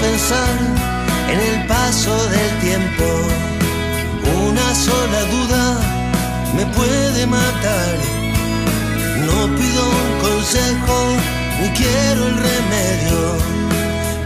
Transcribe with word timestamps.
pensar 0.00 0.56
en 1.32 1.40
el 1.40 1.66
paso 1.66 2.14
del 2.28 2.50
tiempo. 2.60 3.06
Una 4.46 4.74
sola 4.74 5.20
duda 5.34 5.64
me 6.56 6.64
puede 6.66 7.26
matar. 7.26 7.94
No 9.26 9.38
pido 9.58 9.82
un 10.02 10.10
consejo 10.26 10.96
ni 11.60 11.68
quiero 11.70 12.20
el 12.30 12.36
remedio, 12.48 13.20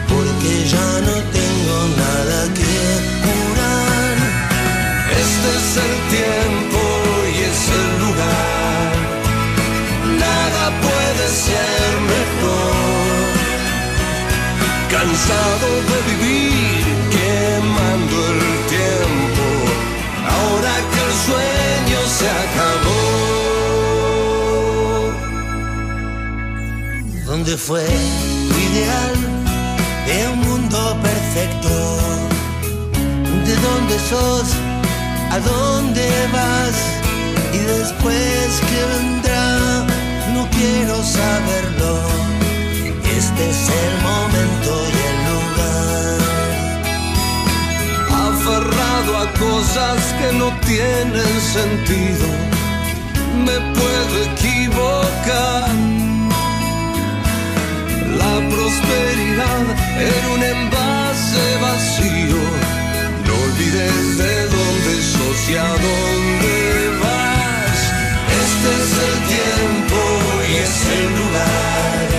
porque 0.09 0.69
ya 0.75 0.91
no 1.09 1.15
tengo 1.39 1.77
nada 2.05 2.39
que 2.59 2.75
curar. 3.25 4.17
Este 5.23 5.49
es 5.59 5.69
el 5.87 5.95
tiempo 6.17 6.81
y 7.35 7.39
es 7.51 7.63
el 7.81 7.89
lugar. 8.05 8.93
Nada 10.25 10.65
puede 10.81 11.29
ser. 11.29 11.82
cansado 14.93 15.69
de 15.91 15.99
vivir 16.11 16.85
quemando 17.17 18.17
el 18.33 18.41
tiempo, 18.75 19.45
ahora 20.37 20.75
que 20.91 21.01
el 21.09 21.15
sueño 21.27 22.01
se 22.19 22.27
acabó. 22.45 23.03
¿Dónde 27.25 27.53
fue 27.57 27.87
tu 28.49 28.55
ideal 28.71 29.17
de 30.07 30.17
un 30.33 30.39
mundo 30.49 30.79
perfecto? 31.09 31.75
¿De 33.47 33.55
dónde 33.67 33.95
sos? 34.11 34.49
¿A 35.31 35.39
dónde 35.39 36.07
vas? 36.37 36.77
Y 37.55 37.61
después 37.77 38.49
que 38.69 38.81
vendrá, 38.95 39.47
no 40.35 40.43
quiero 40.51 40.95
saberlo 41.03 41.93
este 43.33 43.49
es 43.51 43.69
el 43.69 43.95
momento 44.03 44.71
y 44.89 44.99
el 45.11 45.19
lugar. 45.33 46.21
Aferrado 48.29 49.11
a 49.19 49.27
cosas 49.39 49.99
que 50.19 50.29
no 50.37 50.49
tienen 50.67 51.41
sentido, 51.41 52.27
me 53.47 53.57
puedo 53.79 54.15
equivocar. 54.33 55.71
La 58.21 58.35
prosperidad 58.53 59.65
en 60.09 60.23
un 60.35 60.43
envase 60.43 61.45
vacío. 61.63 62.43
No 63.27 63.33
olvides 63.47 64.19
de 64.19 64.35
dónde 64.57 64.93
sos 65.13 65.41
y 65.49 65.57
a 65.57 65.71
dónde 65.87 66.55
vas. 67.03 67.81
Este 68.43 68.69
es 68.83 68.93
el 69.09 69.17
tiempo 69.37 69.99
y 70.49 70.55
es 70.57 70.77
el 70.99 71.07
lugar 71.17 72.12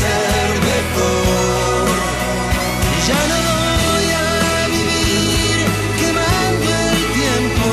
ser 0.00 0.50
mejor. 0.72 1.88
Ya 3.08 3.20
no 3.30 3.38
voy 3.84 4.08
a 4.24 4.66
vivir 4.76 5.58
quemando 6.00 6.68
el 6.90 7.00
tiempo, 7.20 7.68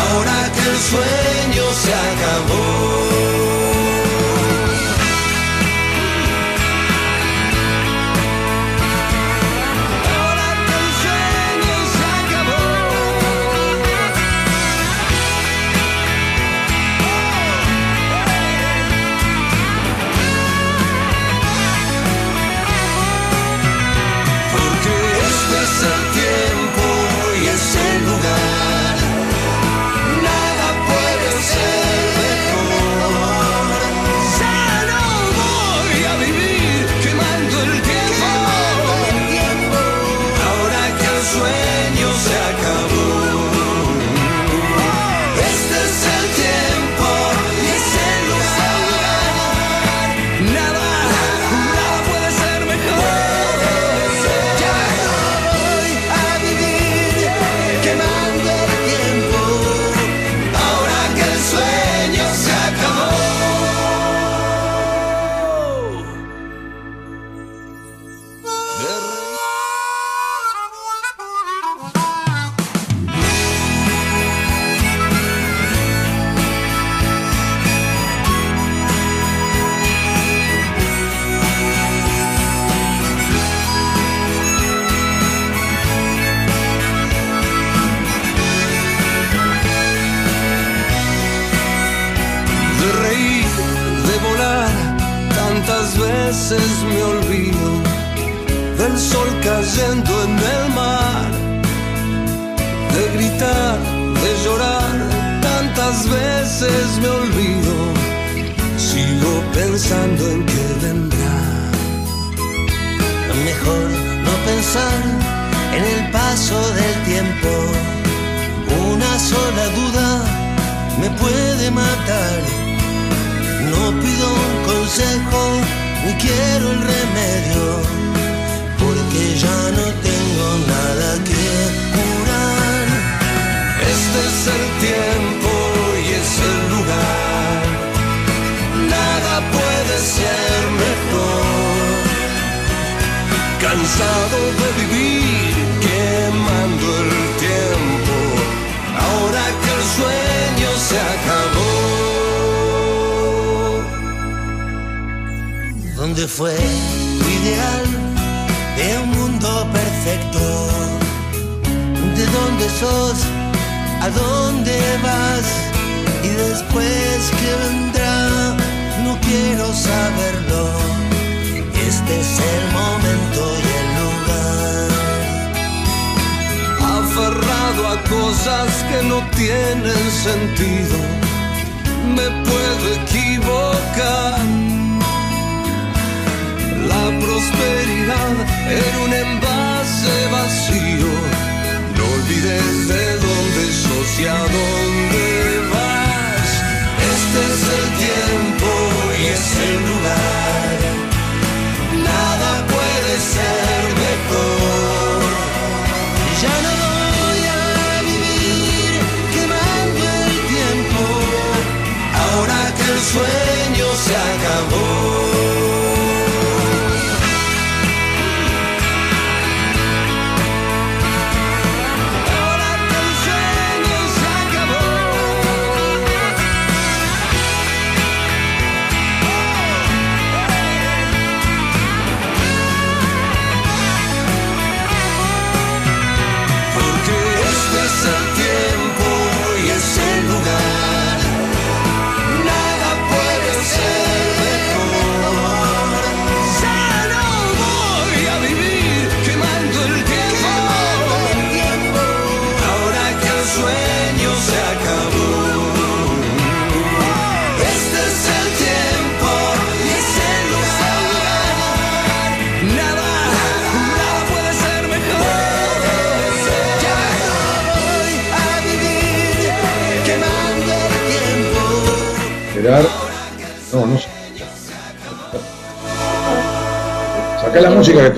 ahora 0.00 0.38
que 0.54 0.62
el 0.72 0.78
sueño 0.90 1.64
se 1.82 1.92
acabó. 2.10 3.19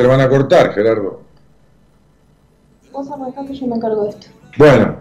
Te 0.03 0.09
van 0.09 0.21
a 0.21 0.29
cortar, 0.29 0.73
Gerardo. 0.75 1.21
Vos 2.93 3.09
arrancá 3.11 3.47
que 3.47 3.55
yo 3.55 3.67
me 3.69 3.77
encargo 3.77 4.03
de 4.05 4.11
esto. 4.11 4.27
Bueno, 4.59 4.97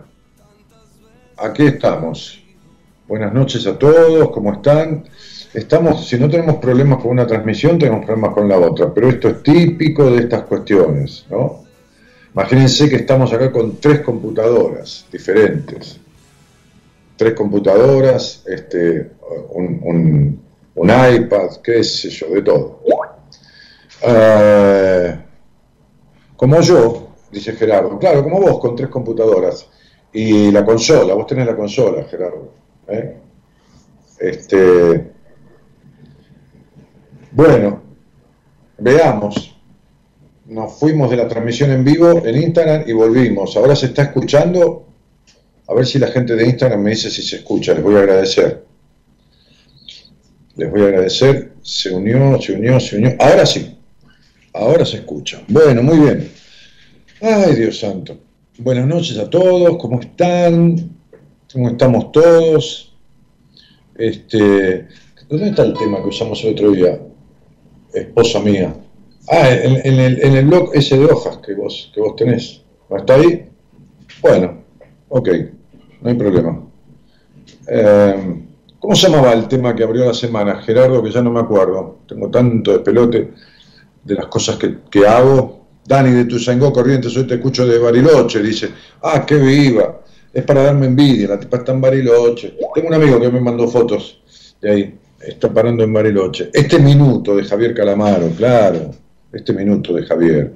aquí 1.38 1.66
estamos. 1.66 2.38
Buenas 3.08 3.34
noches 3.34 3.66
a 3.68 3.78
todos, 3.78 4.30
¿cómo 4.32 4.54
están? 4.54 5.04
Estamos, 5.54 6.08
si 6.08 6.18
no 6.18 6.30
tenemos 6.30 6.58
problemas 6.58 7.02
con 7.02 7.12
una 7.12 7.26
transmisión, 7.28 7.78
tenemos 7.80 8.06
problemas 8.06 8.34
con 8.34 8.48
la 8.48 8.58
otra, 8.60 8.94
pero 8.94 9.10
esto 9.10 9.28
es 9.28 9.44
típico 9.44 10.10
de 10.12 10.20
estas 10.20 10.44
cuestiones, 10.44 11.26
¿no? 11.30 11.64
Imagínense 12.34 12.88
que 12.88 12.96
estamos 12.98 13.34
acá 13.34 13.52
con 13.52 13.78
tres 13.78 14.00
computadoras 14.02 15.06
diferentes. 15.12 16.00
Tres 17.18 17.34
computadoras, 17.34 18.44
este, 18.48 19.12
un, 19.50 19.82
un- 19.84 20.42
un 20.76 20.90
iPad, 20.90 21.58
qué 21.62 21.84
sé 21.84 22.10
yo, 22.10 22.28
de 22.30 22.42
todo. 22.44 22.80
Eh, 24.04 25.16
como 26.36 26.60
yo, 26.62 27.10
dice 27.32 27.54
Gerardo, 27.54 28.00
claro, 28.00 28.24
como 28.24 28.42
vos, 28.42 28.60
con 28.60 28.76
tres 28.76 28.90
computadoras. 28.90 29.68
Y 30.14 30.52
la 30.52 30.66
consola, 30.66 31.14
vos 31.14 31.28
tenés 31.28 31.46
la 31.46 31.56
consola, 31.56 32.04
Gerardo. 32.04 32.52
¿eh? 32.88 33.18
Este, 34.20 35.12
bueno, 37.32 37.82
veamos. 38.78 39.56
Nos 40.48 40.74
fuimos 40.74 41.10
de 41.10 41.16
la 41.16 41.30
transmisión 41.30 41.72
en 41.72 41.84
vivo 41.84 42.26
en 42.26 42.36
Instagram 42.42 42.84
y 42.86 42.92
volvimos. 42.92 43.56
Ahora 43.56 43.76
se 43.76 43.86
está 43.88 44.04
escuchando. 44.04 44.86
A 45.68 45.74
ver 45.74 45.86
si 45.86 45.98
la 45.98 46.08
gente 46.08 46.36
de 46.36 46.46
Instagram 46.46 46.82
me 46.82 46.90
dice 46.90 47.10
si 47.10 47.22
se 47.22 47.38
escucha. 47.38 47.74
Les 47.74 47.82
voy 47.82 47.96
a 47.96 48.00
agradecer. 48.00 48.66
Les 50.58 50.70
voy 50.70 50.82
a 50.82 50.86
agradecer. 50.86 51.54
Se 51.62 51.90
unió, 51.90 52.42
se 52.42 52.54
unió, 52.54 52.80
se 52.82 52.98
unió. 52.98 53.16
Ahora 53.18 53.46
sí. 53.46 53.78
Ahora 54.54 54.86
se 54.86 54.98
escucha. 54.98 55.42
Bueno, 55.48 55.82
muy 55.82 56.00
bien. 56.00 56.30
Ay, 57.22 57.56
Dios 57.56 57.80
santo. 57.80 58.18
Buenas 58.58 58.86
noches 58.86 59.18
a 59.18 59.30
todos. 59.30 59.78
¿Cómo 59.78 60.02
están? 60.02 60.90
¿Cómo 61.54 61.70
estamos 61.70 62.12
todos? 62.12 62.94
Este, 63.96 64.88
¿Dónde 65.30 65.50
está 65.50 65.64
el 65.64 65.74
tema 65.74 66.02
que 66.02 66.10
usamos 66.10 66.44
el 66.44 66.54
otro 66.54 66.72
día? 66.72 67.00
Esposa 67.94 68.40
mía. 68.42 68.76
Ah, 69.30 69.50
en, 69.50 70.00
el, 70.00 70.22
en 70.22 70.36
el 70.36 70.46
blog 70.46 70.72
ese 70.74 70.98
de 70.98 71.06
hojas 71.06 71.38
que 71.38 71.54
vos, 71.54 71.90
que 71.94 72.02
vos 72.02 72.16
tenés. 72.18 72.62
¿No 72.90 72.98
está 72.98 73.16
ahí? 73.16 73.46
Bueno, 74.22 74.64
ok, 75.08 75.30
no 76.02 76.10
hay 76.10 76.16
problema. 76.16 76.62
Eh, 77.68 78.44
¿Cómo 78.80 78.96
se 78.96 79.08
llamaba 79.08 79.32
el 79.32 79.48
tema 79.48 79.76
que 79.76 79.84
abrió 79.84 80.06
la 80.06 80.14
semana, 80.14 80.62
Gerardo? 80.62 81.02
Que 81.02 81.12
ya 81.12 81.22
no 81.22 81.32
me 81.32 81.40
acuerdo. 81.40 82.00
Tengo 82.08 82.30
tanto 82.30 82.74
de 82.74 82.80
pelote 82.80 83.32
de 84.04 84.16
las 84.16 84.28
cosas 84.28 84.58
que, 84.58 84.78
que 84.90 85.06
hago. 85.08 85.62
Dani 85.86 86.12
de 86.12 86.26
Tuzangó 86.26 86.72
Corrientes, 86.72 87.16
hoy 87.18 87.26
te 87.26 87.36
escucho 87.36 87.66
de 87.66 87.80
Bariloche, 87.80 88.42
dice, 88.42 88.70
ah, 89.02 89.26
qué 89.26 89.36
viva, 89.36 90.02
es 90.32 90.44
para 90.44 90.64
darme 90.64 90.86
envidia, 90.86 91.30
la 91.30 91.40
tipa 91.40 91.58
está 91.58 91.72
en 91.72 91.82
Bariloche. 91.82 92.56
Tengo 92.74 92.88
un 92.88 92.94
amigo 92.94 93.20
que 93.20 93.30
me 93.30 93.42
mandó 93.42 93.68
fotos 93.68 94.22
de 94.62 94.72
ahí, 94.72 95.00
está 95.20 95.52
parando 95.52 95.84
en 95.84 95.92
Bariloche. 95.92 96.50
Este 96.54 96.80
minuto 96.80 97.36
de 97.36 97.44
Javier 97.44 97.74
Calamaro, 97.74 98.30
claro, 98.38 98.92
este 99.34 99.54
minuto 99.54 99.94
de 99.94 100.06
Javier. 100.06 100.54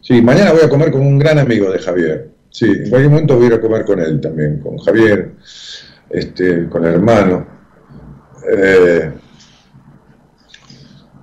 Sí, 0.00 0.22
mañana 0.22 0.52
voy 0.52 0.62
a 0.62 0.68
comer 0.68 0.90
con 0.90 1.02
un 1.02 1.18
gran 1.18 1.38
amigo 1.38 1.70
de 1.70 1.78
Javier. 1.78 2.30
Sí, 2.48 2.66
en 2.66 2.90
cualquier 2.90 3.10
momento 3.10 3.36
voy 3.36 3.44
a 3.44 3.46
ir 3.48 3.54
a 3.54 3.60
comer 3.60 3.84
con 3.84 3.98
él 4.00 4.20
también, 4.20 4.60
con 4.60 4.78
Javier, 4.78 5.32
este, 6.10 6.68
con 6.68 6.84
el 6.84 6.94
hermano. 6.94 7.46
Eh, 8.50 9.12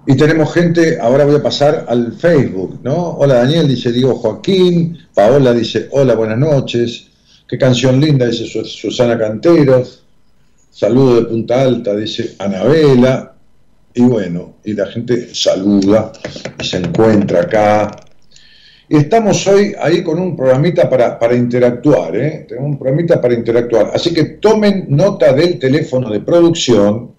y 0.08 0.16
tenemos 0.16 0.54
gente, 0.54 0.98
ahora 1.00 1.26
voy 1.26 1.36
a 1.36 1.44
pasar 1.44 1.86
al 1.88 2.14
Facebook, 2.14 2.80
¿no? 2.84 3.10
Hola 3.12 3.36
Daniel, 3.36 3.68
dice 3.68 3.92
Diego 3.92 4.16
Joaquín, 4.16 4.98
Paola 5.14 5.54
dice, 5.54 5.88
hola, 5.92 6.16
buenas 6.16 6.38
noches, 6.38 7.08
qué 7.48 7.58
canción 7.58 8.00
linda, 8.00 8.26
dice 8.26 8.46
Su- 8.46 8.66
Susana 8.66 9.18
Canteros, 9.20 10.04
saludo 10.72 11.16
de 11.18 11.26
Punta 11.28 11.62
Alta, 11.62 11.96
dice 11.96 12.36
Anabela, 12.40 13.36
y 13.94 14.02
bueno, 14.02 14.56
y 14.64 14.74
la 14.74 14.88
gente 14.88 15.34
saluda 15.34 16.12
y 16.60 16.64
se 16.64 16.78
encuentra 16.78 17.42
acá, 17.42 17.92
Y 18.92 18.98
estamos 18.98 19.46
hoy 19.46 19.76
ahí 19.80 20.02
con 20.02 20.18
un 20.20 20.36
programita 20.36 20.90
para, 20.90 21.20
para 21.20 21.36
interactuar, 21.36 22.16
¿eh? 22.16 22.46
Tenemos 22.50 22.72
un 22.72 22.80
programita 22.80 23.22
para 23.22 23.36
interactuar. 23.36 23.92
Así 23.94 24.12
que 24.16 24.24
tomen 24.42 24.88
nota 24.90 25.32
del 25.34 25.60
teléfono 25.60 26.10
de 26.10 26.22
producción, 26.22 27.12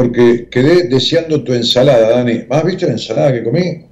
porque 0.00 0.48
quedé 0.50 0.84
deseando 0.88 1.44
tu 1.44 1.52
ensalada, 1.52 2.08
Dani. 2.08 2.44
¿Has 2.48 2.64
visto 2.64 2.86
la 2.86 2.92
ensalada 2.92 3.34
que 3.34 3.44
comí? 3.44 3.84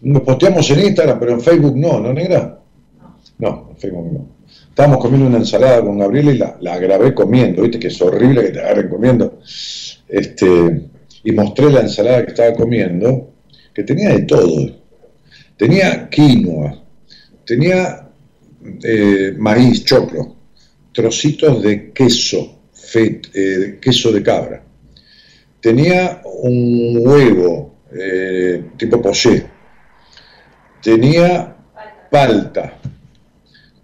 Nos 0.00 0.22
posteamos 0.22 0.70
en 0.70 0.80
Instagram, 0.80 1.20
pero 1.20 1.32
en 1.32 1.42
Facebook 1.42 1.76
no, 1.76 2.00
¿no, 2.00 2.10
negra? 2.10 2.58
No, 3.36 3.68
en 3.70 3.76
Facebook 3.76 4.12
no. 4.14 4.26
Estábamos 4.70 4.98
comiendo 4.98 5.26
una 5.26 5.36
ensalada 5.36 5.82
con 5.82 5.98
Gabriela 5.98 6.32
y 6.32 6.38
la, 6.38 6.56
la 6.62 6.78
grabé 6.78 7.12
comiendo, 7.12 7.60
¿viste? 7.60 7.78
Que 7.78 7.88
es 7.88 8.00
horrible 8.00 8.44
que 8.44 8.48
te 8.48 8.60
agarren 8.60 8.88
comiendo. 8.88 9.40
Este, 10.08 10.88
y 11.22 11.32
mostré 11.32 11.70
la 11.70 11.80
ensalada 11.80 12.24
que 12.24 12.30
estaba 12.30 12.54
comiendo, 12.54 13.34
que 13.74 13.82
tenía 13.82 14.08
de 14.14 14.22
todo. 14.22 14.74
Tenía 15.58 16.08
quinoa, 16.08 16.82
tenía 17.44 18.08
eh, 18.82 19.34
maíz, 19.36 19.84
choclo, 19.84 20.34
trocitos 20.92 21.62
de 21.62 21.92
queso, 21.92 22.60
fet, 22.72 23.28
eh, 23.34 23.78
queso 23.82 24.10
de 24.12 24.22
cabra. 24.22 24.64
Tenía 25.60 26.22
un 26.42 26.98
huevo 27.00 27.74
eh, 27.92 28.70
tipo 28.76 29.02
poché. 29.02 29.46
Tenía 30.82 31.56
palta. 32.10 32.74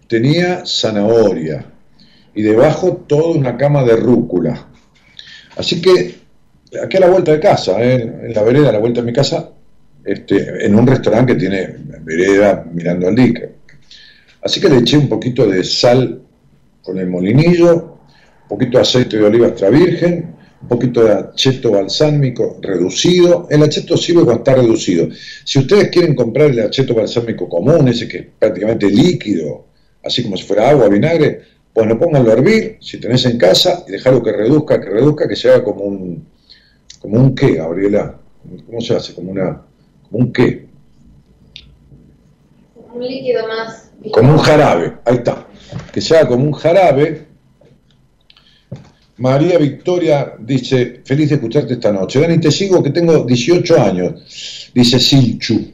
Tenía 0.07 0.65
zanahoria. 0.65 1.65
Y 2.33 2.41
debajo 2.41 3.03
toda 3.07 3.37
una 3.37 3.57
cama 3.57 3.83
de 3.83 3.95
rúcula. 3.95 4.67
Así 5.57 5.81
que 5.81 6.15
aquí 6.83 6.97
a 6.97 7.01
la 7.01 7.09
vuelta 7.09 7.31
de 7.31 7.39
casa, 7.39 7.81
¿eh? 7.83 8.01
en 8.23 8.33
la 8.33 8.43
vereda, 8.43 8.69
a 8.69 8.73
la 8.73 8.79
vuelta 8.79 9.01
de 9.01 9.07
mi 9.07 9.13
casa, 9.13 9.49
este, 10.03 10.65
en 10.65 10.75
un 10.75 10.85
restaurante 10.85 11.33
que 11.33 11.39
tiene 11.39 11.75
vereda 12.01 12.65
mirando 12.71 13.07
al 13.07 13.15
dique. 13.15 13.55
Así 14.41 14.61
que 14.61 14.69
le 14.69 14.77
eché 14.77 14.97
un 14.97 15.09
poquito 15.09 15.47
de 15.47 15.63
sal 15.63 16.21
con 16.83 16.99
el 16.99 17.07
molinillo, 17.07 17.97
un 18.43 18.47
poquito 18.47 18.77
de 18.77 18.83
aceite 18.83 19.17
de 19.17 19.23
oliva 19.23 19.47
extra 19.47 19.69
virgen, 19.69 20.34
un 20.65 20.69
poquito 20.69 21.03
de 21.03 21.13
acheto 21.13 21.71
balsámico 21.71 22.57
reducido. 22.59 23.47
El 23.51 23.61
acheto 23.61 23.95
sirve 23.95 24.23
cuando 24.23 24.41
está 24.41 24.55
reducido. 24.55 25.07
Si 25.43 25.59
ustedes 25.59 25.89
quieren 25.89 26.15
comprar 26.15 26.49
el 26.49 26.59
acheto 26.59 26.95
balsámico 26.95 27.47
común, 27.47 27.87
ese 27.87 28.07
que 28.07 28.17
es 28.17 28.25
prácticamente 28.39 28.89
líquido, 28.89 29.67
así 30.03 30.23
como 30.23 30.35
si 30.35 30.43
fuera 30.43 30.71
agua, 30.71 30.89
vinagre, 30.89 31.41
pues 31.71 31.85
no 31.85 31.99
pónganlo 31.99 32.31
a 32.31 32.33
hervir, 32.33 32.77
si 32.81 32.99
tenés 32.99 33.25
en 33.25 33.37
casa, 33.37 33.83
y 33.87 33.91
dejarlo 33.91 34.23
que 34.23 34.31
reduzca, 34.31 34.81
que 34.81 34.89
reduzca, 34.89 35.27
que 35.27 35.35
se 35.35 35.49
haga 35.49 35.63
como 35.63 35.83
un, 35.83 36.25
como 36.99 37.19
un 37.19 37.35
qué, 37.35 37.53
Gabriela. 37.53 38.17
¿Cómo 38.65 38.81
se 38.81 38.95
hace? 38.95 39.13
Como 39.13 39.31
una, 39.31 39.61
como 40.09 40.25
un 40.25 40.33
qué. 40.33 40.65
Un 42.91 43.03
líquido 43.07 43.47
más. 43.47 43.91
Como 44.11 44.31
un 44.31 44.39
jarabe, 44.39 44.93
ahí 45.05 45.17
está. 45.17 45.45
Que 45.93 46.01
sea 46.01 46.27
como 46.27 46.43
un 46.43 46.53
jarabe. 46.53 47.24
María 49.17 49.57
Victoria 49.57 50.33
dice, 50.39 51.01
feliz 51.05 51.29
de 51.29 51.35
escucharte 51.35 51.73
esta 51.73 51.91
noche. 51.91 52.19
Dani, 52.19 52.37
te 52.39 52.51
sigo 52.51 52.83
que 52.83 52.89
tengo 52.89 53.23
18 53.23 53.81
años, 53.81 54.69
dice 54.73 54.99
Silchu. 54.99 55.71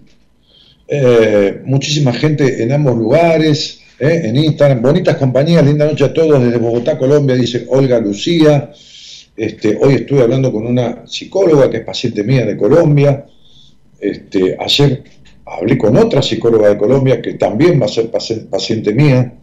Eh, 0.88 1.62
muchísima 1.66 2.14
gente 2.14 2.62
en 2.62 2.72
ambos 2.72 2.98
lugares, 2.98 3.80
eh, 4.00 4.22
en 4.26 4.36
Instagram. 4.36 4.82
Bonitas 4.82 5.16
compañías, 5.16 5.66
linda 5.66 5.86
noche 5.86 6.04
a 6.06 6.14
todos 6.14 6.44
desde 6.44 6.58
Bogotá, 6.58 6.98
Colombia, 6.98 7.36
dice 7.36 7.66
Olga 7.70 8.00
Lucía. 8.00 8.72
Este, 9.36 9.78
hoy 9.82 9.96
estuve 9.96 10.22
hablando 10.22 10.52
con 10.52 10.68
una 10.68 11.08
psicóloga 11.08 11.70
que 11.70 11.78
es 11.78 11.84
paciente 11.86 12.24
mía 12.24 12.46
de 12.46 12.58
Colombia. 12.58 13.26
Este, 14.00 14.56
ayer 14.60 15.04
hablé 15.46 15.78
con 15.78 15.96
otra 15.98 16.22
psicóloga 16.22 16.70
de 16.70 16.78
Colombia 16.78 17.22
que 17.22 17.34
también 17.36 17.82
va 17.82 17.86
a 17.86 17.90
ser 17.90 18.12
paci- 18.12 18.48
paciente 18.48 18.94
mía. 18.94 19.34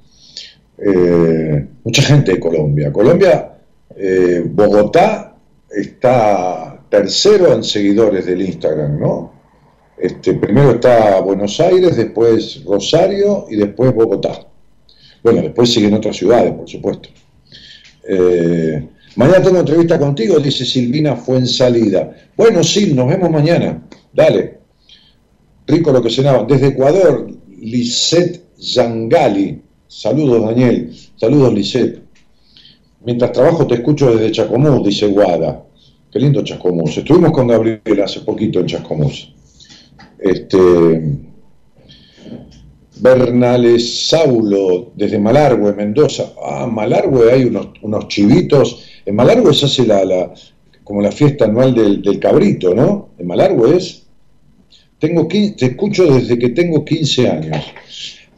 Eh, 0.78 1.64
mucha 1.82 2.02
gente 2.02 2.32
de 2.32 2.38
Colombia. 2.40 2.92
Colombia, 2.92 3.57
eh, 4.00 4.42
Bogotá 4.44 5.36
está 5.68 6.84
tercero 6.88 7.52
en 7.52 7.64
seguidores 7.64 8.26
del 8.26 8.42
Instagram, 8.42 8.98
¿no? 8.98 9.32
Este, 9.96 10.34
primero 10.34 10.72
está 10.72 11.20
Buenos 11.20 11.58
Aires, 11.58 11.96
después 11.96 12.62
Rosario 12.64 13.46
y 13.50 13.56
después 13.56 13.92
Bogotá. 13.92 14.46
Bueno, 15.22 15.42
después 15.42 15.72
siguen 15.72 15.94
otras 15.94 16.16
ciudades, 16.16 16.52
por 16.52 16.68
supuesto. 16.68 17.08
Eh, 18.08 18.88
mañana 19.16 19.42
tengo 19.42 19.58
entrevista 19.58 19.98
contigo, 19.98 20.38
dice 20.38 20.64
Silvina 20.64 21.16
Fuensalida. 21.16 22.14
Bueno, 22.36 22.62
Sil, 22.62 22.94
nos 22.94 23.08
vemos 23.08 23.30
mañana. 23.30 23.82
Dale. 24.12 24.58
Rico 25.66 25.90
lo 25.90 26.00
que 26.00 26.10
cenaba. 26.10 26.44
Desde 26.44 26.68
Ecuador, 26.68 27.26
Lisette 27.60 28.44
Yangali. 28.58 29.60
Saludos, 29.88 30.46
Daniel. 30.46 30.94
Saludos, 31.16 31.52
Lisette. 31.52 32.07
Mientras 33.04 33.32
trabajo 33.32 33.66
te 33.66 33.74
escucho 33.76 34.14
desde 34.14 34.32
Chacomús, 34.32 34.84
dice 34.86 35.06
Guada. 35.08 35.64
Qué 36.10 36.18
lindo 36.18 36.42
Chascomús. 36.42 36.96
Estuvimos 36.96 37.32
con 37.32 37.46
Gabriel 37.48 37.80
hace 38.02 38.20
poquito 38.20 38.60
en 38.60 38.66
Chascomús. 38.66 39.32
Este, 40.18 41.16
Bernales 43.00 44.08
Saulo, 44.08 44.90
desde 44.96 45.18
Malargüe, 45.18 45.72
Mendoza. 45.74 46.32
Ah, 46.42 46.66
Malargüe 46.66 47.30
hay 47.32 47.44
unos, 47.44 47.68
unos 47.82 48.08
chivitos. 48.08 48.84
En 49.06 49.14
Malargüe 49.14 49.54
se 49.54 49.66
hace 49.66 49.86
la, 49.86 50.04
la- 50.04 50.32
como 50.82 51.02
la 51.02 51.12
fiesta 51.12 51.44
anual 51.44 51.74
del, 51.74 52.00
del 52.02 52.18
cabrito, 52.18 52.74
¿no? 52.74 53.10
En 53.18 53.26
Malargüe 53.26 53.76
es. 53.76 54.02
Tengo 54.98 55.28
15 55.28 55.54
te 55.54 55.66
escucho 55.66 56.12
desde 56.12 56.38
que 56.38 56.48
tengo 56.48 56.84
15 56.84 57.28
años. 57.28 57.64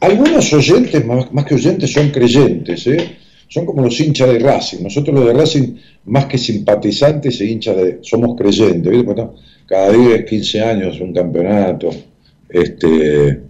Algunos 0.01 0.51
oyentes, 0.53 1.03
más, 1.05 1.31
más 1.33 1.45
que 1.45 1.55
oyentes, 1.55 1.91
son 1.91 2.09
creyentes, 2.09 2.85
¿eh? 2.87 3.17
Son 3.51 3.65
como 3.65 3.81
los 3.81 3.99
hinchas 3.99 4.29
de 4.29 4.39
Racing. 4.39 4.81
Nosotros 4.81 5.13
los 5.13 5.27
de 5.27 5.33
Racing, 5.33 5.75
más 6.05 6.25
que 6.27 6.37
simpatizantes 6.37 7.41
e 7.41 7.47
hinchas 7.47 7.75
de... 7.75 7.99
Somos 8.01 8.37
creyentes, 8.37 8.93
cada 9.67 9.91
10, 9.91 10.23
15 10.23 10.61
años 10.61 11.01
un 11.01 11.11
campeonato. 11.11 11.89
Este, 12.47 13.41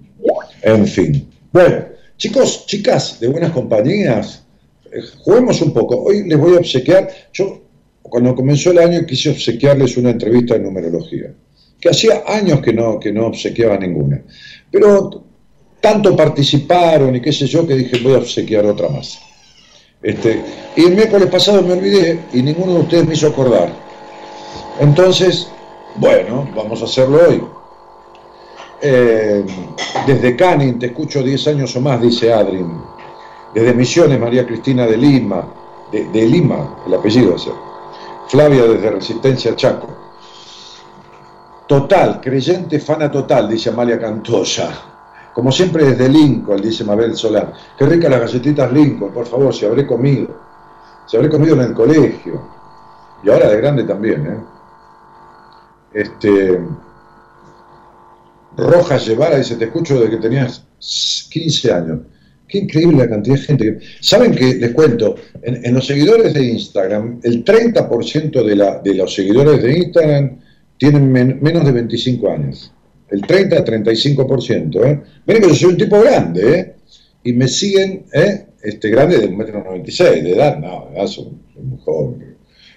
en 0.63 0.87
fin. 0.87 1.29
Bueno, 1.51 1.85
chicos, 2.17 2.65
chicas 2.65 3.19
de 3.19 3.27
buenas 3.27 3.51
compañías, 3.51 4.43
eh, 4.91 5.01
juguemos 5.19 5.61
un 5.61 5.71
poco. 5.71 6.01
Hoy 6.01 6.27
les 6.27 6.39
voy 6.39 6.55
a 6.55 6.59
obsequiar, 6.61 7.07
yo 7.31 7.61
cuando 8.01 8.33
comenzó 8.33 8.71
el 8.71 8.79
año 8.79 9.05
quise 9.05 9.29
obsequiarles 9.29 9.97
una 9.97 10.09
entrevista 10.09 10.55
de 10.55 10.61
numerología, 10.61 11.31
que 11.79 11.89
hacía 11.89 12.23
años 12.25 12.59
que 12.59 12.73
no, 12.73 12.99
que 12.99 13.11
no 13.11 13.27
obsequiaba 13.27 13.77
ninguna. 13.77 14.23
Pero 14.71 15.25
tanto 15.79 16.15
participaron 16.15 17.15
y 17.15 17.21
qué 17.21 17.31
sé 17.31 17.45
yo 17.45 17.67
que 17.67 17.75
dije 17.75 17.99
voy 17.99 18.15
a 18.15 18.17
obsequiar 18.17 18.65
otra 18.65 18.89
más. 18.89 19.30
Este, 20.03 20.43
y 20.75 20.85
el 20.85 20.95
miércoles 20.95 21.27
pasado 21.29 21.61
me 21.61 21.73
olvidé 21.73 22.25
y 22.33 22.41
ninguno 22.41 22.73
de 22.73 22.79
ustedes 22.79 23.07
me 23.07 23.13
hizo 23.13 23.27
acordar. 23.27 23.71
Entonces, 24.79 25.47
bueno, 25.95 26.47
vamos 26.55 26.81
a 26.81 26.85
hacerlo 26.85 27.19
hoy. 27.27 27.43
Eh, 28.81 29.45
desde 30.07 30.35
Canning 30.35 30.79
te 30.79 30.87
escucho 30.87 31.21
10 31.21 31.47
años 31.49 31.75
o 31.75 31.81
más, 31.81 32.01
dice 32.01 32.33
Adrin. 32.33 32.81
Desde 33.53 33.73
Misiones, 33.73 34.19
María 34.19 34.47
Cristina 34.47 34.87
de 34.87 34.97
Lima, 34.97 35.45
de, 35.91 36.25
Lima, 36.25 36.77
el 36.87 36.93
apellido. 36.95 37.35
Flavia 38.27 38.63
desde 38.63 38.89
Resistencia 38.89 39.55
Chaco. 39.55 39.87
Total, 41.67 42.19
creyente 42.19 42.79
fana 42.79 43.11
total, 43.11 43.49
dice 43.49 43.69
Amalia 43.69 43.99
Cantoya. 43.99 44.90
Como 45.33 45.51
siempre 45.51 45.85
desde 45.85 46.09
Lincoln, 46.09 46.61
dice 46.61 46.83
Mabel 46.83 47.15
Solán. 47.15 47.53
Qué 47.77 47.85
ricas 47.85 48.11
las 48.11 48.19
galletitas 48.21 48.71
Lincoln, 48.73 49.13
por 49.13 49.25
favor, 49.25 49.53
si 49.53 49.65
habré 49.65 49.87
comido. 49.87 50.27
Si 51.07 51.15
habré 51.17 51.29
comido 51.29 51.55
en 51.55 51.61
el 51.61 51.73
colegio. 51.73 52.41
Y 53.23 53.29
ahora 53.29 53.49
de 53.49 53.57
grande 53.57 53.83
también, 53.83 54.25
¿eh? 54.27 54.37
Este. 55.93 56.59
Rojas 58.57 59.07
Guevara 59.07 59.37
dice, 59.37 59.55
te 59.55 59.65
escucho 59.65 59.95
desde 59.99 60.09
que 60.11 60.17
tenías 60.17 60.65
15 61.29 61.71
años. 61.73 61.99
Qué 62.47 62.57
increíble 62.59 62.97
la 62.97 63.09
cantidad 63.09 63.35
de 63.37 63.41
gente. 63.41 63.79
¿Saben 64.01 64.33
que 64.35 64.55
Les 64.55 64.73
cuento, 64.73 65.15
en, 65.41 65.65
en 65.65 65.73
los 65.73 65.87
seguidores 65.87 66.33
de 66.33 66.43
Instagram, 66.43 67.21
el 67.23 67.45
30% 67.45 68.43
de, 68.43 68.55
la, 68.55 68.79
de 68.79 68.93
los 68.95 69.13
seguidores 69.13 69.63
de 69.63 69.77
Instagram 69.77 70.39
tienen 70.77 71.09
men- 71.11 71.39
menos 71.41 71.63
de 71.65 71.71
25 71.71 72.29
años. 72.29 72.73
El 73.11 73.21
30 73.21 73.57
a 73.57 73.65
35%. 73.65 74.85
¿eh? 74.85 75.01
Miren 75.25 75.43
que 75.43 75.49
yo 75.49 75.55
soy 75.55 75.69
un 75.71 75.77
tipo 75.77 75.99
grande, 75.99 76.59
¿eh? 76.59 76.75
Y 77.23 77.33
me 77.33 77.47
siguen, 77.47 78.05
¿eh? 78.13 78.45
Este, 78.63 78.89
grande 78.89 79.19
de 79.19 79.29
1,96 79.29 80.07
m 80.07 80.21
de 80.21 80.31
edad, 80.31 80.57
no, 80.57 80.87
de 80.89 80.97
edad 80.97 81.07
soy, 81.07 81.27
soy 81.53 81.63
muy 81.63 81.79
joven. 81.79 82.35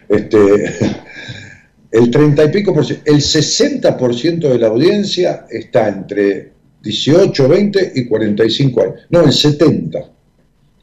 Este, 0.09 0.39
el 1.93 2.11
30 2.11 2.45
y 2.45 2.49
pico 2.49 2.75
por 2.75 2.85
ciento, 2.85 3.05
el 3.07 3.19
60% 3.19 4.49
de 4.49 4.59
la 4.59 4.67
audiencia 4.67 5.47
está 5.51 5.89
entre 5.89 6.53
18, 6.83 7.49
20 7.49 7.93
y 7.95 8.07
45 8.07 8.83
años. 8.83 8.95
No, 9.11 9.23
el 9.23 9.33
70. 9.33 10.11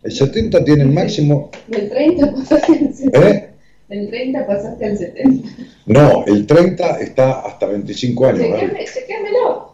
El 0.04 0.12
70 0.12 0.64
tiene 0.64 0.84
el 0.84 0.92
máximo. 0.92 1.52
Del 1.68 1.90
30 1.90 2.34
pasaste 2.34 2.72
al 2.72 2.94
70. 2.94 3.30
¿Eh? 3.30 3.51
Del 3.92 4.10
30 4.10 4.48
pasaste 4.48 4.86
al 4.86 4.98
70. 4.98 5.50
No, 5.86 6.24
el 6.26 6.48
30 6.48 7.00
está 7.02 7.42
hasta 7.42 7.66
25 7.68 8.26
años. 8.26 8.40
Chequeame, 8.40 8.86
chequeamelo. 8.86 9.74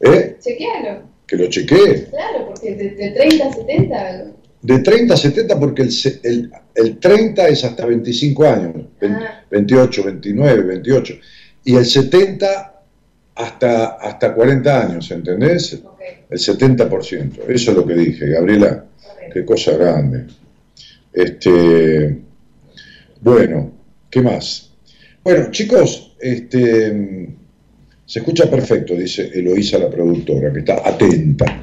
¿Eh? 0.00 0.36
Chequealo. 0.40 1.02
Que 1.26 1.36
lo 1.36 1.46
chequee. 1.48 2.04
Claro, 2.08 2.46
porque 2.48 2.74
de, 2.74 2.90
de 2.90 3.10
30 3.10 3.44
a 3.48 3.52
70. 3.52 4.24
De 4.62 4.78
30 4.78 5.14
a 5.14 5.16
70 5.16 5.58
porque 5.58 5.82
el, 5.82 5.90
el, 6.22 6.50
el 6.74 6.98
30 6.98 7.48
es 7.48 7.64
hasta 7.64 7.84
25 7.84 8.44
años, 8.46 8.74
Ah. 9.02 9.42
28, 9.50 10.04
29, 10.04 10.62
28. 10.62 11.14
Y 11.64 11.74
el 11.76 11.84
70 11.84 12.74
hasta, 13.34 13.86
hasta 13.96 14.34
40 14.34 14.80
años, 14.82 15.10
¿entendés? 15.10 15.74
Ok, 15.84 16.00
El 16.30 16.38
70%. 16.38 17.40
Eso 17.48 17.70
es 17.72 17.76
lo 17.76 17.84
que 17.86 17.94
dije, 17.94 18.26
Gabriela. 18.30 18.84
ok. 19.04 19.32
Qué 19.32 19.44
cosa 19.44 19.72
grande. 19.76 20.26
Este, 21.12 22.18
bueno, 23.20 23.72
¿qué 24.10 24.22
más? 24.22 24.70
Bueno, 25.22 25.50
chicos, 25.50 26.16
este, 26.20 27.28
se 28.04 28.18
escucha 28.20 28.48
perfecto, 28.50 28.94
dice 28.94 29.30
Eloísa, 29.34 29.78
la 29.78 29.90
productora, 29.90 30.52
que 30.52 30.60
está 30.60 30.88
atenta. 30.88 31.60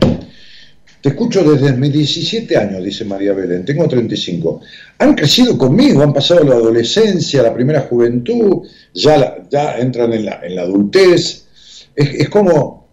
Te 1.01 1.09
escucho 1.09 1.43
desde 1.43 1.73
mis 1.77 1.93
17 1.93 2.57
años, 2.57 2.83
dice 2.83 3.05
María 3.05 3.33
Belén, 3.33 3.63
tengo 3.63 3.87
35. 3.87 4.61
Han 4.97 5.13
crecido 5.13 5.57
conmigo, 5.57 6.01
han 6.01 6.13
pasado 6.13 6.43
la 6.43 6.55
adolescencia, 6.55 7.43
la 7.43 7.53
primera 7.53 7.81
juventud, 7.81 8.67
ya, 8.93 9.37
ya 9.49 9.77
entran 9.77 10.13
en 10.13 10.25
la, 10.25 10.61
adultez. 10.61 11.45
Es, 11.95 12.09
es 12.09 12.29
como, 12.29 12.87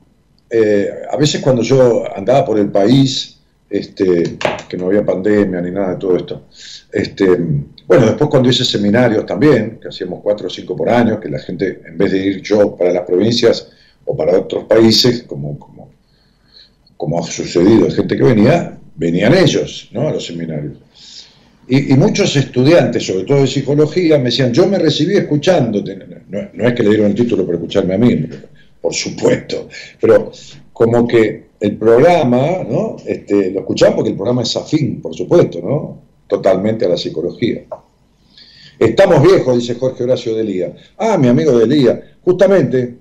eh, 0.51 0.91
a 1.11 1.17
veces 1.17 1.41
cuando 1.41 1.63
yo 1.63 2.05
andaba 2.15 2.45
por 2.45 2.59
el 2.59 2.71
país, 2.71 3.39
este, 3.71 4.37
que 4.69 4.77
no 4.77 4.87
había 4.87 5.05
pandemia 5.05 5.63
ni 5.63 5.71
nada 5.71 5.93
de 5.93 5.97
todo 5.97 6.17
esto, 6.17 6.49
este, 6.93 7.27
bueno, 7.93 8.07
después 8.07 8.31
cuando 8.31 8.49
hice 8.49 8.65
seminarios 8.65 9.27
también, 9.27 9.79
que 9.79 9.89
hacíamos 9.89 10.21
cuatro 10.23 10.47
o 10.47 10.51
cinco 10.51 10.75
por 10.75 10.89
año, 10.89 11.21
que 11.21 11.29
la 11.29 11.39
gente, 11.39 11.83
en 11.87 11.99
vez 11.99 12.11
de 12.11 12.27
ir 12.27 12.41
yo 12.41 12.75
para 12.75 12.91
las 12.91 13.03
provincias 13.03 13.69
o 14.07 14.17
para 14.17 14.39
otros 14.39 14.65
países, 14.65 15.25
como, 15.25 15.59
ha 17.19 17.23
sucedido, 17.23 17.91
gente 17.91 18.17
que 18.17 18.23
venía, 18.23 18.79
venían 18.95 19.35
ellos, 19.35 19.91
¿no? 19.93 20.09
A 20.09 20.13
los 20.13 20.25
seminarios. 20.25 20.73
Y, 21.69 21.93
muchos 21.93 22.35
estudiantes, 22.35 23.05
sobre 23.05 23.25
todo 23.25 23.43
de 23.43 23.47
psicología, 23.47 24.17
me 24.17 24.25
decían, 24.25 24.55
yo 24.55 24.67
me 24.67 24.79
recibí 24.79 25.15
escuchándote. 25.15 25.95
No, 26.31 26.49
no 26.55 26.67
es 26.67 26.73
que 26.73 26.83
le 26.83 26.89
dieron 26.89 27.09
el 27.09 27.15
título 27.15 27.45
para 27.45 27.59
escucharme 27.59 27.93
a 27.93 27.99
mí, 27.99 28.27
por 28.81 28.95
supuesto, 28.95 29.69
pero 30.01 30.33
como 30.73 31.07
que 31.07 31.49
el 31.61 31.77
programa, 31.77 32.65
¿no? 32.67 32.97
Este, 33.05 33.51
lo 33.51 33.61
escuchaban 33.61 33.97
porque 33.97 34.13
el 34.13 34.17
programa 34.17 34.45
es 34.45 34.57
afín, 34.57 35.03
por 35.03 35.15
supuesto, 35.15 35.61
¿no? 35.61 36.12
Totalmente 36.33 36.87
a 36.87 36.89
la 36.89 36.97
psicología. 36.97 37.65
Estamos 38.79 39.23
viejos, 39.23 39.55
dice 39.55 39.75
Jorge 39.75 40.05
Horacio 40.05 40.35
de 40.35 40.43
Lía. 40.43 40.75
Ah, 40.97 41.19
mi 41.19 41.29
amigo 41.29 41.59
de 41.59 41.67
Lía. 41.67 42.17
Justamente, 42.25 42.97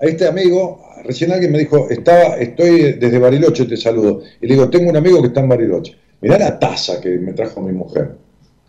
a 0.00 0.06
este 0.06 0.26
amigo, 0.26 0.80
recién 1.04 1.30
alguien 1.30 1.52
me 1.52 1.58
dijo, 1.58 1.90
estaba, 1.90 2.36
estoy 2.38 2.94
desde 2.94 3.18
Bariloche, 3.18 3.66
te 3.66 3.76
saludo. 3.76 4.22
Y 4.40 4.46
le 4.46 4.54
digo, 4.54 4.70
tengo 4.70 4.88
un 4.88 4.96
amigo 4.96 5.20
que 5.20 5.26
está 5.26 5.40
en 5.40 5.50
Bariloche. 5.50 5.94
Mirá 6.22 6.38
la 6.38 6.58
taza 6.58 6.98
que 7.02 7.10
me 7.18 7.34
trajo 7.34 7.60
mi 7.60 7.72
mujer. 7.72 8.16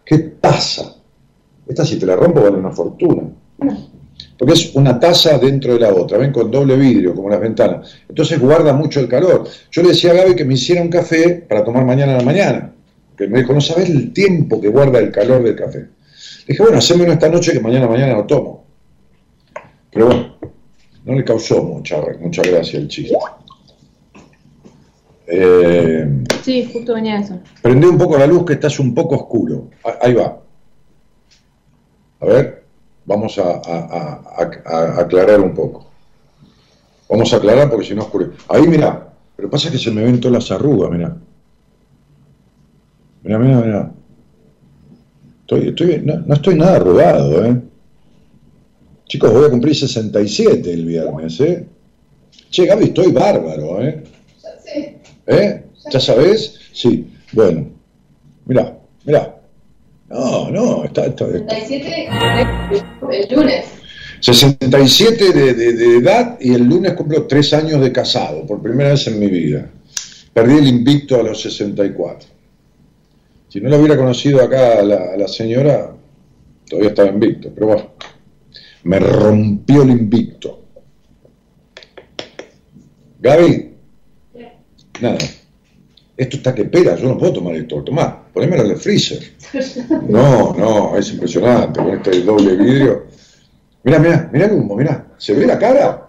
¿Qué 0.03 0.17
taza? 0.17 0.93
Esta 1.65 1.85
si 1.85 1.97
te 1.97 2.05
la 2.05 2.17
rompo 2.17 2.41
vale 2.41 2.57
una 2.57 2.71
fortuna. 2.71 3.31
Porque 4.37 4.53
es 4.55 4.75
una 4.75 4.99
taza 4.99 5.37
dentro 5.37 5.75
de 5.75 5.79
la 5.79 5.93
otra, 5.93 6.17
ven 6.17 6.33
con 6.33 6.51
doble 6.51 6.75
vidrio, 6.75 7.15
como 7.15 7.29
las 7.29 7.39
ventanas. 7.39 7.95
Entonces 8.09 8.37
guarda 8.41 8.73
mucho 8.73 8.99
el 8.99 9.07
calor. 9.07 9.47
Yo 9.71 9.81
le 9.81 9.89
decía 9.89 10.11
a 10.11 10.15
Gaby 10.15 10.35
que 10.35 10.43
me 10.43 10.55
hiciera 10.55 10.81
un 10.81 10.89
café 10.89 11.45
para 11.47 11.63
tomar 11.63 11.85
mañana 11.85 12.15
a 12.15 12.17
la 12.17 12.23
mañana. 12.23 12.73
Que 13.21 13.27
me 13.27 13.37
dijo, 13.41 13.53
no 13.53 13.61
sabes 13.61 13.87
el 13.87 14.13
tiempo 14.13 14.59
que 14.59 14.67
guarda 14.69 14.97
el 14.97 15.11
calor 15.11 15.43
del 15.43 15.55
café. 15.55 15.77
Le 15.77 15.87
dije, 16.47 16.63
bueno, 16.63 16.79
haceme 16.79 17.03
uno 17.03 17.13
esta 17.13 17.29
noche 17.29 17.51
que 17.53 17.59
mañana 17.59 17.87
mañana 17.87 18.13
lo 18.15 18.25
tomo. 18.25 18.65
Pero 19.91 20.07
bueno, 20.07 20.35
no 21.05 21.13
le 21.13 21.23
causó 21.23 21.61
mucha, 21.63 21.97
mucha 22.19 22.41
gracia 22.41 22.79
el 22.79 22.87
chiste. 22.87 23.15
Eh, 25.27 26.23
Sí, 26.43 26.67
justo 26.73 26.95
venía 26.95 27.19
eso. 27.19 27.39
Prende 27.61 27.87
un 27.87 27.99
poco 27.99 28.17
la 28.17 28.25
luz 28.25 28.43
que 28.43 28.53
estás 28.53 28.79
un 28.79 28.95
poco 28.95 29.15
oscuro. 29.17 29.69
Ah, 29.85 29.99
Ahí 30.01 30.15
va. 30.15 30.41
A 32.21 32.25
ver, 32.25 32.63
vamos 33.05 33.37
a, 33.37 33.43
a- 33.51 33.59
a- 33.61 34.49
a- 34.65 34.77
a 34.97 35.01
aclarar 35.01 35.39
un 35.41 35.53
poco. 35.53 35.85
Vamos 37.07 37.31
a 37.33 37.37
aclarar 37.37 37.69
porque 37.69 37.85
si 37.85 37.93
no 37.93 38.01
oscurece. 38.01 38.31
Ahí 38.49 38.67
mira, 38.67 39.13
pero 39.35 39.47
pasa 39.47 39.69
que 39.69 39.77
se 39.77 39.91
me 39.91 40.01
ven 40.03 40.19
todas 40.19 40.33
las 40.49 40.51
arrugas, 40.59 40.89
mira. 40.89 41.15
Mira, 43.23 43.39
mira, 43.39 43.61
mira. 43.61 43.91
Estoy, 45.41 45.67
estoy, 45.69 46.01
no, 46.03 46.19
no 46.25 46.33
estoy 46.33 46.55
nada 46.55 46.75
arrugado, 46.77 47.45
¿eh? 47.45 47.57
Chicos, 49.07 49.33
voy 49.33 49.45
a 49.45 49.49
cumplir 49.49 49.75
67 49.75 50.71
el 50.73 50.85
viernes, 50.85 51.39
¿eh? 51.41 51.65
Che, 52.49 52.65
Gaby, 52.65 52.85
estoy 52.85 53.11
bárbaro, 53.11 53.81
¿eh? 53.81 54.03
Ya 54.41 54.49
sé. 54.63 54.97
¿Eh? 55.27 55.63
¿Ya 55.91 55.99
sabés? 55.99 56.55
Sí. 56.73 57.11
Bueno. 57.33 57.67
Mirá, 58.45 58.77
mirá. 59.05 59.35
No, 60.09 60.49
no, 60.49 60.83
está, 60.85 61.05
está- 61.05 61.25
está- 61.27 61.45
37 61.47 62.09
el 63.11 63.35
lunes. 63.35 63.65
67 64.21 65.31
de, 65.33 65.53
de- 65.53 65.73
de 65.73 65.97
edad 65.97 66.37
y 66.39 66.53
el 66.53 66.63
lunes 66.63 66.93
cumplo 66.93 67.25
tres 67.27 67.53
años 67.53 67.81
de 67.81 67.91
casado, 67.91 68.45
por 68.45 68.61
primera 68.61 68.91
vez 68.91 69.07
en 69.07 69.19
mi 69.19 69.27
vida. 69.27 69.69
Perdí 70.33 70.57
el 70.57 70.67
invicto 70.67 71.19
a 71.19 71.23
los 71.23 71.41
64. 71.41 72.27
Si 73.51 73.59
no 73.59 73.67
lo 73.67 73.79
hubiera 73.79 73.97
conocido 73.97 74.41
acá 74.41 74.79
a 74.79 74.81
la, 74.81 74.95
a 75.13 75.17
la 75.17 75.27
señora, 75.27 75.93
todavía 76.69 76.91
estaba 76.91 77.09
invicto, 77.09 77.51
pero 77.53 77.67
bueno, 77.67 77.89
me 78.83 78.97
rompió 78.97 79.81
el 79.81 79.89
invicto. 79.89 80.61
Gaby, 83.19 83.73
nada. 85.01 85.17
Esto 86.15 86.37
está 86.37 86.55
que 86.55 86.63
pera, 86.63 86.95
yo 86.95 87.09
no 87.09 87.17
puedo 87.17 87.33
tomar 87.33 87.53
esto. 87.55 87.83
Tomá, 87.83 88.23
ponémelo 88.33 88.63
en 88.63 88.71
el 88.71 88.77
freezer. 88.77 89.19
No, 90.07 90.53
no, 90.53 90.97
es 90.97 91.11
impresionante 91.11 91.81
con 91.81 91.89
este 91.89 92.21
doble 92.21 92.55
vidrio. 92.55 93.07
Mira, 93.83 93.99
mira, 93.99 94.29
mira 94.31 94.45
el 94.45 94.53
humo, 94.53 94.77
mira. 94.77 95.07
¿Se 95.17 95.33
ve 95.33 95.45
la 95.45 95.59
cara? 95.59 96.05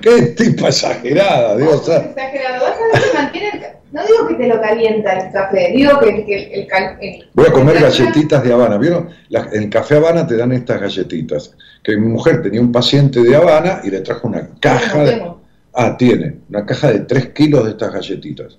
Qué 0.00 0.22
tipa 0.38 0.68
exagerada, 0.68 1.54
Dios. 1.58 1.86
Exagerado. 1.86 2.64
Que 2.94 3.18
mantiene 3.18 3.75
No 3.96 4.02
digo 4.06 4.28
que 4.28 4.34
te 4.34 4.46
lo 4.46 4.60
calienta 4.60 5.12
el 5.12 5.32
café, 5.32 5.72
digo 5.74 5.98
que, 6.00 6.22
que 6.26 6.52
el, 6.52 6.68
el- 7.00 7.30
Voy 7.32 7.46
a 7.46 7.52
comer 7.52 7.80
galletitas 7.80 8.44
de 8.44 8.52
Habana. 8.52 8.76
¿Vieron? 8.76 9.08
En 9.52 9.70
Café 9.70 9.96
Habana 9.96 10.26
te 10.26 10.36
dan 10.36 10.52
estas 10.52 10.78
galletitas. 10.82 11.56
Que 11.82 11.96
mi 11.96 12.06
mujer 12.06 12.42
tenía 12.42 12.60
un 12.60 12.70
paciente 12.72 13.22
de 13.22 13.34
Habana 13.34 13.80
y 13.84 13.90
le 13.90 14.02
trajo 14.02 14.28
una 14.28 14.50
caja. 14.60 14.98
De-. 15.02 15.22
Ah, 15.72 15.96
tiene. 15.96 16.40
Una 16.50 16.66
caja 16.66 16.92
de 16.92 17.00
3 17.00 17.28
kilos 17.30 17.64
de 17.64 17.70
estas 17.70 17.90
galletitas. 17.90 18.58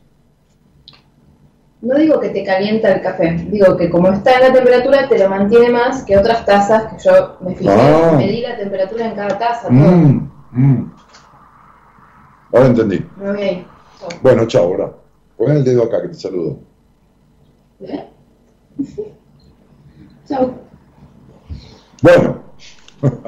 No 1.82 1.95
digo 2.00 2.19
que 2.19 2.30
te 2.30 2.43
calienta 2.43 2.91
el 2.91 3.02
café, 3.04 3.45
digo 3.52 3.78
que 3.78 3.88
como 3.91 4.12
está 4.12 4.34
en 4.38 4.41
la 4.47 4.54
temperatura 4.54 5.08
te 5.08 5.19
lo 5.19 5.30
mantiene 5.30 5.69
más 5.69 6.04
que 6.04 6.17
otras 6.17 6.43
tazas 6.43 6.91
que 6.93 7.04
yo 7.08 7.38
me 7.41 7.54
fijé, 7.56 7.69
Ah. 7.71 8.13
medí 8.17 8.41
la 8.41 8.58
temperatura 8.58 9.06
en 9.06 9.15
cada 9.15 9.38
taza. 9.38 9.69
Mm, 9.69 10.32
mm. 10.54 10.93
Ahora 12.54 12.65
entendí. 12.65 13.06
Bueno, 14.23 14.47
chao, 14.47 14.63
ahora. 14.63 14.91
Pon 15.38 15.52
el 15.52 15.63
dedo 15.63 15.84
acá 15.84 16.02
que 16.02 16.10
te 16.10 16.15
saludo. 16.15 16.60
¿Eh? 17.82 18.06
Chau. 20.28 20.54
Bueno. 22.02 22.41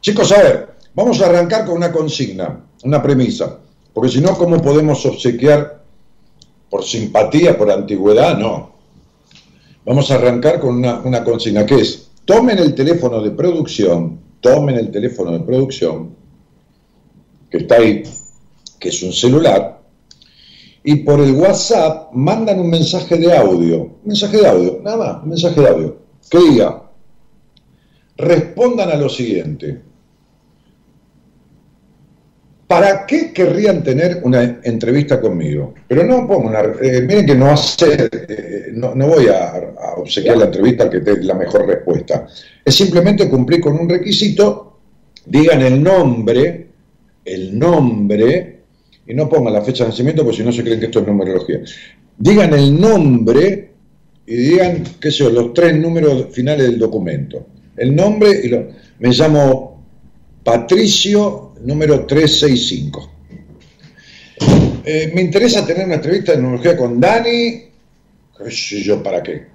Chicos, 0.00 0.30
a 0.32 0.42
ver, 0.42 0.74
vamos 0.94 1.20
a 1.20 1.26
arrancar 1.26 1.64
con 1.64 1.76
una 1.76 1.92
consigna, 1.92 2.64
una 2.84 3.02
premisa, 3.02 3.58
porque 3.92 4.10
si 4.10 4.20
no, 4.20 4.36
¿cómo 4.36 4.60
podemos 4.62 5.04
obsequiar 5.06 5.82
por 6.70 6.84
simpatía, 6.84 7.56
por 7.56 7.70
antigüedad? 7.70 8.38
No. 8.38 8.70
Vamos 9.84 10.10
a 10.10 10.16
arrancar 10.16 10.60
con 10.60 10.76
una, 10.76 11.00
una 11.00 11.24
consigna 11.24 11.64
que 11.66 11.76
es, 11.76 12.10
tomen 12.24 12.58
el 12.58 12.74
teléfono 12.74 13.20
de 13.20 13.30
producción, 13.32 14.20
tomen 14.40 14.76
el 14.76 14.90
teléfono 14.90 15.32
de 15.32 15.40
producción, 15.40 16.14
que 17.50 17.58
está 17.58 17.76
ahí, 17.76 18.02
que 18.78 18.88
es 18.90 19.02
un 19.02 19.12
celular, 19.12 19.75
y 20.88 20.94
por 21.02 21.20
el 21.20 21.32
WhatsApp 21.32 22.12
mandan 22.12 22.60
un 22.60 22.70
mensaje 22.70 23.16
de 23.18 23.36
audio, 23.36 23.82
un 23.82 24.00
mensaje 24.04 24.36
de 24.36 24.46
audio, 24.46 24.80
nada 24.84 24.96
más, 24.96 25.22
un 25.24 25.30
mensaje 25.30 25.60
de 25.60 25.68
audio, 25.68 25.96
que 26.30 26.38
diga, 26.38 26.82
respondan 28.16 28.90
a 28.90 28.94
lo 28.94 29.08
siguiente. 29.08 29.82
¿Para 32.68 33.04
qué 33.04 33.32
querrían 33.32 33.82
tener 33.82 34.20
una 34.22 34.60
entrevista 34.62 35.20
conmigo? 35.20 35.74
Pero 35.88 36.04
no 36.04 36.24
pongo 36.28 36.48
una... 36.50 36.60
eh, 36.60 37.02
miren 37.02 37.26
que 37.26 37.34
no 37.34 37.46
hace, 37.46 38.08
eh, 38.12 38.68
no, 38.72 38.94
no 38.94 39.08
voy 39.08 39.26
a, 39.26 39.54
a 39.56 39.94
obsequiar 39.96 40.36
la 40.36 40.44
entrevista 40.44 40.84
al 40.84 40.90
que 40.90 41.00
dé 41.00 41.20
la 41.20 41.34
mejor 41.34 41.66
respuesta. 41.66 42.28
Es 42.64 42.76
simplemente 42.76 43.28
cumplir 43.28 43.60
con 43.60 43.76
un 43.76 43.88
requisito, 43.88 44.78
digan 45.24 45.62
el 45.62 45.82
nombre, 45.82 46.68
el 47.24 47.58
nombre, 47.58 48.55
y 49.06 49.14
no 49.14 49.28
pongan 49.28 49.52
la 49.52 49.62
fecha 49.62 49.84
de 49.84 49.90
nacimiento 49.90 50.22
porque 50.22 50.38
si 50.38 50.42
no 50.44 50.52
se 50.52 50.62
creen 50.62 50.80
que 50.80 50.86
esto 50.86 51.00
es 51.00 51.06
numerología. 51.06 51.60
Digan 52.18 52.52
el 52.54 52.80
nombre 52.80 53.70
y 54.26 54.34
digan, 54.34 54.82
qué 55.00 55.10
sé 55.10 55.30
los 55.30 55.54
tres 55.54 55.76
números 55.76 56.26
finales 56.32 56.66
del 56.66 56.78
documento. 56.78 57.46
El 57.76 57.94
nombre 57.94 58.40
y 58.42 58.48
lo... 58.48 58.68
Me 58.98 59.10
llamo 59.10 59.84
Patricio, 60.42 61.52
número 61.62 62.06
365. 62.06 63.12
Eh, 64.84 65.10
me 65.14 65.20
interesa 65.20 65.66
tener 65.66 65.86
una 65.86 65.96
entrevista 65.96 66.32
de 66.32 66.38
tecnología 66.38 66.76
con 66.76 67.00
Dani. 67.00 67.64
¿Qué 68.38 68.50
sé 68.50 68.82
yo 68.82 69.02
para 69.02 69.22
qué? 69.22 69.46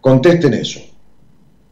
Contesten 0.00 0.54
eso. 0.54 0.80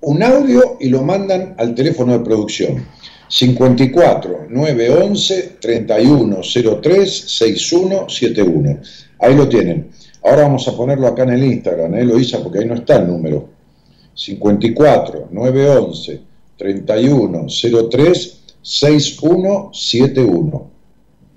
Un 0.02 0.22
audio 0.22 0.76
y 0.80 0.88
lo 0.88 1.02
mandan 1.02 1.54
al 1.58 1.74
teléfono 1.74 2.12
de 2.12 2.24
producción. 2.24 2.86
54 3.30 4.46
911 4.50 5.56
3103 5.60 7.24
6171. 7.28 8.80
Ahí 9.20 9.36
lo 9.36 9.48
tienen. 9.48 9.90
Ahora 10.22 10.42
vamos 10.42 10.66
a 10.66 10.76
ponerlo 10.76 11.06
acá 11.06 11.22
en 11.22 11.30
el 11.30 11.44
Instagram, 11.44 11.94
¿eh, 11.94 12.04
Loisa? 12.04 12.42
Porque 12.42 12.58
ahí 12.58 12.66
no 12.66 12.74
está 12.74 12.96
el 12.96 13.06
número. 13.06 13.48
54 14.14 15.28
911 15.30 16.20
3103 16.56 18.42
6171. 18.62 20.70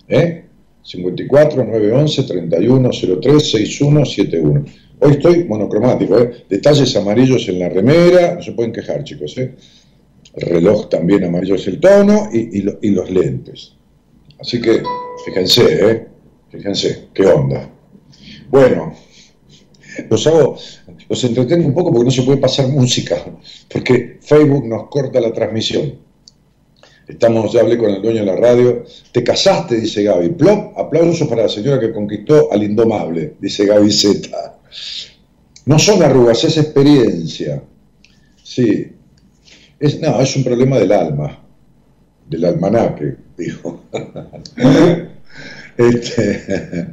¿Eh? 0.10 0.45
54 0.84 1.63
911 1.63 2.23
3103 2.23 3.51
6171. 3.51 4.65
Hoy 4.99 5.12
estoy 5.12 5.43
monocromático, 5.43 6.19
¿eh? 6.19 6.45
Detalles 6.49 6.95
amarillos 6.95 7.47
en 7.49 7.60
la 7.60 7.69
remera, 7.69 8.34
no 8.36 8.41
se 8.41 8.53
pueden 8.53 8.71
quejar, 8.71 9.03
chicos, 9.03 9.38
¿eh? 9.38 9.53
El 10.36 10.48
reloj 10.50 10.89
también 10.89 11.24
amarillo 11.24 11.56
es 11.56 11.67
el 11.67 11.80
tono 11.80 12.30
y, 12.34 12.60
y 12.60 12.62
lo- 12.62 12.80
y 12.82 12.89
los 12.89 13.10
lentes. 13.10 13.74
Así 14.39 14.60
que, 14.60 14.82
fíjense, 15.26 15.91
¿eh? 15.91 16.08
Fíjense, 16.52 17.08
qué 17.13 17.26
onda. 17.26 17.69
Bueno, 18.50 18.93
los 20.10 20.30
los 21.10 21.24
entretengo 21.24 21.67
un 21.67 21.74
poco 21.74 21.91
porque 21.91 22.06
no 22.06 22.12
se 22.12 22.24
puede 22.24 22.38
pasar 22.39 22.67
música, 22.67 23.24
porque 23.72 24.17
Facebook 24.22 24.65
nos 24.67 24.88
corta 24.89 25.19
la 25.22 25.32
transmisión. 25.34 25.96
Estamos, 27.08 27.52
ya 27.52 27.62
hablé 27.62 27.78
con 27.78 27.91
el 27.91 28.02
dueño 28.02 28.22
de 28.22 28.26
la 28.26 28.36
radio. 28.36 28.84
Te 29.12 29.24
casaste, 29.24 29.76
dice 29.80 30.04
Gaby. 30.04 30.30
Plop, 30.30 30.78
aplausos 30.78 31.28
para 31.28 31.43
la 31.43 31.50
señora 31.50 31.80
que 31.80 31.91
conquistó 31.91 32.52
al 32.52 32.63
indomable, 32.63 33.36
dice 33.39 33.65
Gaby 33.65 33.91
Z. 33.91 34.60
No 35.65 35.78
son 35.80 36.02
arrugas, 36.02 36.43
es 36.46 36.58
experiencia. 36.58 37.62
Sí. 38.41 38.88
Es, 39.79 39.99
no, 39.99 40.19
es 40.21 40.36
un 40.36 40.43
problema 40.43 40.79
del 40.79 40.91
alma, 40.91 41.39
del 42.29 42.45
almanaque, 42.45 43.15
dijo. 43.38 43.83
Este, 45.77 46.88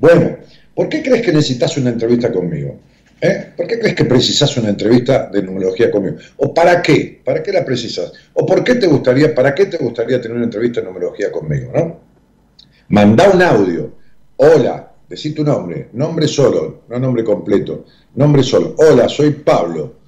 bueno, 0.00 0.36
¿por 0.74 0.88
qué 0.88 1.02
crees 1.02 1.22
que 1.22 1.32
necesitas 1.32 1.76
una 1.76 1.90
entrevista 1.90 2.32
conmigo? 2.32 2.78
¿Eh? 3.20 3.52
¿Por 3.56 3.66
qué 3.66 3.78
crees 3.78 3.94
que 3.94 4.04
precisas 4.04 4.56
una 4.56 4.68
entrevista 4.68 5.30
de 5.32 5.42
numerología 5.42 5.90
conmigo? 5.90 6.16
¿O 6.36 6.52
para 6.52 6.82
qué? 6.82 7.22
¿Para 7.24 7.42
qué 7.42 7.52
la 7.52 7.64
precisas? 7.64 8.12
¿O 8.34 8.44
por 8.44 8.62
qué 8.62 8.74
te 8.74 8.86
gustaría, 8.86 9.34
para 9.34 9.54
qué 9.54 9.66
te 9.66 9.78
gustaría 9.78 10.20
tener 10.20 10.36
una 10.36 10.46
entrevista 10.46 10.80
de 10.80 10.86
numerología 10.88 11.32
conmigo? 11.32 11.72
¿no? 11.74 12.00
Mandá 12.88 13.30
un 13.30 13.40
audio. 13.40 13.94
Hola, 14.36 14.92
decí 15.08 15.32
tu 15.32 15.44
nombre, 15.44 15.88
nombre 15.92 16.28
solo, 16.28 16.82
no 16.88 16.98
nombre 16.98 17.24
completo, 17.24 17.86
nombre 18.16 18.42
solo. 18.42 18.74
Hola, 18.78 19.08
soy 19.08 19.30
Pablo. 19.30 20.00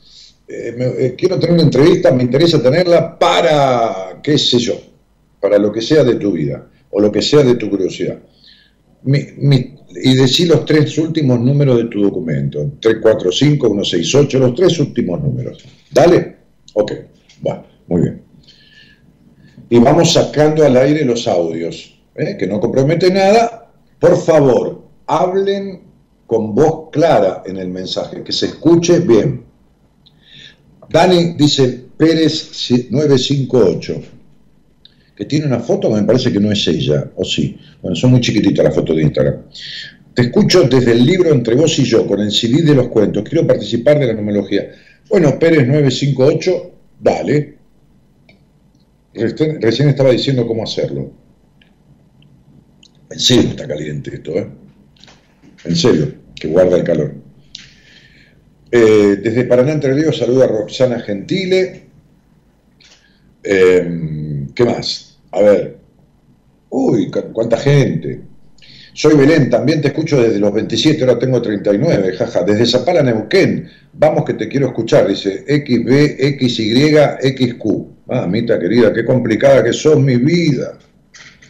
Eh, 0.49 0.77
eh, 0.99 1.15
quiero 1.19 1.39
tener 1.39 1.55
una 1.55 1.65
entrevista, 1.65 2.13
me 2.13 2.23
interesa 2.23 2.63
tenerla 2.63 3.19
para, 3.19 4.21
qué 4.23 4.39
sé 4.39 4.59
yo, 4.59 4.75
para 5.41 5.59
lo 5.59 5.73
que 5.73 5.83
sea 5.83 6.05
de 6.05 6.15
tu 6.17 6.33
vida 6.33 6.69
o 6.91 7.01
lo 7.01 7.11
que 7.11 7.21
sea 7.21 7.43
de 7.43 7.57
tu 7.57 7.69
curiosidad. 7.69 8.19
Y 9.05 10.15
decí 10.15 10.47
los 10.47 10.65
tres 10.65 10.97
últimos 10.99 11.41
números 11.41 11.79
de 11.79 11.85
tu 11.85 12.03
documento, 12.03 12.73
345, 12.81 13.67
168, 13.67 14.39
los 14.39 14.55
tres 14.55 14.79
últimos 14.79 15.21
números. 15.21 15.65
¿Dale? 15.91 16.37
Ok, 16.75 16.93
bueno, 17.41 17.65
muy 17.89 18.03
bien. 18.03 18.23
Y 19.69 19.79
vamos 19.79 20.13
sacando 20.13 20.65
al 20.65 20.77
aire 20.77 21.05
los 21.05 21.27
audios, 21.27 21.99
¿eh? 22.15 22.37
que 22.39 22.47
no 22.47 22.61
compromete 22.61 23.11
nada. 23.11 23.73
Por 23.99 24.17
favor, 24.17 24.83
hablen 25.07 25.83
con 26.27 26.55
voz 26.55 26.91
clara 26.93 27.43
en 27.47 27.57
el 27.57 27.69
mensaje, 27.69 28.23
que 28.23 28.33
se 28.33 28.47
escuche 28.47 29.01
bien. 29.01 29.46
Dani 30.89 31.35
dice 31.37 31.87
Pérez 31.97 32.71
958, 32.91 34.03
que 35.17 35.25
tiene 35.25 35.47
una 35.47 35.61
foto 35.61 35.89
que 35.89 36.01
me 36.01 36.07
parece 36.07 36.33
que 36.33 36.41
no 36.41 36.53
es 36.53 36.67
ella, 36.69 37.11
o 37.17 37.25
sí. 37.25 37.59
Bueno, 37.83 37.97
son 37.97 38.13
muy 38.13 38.21
chiquititas 38.21 38.65
las 38.65 38.75
fotos 38.75 38.97
de 38.97 39.03
Instagram. 39.03 39.37
Te 40.15 40.23
escucho 40.23 40.63
desde 40.63 40.93
el 40.93 41.05
libro 41.05 41.31
Entre 41.31 41.55
vos 41.55 41.79
y 41.79 41.85
yo, 41.85 42.07
con 42.07 42.21
el 42.21 42.31
CD 42.31 42.63
de 42.63 42.75
los 42.75 42.89
cuentos. 42.89 43.23
Quiero 43.29 43.47
participar 43.47 43.99
de 43.99 44.07
la 44.07 44.15
numerología. 44.15 44.71
Bueno, 45.09 45.39
Pérez 45.39 45.67
958, 45.67 46.71
dale. 47.01 47.57
Recién, 49.15 49.61
recién 49.61 49.89
estaba 49.89 50.11
diciendo 50.11 50.47
cómo 50.47 50.65
hacerlo. 50.65 51.13
En 53.11 53.21
serio 53.21 53.51
está 53.51 53.67
caliente 53.67 54.15
esto, 54.15 54.37
¿eh? 54.37 54.49
En 55.65 55.77
serio, 55.77 56.15
que 56.35 56.49
guarda 56.49 56.77
el 56.77 56.85
calor. 56.85 57.26
Eh, 58.71 59.17
desde 59.23 59.45
Paraná 59.45 59.73
Entre 59.73 59.93
Ríos 59.95 60.19
saluda 60.19 60.45
a 60.45 60.49
Roxana 60.49 61.01
Gentile. 61.01 61.83
Eh, 63.43 64.47
¿Qué 64.55 64.65
más? 64.65 65.19
A 65.33 65.41
ver. 65.41 65.77
Uy, 66.71 67.11
cu- 67.11 67.33
cuánta 67.33 67.57
gente. 67.57 68.21
Soy 68.93 69.15
Belén, 69.15 69.51
también 69.51 69.83
te 69.83 69.89
escucho 69.89 70.21
desde 70.21 70.39
los 70.39 70.53
27, 70.55 71.03
ahora 71.05 71.19
tengo 71.19 71.41
39, 71.43 72.13
jaja. 72.17 72.43
Desde 72.43 72.65
Zapala, 72.67 73.03
Neuquén, 73.03 73.69
vamos 73.93 74.25
que 74.25 74.35
te 74.35 74.49
quiero 74.49 74.69
escuchar, 74.69 75.07
dice 75.07 75.45
XB, 75.47 76.39
XY, 76.39 76.97
XQ. 77.21 77.65
Mamita 78.07 78.59
querida, 78.59 78.93
qué 78.95 79.05
complicada 79.05 79.63
que 79.63 79.73
sos 79.75 80.01
mi 80.01 80.17
vida. 80.17 80.79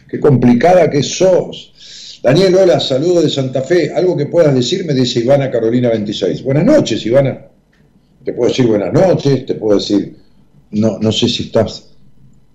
Qué 0.09 0.19
complicada 0.19 0.89
que 0.89 1.01
sos. 1.03 1.73
Daniel, 2.21 2.55
hola, 2.55 2.79
saludo 2.79 3.21
de 3.21 3.29
Santa 3.29 3.61
Fe. 3.61 3.91
Algo 3.93 4.17
que 4.17 4.25
puedas 4.25 4.53
decirme, 4.53 4.93
dice 4.93 5.19
Ivana 5.19 5.51
Carolina 5.51 5.89
26. 5.89 6.43
Buenas 6.43 6.65
noches, 6.65 7.05
Ivana. 7.05 7.47
Te 8.23 8.33
puedo 8.33 8.49
decir 8.49 8.67
buenas 8.67 8.91
noches, 8.91 9.45
te 9.45 9.53
puedo 9.53 9.77
decir, 9.77 10.17
no, 10.71 10.97
no 10.99 11.11
sé 11.11 11.29
si 11.29 11.43
estás, 11.43 11.95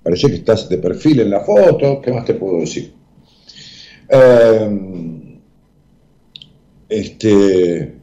parece 0.03 0.29
que 0.29 0.35
estás 0.35 0.68
de 0.68 0.79
perfil 0.79 1.20
en 1.20 1.31
la 1.31 1.40
foto, 1.40 2.01
¿qué 2.03 2.12
más 2.12 2.27
te 2.27 2.35
puedo 2.35 2.61
decir? 2.61 2.92
Eh, 4.09 5.38
este, 6.88 7.94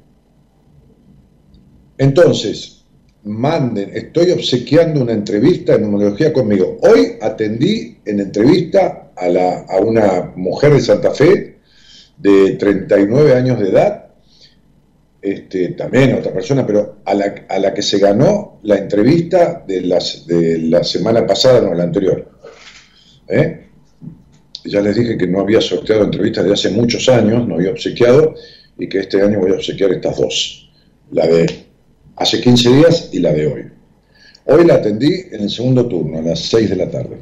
entonces, 1.98 2.86
manden, 3.26 3.92
estoy 3.94 4.32
obsequiando 4.32 5.02
una 5.02 5.14
entrevista 5.14 5.76
en 5.76 5.84
numerología 5.84 6.34
conmigo. 6.34 6.78
Hoy 6.82 7.18
atendí 7.22 7.98
en 8.06 8.22
entrevista 8.22 9.09
a, 9.20 9.80
una 9.80 10.34
mujer 10.36 10.74
de 10.74 10.80
Santa 10.80 11.12
Fe 11.12 11.60
de 12.18 12.54
39 12.54 13.34
años 13.34 13.60
de 13.60 13.70
edad, 13.70 14.06
este, 15.22 15.70
también 15.70 16.14
otra 16.14 16.34
persona, 16.34 16.66
pero 16.66 17.00
a 17.06 17.14
la, 17.14 17.46
a 17.50 17.60
la 17.60 17.74
que 17.74 17.82
se 17.82 18.00
ganó 18.00 18.60
la 18.64 18.78
entrevista 18.78 19.64
de, 19.68 19.82
las, 19.82 20.26
de 20.28 20.60
la 20.60 20.84
semana 20.84 21.26
pasada, 21.26 21.62
no, 21.62 21.74
la 21.74 21.84
anterior. 21.84 22.30
¿Eh? 23.28 23.68
Ya 24.66 24.82
les 24.82 24.96
dije 24.96 25.18
que 25.18 25.28
no 25.28 25.42
había 25.42 25.62
sorteado 25.62 26.04
entrevistas 26.04 26.46
de 26.46 26.54
hace 26.54 26.70
muchos 26.70 27.08
años, 27.10 27.48
no 27.48 27.56
había 27.56 27.72
obsequiado, 27.72 28.36
y 28.78 28.88
que 28.88 29.00
este 29.00 29.22
año 29.22 29.40
voy 29.40 29.52
a 29.52 29.56
obsequiar 29.56 29.92
estas 29.92 30.18
dos, 30.18 30.72
la 31.12 31.28
de 31.28 31.66
hace 32.16 32.42
15 32.42 32.70
días 32.70 33.10
y 33.12 33.20
la 33.20 33.34
de 33.34 33.48
hoy. 33.48 33.66
Hoy 34.46 34.66
la 34.66 34.76
atendí 34.76 35.14
en 35.32 35.42
el 35.42 35.50
segundo 35.50 35.88
turno, 35.88 36.20
a 36.20 36.22
las 36.22 36.40
6 36.40 36.70
de 36.70 36.76
la 36.76 36.90
tarde. 36.90 37.18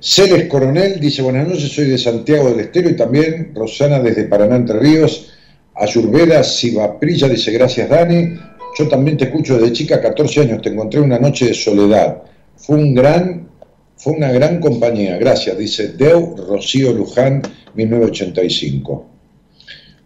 Celes 0.00 0.48
Coronel 0.48 1.00
dice, 1.00 1.22
buenas 1.22 1.48
noches, 1.48 1.72
soy 1.72 1.86
de 1.86 1.98
Santiago 1.98 2.50
del 2.50 2.60
Estero 2.60 2.88
y 2.88 2.94
también 2.94 3.52
Rosana 3.52 3.98
desde 3.98 4.24
Paraná 4.24 4.54
Entre 4.54 4.78
Ríos. 4.78 5.32
Ayurveda 5.74 6.44
Sivaprilla 6.44 7.28
dice, 7.28 7.50
gracias 7.50 7.88
Dani. 7.88 8.34
Yo 8.78 8.86
también 8.86 9.16
te 9.16 9.24
escucho 9.24 9.58
desde 9.58 9.72
chica, 9.72 10.00
14 10.00 10.42
años, 10.42 10.62
te 10.62 10.68
encontré 10.68 11.00
una 11.00 11.18
noche 11.18 11.46
de 11.46 11.54
soledad. 11.54 12.22
Fue 12.54 12.76
un 12.76 12.94
gran, 12.94 13.48
fue 13.96 14.12
una 14.12 14.30
gran 14.30 14.60
compañía, 14.60 15.16
gracias, 15.18 15.58
dice 15.58 15.88
Deu 15.88 16.36
Rocío 16.36 16.92
Luján, 16.92 17.42
1985. 17.74 19.06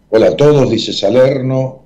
Hola 0.09 0.28
a 0.28 0.37
todos, 0.37 0.70
dice 0.70 0.94
Salerno. 0.94 1.83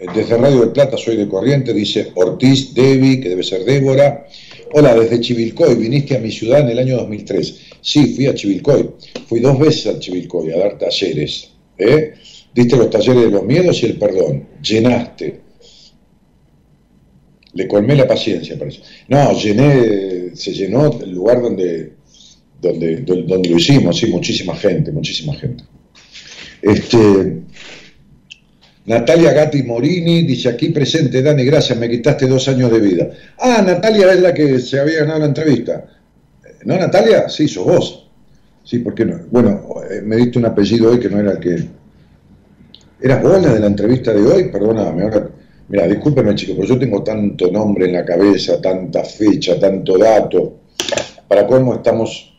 Eh, 0.00 0.06
Desde 0.12 0.36
Radio 0.36 0.62
de 0.62 0.68
Plata 0.68 0.96
soy 0.96 1.16
de 1.16 1.28
Corriente, 1.28 1.72
dice 1.72 2.10
Ortiz 2.16 2.74
Devi, 2.74 3.20
que 3.20 3.28
debe 3.28 3.44
ser 3.44 3.64
Débora. 3.64 4.26
Hola, 4.70 4.94
desde 4.94 5.20
Chivilcoy, 5.20 5.76
viniste 5.76 6.14
a 6.14 6.20
mi 6.20 6.30
ciudad 6.30 6.60
en 6.60 6.68
el 6.68 6.78
año 6.78 6.96
2003. 6.98 7.60
Sí, 7.80 8.14
fui 8.14 8.26
a 8.26 8.34
Chivilcoy. 8.34 8.90
Fui 9.26 9.40
dos 9.40 9.58
veces 9.58 9.86
a 9.86 9.98
Chivilcoy 9.98 10.52
a 10.52 10.58
dar 10.58 10.78
talleres. 10.78 11.50
¿eh? 11.78 12.12
Diste 12.54 12.76
los 12.76 12.90
talleres 12.90 13.24
de 13.24 13.30
los 13.30 13.44
miedos 13.44 13.82
y 13.82 13.86
el 13.86 13.98
perdón. 13.98 14.46
Llenaste. 14.62 15.40
Le 17.54 17.66
colmé 17.66 17.96
la 17.96 18.06
paciencia, 18.06 18.58
parece. 18.58 18.82
No, 19.08 19.32
llené, 19.32 20.36
se 20.36 20.52
llenó 20.52 21.00
el 21.00 21.12
lugar 21.12 21.40
donde, 21.40 21.94
donde, 22.60 22.96
donde, 22.98 23.48
lo 23.48 23.56
hicimos, 23.56 23.96
sí, 23.96 24.06
muchísima 24.06 24.54
gente, 24.54 24.92
muchísima 24.92 25.34
gente. 25.34 25.64
Este, 26.60 27.42
Natalia 28.88 29.32
Gatti 29.32 29.62
Morini 29.62 30.22
dice 30.22 30.48
aquí 30.48 30.70
presente, 30.70 31.22
Dani, 31.22 31.44
gracias, 31.44 31.78
me 31.78 31.88
quitaste 31.88 32.26
dos 32.26 32.48
años 32.48 32.70
de 32.72 32.80
vida. 32.80 33.10
Ah, 33.38 33.62
Natalia 33.64 34.12
es 34.12 34.20
la 34.20 34.32
que 34.32 34.58
se 34.58 34.80
había 34.80 35.00
ganado 35.00 35.20
la 35.20 35.26
entrevista. 35.26 35.84
¿No, 36.64 36.76
Natalia? 36.76 37.28
Sí, 37.28 37.46
sos 37.46 37.64
vos. 37.66 38.10
Sí, 38.64 38.78
¿por 38.78 38.94
qué 38.94 39.04
no? 39.04 39.20
Bueno, 39.30 39.62
eh, 39.90 40.00
me 40.02 40.16
diste 40.16 40.38
un 40.38 40.46
apellido 40.46 40.90
hoy 40.90 40.98
que 40.98 41.08
no 41.10 41.20
era 41.20 41.32
el 41.32 41.38
que... 41.38 41.56
¿Eras 43.00 43.22
vos 43.22 43.40
la 43.42 43.54
de 43.54 43.60
la 43.60 43.66
entrevista 43.66 44.12
de 44.12 44.22
hoy? 44.26 44.44
Perdóname, 44.50 45.02
ahora... 45.02 45.28
Mira, 45.68 45.86
discúlpeme 45.86 46.34
chicos, 46.34 46.56
pero 46.56 46.68
yo 46.68 46.78
tengo 46.78 47.02
tanto 47.02 47.50
nombre 47.52 47.84
en 47.84 47.92
la 47.92 48.04
cabeza, 48.04 48.58
tanta 48.58 49.04
fecha, 49.04 49.60
tanto 49.60 49.98
dato. 49.98 50.60
Para 51.28 51.46
cómo 51.46 51.74
estamos 51.74 52.34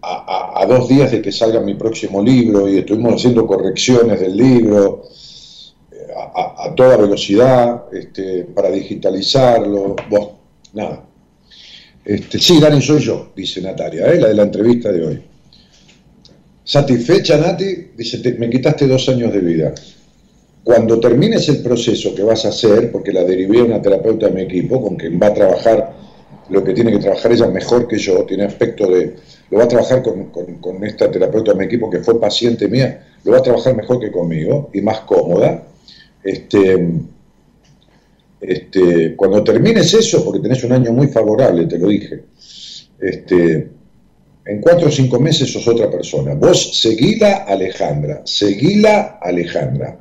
a, 0.00 0.62
a- 0.62 0.66
dos 0.66 0.88
días 0.88 1.10
de 1.10 1.20
que 1.20 1.30
salga 1.32 1.60
mi 1.60 1.74
próximo 1.74 2.22
libro 2.22 2.66
y 2.66 2.78
estuvimos 2.78 3.14
haciendo 3.16 3.46
correcciones 3.46 4.20
del 4.20 4.34
libro 4.38 5.02
eh, 5.04 5.08
a, 6.16 6.74
toda 6.74 6.96
velocidad 6.96 7.84
este, 7.92 8.44
para 8.44 8.70
digitalizarlo. 8.70 9.96
Vos, 10.08 10.28
nada. 10.74 11.04
Este, 12.04 12.38
sí, 12.38 12.58
Dani, 12.60 12.80
soy 12.80 13.00
yo, 13.00 13.30
dice 13.36 13.60
Natalia, 13.60 14.06
¿eh? 14.06 14.20
la 14.20 14.28
de 14.28 14.34
la 14.34 14.42
entrevista 14.44 14.90
de 14.90 15.06
hoy. 15.06 15.22
Satisfecha, 16.64 17.36
Nati, 17.36 17.90
dice, 17.96 18.18
"Te- 18.18 18.34
me 18.34 18.48
quitaste 18.48 18.86
dos 18.86 19.08
años 19.08 19.32
de 19.32 19.40
vida. 19.40 19.74
Cuando 20.62 21.00
termines 21.00 21.48
el 21.48 21.62
proceso 21.62 22.14
que 22.14 22.22
vas 22.22 22.44
a 22.44 22.48
hacer, 22.50 22.92
porque 22.92 23.12
la 23.12 23.24
derivé 23.24 23.60
a 23.60 23.64
una 23.64 23.82
terapeuta 23.82 24.26
de 24.28 24.32
mi 24.32 24.42
equipo, 24.42 24.80
con 24.80 24.96
quien 24.96 25.18
va 25.20 25.28
a 25.28 25.34
trabajar 25.34 25.94
lo 26.48 26.62
que 26.64 26.72
tiene 26.74 26.90
que 26.92 26.98
trabajar 26.98 27.32
ella 27.32 27.46
mejor 27.48 27.86
que 27.88 27.96
yo, 27.98 28.24
tiene 28.24 28.44
aspecto 28.44 28.88
de, 28.90 29.16
lo 29.50 29.58
va 29.58 29.64
a 29.64 29.68
trabajar 29.68 30.02
con, 30.02 30.26
con- 30.30 30.56
con 30.56 30.84
esta 30.84 31.10
terapeuta 31.10 31.52
de 31.52 31.58
mi 31.58 31.64
equipo 31.64 31.88
que 31.90 32.00
fue 32.00 32.20
paciente 32.20 32.68
mía, 32.68 33.06
lo 33.24 33.32
va 33.32 33.38
a 33.38 33.42
trabajar 33.42 33.74
mejor 33.76 34.00
que 34.00 34.10
conmigo 34.12 34.70
y 34.72 34.80
más 34.80 35.00
cómoda. 35.00 35.64
Este, 36.22 36.88
este, 38.40 39.16
cuando 39.16 39.44
termines 39.44 39.92
eso, 39.94 40.24
porque 40.24 40.40
tenés 40.40 40.62
un 40.64 40.72
año 40.72 40.92
muy 40.92 41.08
favorable, 41.08 41.66
te 41.66 41.78
lo 41.78 41.88
dije, 41.88 42.24
este, 42.98 43.70
en 44.44 44.60
cuatro 44.60 44.88
o 44.88 44.90
cinco 44.90 45.20
meses 45.20 45.52
sos 45.52 45.66
otra 45.68 45.90
persona. 45.90 46.34
Vos 46.34 46.80
seguila 46.80 47.44
Alejandra, 47.46 48.22
seguila 48.24 49.18
Alejandra. 49.20 49.98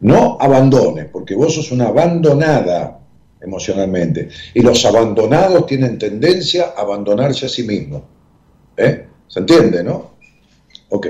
No 0.00 0.38
abandones, 0.40 1.06
porque 1.06 1.34
vos 1.34 1.54
sos 1.54 1.72
una 1.72 1.88
abandonada 1.88 3.00
emocionalmente. 3.40 4.28
Y 4.54 4.60
los 4.60 4.84
abandonados 4.84 5.66
tienen 5.66 5.98
tendencia 5.98 6.74
a 6.76 6.82
abandonarse 6.82 7.46
a 7.46 7.48
sí 7.48 7.64
mismos. 7.64 8.02
¿Eh? 8.76 9.06
¿Se 9.26 9.40
entiende, 9.40 9.82
no? 9.82 10.12
Ok. 10.90 11.06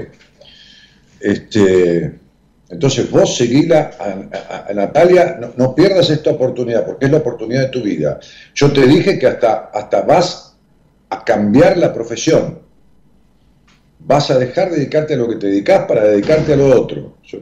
Este, 1.20 2.18
entonces 2.70 3.10
vos 3.10 3.36
seguila 3.36 3.90
a, 3.98 4.72
Natalia, 4.74 5.40
no, 5.56 5.74
pierdas 5.74 6.10
esta 6.10 6.30
oportunidad, 6.30 6.84
porque 6.84 7.06
es 7.06 7.10
la 7.10 7.18
oportunidad 7.18 7.62
de 7.62 7.68
tu 7.68 7.82
vida. 7.82 8.20
Yo 8.54 8.70
te 8.72 8.86
dije 8.86 9.18
que 9.18 9.26
hasta, 9.26 9.70
hasta 9.72 10.02
vas 10.02 10.56
a 11.08 11.24
cambiar 11.24 11.78
la 11.78 11.92
profesión. 11.92 12.58
Vas 14.00 14.30
a 14.30 14.38
dejar 14.38 14.70
de 14.70 14.76
dedicarte 14.76 15.14
a 15.14 15.16
lo 15.16 15.28
que 15.28 15.36
te 15.36 15.46
dedicas 15.46 15.86
para 15.86 16.04
dedicarte 16.04 16.52
a 16.52 16.56
lo 16.56 16.80
otro. 16.80 17.16
Yo, 17.24 17.40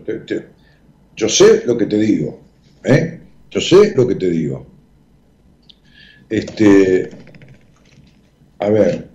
yo 1.17 1.29
sé 1.29 1.63
lo 1.67 1.77
que 1.77 1.87
te 1.87 1.97
digo. 1.97 2.41
¿eh? 2.85 3.21
Yo 3.51 3.61
sé 3.61 3.95
lo 3.97 4.07
que 4.07 4.15
te 4.15 4.29
digo. 4.29 4.67
Este, 6.29 7.11
a 8.61 8.69
ver. 8.69 9.09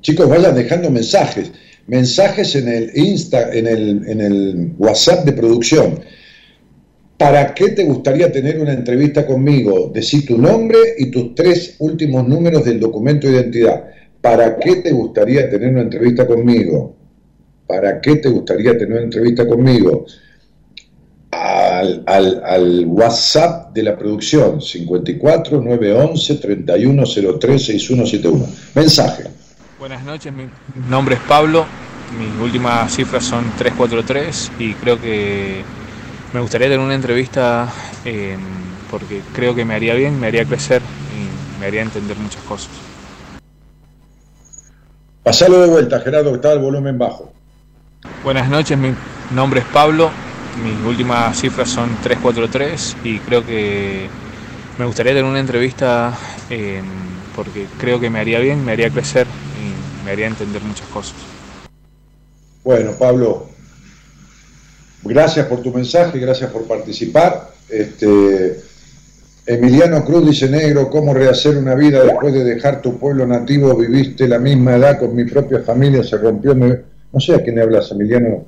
Chicos, 0.00 0.28
vayan 0.28 0.54
dejando 0.54 0.90
mensajes. 0.90 1.52
Mensajes 1.86 2.54
en 2.56 2.68
el 2.68 2.90
Insta, 2.94 3.52
en 3.52 3.66
el, 3.66 4.08
en 4.08 4.20
el 4.20 4.72
WhatsApp 4.78 5.24
de 5.24 5.32
producción. 5.32 6.00
¿Para 7.18 7.54
qué 7.54 7.70
te 7.70 7.84
gustaría 7.84 8.32
tener 8.32 8.58
una 8.58 8.72
entrevista 8.72 9.26
conmigo? 9.26 9.90
Decí 9.94 10.24
tu 10.24 10.36
nombre 10.38 10.78
y 10.98 11.10
tus 11.10 11.34
tres 11.34 11.76
últimos 11.78 12.26
números 12.26 12.64
del 12.64 12.80
documento 12.80 13.26
de 13.28 13.34
identidad. 13.34 13.84
¿Para 14.20 14.56
qué 14.58 14.76
te 14.76 14.90
gustaría 14.92 15.48
tener 15.48 15.70
una 15.70 15.82
entrevista 15.82 16.26
conmigo? 16.26 16.96
¿Para 17.66 18.00
qué 18.00 18.16
te 18.16 18.28
gustaría 18.30 18.72
tener 18.72 18.92
una 18.92 19.02
entrevista 19.04 19.46
conmigo? 19.46 20.06
Al, 21.30 22.02
al- 22.06 22.42
al 22.44 22.86
WhatsApp 22.86 23.74
de 23.74 23.82
la 23.82 23.96
producción 23.98 24.60
54 24.60 25.60
911 25.60 26.34
3103 26.36 27.62
6171. 27.64 28.46
Mensaje. 28.74 29.24
Buenas 29.84 30.02
noches, 30.02 30.32
mi 30.32 30.48
nombre 30.88 31.16
es 31.16 31.20
Pablo, 31.28 31.66
mis 32.18 32.40
últimas 32.40 32.90
cifras 32.90 33.22
son 33.22 33.44
343 33.58 34.52
y 34.58 34.72
creo 34.72 34.98
que 34.98 35.62
me 36.32 36.40
gustaría 36.40 36.68
tener 36.68 36.80
una 36.80 36.94
entrevista 36.94 37.68
eh, 38.06 38.38
porque 38.90 39.20
creo 39.34 39.54
que 39.54 39.66
me 39.66 39.74
haría 39.74 39.92
bien, 39.92 40.18
me 40.18 40.28
haría 40.28 40.46
crecer 40.46 40.80
y 40.80 41.60
me 41.60 41.66
haría 41.66 41.82
entender 41.82 42.16
muchas 42.16 42.42
cosas. 42.44 42.70
Pasalo 45.22 45.60
de 45.60 45.68
vuelta, 45.68 46.00
Gerardo, 46.00 46.30
que 46.30 46.36
está 46.36 46.54
el 46.54 46.60
volumen 46.60 46.96
bajo. 46.96 47.30
Buenas 48.22 48.48
noches, 48.48 48.78
mi 48.78 48.94
nombre 49.32 49.60
es 49.60 49.66
Pablo, 49.66 50.08
mis 50.64 50.82
últimas 50.86 51.38
cifras 51.38 51.68
son 51.68 51.90
343 52.02 52.96
y 53.04 53.18
creo 53.18 53.44
que 53.44 54.08
me 54.78 54.86
gustaría 54.86 55.12
tener 55.12 55.30
una 55.30 55.40
entrevista 55.40 56.14
eh, 56.48 56.80
porque 57.36 57.66
creo 57.78 58.00
que 58.00 58.10
me 58.10 58.20
haría 58.20 58.38
bien, 58.38 58.64
me 58.64 58.72
haría 58.72 58.88
crecer 58.90 59.26
y 59.60 59.63
me 60.04 60.12
haría 60.12 60.26
entender 60.26 60.62
muchas 60.62 60.86
cosas. 60.88 61.16
Bueno, 62.62 62.92
Pablo, 62.98 63.48
gracias 65.02 65.46
por 65.46 65.62
tu 65.62 65.72
mensaje, 65.72 66.18
gracias 66.18 66.50
por 66.50 66.64
participar. 66.64 67.52
Este, 67.68 68.60
Emiliano 69.46 70.04
Cruz 70.04 70.26
dice, 70.26 70.48
negro, 70.48 70.88
¿cómo 70.88 71.12
rehacer 71.12 71.56
una 71.56 71.74
vida 71.74 72.02
después 72.02 72.32
de 72.32 72.44
dejar 72.44 72.80
tu 72.80 72.98
pueblo 72.98 73.26
nativo? 73.26 73.76
Viviste 73.76 74.28
la 74.28 74.38
misma 74.38 74.76
edad 74.76 74.98
con 74.98 75.14
mi 75.14 75.24
propia 75.24 75.60
familia, 75.60 76.02
se 76.02 76.16
rompió. 76.16 76.54
mi-". 76.54 76.74
No 77.12 77.20
sé 77.20 77.34
a 77.34 77.42
quién 77.42 77.58
hablas, 77.58 77.90
Emiliano, 77.92 78.44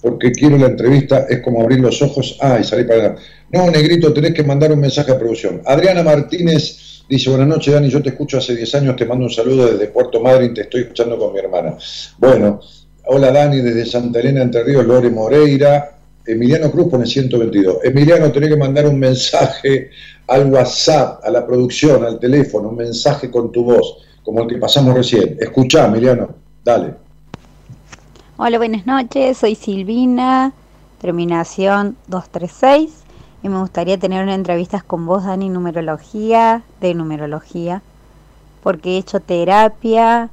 porque 0.00 0.32
quiero 0.32 0.56
la 0.56 0.66
entrevista, 0.66 1.26
es 1.28 1.40
como 1.40 1.62
abrir 1.62 1.80
los 1.80 2.00
ojos, 2.02 2.38
ah, 2.40 2.58
y 2.60 2.64
salir 2.64 2.86
para 2.86 3.00
adelante. 3.00 3.22
No, 3.50 3.70
negrito, 3.70 4.12
tenés 4.12 4.32
que 4.32 4.42
mandar 4.42 4.72
un 4.72 4.80
mensaje 4.80 5.12
a 5.12 5.18
producción. 5.18 5.60
Adriana 5.64 6.02
Martínez 6.02 6.81
dice, 7.16 7.28
buenas 7.28 7.48
noches, 7.48 7.74
Dani, 7.74 7.90
yo 7.90 8.02
te 8.02 8.08
escucho 8.08 8.38
hace 8.38 8.56
10 8.56 8.74
años, 8.76 8.96
te 8.96 9.04
mando 9.04 9.24
un 9.24 9.30
saludo 9.30 9.70
desde 9.70 9.88
Puerto 9.88 10.18
Madryn, 10.20 10.54
te 10.54 10.62
estoy 10.62 10.82
escuchando 10.82 11.18
con 11.18 11.34
mi 11.34 11.40
hermana. 11.40 11.76
Bueno, 12.16 12.58
hola 13.04 13.30
Dani, 13.30 13.58
desde 13.58 13.84
Santa 13.84 14.20
Elena, 14.20 14.40
Entre 14.40 14.64
Ríos, 14.64 14.86
Lore 14.86 15.10
Moreira. 15.10 15.98
Emiliano 16.24 16.70
Cruz 16.70 16.88
pone 16.88 17.04
122. 17.04 17.78
Emiliano, 17.84 18.32
tenés 18.32 18.48
que 18.48 18.56
mandar 18.56 18.86
un 18.86 18.98
mensaje 18.98 19.90
al 20.26 20.46
WhatsApp, 20.46 21.22
a 21.22 21.30
la 21.30 21.46
producción, 21.46 22.02
al 22.02 22.18
teléfono, 22.18 22.70
un 22.70 22.76
mensaje 22.76 23.30
con 23.30 23.52
tu 23.52 23.64
voz, 23.64 23.98
como 24.22 24.40
el 24.42 24.48
que 24.48 24.56
pasamos 24.56 24.94
recién. 24.94 25.36
Escuchá, 25.38 25.88
Emiliano, 25.88 26.34
dale. 26.64 26.94
Hola, 28.38 28.56
buenas 28.56 28.86
noches, 28.86 29.36
soy 29.36 29.54
Silvina, 29.54 30.54
terminación 31.00 31.96
236 32.06 33.01
y 33.42 33.48
me 33.48 33.58
gustaría 33.58 33.98
tener 33.98 34.22
una 34.22 34.34
entrevista 34.34 34.82
con 34.82 35.04
vos, 35.04 35.24
Dani, 35.24 35.48
numerología, 35.48 36.62
de 36.80 36.94
numerología, 36.94 37.82
porque 38.62 38.90
he 38.90 38.98
hecho 38.98 39.18
terapia 39.20 40.30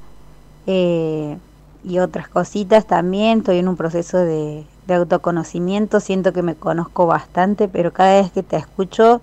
eh, 0.68 1.38
y 1.84 2.00
otras 2.00 2.28
cositas 2.28 2.86
también, 2.86 3.40
estoy 3.40 3.58
en 3.58 3.68
un 3.68 3.76
proceso 3.76 4.18
de, 4.18 4.66
autoconocimiento, 4.88 6.00
siento 6.00 6.34
que 6.34 6.42
me 6.42 6.56
conozco 6.56 7.06
bastante, 7.06 7.68
pero 7.68 7.94
cada 7.94 8.22
vez 8.22 8.32
que 8.32 8.42
te 8.42 8.58
escucho 8.58 9.22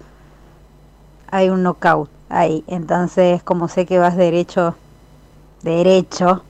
hay 1.29 1.49
un 1.49 1.65
knockout 1.65 2.09
ahí, 2.29 2.63
entonces 2.69 3.43
como 3.43 3.67
sé 3.67 3.85
que 3.85 3.99
vas 3.99 4.17
derecho, 4.17 4.77
derecho, 5.63 6.45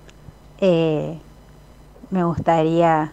eh, 0.60 1.18
me 2.10 2.24
gustaría, 2.24 3.12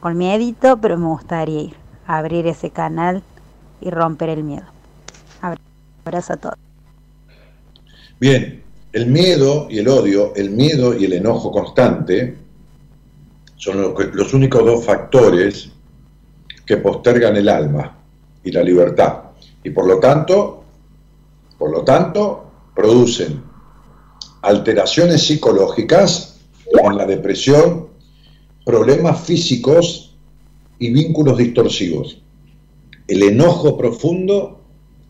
con 0.00 0.16
miedito, 0.16 0.78
pero 0.78 0.96
me 0.96 1.06
gustaría 1.08 1.60
ir, 1.60 1.76
abrir 2.08 2.46
ese 2.46 2.70
canal 2.70 3.22
y 3.80 3.90
romper 3.90 4.30
el 4.30 4.42
miedo. 4.42 4.64
Abra- 5.40 5.60
Abrazo 6.04 6.32
a 6.32 6.36
todos. 6.38 6.56
Bien, 8.18 8.64
el 8.92 9.06
miedo 9.06 9.68
y 9.70 9.78
el 9.78 9.88
odio, 9.88 10.34
el 10.34 10.50
miedo 10.50 10.98
y 10.98 11.04
el 11.04 11.12
enojo 11.12 11.52
constante 11.52 12.36
son 13.56 13.94
los 14.14 14.34
únicos 14.34 14.64
dos 14.64 14.84
factores 14.84 15.70
que 16.64 16.78
postergan 16.78 17.36
el 17.36 17.48
alma 17.48 17.96
y 18.42 18.50
la 18.52 18.62
libertad. 18.62 19.24
Y 19.62 19.70
por 19.70 19.86
lo 19.86 20.00
tanto, 20.00 20.64
por 21.58 21.70
lo 21.70 21.82
tanto, 21.84 22.50
producen 22.74 23.42
alteraciones 24.42 25.22
psicológicas 25.26 26.40
en 26.66 26.96
la 26.96 27.04
depresión, 27.04 27.88
problemas 28.64 29.20
físicos 29.20 30.07
y 30.78 30.90
vínculos 30.90 31.38
distorsivos. 31.38 32.22
El 33.06 33.22
enojo 33.22 33.76
profundo 33.76 34.60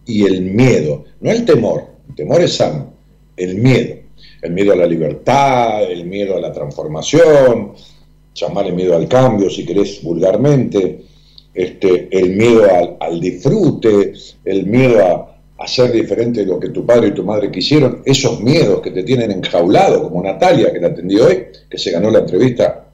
y 0.07 0.25
el 0.25 0.43
miedo, 0.43 1.05
no 1.21 1.31
el 1.31 1.45
temor, 1.45 1.85
el 2.09 2.15
temor 2.15 2.41
es 2.41 2.55
sano, 2.55 2.93
el 3.37 3.57
miedo, 3.57 3.97
el 4.43 4.53
miedo 4.53 4.73
a 4.73 4.77
la 4.77 4.87
libertad, 4.87 5.83
el 5.91 6.07
miedo 6.07 6.37
a 6.37 6.41
la 6.41 6.53
transformación, 6.53 7.73
llamarle 8.35 8.73
miedo 8.73 8.97
al 8.97 9.09
cambio 9.09 9.51
si 9.51 9.67
querés 9.67 10.03
vulgarmente, 10.03 11.03
este, 11.53 12.09
el 12.11 12.37
miedo 12.37 12.65
al, 12.73 12.97
al 13.01 13.21
disfrute, 13.21 14.13
el 14.45 14.67
miedo 14.67 15.05
a, 15.05 15.39
a 15.59 15.67
ser 15.67 15.91
diferente 15.91 16.41
de 16.41 16.47
lo 16.47 16.61
que 16.61 16.69
tu 16.69 16.87
padre 16.87 17.09
y 17.09 17.13
tu 17.13 17.25
madre 17.25 17.51
quisieron, 17.51 18.03
esos 18.05 18.41
miedos 18.41 18.81
que 18.81 18.93
te 18.93 19.03
tienen 19.03 19.33
enjaulado, 19.33 20.05
como 20.05 20.23
Natalia, 20.23 20.73
que 20.73 20.81
la 20.81 20.89
atendió 20.89 21.27
hoy, 21.27 21.47
que 21.69 21.79
se 21.79 21.91
ganó 21.91 22.11
la 22.11 22.21
entrevista 22.21 22.88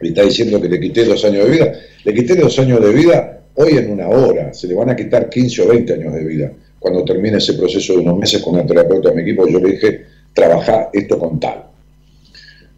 y 0.00 0.08
está 0.08 0.22
diciendo 0.22 0.60
que 0.60 0.68
le 0.68 0.80
quité 0.80 1.04
dos 1.04 1.24
años 1.24 1.44
de 1.44 1.50
vida, 1.50 1.72
le 2.04 2.14
quité 2.14 2.36
dos 2.36 2.58
años 2.58 2.80
de 2.80 2.92
vida 2.92 3.38
hoy 3.60 3.76
en 3.76 3.90
una 3.90 4.08
hora, 4.08 4.54
se 4.54 4.68
le 4.68 4.74
van 4.74 4.90
a 4.90 4.96
quitar 4.96 5.28
15 5.28 5.62
o 5.62 5.68
20 5.68 5.92
años 5.94 6.14
de 6.14 6.24
vida. 6.24 6.52
Cuando 6.78 7.04
termine 7.04 7.38
ese 7.38 7.54
proceso 7.54 7.94
de 7.94 8.00
unos 8.00 8.16
meses 8.16 8.40
con 8.40 8.54
una 8.54 8.64
terapeuta 8.64 9.10
de 9.10 9.16
mi 9.16 9.22
equipo, 9.22 9.48
yo 9.48 9.58
le 9.58 9.72
dije, 9.72 10.06
trabajar 10.32 10.90
esto 10.92 11.18
con 11.18 11.40
tal. 11.40 11.64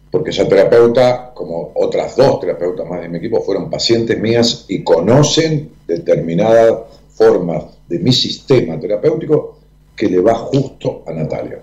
Porque 0.09 0.31
esa 0.31 0.47
terapeuta, 0.47 1.31
como 1.35 1.71
otras 1.75 2.15
dos 2.15 2.39
terapeutas 2.39 2.87
más 2.89 3.01
de 3.01 3.09
mi 3.09 3.19
equipo, 3.19 3.41
fueron 3.41 3.69
pacientes 3.69 4.19
mías 4.19 4.65
y 4.67 4.83
conocen 4.83 5.69
determinadas 5.87 6.79
formas 7.13 7.65
de 7.87 7.99
mi 7.99 8.11
sistema 8.11 8.79
terapéutico 8.79 9.59
que 9.95 10.09
le 10.09 10.19
va 10.19 10.33
justo 10.33 11.03
a 11.05 11.13
Natalia. 11.13 11.59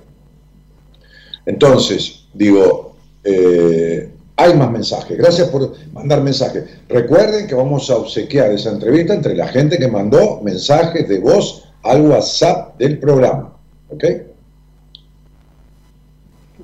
Entonces, 1.45 2.27
digo, 2.33 2.95
eh, 3.25 4.09
hay 4.39 4.55
más 4.55 4.71
mensajes. 4.71 5.19
Gracias 5.19 5.49
por 5.49 5.75
mandar 5.93 6.23
mensajes. 6.23 6.65
Recuerden 6.89 7.49
que 7.49 7.57
vamos 7.57 7.91
a 7.91 7.97
obsequiar 7.97 8.53
esa 8.53 8.71
entrevista 8.71 9.13
entre 9.13 9.35
la 9.35 9.49
gente 9.49 9.79
que 9.79 9.89
mandó 9.89 10.41
mensajes 10.43 11.09
de 11.09 11.19
voz 11.19 11.69
al 11.83 12.03
WhatsApp 12.03 12.79
del 12.79 13.01
programa. 13.01 13.53
¿Ok? 13.91 14.05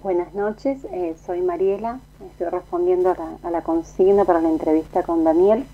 Buenas 0.05 0.33
noches, 0.35 0.79
eh, 0.93 1.17
soy 1.27 1.41
Mariela, 1.41 1.99
estoy 2.31 2.49
respondiendo 2.49 3.17
a 3.43 3.51
la, 3.51 3.63
consigna 3.63 4.25
para 4.25 4.41
la 4.41 4.51
entrevista 4.51 5.03
con 5.03 5.25
Daniel. 5.25 5.65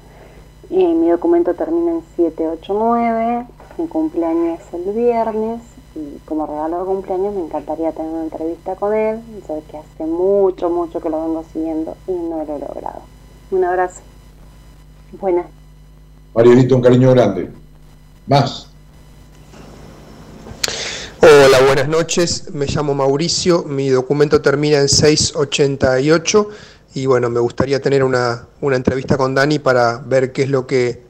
Eh, 0.71 0.95
mi 0.95 1.09
documento 1.09 1.55
termina 1.55 1.91
en 1.91 2.03
789, 2.17 3.47
mi 3.77 3.89
cumpleaños 3.89 4.61
es 4.61 4.75
el 4.75 4.95
viernes 4.95 5.61
y 5.94 6.18
como 6.24 6.46
regalo 6.46 6.81
de 6.81 6.85
cumpleaños 6.85 7.35
me 7.35 7.44
encantaría 7.44 7.92
tener 7.92 8.12
una 8.12 8.24
entrevista 8.24 8.76
con 8.76 8.94
él, 8.94 9.20
ya 9.48 9.61
que 9.70 9.76
hace 9.79 10.05
mucho, 10.05 10.70
mucho 10.70 11.00
que 11.00 11.11
lo 11.11 11.20
vengo 11.20 11.44
siguiendo 11.53 11.96
y 12.07 12.12
no 12.12 12.44
lo 12.44 12.57
he 12.57 12.59
logrado. 12.59 13.03
Un 13.50 13.64
abrazo. 13.64 14.00
Buenas. 15.20 15.46
Marielito, 16.35 16.76
un 16.76 16.83
cariño 16.83 17.11
grande. 17.11 17.50
Más. 18.26 18.68
Hola, 21.20 21.61
buenas 21.66 21.88
noches. 21.88 22.55
Me 22.55 22.66
llamo 22.66 22.94
Mauricio. 22.94 23.64
Mi 23.64 23.88
documento 23.88 24.40
termina 24.40 24.79
en 24.79 24.88
688 24.88 26.48
y 26.94 27.07
bueno, 27.07 27.29
me 27.29 27.40
gustaría 27.40 27.81
tener 27.81 28.05
una, 28.05 28.46
una 28.61 28.76
entrevista 28.76 29.16
con 29.16 29.35
Dani 29.35 29.59
para 29.59 29.98
ver 29.98 30.33
qué 30.33 30.44
es 30.44 30.48
lo 30.48 30.66
que 30.66 31.03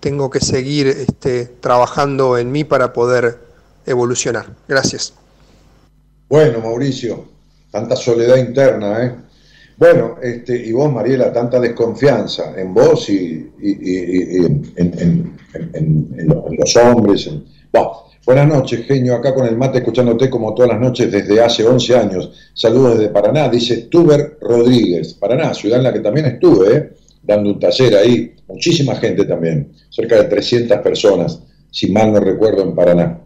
tengo 0.00 0.30
que 0.30 0.40
seguir 0.40 0.86
este, 0.86 1.46
trabajando 1.46 2.38
en 2.38 2.52
mí 2.52 2.62
para 2.64 2.92
poder 2.92 3.47
evolucionar. 3.88 4.46
Gracias. 4.68 5.14
Bueno, 6.28 6.60
Mauricio, 6.60 7.24
tanta 7.70 7.96
soledad 7.96 8.36
interna, 8.36 9.04
¿eh? 9.04 9.12
Bueno, 9.76 10.16
este, 10.22 10.56
y 10.66 10.72
vos, 10.72 10.92
Mariela, 10.92 11.32
tanta 11.32 11.60
desconfianza 11.60 12.52
en 12.60 12.74
vos 12.74 13.08
y, 13.10 13.48
en, 13.62 14.72
en- 14.76 14.98
en- 14.98 15.36
en- 15.72 16.14
en 16.18 16.28
lo- 16.28 16.46
en 16.48 16.56
los 16.58 16.76
hombres. 16.76 17.30
Buenas 18.26 18.46
noches, 18.46 18.84
genio, 18.86 19.14
acá 19.14 19.34
con 19.34 19.46
el 19.46 19.56
mate 19.56 19.78
escuchándote 19.78 20.28
como 20.28 20.52
todas 20.52 20.72
las 20.72 20.80
noches 20.80 21.10
desde 21.10 21.40
hace 21.40 21.64
11 21.64 21.96
años. 21.96 22.30
Saludos 22.52 22.98
desde 22.98 23.10
Paraná, 23.10 23.48
dice 23.48 23.84
Tuber 23.90 24.36
Rodríguez. 24.42 25.14
Paraná, 25.14 25.54
ciudad 25.54 25.78
en 25.78 25.84
la 25.84 25.92
que 25.94 26.00
también 26.00 26.26
estuve, 26.26 26.76
¿eh? 26.76 26.90
dando 27.22 27.48
un 27.50 27.58
taller 27.58 27.94
ahí. 27.96 28.34
Muchísima 28.48 28.96
gente 28.96 29.24
también, 29.24 29.72
cerca 29.88 30.16
de 30.16 30.24
300 30.24 30.76
personas, 30.80 31.40
si 31.70 31.90
mal 31.90 32.12
no 32.12 32.20
recuerdo, 32.20 32.62
en 32.64 32.74
Paraná 32.74 33.18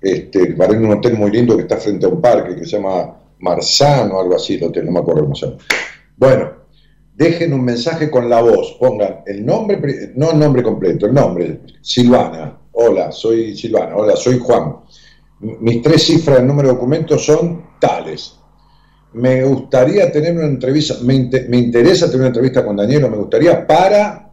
este, 0.00 0.42
ir 0.42 0.56
a 0.62 0.66
un 0.66 0.92
hotel 0.92 1.14
muy 1.14 1.30
lindo 1.30 1.56
que 1.56 1.62
está 1.62 1.76
frente 1.76 2.06
a 2.06 2.08
un 2.08 2.20
parque 2.20 2.54
que 2.56 2.64
se 2.64 2.76
llama 2.76 3.16
Marzano 3.40 4.16
o 4.16 4.20
algo 4.20 4.36
así, 4.36 4.58
no 4.60 4.92
me 4.92 4.98
acuerdo 5.00 5.22
cómo 5.22 5.34
se 5.34 5.46
llama. 5.46 5.58
Bueno, 6.16 6.50
dejen 7.14 7.52
un 7.52 7.64
mensaje 7.64 8.10
con 8.10 8.28
la 8.28 8.40
voz, 8.40 8.76
pongan 8.78 9.20
el 9.26 9.44
nombre, 9.44 10.12
no 10.14 10.32
el 10.32 10.38
nombre 10.38 10.62
completo, 10.62 11.06
el 11.06 11.14
nombre, 11.14 11.60
Silvana, 11.80 12.58
hola, 12.72 13.10
soy 13.12 13.56
Silvana, 13.56 13.96
hola, 13.96 14.16
soy 14.16 14.38
Juan. 14.38 14.76
Mis 15.40 15.82
tres 15.82 16.02
cifras 16.04 16.38
del 16.38 16.46
número 16.48 16.68
de 16.68 16.74
documento 16.74 17.16
son 17.18 17.64
tales. 17.80 18.34
Me 19.12 19.42
gustaría 19.44 20.10
tener 20.12 20.36
una 20.36 20.46
entrevista, 20.46 20.94
me, 21.02 21.14
inte- 21.14 21.48
me 21.48 21.56
interesa 21.58 22.06
tener 22.06 22.20
una 22.20 22.26
entrevista 22.28 22.64
con 22.64 22.76
Daniel, 22.76 23.08
me 23.10 23.16
gustaría 23.16 23.66
para, 23.66 24.32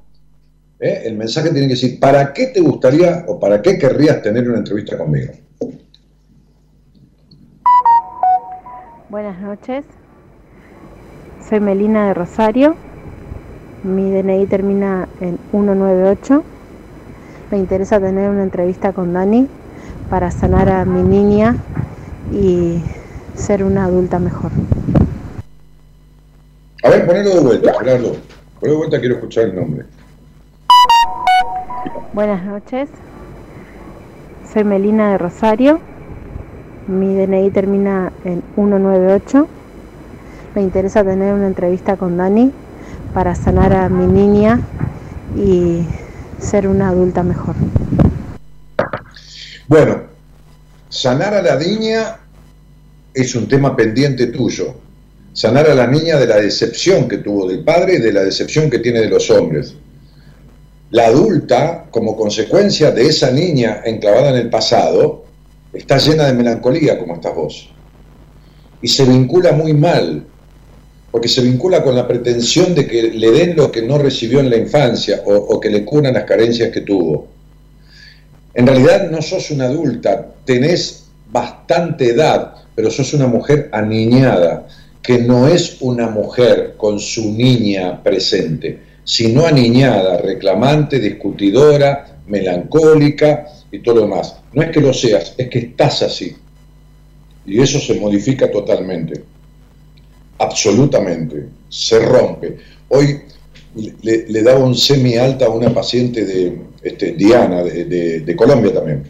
¿eh? 0.79 1.03
el 1.05 1.15
mensaje 1.15 1.49
tiene 1.51 1.67
que 1.67 1.73
decir, 1.75 1.99
¿para 1.99 2.33
qué 2.33 2.47
te 2.47 2.59
gustaría 2.59 3.23
o 3.27 3.39
para 3.39 3.61
qué 3.61 3.77
querrías 3.77 4.21
tener 4.21 4.49
una 4.49 4.57
entrevista 4.57 4.97
conmigo? 4.97 5.31
Buenas 9.15 9.39
noches. 9.39 9.85
Soy 11.47 11.61
Melina 11.61 12.09
de 12.09 12.13
Rosario. 12.13 12.75
Mi 13.81 14.11
DNI 14.11 14.45
termina 14.45 15.07
en 15.21 15.39
198. 15.51 16.43
Me 17.49 17.57
interesa 17.57 18.01
tener 18.01 18.29
una 18.29 18.43
entrevista 18.43 18.91
con 18.91 19.13
Dani 19.13 19.47
para 20.09 20.31
sanar 20.31 20.67
a 20.67 20.83
mi 20.83 21.01
niña 21.01 21.55
y 22.33 22.83
ser 23.35 23.63
una 23.63 23.85
adulta 23.85 24.19
mejor. 24.19 24.51
A 26.83 26.89
ver, 26.89 27.07
ponelo 27.07 27.35
de 27.35 27.39
vuelta, 27.39 27.73
Gerardo. 27.79 28.17
Ponelo 28.59 28.73
de 28.73 28.77
vuelta, 28.79 28.99
quiero 28.99 29.15
escuchar 29.15 29.45
el 29.45 29.55
nombre. 29.55 29.85
Buenas 32.11 32.43
noches. 32.43 32.89
Soy 34.51 34.65
Melina 34.65 35.11
de 35.11 35.17
Rosario. 35.19 35.94
Mi 36.87 37.15
DNI 37.15 37.49
termina 37.49 38.11
en 38.23 38.43
198. 38.53 39.47
Me 40.53 40.61
interesa 40.61 41.03
tener 41.03 41.33
una 41.33 41.47
entrevista 41.47 41.97
con 41.97 42.15
Dani 42.15 42.51
para 43.13 43.33
sanar 43.33 43.73
a 43.73 43.89
mi 43.89 44.05
niña 44.05 44.61
y 45.35 45.83
ser 46.39 46.67
una 46.67 46.89
adulta 46.89 47.23
mejor. 47.23 47.55
Bueno, 49.67 50.03
sanar 50.89 51.33
a 51.33 51.41
la 51.41 51.55
niña 51.55 52.19
es 53.15 53.33
un 53.33 53.47
tema 53.47 53.75
pendiente 53.75 54.27
tuyo. 54.27 54.75
Sanar 55.33 55.67
a 55.67 55.73
la 55.73 55.87
niña 55.87 56.17
de 56.17 56.27
la 56.27 56.37
decepción 56.37 57.07
que 57.07 57.17
tuvo 57.17 57.49
del 57.49 57.63
padre 57.63 57.95
y 57.95 57.99
de 57.99 58.13
la 58.13 58.21
decepción 58.21 58.69
que 58.69 58.79
tiene 58.79 58.99
de 58.99 59.09
los 59.09 59.29
hombres. 59.31 59.73
La 60.91 61.07
adulta, 61.07 61.85
como 61.89 62.15
consecuencia 62.15 62.91
de 62.91 63.07
esa 63.07 63.31
niña 63.31 63.81
enclavada 63.83 64.29
en 64.29 64.35
el 64.35 64.49
pasado, 64.49 65.24
está 65.75 65.97
llena 65.97 66.25
de 66.25 66.33
melancolía 66.33 66.97
como 66.97 67.15
estás 67.15 67.35
vos. 67.35 67.69
Y 68.81 68.87
se 68.87 69.05
vincula 69.05 69.51
muy 69.51 69.73
mal, 69.73 70.25
porque 71.11 71.27
se 71.27 71.41
vincula 71.41 71.81
con 71.83 71.95
la 71.95 72.07
pretensión 72.07 72.75
de 72.75 72.85
que 72.85 73.03
le 73.03 73.31
den 73.31 73.55
lo 73.55 73.71
que 73.71 73.81
no 73.81 73.97
recibió 73.97 74.39
en 74.39 74.49
la 74.49 74.57
infancia 74.57 75.21
o, 75.25 75.59
que 75.59 75.69
le 75.69 75.85
curan 75.85 76.13
las 76.13 76.25
carencias 76.25 76.71
que 76.71 76.81
tuvo. 76.81 77.27
En 78.53 78.67
realidad 78.67 79.09
no 79.09 79.21
sos 79.21 79.51
una 79.51 79.65
adulta, 79.65 80.33
tenés 80.45 81.05
bastante 81.31 82.09
edad, 82.09 82.55
pero 82.75 82.91
sos 82.91 83.13
una 83.13 83.27
mujer 83.27 83.69
aniñada, 83.71 84.67
que 85.01 85.19
no 85.19 85.47
es 85.47 85.77
una 85.81 86.07
mujer 86.09 86.75
con 86.77 86.99
su 86.99 87.31
niña 87.31 88.03
presente, 88.03 88.79
sino 89.03 89.45
aniñada, 89.45 90.17
reclamante, 90.17 90.99
discutidora, 90.99 92.19
melancólica 92.27 93.45
y 93.75 93.79
todo 93.79 93.95
lo 93.95 94.01
demás. 94.01 94.35
No 94.53 94.61
es 94.63 94.69
que 94.71 94.81
lo 94.81 94.93
seas, 94.93 95.33
es 95.37 95.49
que 95.49 95.59
estás 95.59 96.01
así. 96.01 96.35
Y 97.45 97.61
eso 97.61 97.79
se 97.79 97.99
modifica 97.99 98.49
totalmente, 98.51 99.23
absolutamente, 100.39 101.47
se 101.69 101.99
rompe. 101.99 102.57
Hoy 102.89 103.21
le, 104.01 104.25
le 104.27 104.43
daba 104.43 104.63
un 104.63 104.75
semi 104.75 105.15
alta 105.15 105.45
a 105.45 105.49
una 105.49 105.73
paciente 105.73 106.25
de 106.25 106.57
este, 106.83 107.11
Diana, 107.13 107.63
de, 107.63 107.85
de- 107.85 108.19
de 108.21 108.35
Colombia 108.35 108.73
también. 108.73 109.03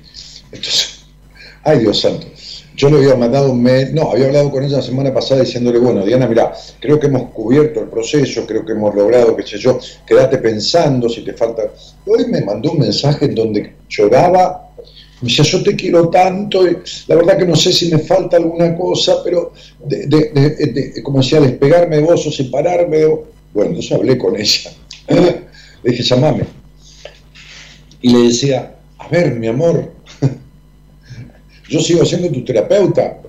Entonces, 0.51 1.05
ay 1.63 1.79
Dios 1.79 1.99
santo, 2.01 2.27
yo 2.75 2.89
le 2.89 2.97
había 2.97 3.15
mandado 3.15 3.51
un 3.51 3.61
mail, 3.63 3.93
no, 3.95 4.11
había 4.11 4.25
hablado 4.27 4.51
con 4.51 4.63
ella 4.63 4.77
la 4.77 4.83
semana 4.83 5.13
pasada 5.13 5.41
diciéndole, 5.41 5.79
bueno, 5.79 6.05
Diana, 6.05 6.27
mira, 6.27 6.53
creo 6.79 6.99
que 6.99 7.07
hemos 7.07 7.31
cubierto 7.31 7.79
el 7.81 7.87
proceso, 7.87 8.45
creo 8.45 8.65
que 8.65 8.73
hemos 8.73 8.93
logrado, 8.93 9.35
qué 9.35 9.43
sé 9.43 9.57
yo, 9.57 9.79
quédate 10.05 10.37
pensando 10.39 11.07
si 11.09 11.21
te 11.23 11.33
falta. 11.33 11.63
Hoy 12.05 12.25
me 12.27 12.41
mandó 12.41 12.71
un 12.71 12.79
mensaje 12.79 13.25
en 13.25 13.35
donde 13.35 13.73
lloraba, 13.89 14.69
me 15.21 15.29
decía, 15.29 15.45
yo 15.45 15.63
te 15.63 15.75
quiero 15.75 16.09
tanto, 16.09 16.67
y 16.67 16.77
la 17.07 17.15
verdad 17.15 17.37
que 17.37 17.45
no 17.45 17.55
sé 17.55 17.71
si 17.71 17.89
me 17.89 17.99
falta 17.99 18.37
alguna 18.37 18.75
cosa, 18.75 19.23
pero, 19.23 19.53
de, 19.83 20.07
de- 20.07 20.29
de- 20.29 20.65
de- 20.93 21.03
como 21.03 21.19
decía, 21.19 21.39
despegarme 21.39 21.97
de 21.97 22.01
vos 22.03 22.27
o 22.27 22.31
separarme. 22.31 23.05
Bueno, 23.53 23.69
entonces 23.69 23.91
hablé 23.93 24.17
con 24.17 24.35
ella. 24.35 24.71
Le 25.07 25.91
dije, 25.91 26.03
llamame. 26.03 26.43
Y 28.01 28.09
le 28.11 28.19
decía, 28.27 28.75
a 28.97 29.07
ver, 29.07 29.35
mi 29.35 29.47
amor, 29.47 29.91
yo 31.69 31.79
sigo 31.79 32.05
siendo 32.05 32.29
tu 32.29 32.43
terapeuta, 32.43 33.19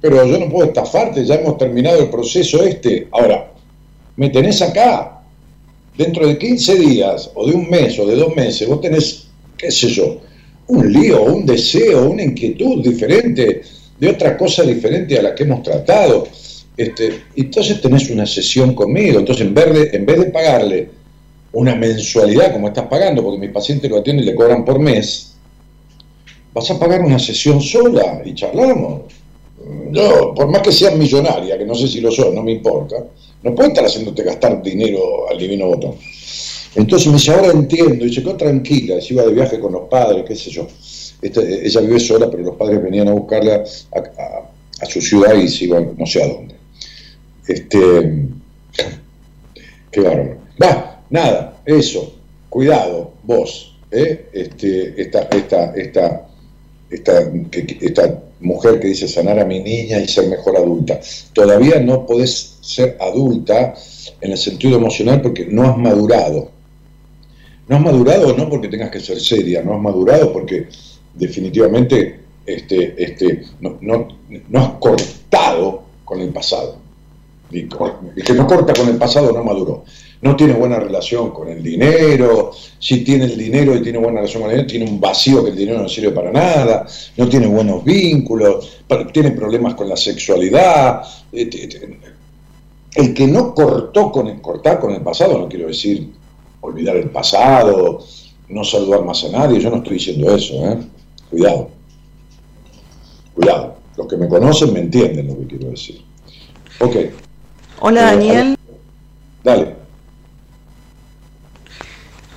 pero 0.00 0.24
yo 0.26 0.38
no 0.38 0.48
puedo 0.48 0.68
estafarte, 0.68 1.24
ya 1.24 1.36
hemos 1.36 1.58
terminado 1.58 2.00
el 2.00 2.10
proceso 2.10 2.62
este. 2.62 3.08
Ahora, 3.12 3.52
me 4.16 4.30
tenés 4.30 4.62
acá, 4.62 5.22
dentro 5.96 6.26
de 6.26 6.38
15 6.38 6.74
días, 6.76 7.30
o 7.34 7.46
de 7.46 7.54
un 7.54 7.68
mes, 7.68 7.98
o 7.98 8.06
de 8.06 8.16
dos 8.16 8.34
meses, 8.36 8.68
vos 8.68 8.80
tenés, 8.80 9.28
qué 9.56 9.70
sé 9.70 9.88
yo, 9.88 10.20
un 10.68 10.92
lío, 10.92 11.22
un 11.22 11.46
deseo, 11.46 12.10
una 12.10 12.22
inquietud 12.22 12.82
diferente, 12.82 13.62
de 13.98 14.10
otra 14.10 14.36
cosa 14.36 14.62
diferente 14.62 15.18
a 15.18 15.22
la 15.22 15.34
que 15.34 15.44
hemos 15.44 15.62
tratado. 15.62 16.28
Este, 16.76 17.22
entonces 17.36 17.80
tenés 17.80 18.10
una 18.10 18.26
sesión 18.26 18.74
conmigo. 18.74 19.18
Entonces, 19.18 19.46
en 19.46 19.54
vez, 19.54 19.72
de, 19.72 19.96
en 19.96 20.04
vez 20.04 20.18
de 20.18 20.26
pagarle 20.26 20.90
una 21.52 21.74
mensualidad 21.74 22.52
como 22.52 22.68
estás 22.68 22.86
pagando, 22.86 23.22
porque 23.22 23.38
mis 23.38 23.50
pacientes 23.50 23.90
lo 23.90 23.98
atienden 23.98 24.24
y 24.24 24.30
le 24.30 24.34
cobran 24.34 24.64
por 24.64 24.78
mes, 24.78 25.35
vas 26.56 26.70
a 26.70 26.78
pagar 26.78 27.02
una 27.02 27.18
sesión 27.18 27.60
sola 27.60 28.22
y 28.24 28.34
charlamos. 28.34 29.02
No, 29.90 30.32
por 30.34 30.48
más 30.48 30.62
que 30.62 30.72
seas 30.72 30.96
millonaria, 30.96 31.58
que 31.58 31.66
no 31.66 31.74
sé 31.74 31.86
si 31.86 32.00
lo 32.00 32.10
son, 32.10 32.34
no 32.34 32.42
me 32.42 32.52
importa, 32.52 32.96
no 33.42 33.54
puedo 33.54 33.68
estar 33.68 33.84
haciéndote 33.84 34.22
gastar 34.22 34.62
dinero 34.62 35.28
al 35.30 35.36
divino 35.36 35.66
botón. 35.66 35.96
Entonces 36.74 37.08
me 37.08 37.14
dice, 37.14 37.32
ahora 37.32 37.48
entiendo, 37.48 38.06
y 38.06 38.14
se 38.14 38.22
quedó 38.22 38.36
tranquila, 38.36 39.00
se 39.02 39.12
iba 39.12 39.24
de 39.24 39.34
viaje 39.34 39.60
con 39.60 39.72
los 39.72 39.82
padres, 39.88 40.24
qué 40.26 40.34
sé 40.34 40.50
yo. 40.50 40.66
Este, 41.20 41.66
ella 41.66 41.80
vive 41.82 42.00
sola, 42.00 42.30
pero 42.30 42.42
los 42.42 42.56
padres 42.56 42.82
venían 42.82 43.08
a 43.08 43.12
buscarla 43.12 43.62
a 44.80 44.86
su 44.86 45.00
ciudad 45.02 45.34
y 45.34 45.48
se 45.48 45.64
iban 45.64 45.94
no 45.98 46.06
sé 46.06 46.22
a 46.22 46.28
dónde. 46.28 46.54
Este, 47.46 48.28
qué 49.90 50.00
bárbaro. 50.00 50.38
Va, 50.62 51.02
nada, 51.10 51.60
eso, 51.66 52.14
cuidado, 52.48 53.12
vos, 53.24 53.76
¿eh? 53.90 54.28
este, 54.32 55.00
esta, 55.00 55.22
esta, 55.32 55.74
esta, 55.74 56.26
esta, 56.90 57.30
esta 57.80 58.22
mujer 58.40 58.80
que 58.80 58.88
dice 58.88 59.08
sanar 59.08 59.38
a 59.38 59.44
mi 59.44 59.60
niña 59.60 59.98
y 59.98 60.08
ser 60.08 60.28
mejor 60.28 60.56
adulta. 60.56 61.00
Todavía 61.32 61.80
no 61.80 62.06
podés 62.06 62.58
ser 62.60 62.96
adulta 63.00 63.74
en 64.20 64.32
el 64.32 64.38
sentido 64.38 64.76
emocional 64.76 65.22
porque 65.22 65.46
no 65.46 65.64
has 65.64 65.76
madurado. 65.76 66.50
No 67.68 67.76
has 67.76 67.82
madurado 67.82 68.36
no 68.36 68.48
porque 68.48 68.68
tengas 68.68 68.90
que 68.90 69.00
ser 69.00 69.20
seria, 69.20 69.62
no 69.62 69.74
has 69.74 69.80
madurado 69.80 70.32
porque 70.32 70.68
definitivamente 71.14 72.20
este, 72.46 73.02
este, 73.02 73.44
no, 73.60 73.78
no, 73.80 74.08
no 74.48 74.60
has 74.60 74.68
cortado 74.78 75.82
con 76.04 76.20
el 76.20 76.30
pasado. 76.30 76.78
El 77.50 78.24
que 78.24 78.32
no 78.32 78.46
corta 78.46 78.72
con 78.74 78.88
el 78.88 78.96
pasado 78.96 79.32
no 79.32 79.42
maduró. 79.42 79.84
No 80.22 80.34
tiene 80.34 80.54
buena 80.54 80.78
relación 80.78 81.30
con 81.30 81.48
el 81.48 81.62
dinero. 81.62 82.52
Si 82.78 83.04
tiene 83.04 83.26
el 83.26 83.36
dinero 83.36 83.76
y 83.76 83.82
tiene 83.82 83.98
buena 83.98 84.20
relación 84.20 84.42
con 84.42 84.50
el 84.50 84.56
dinero, 84.56 84.70
tiene 84.70 84.90
un 84.90 85.00
vacío 85.00 85.44
que 85.44 85.50
el 85.50 85.56
dinero 85.56 85.80
no 85.80 85.88
sirve 85.88 86.10
para 86.10 86.32
nada. 86.32 86.86
No 87.16 87.28
tiene 87.28 87.46
buenos 87.46 87.84
vínculos. 87.84 88.80
Tiene 89.12 89.32
problemas 89.32 89.74
con 89.74 89.88
la 89.88 89.96
sexualidad. 89.96 91.02
El 91.32 93.14
que 93.14 93.26
no 93.26 93.54
cortó 93.54 94.10
con 94.10 94.28
el, 94.28 94.40
cortar 94.40 94.80
con 94.80 94.94
el 94.94 95.02
pasado, 95.02 95.38
no 95.38 95.48
quiero 95.48 95.66
decir 95.66 96.10
olvidar 96.66 96.96
el 96.96 97.10
pasado, 97.10 98.04
no 98.48 98.64
saludar 98.64 99.04
más 99.04 99.24
a 99.24 99.28
nadie, 99.28 99.60
yo 99.60 99.70
no 99.70 99.76
estoy 99.76 99.94
diciendo 99.94 100.34
eso, 100.34 100.54
¿eh? 100.66 100.78
Cuidado. 101.30 101.70
Cuidado. 103.34 103.76
Los 103.96 104.06
que 104.06 104.16
me 104.16 104.28
conocen 104.28 104.72
me 104.72 104.80
entienden 104.80 105.28
lo 105.28 105.38
que 105.38 105.46
quiero 105.46 105.70
decir. 105.70 106.02
Ok. 106.80 106.96
Hola 107.80 108.02
Daniel. 108.02 108.56
Dale. 109.42 109.85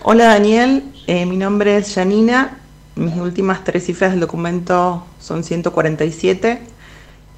Hola 0.01 0.27
Daniel, 0.27 0.83
Eh, 1.07 1.25
mi 1.25 1.35
nombre 1.35 1.75
es 1.75 1.93
Janina. 1.93 2.57
Mis 2.95 3.17
últimas 3.17 3.65
tres 3.65 3.85
cifras 3.85 4.11
del 4.11 4.21
documento 4.21 5.03
son 5.19 5.43
147 5.43 6.59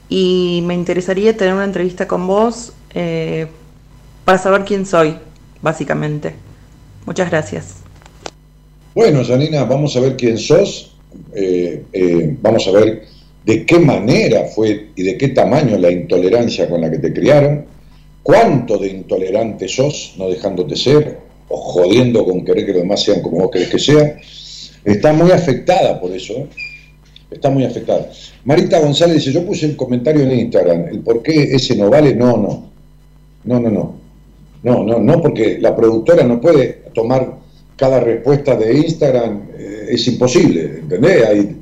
y 0.10 0.62
me 0.66 0.76
interesaría 0.76 1.36
tener 1.36 1.56
una 1.56 1.64
entrevista 1.64 2.08
con 2.08 2.28
vos 2.28 2.74
eh, 2.94 3.48
para 4.26 4.38
saber 4.38 4.64
quién 4.66 4.86
soy, 4.86 5.16
básicamente. 5.62 6.36
Muchas 7.08 7.32
gracias. 7.32 7.78
Bueno, 8.94 9.24
Janina, 9.26 9.64
vamos 9.64 9.96
a 9.96 10.02
ver 10.02 10.16
quién 10.16 10.38
sos, 10.38 10.96
eh, 11.34 12.38
vamos 12.42 12.68
a 12.68 12.72
ver 12.72 13.06
de 13.44 13.66
qué 13.66 13.80
manera 13.80 14.44
fue 14.54 14.90
y 14.96 15.02
de 15.02 15.18
qué 15.18 15.30
tamaño 15.30 15.80
la 15.80 15.90
intolerancia 15.90 16.70
con 16.70 16.82
la 16.82 16.92
que 16.92 17.00
te 17.00 17.12
criaron, 17.12 17.66
cuánto 18.22 18.78
de 18.78 18.90
intolerante 18.90 19.68
sos, 19.68 20.14
no 20.18 20.30
dejándote 20.30 20.76
ser, 20.76 21.31
o 21.52 21.58
jodiendo 21.58 22.26
con 22.26 22.46
querer 22.46 22.66
que 22.66 22.74
los 22.74 22.82
demás 22.82 23.04
sean 23.04 23.22
como 23.22 23.40
vos 23.40 23.52
querés 23.52 23.70
que 23.70 23.80
sean, 23.80 24.14
está 24.86 25.14
muy 25.14 25.32
afectada 25.32 26.00
por 26.00 26.12
eso. 26.12 26.34
¿eh? 26.34 26.48
Está 27.30 27.50
muy 27.50 27.64
afectada. 27.64 28.10
Marita 28.44 28.80
González 28.80 29.18
dice, 29.18 29.32
yo 29.32 29.46
puse 29.46 29.66
el 29.66 29.76
comentario 29.76 30.24
en 30.24 30.38
Instagram, 30.38 30.88
el 30.90 31.00
por 31.00 31.22
qué 31.22 31.56
ese 31.56 31.76
no 31.76 31.90
vale, 31.90 32.14
no, 32.14 32.38
no. 32.38 32.72
No, 33.44 33.60
no, 33.60 33.70
no. 33.70 33.96
No, 34.64 34.84
no, 34.84 35.00
no, 35.00 35.22
porque 35.22 35.58
la 35.60 35.76
productora 35.76 36.24
no 36.24 36.40
puede 36.40 36.84
tomar 36.94 37.40
cada 37.76 38.00
respuesta 38.00 38.56
de 38.56 38.78
Instagram, 38.78 39.50
eh, 39.58 39.88
es 39.90 40.08
imposible, 40.08 40.80
¿entendés? 40.82 41.26
Hay 41.26 41.56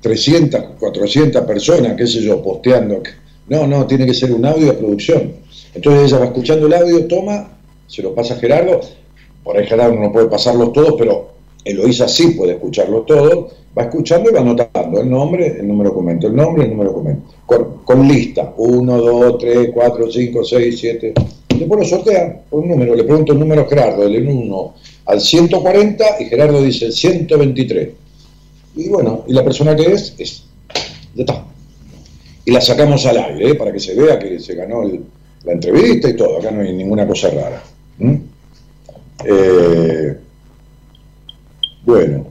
300, 0.00 0.76
400 0.78 1.44
personas, 1.44 1.94
qué 1.96 2.06
sé 2.06 2.22
yo, 2.22 2.42
posteando. 2.42 3.02
No, 3.48 3.66
no, 3.66 3.86
tiene 3.86 4.06
que 4.06 4.14
ser 4.14 4.32
un 4.32 4.46
audio 4.46 4.68
de 4.68 4.72
producción. 4.72 5.32
Entonces 5.74 6.04
ella 6.04 6.18
va 6.18 6.26
escuchando 6.26 6.66
el 6.66 6.74
audio, 6.74 7.06
toma, 7.06 7.58
se 7.86 8.00
lo 8.00 8.14
pasa 8.14 8.34
a 8.34 8.38
Gerardo, 8.38 8.80
por 9.42 9.56
ahí 9.56 9.66
Gerardo 9.66 9.96
no 9.96 10.12
puede 10.12 10.26
pasarlos 10.26 10.72
todos, 10.72 10.94
pero 10.98 11.30
Eloísa 11.64 12.08
sí 12.08 12.28
puede 12.28 12.52
escucharlos 12.52 13.06
todos, 13.06 13.52
va 13.76 13.84
escuchando 13.84 14.30
y 14.30 14.34
va 14.34 14.40
anotando 14.40 15.00
el 15.00 15.10
nombre, 15.10 15.46
el 15.58 15.68
número 15.68 15.92
comento, 15.92 16.26
el 16.26 16.36
nombre, 16.36 16.64
el 16.64 16.70
número 16.70 16.92
comento, 16.92 17.32
con, 17.46 17.82
con 17.84 18.08
lista, 18.08 18.52
1, 18.56 18.98
2, 18.98 19.38
3, 19.38 19.70
4, 19.72 20.10
5, 20.10 20.44
6, 20.44 20.80
7, 20.80 21.14
después 21.48 21.80
lo 21.80 21.86
sortea 21.86 22.42
por 22.48 22.60
un 22.60 22.68
número, 22.68 22.94
le 22.94 23.04
pregunto 23.04 23.32
el 23.32 23.38
número 23.38 23.62
a 23.62 23.68
Gerardo, 23.68 24.08
del 24.08 24.26
1 24.26 24.74
al 25.06 25.20
140 25.20 26.04
y 26.20 26.24
Gerardo 26.26 26.62
dice 26.62 26.86
el 26.86 26.92
123. 26.92 27.88
Y 28.76 28.88
bueno, 28.88 29.24
y 29.26 29.32
la 29.32 29.44
persona 29.44 29.74
que 29.74 29.92
es, 29.92 30.14
es, 30.18 30.44
ya 31.14 31.24
está. 31.24 31.44
Y 32.44 32.52
la 32.52 32.60
sacamos 32.60 33.04
al 33.06 33.18
aire, 33.18 33.50
¿eh? 33.50 33.54
para 33.54 33.72
que 33.72 33.80
se 33.80 33.94
vea 33.94 34.18
que 34.18 34.38
se 34.38 34.54
ganó 34.54 34.82
la 35.44 35.52
entrevista 35.52 36.08
y 36.08 36.16
todo, 36.16 36.38
acá 36.38 36.50
no 36.50 36.62
hay 36.62 36.72
ninguna 36.72 37.06
cosa 37.06 37.30
rara. 37.30 37.62
¿Mm? 37.98 38.14
Eh, 39.24 40.16
bueno. 41.84 42.26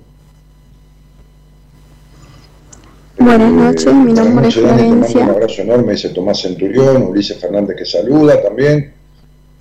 Buenas 3.18 3.52
noches, 3.52 3.94
mi 3.94 4.14
nombre 4.14 4.48
es 4.48 4.56
noches, 4.56 4.64
mando 4.64 5.06
Florencia. 5.06 5.24
Un 5.24 5.30
abrazo 5.30 5.62
enorme, 5.62 5.92
dice 5.94 6.10
Tomás 6.10 6.42
Centurión, 6.42 7.04
Ulises 7.04 7.38
Fernández 7.38 7.76
que 7.78 7.86
saluda 7.86 8.42
también. 8.42 8.94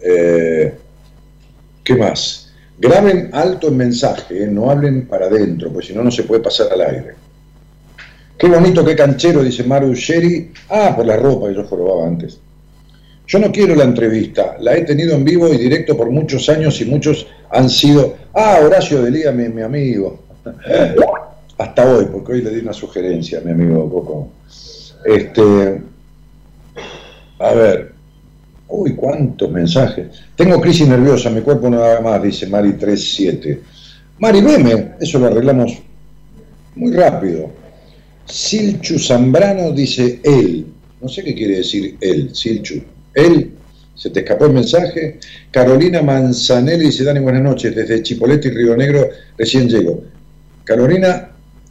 Eh, 0.00 0.74
¿Qué 1.82 1.96
más? 1.96 2.52
Graben 2.78 3.30
alto 3.32 3.68
el 3.68 3.74
mensaje, 3.74 4.44
¿eh? 4.44 4.46
no 4.46 4.70
hablen 4.70 5.08
para 5.08 5.26
adentro, 5.26 5.72
pues 5.72 5.86
si 5.86 5.94
no, 5.94 6.04
no 6.04 6.10
se 6.10 6.22
puede 6.22 6.40
pasar 6.40 6.72
al 6.72 6.80
aire. 6.82 7.14
Qué 8.38 8.46
bonito, 8.46 8.84
qué 8.84 8.94
canchero, 8.94 9.42
dice 9.42 9.64
Maru 9.64 9.92
Sherry. 9.94 10.52
Ah, 10.68 10.94
por 10.94 11.04
la 11.04 11.16
ropa 11.16 11.48
que 11.48 11.56
yo 11.56 11.64
jorobaba 11.64 12.06
antes. 12.06 12.38
Yo 13.28 13.38
no 13.38 13.52
quiero 13.52 13.74
la 13.74 13.84
entrevista, 13.84 14.56
la 14.58 14.74
he 14.74 14.84
tenido 14.84 15.14
en 15.14 15.22
vivo 15.22 15.52
y 15.52 15.58
directo 15.58 15.94
por 15.94 16.10
muchos 16.10 16.48
años 16.48 16.80
y 16.80 16.86
muchos 16.86 17.26
han 17.50 17.68
sido. 17.68 18.16
Ah, 18.32 18.58
Horacio 18.64 19.02
Delía, 19.02 19.32
mi, 19.32 19.50
mi 19.50 19.60
amigo. 19.60 20.24
Hasta 21.58 21.92
hoy, 21.92 22.06
porque 22.10 22.32
hoy 22.32 22.42
le 22.42 22.50
di 22.54 22.60
una 22.60 22.72
sugerencia 22.72 23.40
a 23.40 23.42
mi 23.42 23.50
amigo 23.50 23.90
Coco. 23.90 24.30
Este. 25.04 25.82
A 27.38 27.52
ver. 27.52 27.92
Uy, 28.68 28.94
cuántos 28.94 29.50
mensajes. 29.50 30.06
Tengo 30.34 30.58
crisis 30.58 30.88
nerviosa, 30.88 31.28
mi 31.28 31.42
cuerpo 31.42 31.68
no 31.68 31.80
da 31.80 32.00
más, 32.00 32.22
dice 32.22 32.46
Mari 32.46 32.72
37. 32.72 33.60
Mari, 34.20 34.40
veme, 34.40 34.92
eso 35.00 35.18
lo 35.18 35.26
arreglamos 35.26 35.76
muy 36.76 36.92
rápido. 36.92 37.50
Silchu 38.24 38.98
Zambrano 38.98 39.72
dice 39.72 40.18
él. 40.22 40.66
No 41.02 41.08
sé 41.10 41.22
qué 41.22 41.34
quiere 41.34 41.58
decir 41.58 41.98
él, 42.00 42.34
Silchu. 42.34 42.82
Él, 43.14 43.52
se 43.94 44.10
te 44.10 44.20
escapó 44.20 44.46
el 44.46 44.52
mensaje. 44.52 45.18
Carolina 45.50 46.02
Manzanelli 46.02 46.86
dice, 46.86 47.04
Dani, 47.04 47.20
buenas 47.20 47.42
noches. 47.42 47.74
Desde 47.74 48.02
Chipolete 48.02 48.48
y 48.48 48.50
Río 48.52 48.76
Negro 48.76 49.08
recién 49.36 49.68
llego. 49.68 50.04
Carolina 50.64 51.30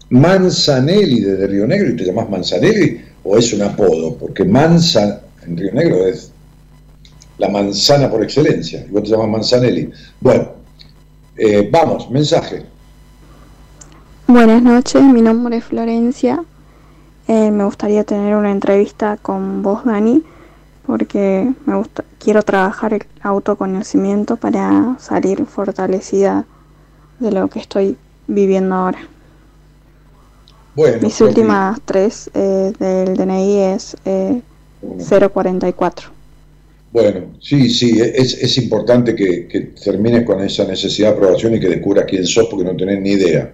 Manzanelli 0.10 1.22
desde 1.22 1.48
Río 1.48 1.68
Negro, 1.68 1.90
¿y 1.90 1.96
te 1.96 2.04
llamas 2.04 2.30
Manzanelli? 2.30 3.02
¿O 3.24 3.38
es 3.38 3.54
un 3.54 3.62
apodo? 3.62 4.16
Porque 4.18 4.44
Manza 4.44 5.22
en 5.46 5.58
Río 5.58 5.74
Negro 5.74 6.06
es 6.06 6.32
la 7.38 7.50
manzana 7.50 8.10
por 8.10 8.24
excelencia. 8.24 8.86
Y 8.88 8.92
vos 8.92 9.04
te 9.04 9.10
llamas 9.10 9.30
Manzanelli. 9.30 9.90
Bueno, 10.20 10.52
eh, 11.38 11.70
vamos, 11.72 12.10
mensaje. 12.10 12.64
Buenas 14.28 14.62
noches, 14.62 15.02
mi 15.02 15.22
nombre 15.22 15.58
es 15.58 15.64
Florencia. 15.64 16.44
Eh, 17.28 17.52
me 17.52 17.64
gustaría 17.64 18.04
tener 18.04 18.36
una 18.36 18.52
entrevista 18.52 19.18
con 19.22 19.62
vos, 19.62 19.86
Dani, 19.86 20.24
porque 20.88 21.52
me 21.66 21.76
gusta, 21.76 22.06
quiero 22.18 22.42
trabajar 22.42 22.94
el 22.94 23.04
autoconocimiento 23.22 24.38
para 24.38 24.96
salir 25.00 25.46
fortalecida 25.46 26.46
de 27.20 27.32
lo 27.32 27.50
que 27.50 27.60
estoy 27.60 27.98
viviendo 28.28 28.74
ahora. 28.74 29.00
Bueno, 30.76 31.00
Mis 31.02 31.20
últimas 31.22 31.82
tres 31.84 32.30
eh, 32.34 32.72
del 32.80 33.18
DNI 33.18 33.60
es 33.60 33.98
eh, 34.06 34.42
044. 35.10 36.10
Bueno, 36.94 37.34
sí, 37.42 37.70
sí, 37.70 38.00
es, 38.00 38.42
es 38.42 38.58
importante 38.58 39.14
que, 39.14 39.48
que 39.48 39.60
termines 39.60 40.24
con 40.24 40.40
esa 40.40 40.66
necesidad 40.66 41.10
de 41.10 41.16
aprobación 41.16 41.56
y 41.56 41.60
que 41.60 41.68
descubras 41.68 42.06
quién 42.08 42.26
sos 42.26 42.48
porque 42.50 42.64
no 42.64 42.78
tenés 42.78 43.02
ni 43.02 43.12
idea. 43.12 43.54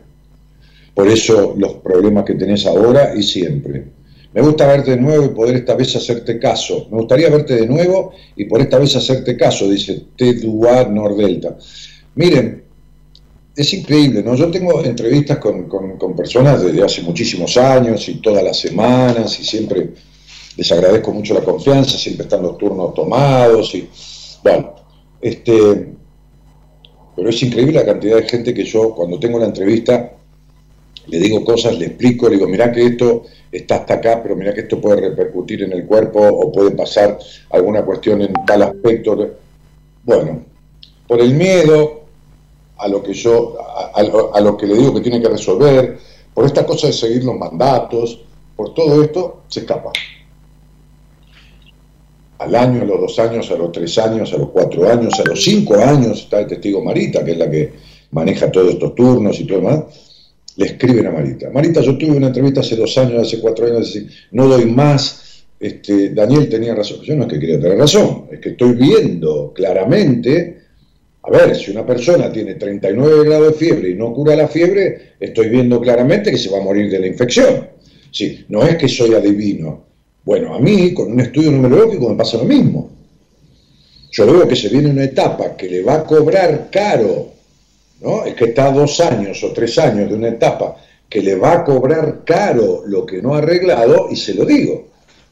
Por 0.94 1.08
eso 1.08 1.56
los 1.58 1.76
problemas 1.76 2.26
que 2.26 2.36
tenés 2.36 2.68
ahora 2.68 3.16
y 3.16 3.24
siempre. 3.24 3.86
Me 4.34 4.42
gusta 4.42 4.66
verte 4.68 4.92
de 4.92 4.98
nuevo 4.98 5.26
y 5.26 5.30
poder 5.30 5.56
esta 5.58 5.76
vez 5.76 5.96
hacerte 5.96 6.40
caso. 6.40 6.88
Me 6.92 6.98
gustaría 6.98 7.30
verte 7.30 7.56
de 7.56 7.68
nuevo 7.68 8.14
y 8.36 8.46
por 8.46 8.62
esta 8.62 8.80
vez 8.80 8.96
hacerte 8.96 9.38
caso, 9.38 9.70
dice 9.70 10.06
T. 10.18 10.36
Nordelta. 10.90 11.58
Miren, 12.16 12.64
es 13.56 13.74
increíble, 13.74 14.24
¿no? 14.24 14.34
Yo 14.36 14.50
tengo 14.50 14.84
entrevistas 14.84 15.38
con, 15.38 15.68
con- 15.68 15.98
con 15.98 16.16
personas 16.16 16.64
desde 16.64 16.84
hace 16.84 17.02
muchísimos 17.04 17.56
años 17.58 18.10
y 18.10 18.16
todas 18.16 18.44
las 18.44 18.58
semanas 18.60 19.40
y 19.40 19.44
siempre 19.44 19.92
les 20.58 20.72
agradezco 20.72 21.12
mucho 21.14 21.34
la 21.36 21.42
confianza, 21.42 21.98
siempre 21.98 22.24
están 22.24 22.42
los 22.42 22.58
turnos 22.58 22.94
tomados 22.96 23.74
y 23.76 23.88
bueno, 24.44 24.74
este, 25.22 25.94
pero 27.16 27.30
es 27.30 27.44
increíble 27.44 27.74
la 27.74 27.86
cantidad 27.86 28.16
de 28.18 28.24
gente 28.24 28.54
que 28.54 28.64
yo 28.66 28.94
cuando 28.96 29.20
tengo 29.20 29.38
la 29.40 29.46
entrevista 29.46 30.14
le 31.08 31.20
digo 31.20 31.44
cosas, 31.44 31.78
le 31.78 31.88
explico, 31.88 32.28
le 32.30 32.36
digo, 32.36 32.48
mirá 32.48 32.72
que 32.72 32.86
esto 32.86 33.24
está 33.54 33.76
hasta 33.78 33.96
acá, 33.96 34.20
pero 34.22 34.36
mirá 34.36 34.54
que 34.54 34.62
esto 34.62 34.80
puede 34.82 35.02
repercutir 35.02 35.64
en 35.64 35.74
el 35.74 35.86
cuerpo 35.86 36.20
o 36.22 36.52
puede 36.52 36.72
pasar 36.72 37.18
alguna 37.52 37.84
cuestión 37.84 38.22
en 38.22 38.34
tal 38.46 38.64
aspecto. 38.64 39.32
Bueno, 40.04 40.42
por 41.08 41.22
el 41.22 41.34
miedo 41.34 42.02
a 42.78 42.88
lo 42.88 43.02
que 43.04 43.14
yo, 43.14 43.56
a, 43.62 43.92
a 44.00 44.04
lo- 44.04 44.36
a 44.36 44.42
lo 44.42 44.58
que 44.58 44.68
le 44.68 44.76
digo 44.76 44.94
que 44.94 45.02
tiene 45.02 45.22
que 45.22 45.30
resolver, 45.30 45.98
por 46.34 46.46
esta 46.46 46.66
cosa 46.66 46.88
de 46.88 46.94
seguir 46.94 47.24
los 47.24 47.36
mandatos, 47.38 48.20
por 48.56 48.74
todo 48.74 49.02
esto, 49.04 49.44
se 49.48 49.62
escapa. 49.62 49.92
Al 52.40 52.56
año, 52.56 52.82
a 52.82 52.86
los 52.86 53.00
dos 53.00 53.20
años, 53.20 53.50
a 53.52 53.56
los 53.56 53.72
tres 53.72 53.98
años, 53.98 54.34
a 54.34 54.38
los 54.38 54.50
cuatro 54.50 54.90
años, 54.90 55.14
a 55.20 55.24
los 55.30 55.44
cinco 55.44 55.76
años, 55.76 56.20
está 56.24 56.40
el 56.42 56.48
testigo 56.48 56.84
Marita, 56.84 57.24
que 57.24 57.32
es 57.32 57.38
la 57.38 57.50
que 57.50 57.74
maneja 58.12 58.52
todos 58.52 58.74
estos 58.74 58.94
turnos 58.96 59.40
y 59.40 59.46
todo 59.46 59.60
demás, 59.60 59.84
le 60.58 60.66
escriben 60.66 61.08
a 61.08 61.12
Marita. 61.12 61.50
Marita, 61.50 61.82
yo 61.82 61.98
tuve 61.98 62.18
una 62.18 62.28
entrevista 62.28 62.62
hace 62.62 62.76
dos 62.76 62.98
años, 62.98 63.22
hace 63.22 63.40
cuatro 63.40 63.66
años, 63.66 63.98
no 64.32 64.48
doy 64.48 64.66
más. 64.66 65.46
Este, 65.60 66.10
Daniel 66.10 66.50
tenía 66.50 66.76
razón. 66.76 67.02
Yo 67.04 67.16
no 67.16 67.24
es 67.24 67.30
que 67.30 67.40
quería 67.40 67.60
tener 67.60 67.78
razón, 67.78 68.26
es 68.32 68.40
que 68.40 68.50
estoy 68.50 68.74
viendo 68.74 69.54
claramente, 69.54 70.58
a 71.24 71.32
ver, 71.32 71.56
si 71.56 71.72
una 71.72 71.86
persona 71.86 72.32
tiene 72.32 72.56
39 72.56 73.26
grados 73.26 73.54
de 73.54 73.54
fiebre 73.54 73.90
y 73.90 73.96
no 73.96 74.14
cura 74.14 74.36
la 74.36 74.48
fiebre, 74.48 75.14
estoy 75.20 75.50
viendo 75.50 75.80
claramente 75.80 76.32
que 76.32 76.38
se 76.38 76.50
va 76.50 76.58
a 76.58 76.64
morir 76.64 76.92
de 76.92 77.00
la 77.00 77.08
infección. 77.08 77.70
Sí, 78.12 78.46
no 78.50 78.64
es 78.64 78.76
que 78.76 78.90
soy 78.90 79.14
adivino. 79.14 79.86
Bueno, 80.26 80.54
a 80.54 80.60
mí, 80.60 80.94
con 80.94 81.14
un 81.14 81.20
estudio 81.22 81.52
numerológico, 81.52 82.10
me 82.10 82.16
pasa 82.16 82.38
lo 82.38 82.44
mismo. 82.44 82.92
Yo 84.12 84.26
veo 84.26 84.48
que 84.48 84.56
se 84.56 84.70
viene 84.70 84.90
una 84.90 85.06
etapa 85.06 85.56
que 85.58 85.70
le 85.70 85.82
va 85.82 85.96
a 85.96 86.04
cobrar 86.04 86.70
caro 86.70 87.33
¿no? 88.04 88.26
Es 88.26 88.36
que 88.36 88.46
está 88.46 88.72
dos 88.72 89.00
años 89.00 89.44
o 89.44 89.52
tres 89.52 89.78
años 89.80 90.10
de 90.10 90.16
una 90.16 90.30
etapa 90.30 90.76
que 91.10 91.22
le 91.22 91.36
va 91.36 91.54
a 91.54 91.64
cobrar 91.64 92.24
caro 92.26 92.84
lo 92.86 93.06
que 93.06 93.22
no 93.22 93.34
ha 93.34 93.38
arreglado, 93.38 94.08
y 94.12 94.16
se 94.16 94.34
lo 94.34 94.46
digo. 94.46 94.90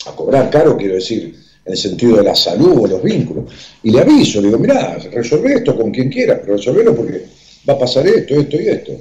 A 0.07 0.15
cobrar 0.15 0.49
caro 0.49 0.77
quiero 0.77 0.95
decir 0.95 1.35
en 1.65 1.71
el 1.71 1.77
sentido 1.77 2.17
de 2.17 2.23
la 2.23 2.35
salud 2.35 2.81
o 2.83 2.87
los 2.87 3.03
vínculos. 3.03 3.45
Y 3.83 3.91
le 3.91 4.01
aviso, 4.01 4.41
le 4.41 4.47
digo, 4.47 4.59
mirá, 4.59 4.97
resolve 5.11 5.55
esto 5.55 5.75
con 5.75 5.91
quien 5.91 6.09
quieras, 6.09 6.39
pero 6.41 6.57
resolvelo 6.57 6.95
porque 6.95 7.25
va 7.67 7.73
a 7.73 7.79
pasar 7.79 8.07
esto, 8.07 8.35
esto 8.35 8.61
y 8.61 8.67
esto. 8.67 8.91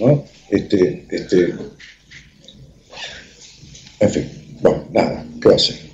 ¿no? 0.00 0.24
Este, 0.48 1.06
este, 1.10 1.54
en 4.00 4.10
fin, 4.10 4.30
bueno, 4.60 4.84
nada, 4.92 5.24
¿qué 5.40 5.48
va 5.48 5.54
a 5.54 5.56
hacer? 5.56 5.89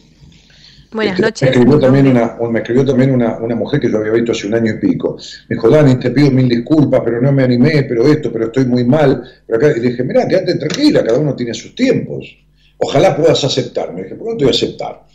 Buenas 0.96 1.12
Este, 1.14 1.22
noches. 1.22 1.42
Me 1.42 1.48
escribió 1.50 1.78
también, 1.78 2.06
una, 2.08 2.36
me 2.50 2.58
escribió 2.58 2.84
también 2.84 3.10
una, 3.12 3.38
una 3.38 3.54
mujer 3.54 3.80
que 3.80 3.90
yo 3.90 3.98
había 3.98 4.12
visto 4.12 4.32
hace 4.32 4.46
un 4.48 4.54
año 4.54 4.72
y 4.74 4.78
pico. 4.78 5.16
Me 5.48 5.54
dijo, 5.56 5.70
Dani, 5.70 5.94
te 5.96 6.10
pido 6.10 6.30
mil 6.32 6.48
disculpas, 6.48 7.00
pero 7.04 7.20
no 7.20 7.30
me 7.32 7.44
animé, 7.44 7.84
pero 7.84 8.06
esto, 8.06 8.32
pero 8.32 8.46
estoy 8.46 8.64
muy 8.66 8.84
mal. 8.84 9.22
Pero 9.46 9.58
acá, 9.58 9.76
y 9.76 9.80
le 9.80 9.90
dije, 9.90 10.02
mirá, 10.02 10.26
quédate 10.26 10.56
tranquila, 10.56 11.04
cada 11.04 11.18
uno 11.18 11.36
tiene 11.36 11.54
sus 11.54 11.74
tiempos. 11.74 12.26
Ojalá 12.78 13.16
puedas 13.16 13.42
aceptar. 13.44 13.92
Me 13.94 14.02
dije, 14.02 14.16
¿por 14.16 14.26
qué 14.26 14.32
no 14.32 14.38
te 14.38 14.44
voy 14.46 14.52
a 14.52 14.56
aceptar? 14.56 15.06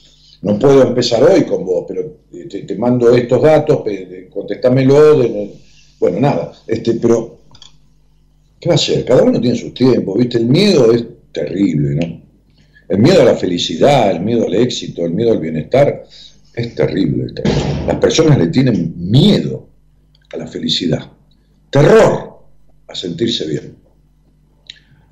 No 0.43 0.57
puedo 0.57 0.87
empezar 0.87 1.21
hoy 1.23 1.43
con 1.43 1.65
vos, 1.65 1.85
pero 1.87 2.01
eh, 2.33 2.47
te, 2.49 2.61
te 2.63 2.75
mando 2.75 3.13
estos 3.15 3.41
datos, 3.41 3.83
contéstamelo. 4.33 5.19
de- 5.19 5.51
bueno, 5.99 6.19
nada, 6.19 6.51
este, 6.65 6.93
pero 6.95 7.37
¿qué 8.59 8.69
va 8.69 8.73
a 8.73 8.75
hacer? 8.75 9.05
Cada 9.05 9.21
uno 9.21 9.39
tiene 9.39 9.55
sus 9.55 9.73
tiempos, 9.73 10.17
¿viste? 10.17 10.37
El 10.39 10.45
miedo 10.47 10.91
es 10.91 11.05
terrible, 11.31 11.95
¿no? 11.95 12.21
El 12.91 12.99
miedo 12.99 13.21
a 13.21 13.23
la 13.25 13.35
felicidad, 13.35 14.11
el 14.11 14.19
miedo 14.19 14.45
al 14.45 14.53
éxito, 14.53 15.05
el 15.05 15.13
miedo 15.13 15.31
al 15.31 15.39
bienestar, 15.39 16.03
es 16.53 16.75
terrible. 16.75 17.27
Las 17.87 17.95
personas 17.95 18.37
le 18.37 18.47
tienen 18.47 18.93
miedo 18.97 19.69
a 20.33 20.35
la 20.35 20.45
felicidad, 20.45 21.09
terror 21.69 22.43
a 22.89 22.93
sentirse 22.93 23.47
bien. 23.47 23.77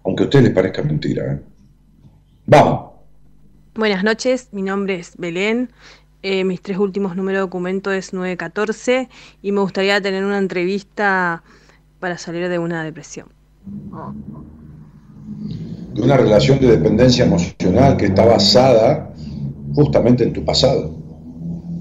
Aunque 0.03 0.23
a 0.23 0.25
ustedes 0.25 0.43
les 0.43 0.53
parezca 0.53 0.83
mentira. 0.83 1.35
¿eh? 1.35 1.39
Vamos. 2.47 2.91
Buenas 3.75 4.03
noches, 4.03 4.49
mi 4.51 4.61
nombre 4.61 4.99
es 4.99 5.15
Belén. 5.15 5.71
eh, 6.21 6.43
mis 6.43 6.61
tres 6.61 6.79
últimos 6.79 7.15
números 7.15 7.37
de 7.37 7.41
documento 7.43 7.93
es 7.93 8.11
914 8.11 9.07
y 9.41 9.53
me 9.53 9.61
gustaría 9.61 10.01
tener 10.01 10.25
una 10.25 10.37
entrevista 10.37 11.43
para 12.01 12.17
salir 12.17 12.49
de 12.49 12.59
una 12.59 12.83
depresión. 12.83 13.29
De 15.99 16.05
una 16.05 16.15
relación 16.15 16.61
de 16.61 16.67
dependencia 16.67 17.25
emocional 17.25 17.97
que 17.97 18.05
está 18.05 18.23
basada 18.23 19.13
justamente 19.73 20.23
en 20.23 20.31
tu 20.31 20.45
pasado, 20.45 20.95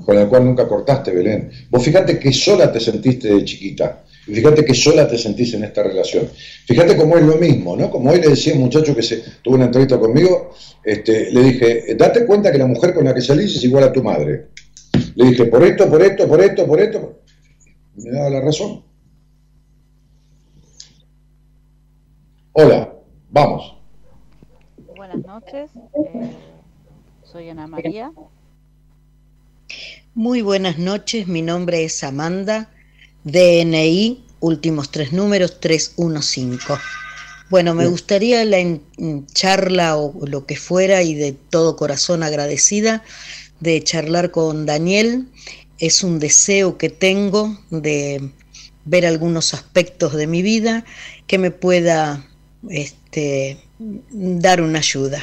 con 0.05 0.17
la 0.17 0.29
cual 0.29 0.45
nunca 0.45 0.67
cortaste, 0.67 1.13
Belén. 1.13 1.53
Vos 1.71 1.85
fíjate 1.85 2.19
que 2.19 2.33
sola 2.33 2.73
te 2.73 2.81
sentiste 2.81 3.33
de 3.33 3.45
chiquita. 3.45 4.03
Y 4.27 4.35
fíjate 4.35 4.65
que 4.65 4.75
sola 4.75 5.07
te 5.07 5.17
sentís 5.17 5.55
en 5.55 5.63
esta 5.63 5.85
relación. 5.85 6.29
Fíjate 6.67 6.97
cómo 6.97 7.17
es 7.17 7.23
lo 7.25 7.37
mismo, 7.37 7.77
¿no? 7.77 7.93
Como 7.93 8.11
hoy 8.11 8.21
le 8.21 8.31
decía 8.31 8.55
un 8.55 8.63
muchacho 8.63 8.93
que 8.93 9.05
se, 9.05 9.23
tuvo 9.41 9.55
una 9.55 9.67
entrevista 9.67 10.01
conmigo, 10.01 10.53
este, 10.83 11.31
le 11.31 11.41
dije, 11.45 11.95
date 11.97 12.27
cuenta 12.27 12.51
que 12.51 12.59
la 12.59 12.67
mujer 12.67 12.95
con 12.95 13.05
la 13.05 13.15
que 13.15 13.21
salís 13.21 13.55
es 13.55 13.63
igual 13.63 13.85
a 13.85 13.93
tu 13.93 14.03
madre. 14.03 14.49
Le 15.15 15.27
dije, 15.27 15.45
por 15.45 15.63
esto, 15.63 15.89
por 15.89 16.03
esto, 16.03 16.27
por 16.27 16.41
esto, 16.41 16.67
por 16.67 16.81
esto. 16.81 17.21
Me 17.95 18.11
daba 18.11 18.31
la 18.31 18.41
razón. 18.41 18.83
Hola, 22.55 22.93
vamos. 23.31 23.78
Noches, 25.49 25.71
eh, 25.95 26.31
soy 27.25 27.49
Ana 27.49 27.67
María. 27.67 28.13
Muy 30.15 30.43
buenas 30.43 30.79
noches, 30.79 31.27
mi 31.27 31.41
nombre 31.41 31.85
es 31.85 32.05
Amanda, 32.05 32.71
DNI, 33.25 34.25
últimos 34.41 34.91
tres 34.91 35.15
números 35.15 35.59
315. 35.59 36.75
Bueno, 37.49 37.75
me 37.75 37.87
gustaría 37.87 38.45
la 38.45 38.59
en- 38.59 38.83
charla 39.33 39.97
o 39.97 40.27
lo 40.27 40.45
que 40.45 40.57
fuera 40.57 41.03
y 41.03 41.15
de 41.15 41.33
todo 41.33 41.77
corazón 41.77 42.23
agradecida 42.23 43.03
de 43.61 43.83
charlar 43.83 44.31
con 44.31 44.67
Daniel. 44.67 45.29
Es 45.79 46.03
un 46.03 46.19
deseo 46.19 46.77
que 46.77 46.91
tengo 46.91 47.59
de 47.71 48.33
ver 48.85 49.07
algunos 49.07 49.55
aspectos 49.55 50.13
de 50.15 50.27
mi 50.27 50.43
vida 50.43 50.85
que 51.27 51.39
me 51.39 51.51
pueda 51.51 52.27
este, 52.69 53.57
dar 53.79 54.61
una 54.61 54.81
ayuda. 54.81 55.23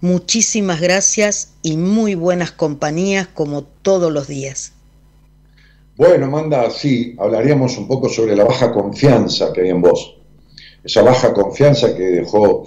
Muchísimas 0.00 0.80
gracias 0.80 1.54
y 1.62 1.76
muy 1.76 2.14
buenas 2.14 2.52
compañías 2.52 3.28
como 3.28 3.64
todos 3.64 4.10
los 4.12 4.28
días. 4.28 4.72
Bueno, 5.96 6.26
Amanda, 6.26 6.70
sí, 6.70 7.14
hablaríamos 7.18 7.76
un 7.76 7.86
poco 7.86 8.08
sobre 8.08 8.34
la 8.34 8.44
baja 8.44 8.72
confianza 8.72 9.52
que 9.52 9.60
hay 9.62 9.68
en 9.68 9.82
vos. 9.82 10.16
Esa 10.82 11.02
baja 11.02 11.34
confianza 11.34 11.94
que 11.94 12.02
dejó 12.04 12.64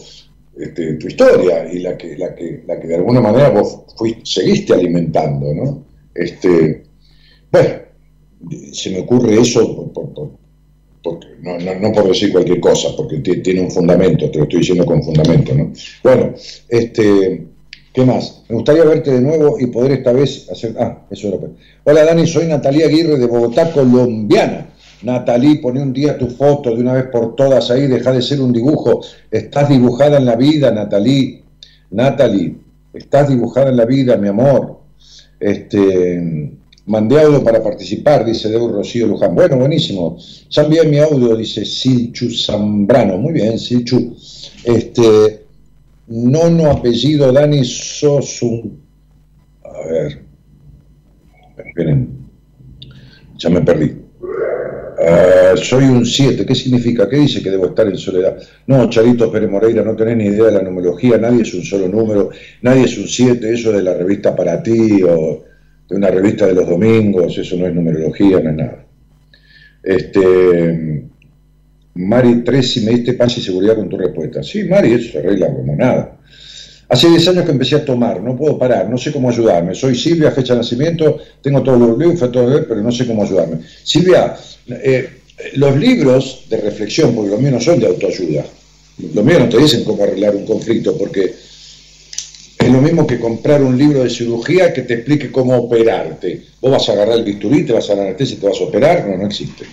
este, 0.55 0.93
tu 0.95 1.07
historia 1.07 1.71
y 1.73 1.79
la 1.79 1.97
que, 1.97 2.15
la, 2.15 2.35
que, 2.35 2.63
la 2.67 2.79
que 2.79 2.87
de 2.87 2.95
alguna 2.95 3.21
manera 3.21 3.49
vos 3.49 3.79
fuiste, 3.97 4.21
seguiste 4.23 4.73
alimentando, 4.73 5.51
¿no? 5.55 5.83
Este, 6.13 6.83
bueno, 7.51 7.73
se 8.71 8.91
me 8.91 8.99
ocurre 8.99 9.39
eso 9.41 9.75
por- 9.75 9.93
por- 9.93 10.13
por- 10.13 10.42
porque- 11.03 11.27
no, 11.41 11.57
no, 11.59 11.79
no 11.79 11.91
por 11.91 12.07
decir 12.07 12.31
cualquier 12.31 12.59
cosa, 12.59 12.89
porque 12.95 13.17
ti- 13.19 13.41
tiene 13.41 13.61
un 13.61 13.71
fundamento, 13.71 14.31
te 14.31 14.37
lo 14.37 14.43
estoy 14.45 14.59
diciendo 14.59 14.85
con 14.85 15.03
fundamento, 15.03 15.53
¿no? 15.53 15.71
Bueno, 16.03 16.33
este, 16.69 17.45
¿qué 17.93 18.05
más? 18.05 18.43
Me 18.49 18.55
gustaría 18.55 18.85
verte 18.85 19.11
de 19.11 19.21
nuevo 19.21 19.59
y 19.59 19.67
poder 19.67 19.91
esta 19.91 20.13
vez 20.13 20.49
hacer... 20.49 20.75
Ah, 20.79 21.05
eso 21.11 21.27
era... 21.27 21.37
Hola 21.83 22.05
Dani, 22.05 22.25
soy 22.25 22.47
Natalia 22.47 22.85
Aguirre 22.87 23.17
de 23.17 23.27
Bogotá, 23.27 23.71
colombiana. 23.71 24.67
Natalie, 25.03 25.57
poné 25.57 25.81
un 25.81 25.91
día 25.91 26.17
tu 26.17 26.27
foto 26.29 26.73
de 26.73 26.81
una 26.81 26.93
vez 26.93 27.05
por 27.11 27.35
todas 27.35 27.69
ahí, 27.69 27.87
deja 27.87 28.13
de 28.13 28.21
ser 28.21 28.39
un 28.39 28.53
dibujo. 28.53 29.01
Estás 29.29 29.67
dibujada 29.67 30.17
en 30.17 30.25
la 30.25 30.37
vida, 30.37 30.71
Natalie. 30.71 31.43
Natalie, 31.91 32.55
estás 32.93 33.27
dibujada 33.27 33.69
en 33.69 33.75
la 33.77 33.83
vida, 33.85 34.15
mi 34.15 34.29
amor. 34.29 34.79
Este, 35.41 36.51
mandé 36.85 37.19
audio 37.19 37.43
para 37.43 37.61
participar, 37.61 38.25
dice 38.25 38.49
Deu 38.49 38.67
Rocío 38.67 39.07
Luján. 39.07 39.35
Bueno, 39.35 39.57
buenísimo. 39.57 40.17
Ya 40.49 40.63
envié 40.63 40.85
mi 40.85 40.99
audio, 40.99 41.35
dice 41.35 41.65
Silchu 41.65 42.29
Zambrano. 42.29 43.17
Muy 43.17 43.33
bien, 43.33 43.57
Silchu. 43.57 44.15
Este, 44.63 45.45
no, 46.07 46.49
no, 46.49 46.71
apellido 46.71 47.31
Dani, 47.31 47.63
sos 47.63 48.41
un... 48.41 48.81
A 49.63 49.87
ver. 49.87 50.23
Vienen. 51.75 52.09
Ya 53.37 53.49
me 53.49 53.61
perdí. 53.61 54.03
Ah, 55.05 55.53
soy 55.55 55.85
un 55.85 56.05
7, 56.05 56.45
¿qué 56.45 56.55
significa? 56.55 57.09
¿Qué 57.09 57.17
dice 57.17 57.41
que 57.41 57.51
debo 57.51 57.65
estar 57.65 57.87
en 57.87 57.97
soledad? 57.97 58.37
No, 58.67 58.89
Charito 58.89 59.31
Pérez 59.31 59.49
Moreira, 59.49 59.83
no 59.83 59.95
tenés 59.95 60.15
ni 60.15 60.25
idea 60.25 60.45
de 60.45 60.51
la 60.53 60.61
numerología, 60.61 61.17
nadie 61.17 61.41
es 61.41 61.53
un 61.53 61.63
solo 61.63 61.89
número, 61.89 62.29
nadie 62.61 62.83
es 62.83 62.97
un 62.97 63.07
7, 63.07 63.53
eso 63.53 63.71
de 63.71 63.81
la 63.81 63.95
revista 63.95 64.33
para 64.35 64.63
ti 64.63 65.03
o 65.03 65.43
de 65.89 65.95
una 65.95 66.09
revista 66.09 66.47
de 66.47 66.53
los 66.53 66.67
domingos, 66.67 67.37
eso 67.37 67.55
no 67.57 67.67
es 67.67 67.73
numerología, 67.73 68.39
no 68.39 68.49
es 68.49 68.55
nada. 68.55 68.85
Este, 69.83 71.03
Mari 71.95 72.43
3, 72.43 72.71
si 72.71 72.81
me 72.81 72.91
diste 72.91 73.13
paz 73.13 73.37
y 73.37 73.41
seguridad 73.41 73.75
con 73.75 73.89
tu 73.89 73.97
respuesta. 73.97 74.41
Sí, 74.41 74.63
Mari, 74.63 74.93
eso 74.93 75.11
se 75.11 75.19
arregla 75.19 75.53
como 75.53 75.75
nada. 75.75 76.17
Hace 76.89 77.09
10 77.09 77.27
años 77.29 77.45
que 77.45 77.51
empecé 77.51 77.75
a 77.75 77.85
tomar, 77.85 78.21
no 78.21 78.35
puedo 78.35 78.57
parar, 78.57 78.89
no 78.89 78.97
sé 78.97 79.11
cómo 79.11 79.29
ayudarme. 79.29 79.73
Soy 79.73 79.95
Silvia, 79.95 80.31
fecha 80.31 80.53
de 80.53 80.59
nacimiento, 80.59 81.17
tengo 81.41 81.63
todos 81.63 81.79
los 81.79 81.97
libros, 81.97 82.31
todo 82.31 82.67
pero 82.67 82.81
no 82.81 82.91
sé 82.91 83.07
cómo 83.07 83.23
ayudarme. 83.23 83.59
Silvia, 83.83 84.35
eh, 84.67 85.09
los 85.55 85.75
libros 85.75 86.45
de 86.49 86.57
reflexión, 86.57 87.15
porque 87.15 87.31
los 87.31 87.39
míos 87.39 87.53
no 87.53 87.61
son 87.61 87.79
de 87.79 87.87
autoayuda, 87.87 88.45
los 89.13 89.25
míos 89.25 89.39
no 89.39 89.49
te 89.49 89.57
dicen 89.57 89.83
cómo 89.83 90.03
arreglar 90.03 90.35
un 90.35 90.45
conflicto, 90.45 90.95
porque 90.97 91.33
es 92.65 92.71
lo 92.71 92.81
mismo 92.81 93.05
que 93.05 93.19
comprar 93.19 93.61
un 93.61 93.77
libro 93.77 94.03
de 94.03 94.09
cirugía 94.09 94.71
que 94.71 94.83
te 94.83 94.93
explique 94.95 95.31
cómo 95.31 95.57
operarte. 95.57 96.41
Vos 96.61 96.71
vas 96.71 96.87
a 96.87 96.93
agarrar 96.93 97.17
el 97.17 97.25
bisturí, 97.25 97.63
te 97.63 97.73
vas 97.73 97.89
a 97.89 97.95
la 97.95 98.03
anestesia 98.03 98.37
y 98.37 98.39
te 98.39 98.47
vas 98.47 98.61
a 98.61 98.63
operar, 98.63 99.07
no, 99.07 99.17
no 99.17 99.25
existe. 99.25 99.65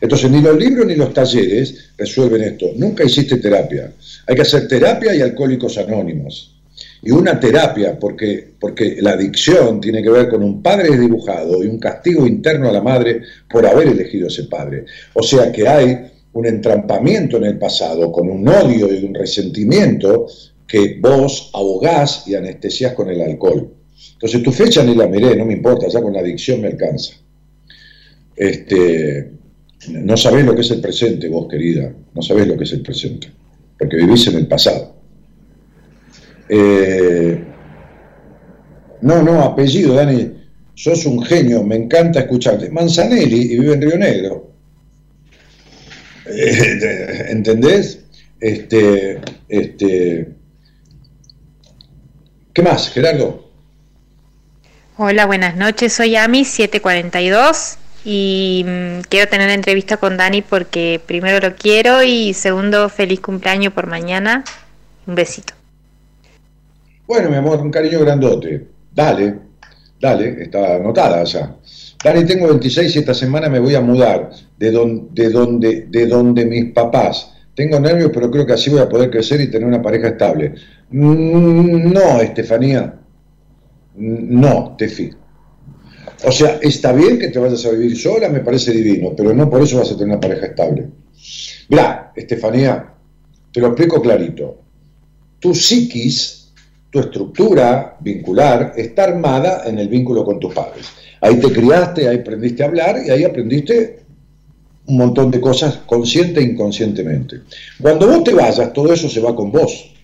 Entonces, 0.00 0.30
ni 0.30 0.40
los 0.40 0.56
libros 0.56 0.86
ni 0.86 0.94
los 0.96 1.12
talleres 1.12 1.92
resuelven 1.96 2.42
esto. 2.42 2.70
Nunca 2.76 3.04
hiciste 3.04 3.36
terapia. 3.36 3.92
Hay 4.26 4.34
que 4.34 4.42
hacer 4.42 4.66
terapia 4.66 5.14
y 5.14 5.20
alcohólicos 5.20 5.78
anónimos. 5.78 6.56
Y 7.02 7.12
una 7.12 7.38
terapia, 7.38 7.98
porque, 7.98 8.54
porque 8.58 8.98
la 9.00 9.12
adicción 9.12 9.80
tiene 9.80 10.02
que 10.02 10.10
ver 10.10 10.28
con 10.28 10.42
un 10.42 10.60
padre 10.60 10.96
dibujado 10.96 11.62
y 11.62 11.68
un 11.68 11.78
castigo 11.78 12.26
interno 12.26 12.68
a 12.68 12.72
la 12.72 12.80
madre 12.80 13.22
por 13.48 13.64
haber 13.64 13.88
elegido 13.88 14.26
ese 14.26 14.44
padre. 14.44 14.84
O 15.14 15.22
sea 15.22 15.52
que 15.52 15.68
hay 15.68 15.98
un 16.32 16.46
entrampamiento 16.46 17.36
en 17.36 17.44
el 17.44 17.58
pasado, 17.58 18.10
con 18.10 18.28
un 18.28 18.48
odio 18.48 18.92
y 18.92 19.04
un 19.04 19.14
resentimiento 19.14 20.26
que 20.68 20.98
vos 21.00 21.50
ahogás 21.54 22.28
y 22.28 22.34
anestesiás 22.34 22.92
con 22.92 23.08
el 23.08 23.22
alcohol. 23.22 23.72
Entonces 24.12 24.42
tu 24.42 24.52
fecha 24.52 24.84
ni 24.84 24.94
la 24.94 25.08
miré, 25.08 25.34
no 25.34 25.46
me 25.46 25.54
importa, 25.54 25.88
ya 25.88 26.02
con 26.02 26.12
la 26.12 26.20
adicción 26.20 26.60
me 26.60 26.68
alcanza. 26.68 27.14
Este, 28.36 29.32
no 29.88 30.16
sabés 30.16 30.44
lo 30.44 30.54
que 30.54 30.60
es 30.60 30.70
el 30.70 30.80
presente, 30.80 31.28
vos 31.28 31.48
querida, 31.48 31.92
no 32.14 32.22
sabés 32.22 32.46
lo 32.46 32.56
que 32.56 32.64
es 32.64 32.72
el 32.72 32.82
presente, 32.82 33.28
porque 33.78 33.96
vivís 33.96 34.26
en 34.26 34.36
el 34.36 34.46
pasado. 34.46 34.94
Eh, 36.48 37.44
no, 39.00 39.22
no, 39.22 39.42
apellido, 39.42 39.94
Dani, 39.94 40.32
sos 40.74 41.06
un 41.06 41.22
genio, 41.24 41.62
me 41.64 41.76
encanta 41.76 42.20
escucharte. 42.20 42.70
Manzanelli 42.70 43.52
y 43.52 43.58
vive 43.58 43.74
en 43.74 43.82
Río 43.82 43.98
Negro. 43.98 44.52
Eh, 46.26 47.26
¿Entendés? 47.30 48.04
Este, 48.40 49.18
este, 49.48 50.37
¿Qué 52.58 52.62
más, 52.64 52.90
Gerardo? 52.90 53.52
Hola, 54.96 55.26
buenas 55.26 55.54
noches. 55.54 55.92
Soy 55.92 56.16
Ami 56.16 56.44
742 56.44 57.76
y 58.04 58.64
mm, 58.66 59.00
quiero 59.08 59.28
tener 59.30 59.48
entrevista 59.50 59.96
con 59.98 60.16
Dani 60.16 60.42
porque 60.42 61.00
primero 61.06 61.38
lo 61.46 61.54
quiero 61.54 62.02
y 62.02 62.34
segundo 62.34 62.88
feliz 62.88 63.20
cumpleaños 63.20 63.72
por 63.72 63.86
mañana. 63.86 64.42
Un 65.06 65.14
besito. 65.14 65.54
Bueno, 67.06 67.30
mi 67.30 67.36
amor, 67.36 67.60
un 67.60 67.70
cariño 67.70 68.00
grandote. 68.00 68.66
Dale, 68.92 69.38
dale, 70.00 70.42
está 70.42 70.74
anotada 70.76 71.22
ya. 71.22 71.54
Dani, 72.02 72.24
tengo 72.26 72.48
26 72.48 72.96
y 72.96 72.98
esta 72.98 73.14
semana 73.14 73.48
me 73.48 73.60
voy 73.60 73.76
a 73.76 73.80
mudar 73.80 74.30
de, 74.56 74.70
don- 74.72 75.14
de, 75.14 75.30
donde, 75.30 75.86
de 75.88 76.06
donde 76.06 76.44
mis 76.44 76.72
papás. 76.72 77.34
Tengo 77.58 77.80
nervios, 77.80 78.12
pero 78.14 78.30
creo 78.30 78.46
que 78.46 78.52
así 78.52 78.70
voy 78.70 78.78
a 78.78 78.88
poder 78.88 79.10
crecer 79.10 79.40
y 79.40 79.50
tener 79.50 79.66
una 79.66 79.82
pareja 79.82 80.06
estable. 80.10 80.54
Mm, 80.90 81.92
No, 81.92 82.20
Estefanía. 82.20 82.94
No, 83.96 84.76
Tefi. 84.78 85.10
O 86.24 86.30
sea, 86.30 86.60
está 86.62 86.92
bien 86.92 87.18
que 87.18 87.30
te 87.30 87.40
vayas 87.40 87.66
a 87.66 87.70
vivir 87.70 87.98
sola, 87.98 88.28
me 88.28 88.40
parece 88.46 88.70
divino, 88.70 89.12
pero 89.16 89.34
no 89.34 89.50
por 89.50 89.60
eso 89.60 89.78
vas 89.78 89.90
a 89.90 89.94
tener 89.96 90.06
una 90.10 90.20
pareja 90.20 90.46
estable. 90.46 90.86
Mirá, 91.68 92.12
Estefanía, 92.14 92.94
te 93.52 93.60
lo 93.60 93.66
explico 93.66 94.00
clarito. 94.00 94.62
Tu 95.40 95.52
psiquis, 95.52 96.52
tu 96.90 97.00
estructura 97.00 97.96
vincular, 97.98 98.74
está 98.76 99.02
armada 99.02 99.64
en 99.66 99.80
el 99.80 99.88
vínculo 99.88 100.24
con 100.24 100.38
tus 100.38 100.54
padres. 100.54 100.86
Ahí 101.20 101.40
te 101.40 101.50
criaste, 101.50 102.06
ahí 102.08 102.18
aprendiste 102.18 102.62
a 102.62 102.66
hablar 102.66 103.00
y 103.04 103.10
ahí 103.10 103.24
aprendiste 103.24 104.06
un 104.88 104.96
montón 104.96 105.30
de 105.30 105.40
cosas 105.40 105.80
consciente 105.86 106.40
e 106.40 106.44
inconscientemente. 106.44 107.42
Cuando 107.80 108.08
vos 108.08 108.24
te 108.24 108.32
vayas, 108.32 108.72
todo 108.72 108.92
eso 108.92 109.08
se 109.08 109.20
va 109.20 109.36
con 109.36 109.52
vos. 109.52 109.94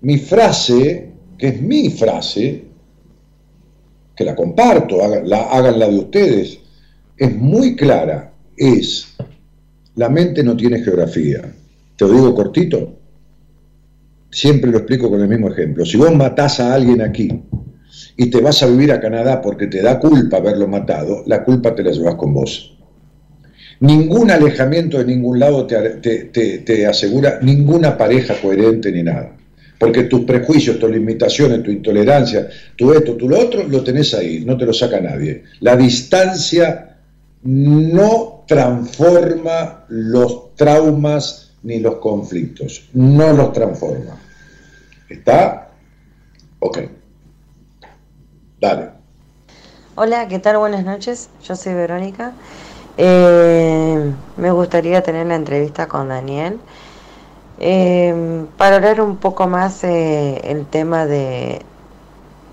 Mi 0.00 0.18
frase, 0.18 1.12
que 1.38 1.48
es 1.48 1.62
mi 1.62 1.88
frase, 1.90 2.64
que 4.16 4.24
la 4.24 4.34
comparto, 4.34 5.02
hagan 5.02 5.78
la, 5.78 5.88
de 5.88 5.96
ustedes, 5.96 6.58
es 7.16 7.36
muy 7.36 7.76
clara, 7.76 8.32
es, 8.56 9.14
la 9.94 10.08
mente 10.08 10.42
no 10.42 10.56
tiene 10.56 10.82
geografía. 10.82 11.54
Te 11.96 12.04
lo 12.04 12.12
digo 12.12 12.34
cortito, 12.34 12.98
siempre 14.32 14.68
lo 14.68 14.78
explico 14.78 15.08
con 15.08 15.20
el 15.20 15.28
mismo 15.28 15.48
ejemplo. 15.48 15.86
Si 15.86 15.96
vos 15.96 16.12
matás 16.12 16.58
a 16.58 16.74
alguien 16.74 17.02
aquí 17.02 17.28
y 18.16 18.30
te 18.30 18.40
vas 18.40 18.62
a 18.62 18.66
vivir 18.66 18.92
a 18.92 19.00
Canadá 19.00 19.40
porque 19.40 19.66
te 19.66 19.82
da 19.82 19.98
culpa 19.98 20.36
haberlo 20.38 20.68
matado, 20.68 21.22
la 21.26 21.42
culpa 21.44 21.74
te 21.74 21.82
la 21.82 21.90
llevas 21.92 22.14
con 22.16 22.34
vos. 22.34 22.76
Ningún 23.80 24.30
alejamiento 24.30 24.98
de 24.98 25.04
ningún 25.06 25.38
lado 25.40 25.66
te, 25.66 25.76
te- 26.30 26.58
te- 26.58 26.86
asegura 26.86 27.38
ninguna 27.42 27.96
pareja 27.98 28.34
coherente 28.40 28.92
ni 28.92 29.02
nada. 29.02 29.36
Porque 29.78 30.04
tus 30.04 30.20
prejuicios, 30.20 30.78
tus 30.78 30.88
limitaciones, 30.90 31.62
tu 31.64 31.72
intolerancia, 31.72 32.48
tu 32.76 32.92
esto, 32.92 33.14
tu 33.16 33.28
lo 33.28 33.40
otro, 33.40 33.66
lo 33.66 33.82
tenés 33.82 34.14
ahí, 34.14 34.44
no 34.44 34.56
te 34.56 34.64
lo 34.66 34.72
saca 34.72 35.00
nadie. 35.00 35.42
La 35.60 35.74
distancia 35.76 36.96
no 37.42 38.44
transforma 38.46 39.84
los 39.88 40.54
traumas 40.54 41.50
ni 41.64 41.80
los 41.80 41.96
conflictos, 41.96 42.88
no 42.94 43.32
los 43.32 43.52
transforma. 43.52 44.20
¿Está? 45.08 45.70
Ok. 46.60 46.78
Hola, 49.96 50.28
¿qué 50.28 50.38
tal? 50.38 50.58
Buenas 50.58 50.84
noches. 50.84 51.30
Yo 51.42 51.56
soy 51.56 51.74
Verónica. 51.74 52.32
Eh, 52.96 54.12
me 54.36 54.50
gustaría 54.52 55.02
tener 55.02 55.26
la 55.26 55.34
entrevista 55.34 55.88
con 55.88 56.08
Daniel 56.08 56.60
eh, 57.58 58.44
para 58.56 58.76
hablar 58.76 59.00
un 59.00 59.16
poco 59.16 59.46
más 59.48 59.82
eh, 59.84 60.40
el 60.44 60.66
tema 60.66 61.06
de, 61.06 61.62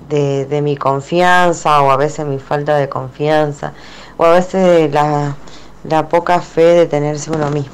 de, 0.10 0.46
de 0.46 0.62
mi 0.62 0.78
confianza 0.78 1.82
o 1.82 1.92
a 1.92 1.98
veces 1.98 2.26
mi 2.26 2.40
falta 2.40 2.78
de 2.78 2.90
confianza 2.90 3.74
o 4.18 4.26
a 4.26 4.34
veces 4.34 4.92
la, 4.94 5.36
la 5.84 6.10
poca 6.10 6.42
fe 6.42 6.64
de 6.64 6.86
tenerse 6.88 7.32
uno 7.32 7.50
mismo. 7.52 7.74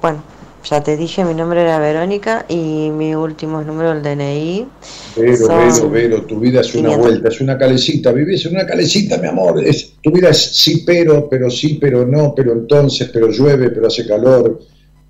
Bueno, 0.00 0.22
ya 0.68 0.82
te 0.82 0.96
dije, 0.96 1.24
mi 1.24 1.34
nombre 1.34 1.62
era 1.62 1.78
Verónica 1.78 2.46
y 2.48 2.90
mi 2.90 3.14
último 3.14 3.62
número 3.62 3.90
del 3.94 4.02
DNI. 4.02 4.66
Vero, 5.16 5.36
son- 5.36 5.58
Vero, 5.58 5.90
Vero, 5.90 6.22
tu 6.22 6.40
vida 6.40 6.60
es 6.60 6.74
una 6.74 6.90
500. 6.90 6.98
vuelta, 7.06 7.28
es 7.28 7.40
una 7.40 7.58
calecita, 7.58 8.12
vivís 8.12 8.46
en 8.46 8.54
una 8.54 8.66
calecita, 8.66 9.18
mi 9.18 9.28
amor. 9.28 9.62
Es, 9.64 9.94
tu 10.02 10.10
vida 10.10 10.30
es 10.30 10.38
sí, 10.38 10.82
pero, 10.86 11.28
pero 11.28 11.50
sí, 11.50 11.78
pero 11.80 12.06
no, 12.06 12.34
pero 12.34 12.52
entonces, 12.52 13.10
pero 13.12 13.28
llueve, 13.30 13.70
pero 13.70 13.86
hace 13.88 14.06
calor. 14.06 14.60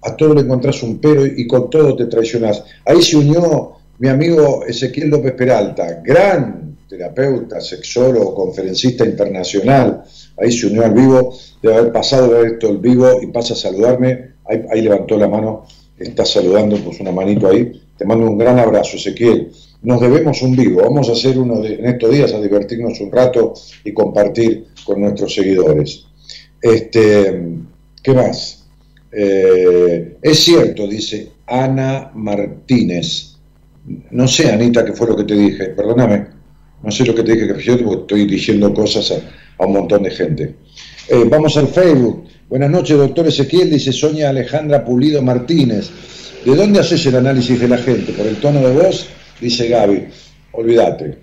A 0.02 0.14
todo 0.16 0.34
le 0.34 0.42
encontrás 0.42 0.82
un 0.82 0.98
pero 0.98 1.24
y 1.24 1.46
con 1.46 1.70
todo 1.70 1.96
te 1.96 2.06
traicionás. 2.06 2.62
Ahí 2.84 3.00
se 3.00 3.16
unió 3.16 3.72
mi 3.98 4.08
amigo 4.08 4.64
Ezequiel 4.66 5.08
López 5.08 5.32
Peralta, 5.32 6.02
gran 6.04 6.76
terapeuta, 6.88 7.60
sexólogo, 7.60 8.34
conferencista 8.34 9.04
internacional. 9.06 10.04
Ahí 10.36 10.52
se 10.52 10.66
unió 10.66 10.84
al 10.84 10.92
vivo, 10.92 11.34
de 11.62 11.74
haber 11.74 11.92
pasado 11.92 12.34
de 12.34 12.48
esto 12.48 12.68
el 12.68 12.78
vivo 12.78 13.22
y 13.22 13.28
pasa 13.28 13.54
a 13.54 13.56
saludarme. 13.56 14.33
Ahí, 14.46 14.82
levantó 14.82 15.16
la 15.16 15.28
mano, 15.28 15.64
está 15.98 16.24
saludando, 16.24 16.76
pues 16.78 17.00
una 17.00 17.12
manito 17.12 17.48
ahí. 17.48 17.80
Te 17.96 18.04
mando 18.04 18.26
un 18.30 18.36
gran 18.38 18.58
abrazo, 18.58 18.96
Ezequiel. 18.96 19.50
Nos 19.82 20.00
debemos 20.00 20.42
un 20.42 20.56
vivo. 20.56 20.82
Vamos 20.82 21.08
a 21.08 21.12
hacer 21.12 21.38
uno 21.38 21.60
de- 21.60 21.74
en 21.74 21.86
estos 21.86 22.10
días 22.10 22.32
a 22.32 22.40
divertirnos 22.40 23.00
un 23.00 23.12
rato 23.12 23.54
y 23.84 23.92
compartir 23.92 24.66
con 24.84 25.00
nuestros 25.00 25.34
seguidores. 25.34 26.04
Este, 26.60 27.42
¿Qué 28.02 28.12
más? 28.12 28.64
Eh, 29.12 30.16
es 30.20 30.38
cierto, 30.40 30.86
dice 30.86 31.30
Ana 31.46 32.10
Martínez. 32.14 33.36
No 34.10 34.26
sé, 34.26 34.50
Anita, 34.50 34.84
qué 34.84 34.92
fue 34.92 35.06
lo 35.08 35.16
que 35.16 35.24
te 35.24 35.34
dije. 35.34 35.66
Perdóname. 35.66 36.26
No 36.82 36.90
sé 36.90 37.04
lo 37.04 37.14
que 37.14 37.22
te 37.22 37.32
dije 37.34 37.46
que 37.46 37.54
porque 37.84 38.00
estoy 38.02 38.26
diciendo 38.26 38.74
cosas 38.74 39.10
a, 39.12 39.62
a 39.62 39.66
un 39.66 39.72
montón 39.72 40.02
de 40.02 40.10
gente. 40.10 40.54
Eh, 41.08 41.24
vamos 41.28 41.56
al 41.56 41.68
Facebook. 41.68 42.24
Buenas 42.48 42.70
noches, 42.70 42.96
doctor 42.98 43.26
Ezequiel, 43.26 43.70
dice 43.70 43.92
Sonia 43.92 44.28
Alejandra 44.28 44.84
Pulido 44.84 45.22
Martínez. 45.22 45.90
¿De 46.44 46.54
dónde 46.54 46.78
haces 46.80 47.04
el 47.06 47.16
análisis 47.16 47.58
de 47.58 47.68
la 47.68 47.78
gente? 47.78 48.12
¿Por 48.12 48.26
el 48.26 48.36
tono 48.36 48.60
de 48.60 48.74
voz? 48.74 49.06
Dice 49.40 49.68
Gaby. 49.68 50.06
Olvídate. 50.52 51.18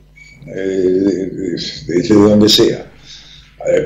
eh, 0.48 1.56
desde 1.88 2.16
donde 2.16 2.50
sea, 2.50 2.92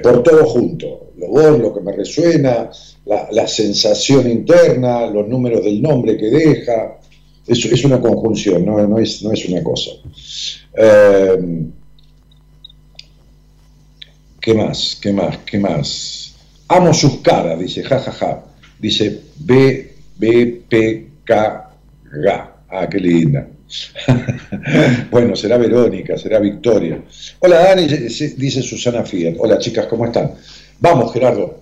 por 0.02 0.24
todo 0.24 0.46
junto, 0.46 1.12
lo 1.18 1.28
vos, 1.28 1.60
lo 1.60 1.74
que 1.74 1.82
me 1.82 1.92
resuena, 1.92 2.70
la, 3.06 3.48
sensación 3.48 4.30
interna, 4.32 5.06
los 5.08 5.28
números 5.28 5.64
del 5.64 5.82
nombre 5.82 6.18
que 6.18 6.28
deja, 6.28 6.98
es, 7.46 7.66
es 7.66 7.84
una 7.84 8.00
conjunción, 8.00 8.66
no, 8.66 8.88
no, 8.88 8.98
es, 8.98 9.22
no 9.22 9.34
es 9.34 9.46
una 9.50 9.62
cosa. 9.62 9.92
Eh, 10.78 11.66
¿Qué 14.40 14.54
más? 14.54 14.98
¿Qué 15.02 15.12
más? 15.12 15.38
¿Qué 15.40 15.60
más? 15.60 16.25
Amo 16.68 16.94
sus 16.94 17.20
caras, 17.20 17.60
dice, 17.60 17.84
jajaja. 17.84 18.44
Dice 18.80 19.22
B, 19.38 19.96
B, 20.18 20.62
P, 20.68 21.08
K, 21.24 21.70
G. 22.12 22.48
Ah, 22.70 22.88
qué 22.90 23.00
linda. 23.00 23.48
bueno, 25.12 25.36
será 25.36 25.58
Verónica, 25.58 26.18
será 26.18 26.40
Victoria. 26.40 27.00
Hola 27.40 27.60
Dani, 27.60 27.88
dice 27.88 28.62
Susana 28.62 29.04
Fiat. 29.04 29.36
Hola 29.40 29.58
chicas, 29.58 29.88
¿cómo 29.88 30.06
están? 30.06 30.32
Vamos, 30.80 31.14
Gerardo. 31.14 31.62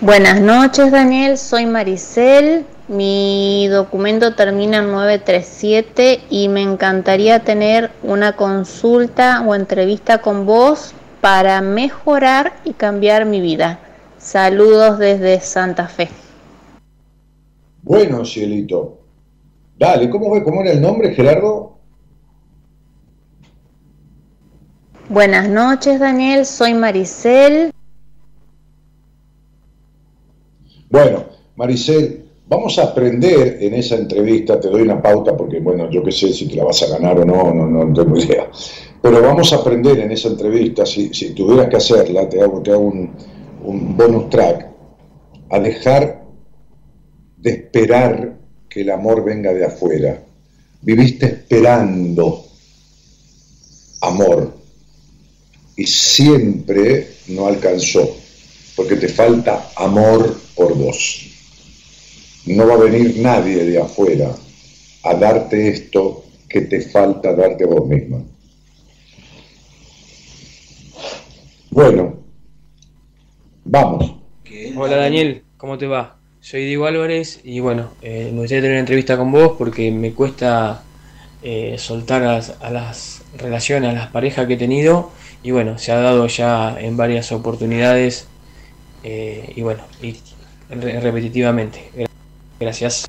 Buenas 0.00 0.40
noches, 0.40 0.90
Daniel. 0.90 1.38
Soy 1.38 1.66
Maricel. 1.66 2.64
Mi 2.88 3.68
documento 3.68 4.34
termina 4.34 4.78
en 4.78 4.90
937 4.90 6.20
y 6.28 6.48
me 6.48 6.62
encantaría 6.62 7.40
tener 7.40 7.90
una 8.02 8.36
consulta 8.36 9.42
o 9.46 9.54
entrevista 9.54 10.18
con 10.18 10.44
vos 10.44 10.92
para 11.24 11.62
mejorar 11.62 12.52
y 12.66 12.74
cambiar 12.74 13.24
mi 13.24 13.40
vida. 13.40 13.78
Saludos 14.18 14.98
desde 14.98 15.40
Santa 15.40 15.88
Fe. 15.88 16.10
Bueno, 17.82 18.26
cielito. 18.26 18.98
Dale, 19.78 20.10
¿cómo, 20.10 20.28
fue? 20.28 20.44
¿cómo 20.44 20.60
era 20.60 20.72
el 20.72 20.82
nombre, 20.82 21.14
Gerardo? 21.14 21.78
Buenas 25.08 25.48
noches, 25.48 25.98
Daniel. 25.98 26.44
Soy 26.44 26.74
Maricel. 26.74 27.72
Bueno, 30.90 31.24
Maricel, 31.56 32.23
vamos 32.54 32.78
a 32.78 32.84
aprender 32.84 33.58
en 33.60 33.74
esa 33.74 33.96
entrevista, 33.96 34.60
te 34.60 34.68
doy 34.68 34.82
una 34.82 35.02
pauta 35.02 35.36
porque, 35.36 35.58
bueno, 35.58 35.90
yo 35.90 36.04
qué 36.04 36.12
sé 36.12 36.32
si 36.32 36.46
te 36.46 36.54
la 36.54 36.64
vas 36.64 36.82
a 36.84 36.86
ganar 36.86 37.18
o 37.18 37.24
no, 37.24 37.52
no, 37.52 37.92
tengo 37.92 38.16
idea. 38.16 38.48
Pero 39.02 39.20
vamos 39.20 39.52
a 39.52 39.56
aprender 39.56 39.98
en 39.98 40.12
esa 40.12 40.28
entrevista, 40.28 40.86
si, 40.86 41.08
tuvieras 41.34 41.68
que 41.68 41.76
hacerla, 41.76 42.28
te 42.28 42.40
hago, 42.40 42.62
te 42.62 42.74
un, 42.74 43.10
un 43.64 43.96
bonus 43.96 44.30
track, 44.30 44.68
a 45.50 45.58
dejar 45.58 46.24
de 47.36 47.50
esperar 47.50 48.38
que 48.68 48.82
el 48.82 48.90
amor 48.90 49.24
venga 49.24 49.52
de 49.52 49.64
afuera. 49.66 50.22
Viviste 50.80 51.26
esperando 51.26 52.44
amor 54.00 54.54
y 55.76 55.86
siempre 55.86 57.16
no 57.28 57.46
alcanzó, 57.46 58.16
porque 58.76 58.96
te 58.96 59.08
falta 59.08 59.70
amor 59.76 60.40
por 60.54 60.76
vos. 60.76 61.33
No 62.46 62.66
va 62.66 62.74
a 62.74 62.78
venir 62.78 63.16
nadie 63.20 63.64
de 63.64 63.80
afuera 63.80 64.30
a 65.02 65.14
darte 65.14 65.68
esto 65.68 66.24
que 66.48 66.62
te 66.62 66.80
falta 66.82 67.34
darte 67.34 67.64
a 67.64 67.66
vos 67.66 67.86
misma. 67.88 68.18
Bueno, 71.70 72.16
vamos. 73.64 74.14
Hola 74.76 74.96
Daniel, 74.96 75.42
¿cómo 75.56 75.78
te 75.78 75.86
va? 75.86 76.16
Soy 76.40 76.64
Diego 76.66 76.86
Álvarez 76.86 77.40
y 77.42 77.60
bueno, 77.60 77.90
eh, 78.02 78.30
me 78.32 78.40
gustaría 78.40 78.60
tener 78.62 78.72
una 78.72 78.80
entrevista 78.80 79.16
con 79.16 79.32
vos 79.32 79.52
porque 79.58 79.90
me 79.90 80.12
cuesta 80.12 80.82
eh, 81.42 81.76
soltar 81.78 82.22
a 82.22 82.34
las, 82.34 82.50
a 82.60 82.70
las 82.70 83.22
relaciones, 83.38 83.90
a 83.90 83.94
las 83.94 84.08
parejas 84.08 84.46
que 84.46 84.54
he 84.54 84.58
tenido 84.58 85.10
y 85.42 85.50
bueno, 85.50 85.78
se 85.78 85.92
ha 85.92 85.96
dado 85.98 86.26
ya 86.26 86.78
en 86.78 86.96
varias 86.96 87.32
oportunidades 87.32 88.28
eh, 89.02 89.52
y 89.56 89.62
bueno, 89.62 89.82
y 90.02 90.16
re- 90.68 91.00
repetitivamente. 91.00 91.90
Gracias. 92.64 93.04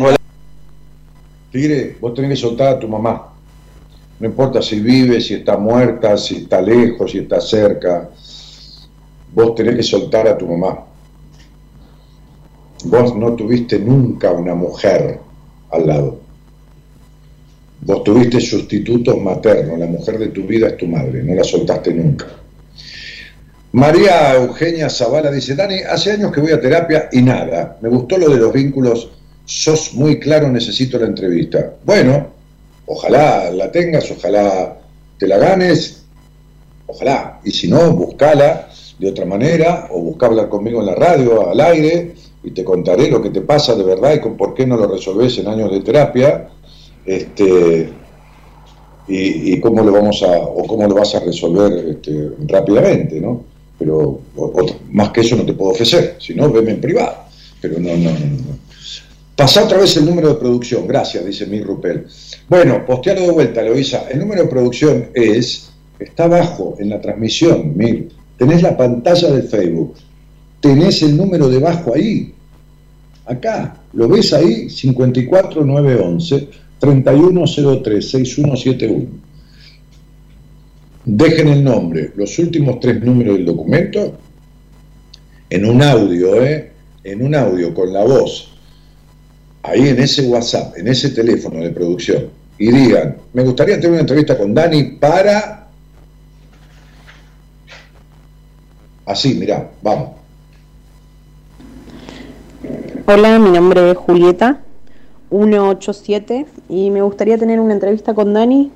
Hola. 0.00 0.16
Tigre, 1.52 1.98
vos 2.00 2.14
tenés 2.14 2.30
que 2.30 2.36
soltar 2.36 2.68
a 2.68 2.78
tu 2.78 2.88
mamá. 2.88 3.30
No 4.18 4.26
importa 4.26 4.62
si 4.62 4.80
vive, 4.80 5.20
si 5.20 5.34
está 5.34 5.58
muerta, 5.58 6.16
si 6.16 6.36
está 6.36 6.62
lejos, 6.62 7.10
si 7.10 7.18
está 7.18 7.38
cerca. 7.38 8.08
Vos 9.34 9.54
tenés 9.54 9.76
que 9.76 9.82
soltar 9.82 10.26
a 10.26 10.38
tu 10.38 10.46
mamá. 10.46 10.86
Vos 12.86 13.14
no 13.14 13.34
tuviste 13.34 13.78
nunca 13.78 14.32
una 14.32 14.54
mujer 14.54 15.20
al 15.72 15.86
lado. 15.86 16.18
Vos 17.82 18.02
tuviste 18.02 18.40
sustitutos 18.40 19.20
maternos. 19.20 19.78
La 19.78 19.86
mujer 19.86 20.18
de 20.18 20.28
tu 20.28 20.44
vida 20.44 20.68
es 20.68 20.78
tu 20.78 20.86
madre. 20.86 21.22
No 21.22 21.34
la 21.34 21.44
soltaste 21.44 21.92
nunca. 21.92 22.24
María 23.76 24.34
Eugenia 24.36 24.88
Zavala 24.88 25.30
dice, 25.30 25.54
Dani, 25.54 25.80
hace 25.82 26.12
años 26.12 26.32
que 26.32 26.40
voy 26.40 26.50
a 26.50 26.58
terapia 26.58 27.10
y 27.12 27.20
nada. 27.20 27.76
Me 27.82 27.90
gustó 27.90 28.16
lo 28.16 28.30
de 28.30 28.38
los 28.38 28.50
vínculos. 28.50 29.10
Sos 29.44 29.92
muy 29.92 30.18
claro, 30.18 30.48
necesito 30.48 30.98
la 30.98 31.04
entrevista. 31.04 31.74
Bueno, 31.84 32.28
ojalá 32.86 33.50
la 33.50 33.70
tengas, 33.70 34.10
ojalá 34.10 34.78
te 35.18 35.28
la 35.28 35.36
ganes, 35.36 36.06
ojalá. 36.86 37.38
Y 37.44 37.50
si 37.50 37.68
no, 37.68 37.92
buscala 37.92 38.70
de 38.98 39.10
otra 39.10 39.26
manera 39.26 39.88
o 39.90 40.00
busca 40.00 40.24
hablar 40.24 40.48
conmigo 40.48 40.80
en 40.80 40.86
la 40.86 40.94
radio, 40.94 41.50
al 41.50 41.60
aire, 41.60 42.14
y 42.44 42.52
te 42.52 42.64
contaré 42.64 43.10
lo 43.10 43.20
que 43.20 43.28
te 43.28 43.42
pasa 43.42 43.74
de 43.74 43.84
verdad 43.84 44.14
y 44.14 44.20
con 44.20 44.38
por 44.38 44.54
qué 44.54 44.66
no 44.66 44.78
lo 44.78 44.86
resolvés 44.86 45.36
en 45.36 45.48
años 45.48 45.70
de 45.70 45.80
terapia. 45.80 46.48
Este, 47.04 47.90
y, 49.06 49.52
y 49.52 49.60
cómo 49.60 49.84
lo 49.84 49.92
vamos 49.92 50.22
a, 50.22 50.34
o 50.34 50.66
cómo 50.66 50.88
lo 50.88 50.94
vas 50.94 51.14
a 51.14 51.20
resolver 51.20 51.90
este, 51.90 52.30
rápidamente, 52.48 53.20
¿no? 53.20 53.54
Pero 53.78 54.20
más 54.90 55.10
que 55.10 55.20
eso 55.20 55.36
no 55.36 55.44
te 55.44 55.52
puedo 55.52 55.72
ofrecer, 55.72 56.16
si 56.18 56.34
no, 56.34 56.50
veme 56.50 56.72
en 56.72 56.80
privado. 56.80 57.16
Pero 57.60 57.78
no, 57.78 57.96
no, 57.96 58.10
no, 58.10 58.18
no. 58.18 58.66
Pasá 59.36 59.64
otra 59.64 59.78
vez 59.78 59.94
el 59.98 60.06
número 60.06 60.30
de 60.30 60.34
producción, 60.36 60.86
gracias, 60.86 61.26
dice 61.26 61.46
mi 61.46 61.60
Rupel. 61.60 62.06
Bueno, 62.48 62.86
postealo 62.86 63.20
de 63.20 63.30
vuelta, 63.30 63.60
Eloisa. 63.60 64.06
El 64.10 64.20
número 64.20 64.44
de 64.44 64.48
producción 64.48 65.10
es, 65.12 65.70
está 65.98 66.24
abajo 66.24 66.76
en 66.78 66.88
la 66.88 67.00
transmisión, 67.00 67.76
Mir. 67.76 68.08
Tenés 68.38 68.62
la 68.62 68.76
pantalla 68.76 69.30
del 69.30 69.42
Facebook, 69.42 69.94
tenés 70.60 71.02
el 71.02 71.16
número 71.16 71.48
debajo 71.48 71.94
ahí, 71.94 72.34
acá, 73.26 73.76
lo 73.92 74.08
ves 74.08 74.32
ahí, 74.32 74.68
54911 74.68 76.48
3103 76.78 78.10
6171. 78.10 79.25
Dejen 81.08 81.46
el 81.46 81.62
nombre, 81.62 82.10
los 82.16 82.36
últimos 82.40 82.80
tres 82.80 83.00
números 83.00 83.36
del 83.36 83.46
documento, 83.46 84.18
en 85.48 85.64
un 85.64 85.80
audio, 85.80 86.42
¿eh? 86.42 86.72
En 87.04 87.24
un 87.24 87.32
audio 87.36 87.72
con 87.72 87.92
la 87.92 88.02
voz, 88.02 88.58
ahí 89.62 89.88
en 89.88 90.00
ese 90.00 90.26
WhatsApp, 90.26 90.76
en 90.76 90.88
ese 90.88 91.10
teléfono 91.10 91.60
de 91.60 91.70
producción, 91.70 92.24
y 92.58 92.72
digan, 92.72 93.18
me 93.32 93.44
gustaría 93.44 93.76
tener 93.76 93.92
una 93.92 94.00
entrevista 94.00 94.36
con 94.36 94.52
Dani 94.52 94.82
para... 94.98 95.68
Así, 99.04 99.34
mirá, 99.34 99.70
vamos. 99.82 100.10
Hola, 103.06 103.38
mi 103.38 103.50
nombre 103.50 103.92
es 103.92 103.96
Julieta, 103.96 104.60
187, 105.30 106.46
y 106.68 106.90
me 106.90 107.02
gustaría 107.02 107.38
tener 107.38 107.60
una 107.60 107.74
entrevista 107.74 108.12
con 108.12 108.34
Dani, 108.34 108.72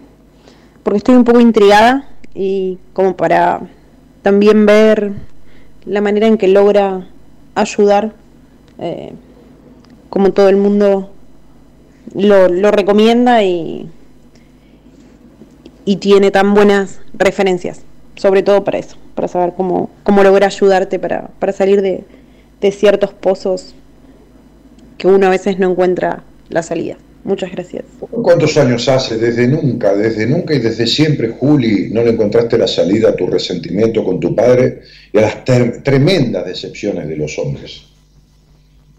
porque 0.84 0.98
estoy 0.98 1.16
un 1.16 1.24
poco 1.24 1.40
intrigada 1.40 2.06
y 2.34 2.78
como 2.92 3.16
para 3.16 3.60
también 4.22 4.66
ver 4.66 5.12
la 5.84 6.00
manera 6.00 6.26
en 6.26 6.38
que 6.38 6.48
logra 6.48 7.06
ayudar, 7.54 8.12
eh, 8.78 9.12
como 10.08 10.32
todo 10.32 10.48
el 10.48 10.56
mundo 10.56 11.10
lo, 12.14 12.48
lo 12.48 12.70
recomienda 12.70 13.42
y, 13.42 13.88
y 15.84 15.96
tiene 15.96 16.30
tan 16.30 16.54
buenas 16.54 17.00
referencias, 17.14 17.82
sobre 18.16 18.42
todo 18.42 18.64
para 18.64 18.78
eso, 18.78 18.96
para 19.14 19.28
saber 19.28 19.54
cómo, 19.56 19.90
cómo 20.02 20.22
logra 20.22 20.46
ayudarte 20.46 20.98
para, 20.98 21.28
para 21.38 21.52
salir 21.52 21.82
de, 21.82 22.04
de 22.60 22.72
ciertos 22.72 23.12
pozos 23.12 23.74
que 24.98 25.08
uno 25.08 25.26
a 25.26 25.30
veces 25.30 25.58
no 25.58 25.70
encuentra 25.70 26.22
la 26.48 26.62
salida. 26.62 26.96
Muchas 27.24 27.52
gracias. 27.52 27.84
¿Cuántos 27.98 28.56
años 28.56 28.88
hace? 28.88 29.18
Desde 29.18 29.46
nunca, 29.46 29.94
desde 29.94 30.26
nunca 30.26 30.54
y 30.54 30.58
desde 30.58 30.86
siempre, 30.86 31.28
Juli, 31.28 31.90
no 31.92 32.02
le 32.02 32.10
encontraste 32.10 32.56
la 32.56 32.66
salida 32.66 33.10
a 33.10 33.16
tu 33.16 33.26
resentimiento 33.26 34.02
con 34.02 34.18
tu 34.18 34.34
padre 34.34 34.80
y 35.12 35.18
a 35.18 35.22
las 35.22 35.44
tremendas 35.44 36.46
decepciones 36.46 37.08
de 37.08 37.16
los 37.16 37.38
hombres 37.38 37.82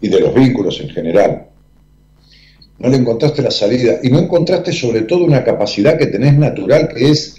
y 0.00 0.08
de 0.08 0.20
los 0.20 0.34
vínculos 0.34 0.80
en 0.80 0.90
general. 0.90 1.46
No 2.78 2.88
le 2.88 2.96
encontraste 2.96 3.42
la 3.42 3.50
salida 3.50 3.98
y 4.02 4.10
no 4.10 4.18
encontraste 4.18 4.72
sobre 4.72 5.02
todo 5.02 5.24
una 5.24 5.44
capacidad 5.44 5.98
que 5.98 6.06
tenés 6.06 6.34
natural 6.34 6.88
que 6.88 7.10
es 7.10 7.36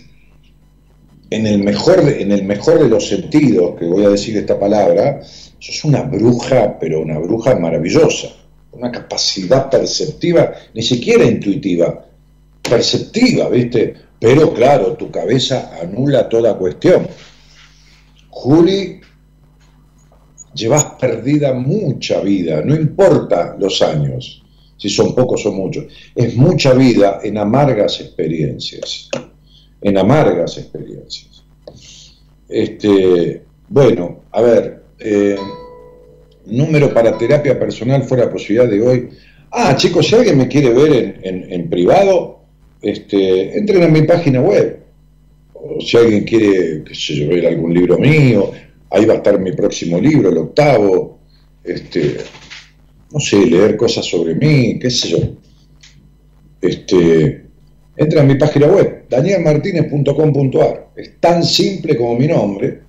en 1.30 1.48
el 1.48 1.64
mejor 1.64 2.04
de, 2.04 2.22
en 2.22 2.32
el 2.32 2.44
mejor 2.44 2.80
de 2.80 2.90
los 2.90 3.08
sentidos, 3.08 3.76
que 3.80 3.86
voy 3.86 4.06
a 4.06 4.10
decir 4.10 4.38
esta 4.38 4.60
palabra, 4.60 5.22
sos 5.60 5.84
una 5.84 6.04
bruja, 6.04 6.78
pero 6.80 7.02
una 7.02 7.18
bruja 7.18 7.56
maravillosa, 7.56 8.28
una 8.74 8.92
capacidad 8.92 9.70
perceptiva, 9.70 10.54
ni 10.74 10.82
siquiera 10.82 11.26
intuitiva, 11.26 12.06
perceptiva, 12.62 13.50
¿viste? 13.50 13.96
Pero 14.20 14.54
claro, 14.54 14.94
tu 14.94 15.12
cabeza 15.12 15.72
anula 15.82 16.30
toda 16.30 16.58
cuestión. 16.58 17.08
Juli, 18.30 19.02
llevas 20.54 20.86
perdida 21.00 21.54
mucha 21.54 22.22
vida, 22.22 22.62
no 22.64 22.76
importa 22.76 23.56
los 23.60 23.82
años, 23.82 24.44
si 24.78 24.90
son 24.90 25.14
pocos 25.14 25.46
o 25.46 25.52
muchos, 25.52 25.86
es 26.16 26.36
mucha 26.36 26.74
vida 26.74 27.20
en 27.24 27.38
amargas 27.38 28.00
experiencias, 28.02 29.10
en 29.82 29.98
amargas 29.98 30.58
experiencias. 30.58 31.44
Este, 32.50 33.44
bueno, 33.70 34.24
a 34.32 34.42
ver, 34.42 34.84
eh, 35.00 35.36
número 36.46 36.94
para 36.94 37.18
terapia 37.18 37.60
personal 37.60 38.04
fuera 38.04 38.30
posibilidad 38.30 38.70
de 38.70 38.82
hoy. 38.82 39.10
Ah, 39.52 39.76
chicos, 39.76 40.08
si 40.08 40.16
alguien 40.16 40.38
me 40.38 40.48
quiere 40.48 40.70
ver 40.72 41.20
en 41.24 41.70
privado, 41.70 42.34
este, 42.84 43.58
entren 43.58 43.84
a 43.84 43.88
mi 43.88 44.02
página 44.04 44.42
web. 44.42 44.80
O 45.54 45.80
si 45.80 45.98
alguien 45.98 46.26
quiere, 46.26 46.84
qué 46.84 46.94
sé 46.94 47.16
yo, 47.16 47.30
ver 47.30 47.48
algún 47.48 47.74
libro 47.74 47.98
mío, 47.98 48.52
ahí 48.90 49.06
va 49.06 49.14
a 49.14 49.18
estar 49.18 49.40
mi 49.40 49.54
próximo 49.54 50.00
libro, 50.00 50.30
el 50.30 50.38
octavo. 50.38 51.20
Este, 51.64 52.18
no 53.12 53.20
sé, 53.20 53.46
leer 53.46 53.78
cosas 53.78 54.06
sobre 54.06 54.36
mí, 54.36 54.78
qué 54.80 54.92
sé 54.92 55.10
yo. 55.10 55.18
Este, 56.62 57.46
entra 57.96 58.22
a 58.22 58.26
mi 58.26 58.36
página 58.36 58.68
web, 58.68 59.06
danielmartinez.com.ar. 59.10 60.90
Es 60.98 61.22
tan 61.22 61.44
simple 61.44 61.96
como 61.96 62.18
mi 62.18 62.28
nombre, 62.28 62.82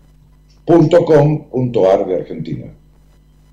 .com.ar 0.64 2.06
de 2.06 2.14
Argentina 2.16 2.64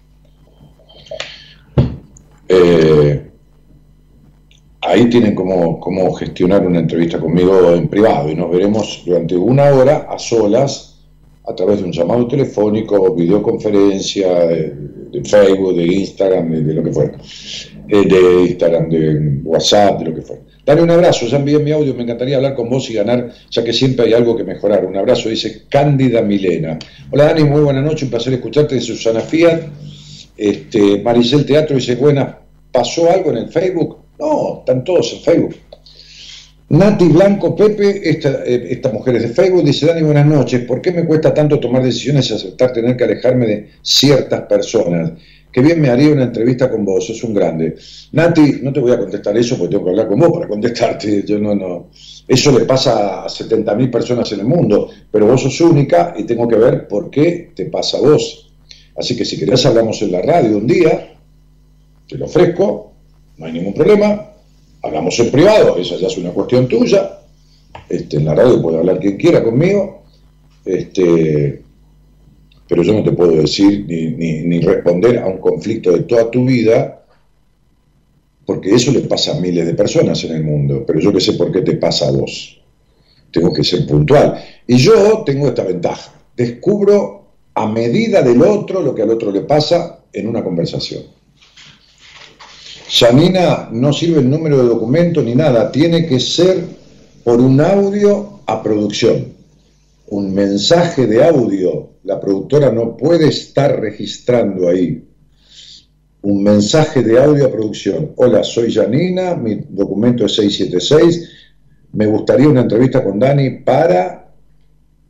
Eh, 2.48 3.32
ahí 4.82 5.10
tienen 5.10 5.34
cómo, 5.34 5.80
cómo 5.80 6.14
gestionar 6.14 6.66
una 6.66 6.80
entrevista 6.80 7.20
conmigo 7.20 7.74
en 7.74 7.88
privado 7.88 8.30
y 8.30 8.36
nos 8.36 8.52
veremos 8.52 9.04
durante 9.06 9.36
una 9.36 9.72
hora 9.72 10.08
a 10.10 10.20
solas 10.20 10.95
a 11.48 11.56
través 11.56 11.80
de 11.80 11.86
un 11.86 11.92
llamado 11.92 12.28
telefónico, 12.28 13.14
videoconferencia, 13.14 14.46
de, 14.46 14.74
de 15.12 15.24
Facebook, 15.24 15.76
de 15.76 15.86
Instagram, 15.86 16.52
de, 16.52 16.74
lo 16.74 16.84
que 16.84 16.92
fuera, 16.92 17.18
Eh, 17.88 18.04
de 18.08 18.42
Instagram, 18.50 18.90
de 18.90 19.40
WhatsApp, 19.44 20.00
de 20.00 20.06
lo 20.06 20.16
que 20.16 20.22
fuera. 20.22 20.42
Dale 20.66 20.82
un 20.82 20.90
abrazo, 20.90 21.28
ya 21.28 21.38
envié 21.38 21.60
mi 21.60 21.72
audio, 21.72 21.94
me 21.94 22.02
encantaría 22.02 22.38
hablar 22.38 22.56
con 22.56 22.68
vos 22.68 22.90
y 22.90 22.94
ganar, 22.96 23.32
ya 23.52 23.64
que 23.64 23.72
siempre 23.72 24.08
hay 24.08 24.14
algo 24.14 24.36
que 24.36 24.44
mejorar. 24.44 24.84
Un 24.86 24.98
abrazo, 24.98 25.30
dice 25.30 25.64
Cándida 25.70 26.24
Milena. 26.24 26.80
Hola 27.12 27.26
Dani, 27.26 27.44
muy 27.44 27.62
buena 27.62 27.82
noche, 27.82 28.06
un 28.06 28.12
placer 28.12 28.34
escucharte 28.34 28.74
de 28.76 28.82
Susana 28.82 29.20
Fiat. 29.20 29.62
Este, 30.36 31.02
Maricel 31.04 31.46
Teatro 31.46 31.76
dice, 31.76 31.96
buena, 31.96 32.40
¿pasó 32.72 33.12
algo 33.12 33.30
en 33.30 33.38
el 33.38 33.50
Facebook? 33.50 33.98
No, 34.20 34.60
están 34.60 34.84
todos 34.84 35.14
en 35.14 35.20
Facebook. 35.20 35.56
Nati 36.68 37.06
Blanco 37.10 37.56
Pepe, 37.56 38.10
esta, 38.10 38.44
eh, 38.44 38.68
esta 38.72 38.92
mujer 38.92 39.18
es 39.18 39.22
de 39.24 39.30
Facebook, 39.30 39.64
dice, 39.64 39.86
Dani, 39.86 40.02
buenas 40.02 40.26
noches, 40.26 40.62
¿por 40.62 40.82
qué 40.82 40.92
me 40.92 41.06
cuesta 41.06 41.32
tanto 41.32 41.60
tomar 41.60 41.84
decisiones 41.84 42.30
y 42.30 42.34
aceptar 42.34 42.74
tener 42.74 42.98
que 42.98 43.04
alejarme 43.04 43.46
de 43.46 43.70
ciertas 43.84 44.42
personas? 44.42 45.12
Qué 45.52 45.62
bien 45.62 45.80
me 45.80 45.90
haría 45.90 46.12
una 46.12 46.24
entrevista 46.24 46.70
con 46.70 46.84
vos, 46.84 47.06
sos 47.06 47.24
un 47.24 47.34
grande. 47.34 47.76
Nati, 48.12 48.60
no 48.62 48.74
te 48.74 48.80
voy 48.80 48.92
a 48.92 48.98
contestar 48.98 49.38
eso 49.38 49.58
porque 49.58 49.72
tengo 49.72 49.86
que 49.86 49.92
hablar 49.92 50.08
con 50.08 50.20
vos 50.20 50.32
para 50.34 50.48
contestarte. 50.48 51.24
Yo 51.28 51.40
no, 51.40 51.56
no. 51.56 51.92
Eso 52.28 52.58
le 52.58 52.66
pasa 52.66 53.24
a 53.24 53.28
70.000 53.28 53.90
personas 53.90 54.30
en 54.34 54.42
el 54.42 54.48
mundo, 54.48 54.90
pero 55.10 55.28
vos 55.28 55.44
sos 55.44 55.62
única 55.62 56.14
y 56.18 56.24
tengo 56.24 56.48
que 56.48 56.58
ver 56.58 56.88
por 56.90 57.10
qué 57.10 57.52
te 57.56 57.68
pasa 57.68 57.98
a 57.98 58.02
vos. 58.02 58.52
Así 58.98 59.16
que 59.16 59.24
si 59.24 59.40
querés 59.40 59.66
hablamos 59.66 60.02
en 60.02 60.12
la 60.12 60.22
radio 60.22 60.58
un 60.58 60.68
día, 60.68 61.16
te 62.06 62.18
lo 62.18 62.26
ofrezco, 62.26 62.92
no 63.38 63.46
hay 63.46 63.54
ningún 63.54 63.74
problema, 63.74 64.35
hablamos 64.86 65.20
en 65.20 65.32
privado, 65.32 65.78
esa 65.78 65.96
ya 65.98 66.08
es 66.08 66.18
una 66.18 66.32
cuestión 66.32 66.68
tuya, 66.68 67.20
este, 67.90 68.18
en 68.18 68.26
la 68.26 68.36
radio 68.36 68.62
puede 68.62 68.78
hablar 68.78 69.00
quien 69.00 69.18
quiera 69.18 69.44
conmigo, 69.44 70.04
este, 70.64 71.62
pero 72.68 72.84
yo 72.84 72.94
no 72.94 73.04
te 73.04 73.12
puedo 73.12 73.32
decir 73.34 73.86
ni, 73.88 74.08
ni- 74.12 74.42
ni 74.44 74.60
responder 74.60 75.20
a 75.20 75.28
un 75.28 75.38
conflicto 75.38 75.92
de 75.92 76.04
toda 76.04 76.32
tu 76.32 76.46
vida, 76.46 77.04
porque 78.46 78.74
eso 78.76 78.92
le 78.92 79.02
pasa 79.02 79.36
a 79.36 79.40
miles 79.40 79.66
de 79.66 79.74
personas 79.74 80.24
en 80.24 80.36
el 80.36 80.44
mundo, 80.44 80.84
pero 80.86 81.00
yo 81.00 81.12
que 81.12 81.20
sé 81.22 81.34
por 81.34 81.52
qué 81.52 81.62
te 81.62 81.74
pasa 81.78 82.08
a 82.08 82.12
vos. 82.12 82.62
Tengo 83.32 83.52
que 83.52 83.64
ser 83.64 83.86
puntual. 83.88 84.40
Y 84.68 84.78
yo 84.78 85.24
tengo 85.26 85.48
esta 85.48 85.64
ventaja, 85.64 86.14
descubro 86.38 87.26
a 87.56 87.68
medida 87.68 88.22
del 88.22 88.42
otro 88.44 88.82
lo 88.82 88.94
que 88.94 89.02
al 89.02 89.10
otro 89.10 89.32
le 89.32 89.42
pasa 89.42 90.00
en 90.14 90.28
una 90.28 90.44
conversación. 90.44 91.04
Janina, 92.88 93.70
no 93.72 93.92
sirve 93.92 94.20
el 94.20 94.30
número 94.30 94.58
de 94.60 94.70
documento 94.70 95.22
ni 95.22 95.34
nada, 95.34 95.72
tiene 95.72 96.06
que 96.06 96.20
ser 96.20 96.64
por 97.24 97.42
un 97.42 97.60
audio 97.60 98.42
a 98.46 98.62
producción. 98.62 99.34
Un 100.08 100.34
mensaje 100.34 101.08
de 101.08 101.24
audio, 101.24 101.94
la 102.04 102.20
productora 102.20 102.72
no 102.72 102.96
puede 102.96 103.28
estar 103.30 103.80
registrando 103.80 104.70
ahí. 104.70 105.04
Un 106.22 106.44
mensaje 106.44 107.02
de 107.02 107.20
audio 107.20 107.48
a 107.48 107.52
producción. 107.52 108.12
Hola, 108.18 108.44
soy 108.44 108.72
Janina, 108.72 109.36
mi 109.36 109.62
documento 109.68 110.26
es 110.26 110.36
676, 110.36 111.30
me 111.94 112.06
gustaría 112.06 112.48
una 112.48 112.62
entrevista 112.62 113.04
con 113.04 113.18
Dani 113.20 113.62
para... 113.62 114.32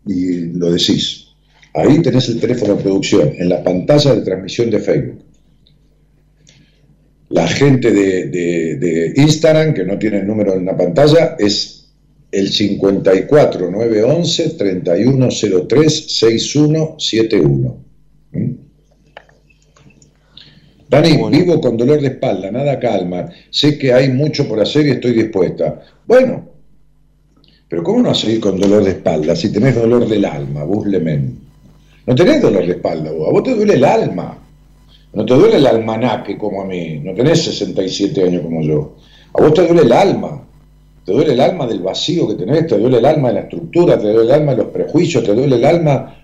y 0.06 0.54
lo 0.54 0.72
decís. 0.72 1.28
Ahí 1.74 2.02
tenés 2.02 2.30
el 2.30 2.40
teléfono 2.40 2.76
de 2.76 2.84
producción, 2.84 3.34
en 3.38 3.50
la 3.50 3.62
pantalla 3.62 4.16
de 4.16 4.22
transmisión 4.22 4.70
de 4.70 4.80
Facebook 4.80 5.25
la 7.30 7.48
gente 7.48 7.92
de, 7.92 8.26
de- 8.28 8.76
de 8.78 9.14
Instagram, 9.18 9.74
que 9.74 9.84
no 9.84 9.98
tiene 9.98 10.18
el 10.20 10.28
número 10.28 10.54
en 10.54 10.66
la 10.66 10.78
pantalla, 10.78 11.36
es 11.40 11.88
el 12.32 12.52
54 12.52 13.72
911 13.72 14.50
3103 14.58 16.06
6171. 16.20 17.78
¿Mm? 18.34 18.52
Dani, 20.88 21.18
vivo 21.32 21.60
con 21.60 21.78
dolor 21.78 22.00
de 22.00 22.08
espalda, 22.10 22.52
nada 22.52 22.80
calma. 22.80 23.28
Sé 23.50 23.78
que 23.78 23.92
hay 23.92 24.10
mucho 24.10 24.48
por 24.48 24.60
hacer 24.62 24.86
y 24.86 24.92
estoy 24.92 25.14
dispuesta. 25.14 25.82
Bueno, 26.06 26.48
pero 27.68 27.84
¿cómo 27.84 28.02
no 28.04 28.10
vas 28.10 28.24
a 28.24 28.30
ir 28.30 28.40
con 28.40 28.60
dolor 28.60 28.84
de 28.84 28.92
espalda 28.92 29.36
si 29.36 29.52
tenés 29.52 29.76
dolor 29.76 30.08
del 30.08 30.26
alma, 30.26 30.64
Buslemen? 30.64 31.40
No 32.06 32.14
tenés 32.14 32.40
dolor 32.42 32.66
de 32.68 32.74
espalda 32.74 33.12
vos, 33.12 33.28
a 33.28 33.32
vos 33.32 33.44
te 33.44 33.56
duele 33.56 33.74
el 33.74 33.84
alma. 33.84 34.45
No 35.16 35.26
te 35.26 35.34
duele 35.34 35.56
el 35.56 35.66
almanaque 35.66 36.38
como 36.38 36.62
a 36.62 36.66
mí, 36.66 37.00
no 37.00 37.14
tenés 37.14 37.46
67 37.46 38.22
años 38.22 38.42
como 38.44 38.62
yo. 38.62 38.98
A 39.34 39.42
vos 39.42 39.54
te 39.54 39.66
duele 39.66 39.84
el 39.84 39.94
alma, 39.94 40.46
te 41.06 41.14
duele 41.14 41.32
el 41.32 41.40
alma 41.40 41.66
del 41.66 41.80
vacío 41.80 42.28
que 42.28 42.36
tenés, 42.36 42.68
te 42.68 42.78
duele 42.78 42.98
el 42.98 43.06
alma 43.06 43.30
de 43.30 43.36
la 43.36 43.40
estructura, 43.42 43.98
te 43.98 44.12
duele 44.12 44.24
el 44.24 44.32
alma 44.32 44.52
de 44.52 44.58
los 44.64 44.68
prejuicios, 44.74 45.24
te 45.24 45.34
duele 45.34 45.56
el 45.56 45.64
alma 45.64 46.18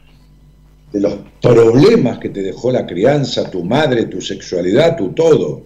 de 0.92 1.00
los 1.00 1.14
problemas 1.42 2.20
que 2.20 2.30
te 2.30 2.42
dejó 2.42 2.70
la 2.70 2.86
crianza, 2.86 3.50
tu 3.50 3.64
madre, 3.64 4.06
tu 4.06 4.20
sexualidad, 4.20 4.98
tu 4.98 5.14
todo. 5.14 5.62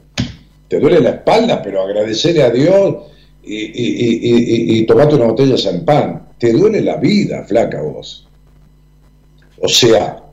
Te 0.67 0.79
duele 0.79 0.99
la 0.99 1.09
espalda, 1.09 1.63
pero 1.63 1.81
agradecerle 1.81 2.43
a 2.43 2.51
Dios 2.51 2.95
y, 3.43 4.79
y, 4.79 4.85
tomate 4.85 5.15
una 5.15 5.25
botella 5.25 5.53
de 5.53 5.57
champán. 5.57 6.27
Te 6.37 6.53
duele 6.53 6.81
la 6.81 6.97
vida, 6.97 7.43
flaca 7.43 7.81
vos. 7.81 8.27
O 9.59 9.67
sea, 9.67 10.24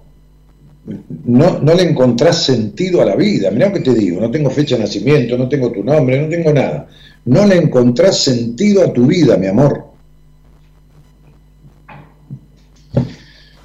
no, 1.26 1.58
no 1.60 1.74
le 1.74 1.82
encontrás 1.82 2.44
sentido 2.44 3.02
a 3.02 3.04
la 3.04 3.16
vida. 3.16 3.50
Mirá 3.50 3.68
lo 3.68 3.74
que 3.74 3.80
te 3.80 3.94
digo, 3.94 4.20
no 4.20 4.30
tengo 4.30 4.50
fecha 4.50 4.76
de 4.76 4.82
nacimiento, 4.82 5.36
no 5.38 5.48
tengo 5.48 5.70
tu 5.70 5.82
nombre, 5.84 6.20
no 6.20 6.28
tengo 6.28 6.52
nada. 6.52 6.88
No 7.24 7.46
le 7.46 7.56
encontrás 7.56 8.18
sentido 8.18 8.82
a 8.84 8.92
tu 8.92 9.06
vida, 9.06 9.36
mi 9.36 9.46
amor. 9.46 9.84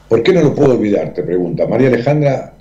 ¿Por 0.07 0.23
qué 0.23 0.31
no 0.31 0.41
lo 0.41 0.55
puedo 0.55 0.73
olvidar? 0.73 1.13
Te 1.13 1.21
pregunta. 1.23 1.67
María 1.67 1.89
Alejandra, 1.89 2.55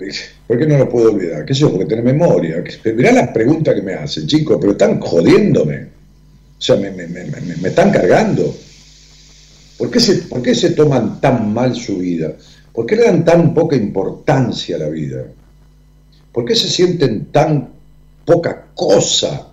¿por 0.47 0.57
qué 0.57 0.65
no 0.65 0.77
lo 0.77 0.89
puedo 0.89 1.11
olvidar? 1.13 1.45
¿Qué 1.45 1.53
sé 1.53 1.61
yo? 1.61 1.71
Porque 1.71 1.85
tenés 1.85 2.03
memoria. 2.03 2.61
Mirá 2.93 3.11
las 3.13 3.29
preguntas 3.29 3.73
que 3.73 3.81
me 3.81 3.93
hacen, 3.93 4.27
chicos, 4.27 4.57
pero 4.59 4.73
están 4.73 4.99
jodiéndome. 4.99 5.83
O 6.57 6.61
sea, 6.61 6.75
me, 6.75 6.91
me- 6.91 7.07
me- 7.07 7.23
me- 7.25 7.55
me 7.61 7.69
están 7.69 7.91
cargando. 7.91 8.53
¿Por 9.77 9.89
qué, 9.91 9.99
se, 9.99 10.15
¿Por 10.23 10.41
qué 10.41 10.55
se 10.55 10.71
toman 10.71 11.21
tan 11.21 11.53
mal 11.53 11.73
su 11.75 11.97
vida? 11.99 12.33
¿Por 12.77 12.85
qué 12.85 12.95
le 12.95 13.05
dan 13.05 13.25
tan 13.25 13.55
poca 13.55 13.75
importancia 13.75 14.75
a 14.75 14.79
la 14.79 14.89
vida? 14.89 15.25
¿Por 16.31 16.45
qué 16.45 16.55
se 16.55 16.69
sienten 16.69 17.31
tan 17.31 17.69
poca 18.23 18.67
cosa? 18.75 19.47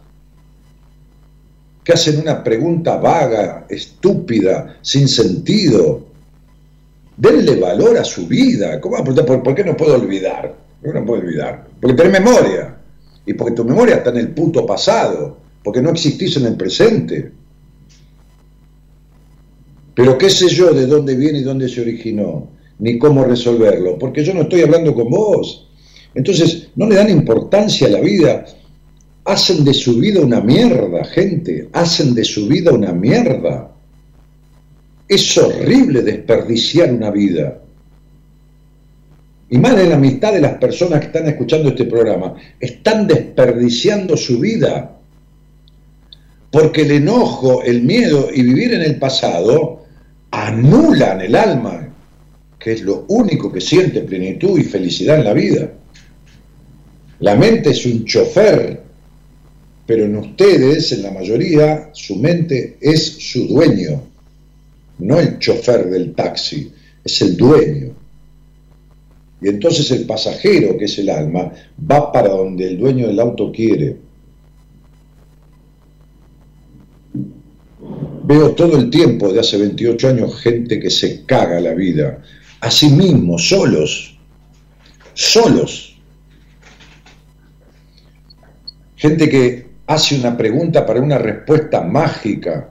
Que 1.82 1.94
hacen 1.94 2.20
una 2.20 2.44
pregunta 2.44 2.98
vaga, 2.98 3.64
estúpida, 3.66 4.76
sin 4.82 5.08
sentido. 5.08 6.06
Denle 7.16 7.56
valor 7.56 7.96
a 7.96 8.04
su 8.04 8.26
vida. 8.26 8.78
¿Cómo 8.78 9.02
¿por, 9.02 9.42
por 9.42 9.54
qué 9.54 9.64
no 9.64 9.74
puedo 9.74 9.94
olvidar? 9.94 10.54
¿Por 10.82 10.92
qué 10.92 11.00
no 11.00 11.06
puedo 11.06 11.22
olvidar? 11.22 11.66
Porque 11.80 11.96
tenés 11.96 12.20
memoria. 12.20 12.76
Y 13.24 13.32
porque 13.32 13.54
tu 13.54 13.64
memoria 13.64 13.96
está 13.96 14.10
en 14.10 14.18
el 14.18 14.28
puto 14.34 14.66
pasado. 14.66 15.38
Porque 15.62 15.80
no 15.80 15.92
existís 15.92 16.36
en 16.36 16.44
el 16.44 16.56
presente. 16.58 17.32
Pero 19.94 20.18
qué 20.18 20.28
sé 20.28 20.46
yo 20.50 20.74
de 20.74 20.86
dónde 20.86 21.14
viene 21.14 21.38
y 21.38 21.42
dónde 21.42 21.70
se 21.70 21.80
originó, 21.80 22.52
ni 22.78 22.98
cómo 22.98 23.24
resolverlo, 23.24 23.98
porque 23.98 24.24
yo 24.24 24.34
no 24.34 24.42
estoy 24.42 24.62
hablando 24.62 24.94
con 24.94 25.10
vos. 25.10 25.68
Entonces, 26.14 26.68
no 26.76 26.88
le 26.88 26.96
dan 26.96 27.10
importancia 27.10 27.86
a 27.86 27.90
la 27.90 28.00
vida. 28.00 28.44
hacen 29.26 29.64
de 29.64 29.72
su 29.72 29.96
vida 29.98 30.20
una 30.20 30.42
mierda, 30.42 31.02
gente, 31.04 31.70
hacen 31.72 32.14
de 32.14 32.24
su 32.24 32.46
vida 32.46 32.72
una 32.72 32.92
mierda. 32.92 33.72
Es 35.08 35.38
horrible 35.38 36.02
desperdiciar 36.02 36.92
una 36.92 37.10
vida. 37.10 37.60
Y 39.48 39.58
más 39.58 39.76
de 39.76 39.88
la 39.88 39.96
mitad 39.96 40.32
de 40.32 40.40
las 40.40 40.58
personas 40.58 41.00
que 41.00 41.06
están 41.06 41.26
escuchando 41.28 41.70
este 41.70 41.84
programa 41.84 42.34
están 42.60 43.06
desperdiciando 43.06 44.16
su 44.16 44.40
vida. 44.40 44.98
Porque 46.50 46.82
el 46.82 46.90
enojo, 46.92 47.62
el 47.62 47.82
miedo 47.82 48.28
y 48.32 48.42
vivir 48.42 48.74
en 48.74 48.82
el 48.82 48.98
pasado 48.98 49.84
anulan 50.30 51.20
el 51.20 51.34
alma, 51.34 51.93
que 52.64 52.72
es 52.72 52.80
lo 52.80 53.04
único 53.08 53.52
que 53.52 53.60
siente 53.60 54.00
plenitud 54.00 54.58
y 54.58 54.62
felicidad 54.62 55.18
en 55.18 55.24
la 55.24 55.34
vida. 55.34 55.70
La 57.20 57.36
mente 57.36 57.68
es 57.68 57.84
un 57.84 58.06
chofer, 58.06 58.80
pero 59.84 60.06
en 60.06 60.16
ustedes, 60.16 60.90
en 60.92 61.02
la 61.02 61.10
mayoría, 61.10 61.90
su 61.92 62.16
mente 62.16 62.78
es 62.80 63.04
su 63.04 63.48
dueño, 63.48 64.04
no 65.00 65.20
el 65.20 65.38
chofer 65.38 65.90
del 65.90 66.14
taxi, 66.14 66.72
es 67.04 67.20
el 67.20 67.36
dueño. 67.36 67.92
Y 69.42 69.48
entonces 69.48 69.90
el 69.90 70.06
pasajero, 70.06 70.78
que 70.78 70.86
es 70.86 70.98
el 70.98 71.10
alma, 71.10 71.52
va 71.78 72.10
para 72.10 72.30
donde 72.30 72.66
el 72.66 72.78
dueño 72.78 73.08
del 73.08 73.20
auto 73.20 73.52
quiere. 73.52 73.98
Veo 78.24 78.52
todo 78.52 78.78
el 78.78 78.88
tiempo, 78.88 79.30
de 79.30 79.40
hace 79.40 79.58
28 79.58 80.08
años, 80.08 80.40
gente 80.40 80.80
que 80.80 80.88
se 80.88 81.26
caga 81.26 81.60
la 81.60 81.74
vida, 81.74 82.22
a 82.64 82.70
sí 82.70 82.88
mismos, 82.88 83.46
solos, 83.46 84.18
solos. 85.12 86.00
Gente 88.96 89.28
que 89.28 89.66
hace 89.86 90.18
una 90.18 90.34
pregunta 90.34 90.86
para 90.86 91.00
una 91.00 91.18
respuesta 91.18 91.82
mágica, 91.82 92.70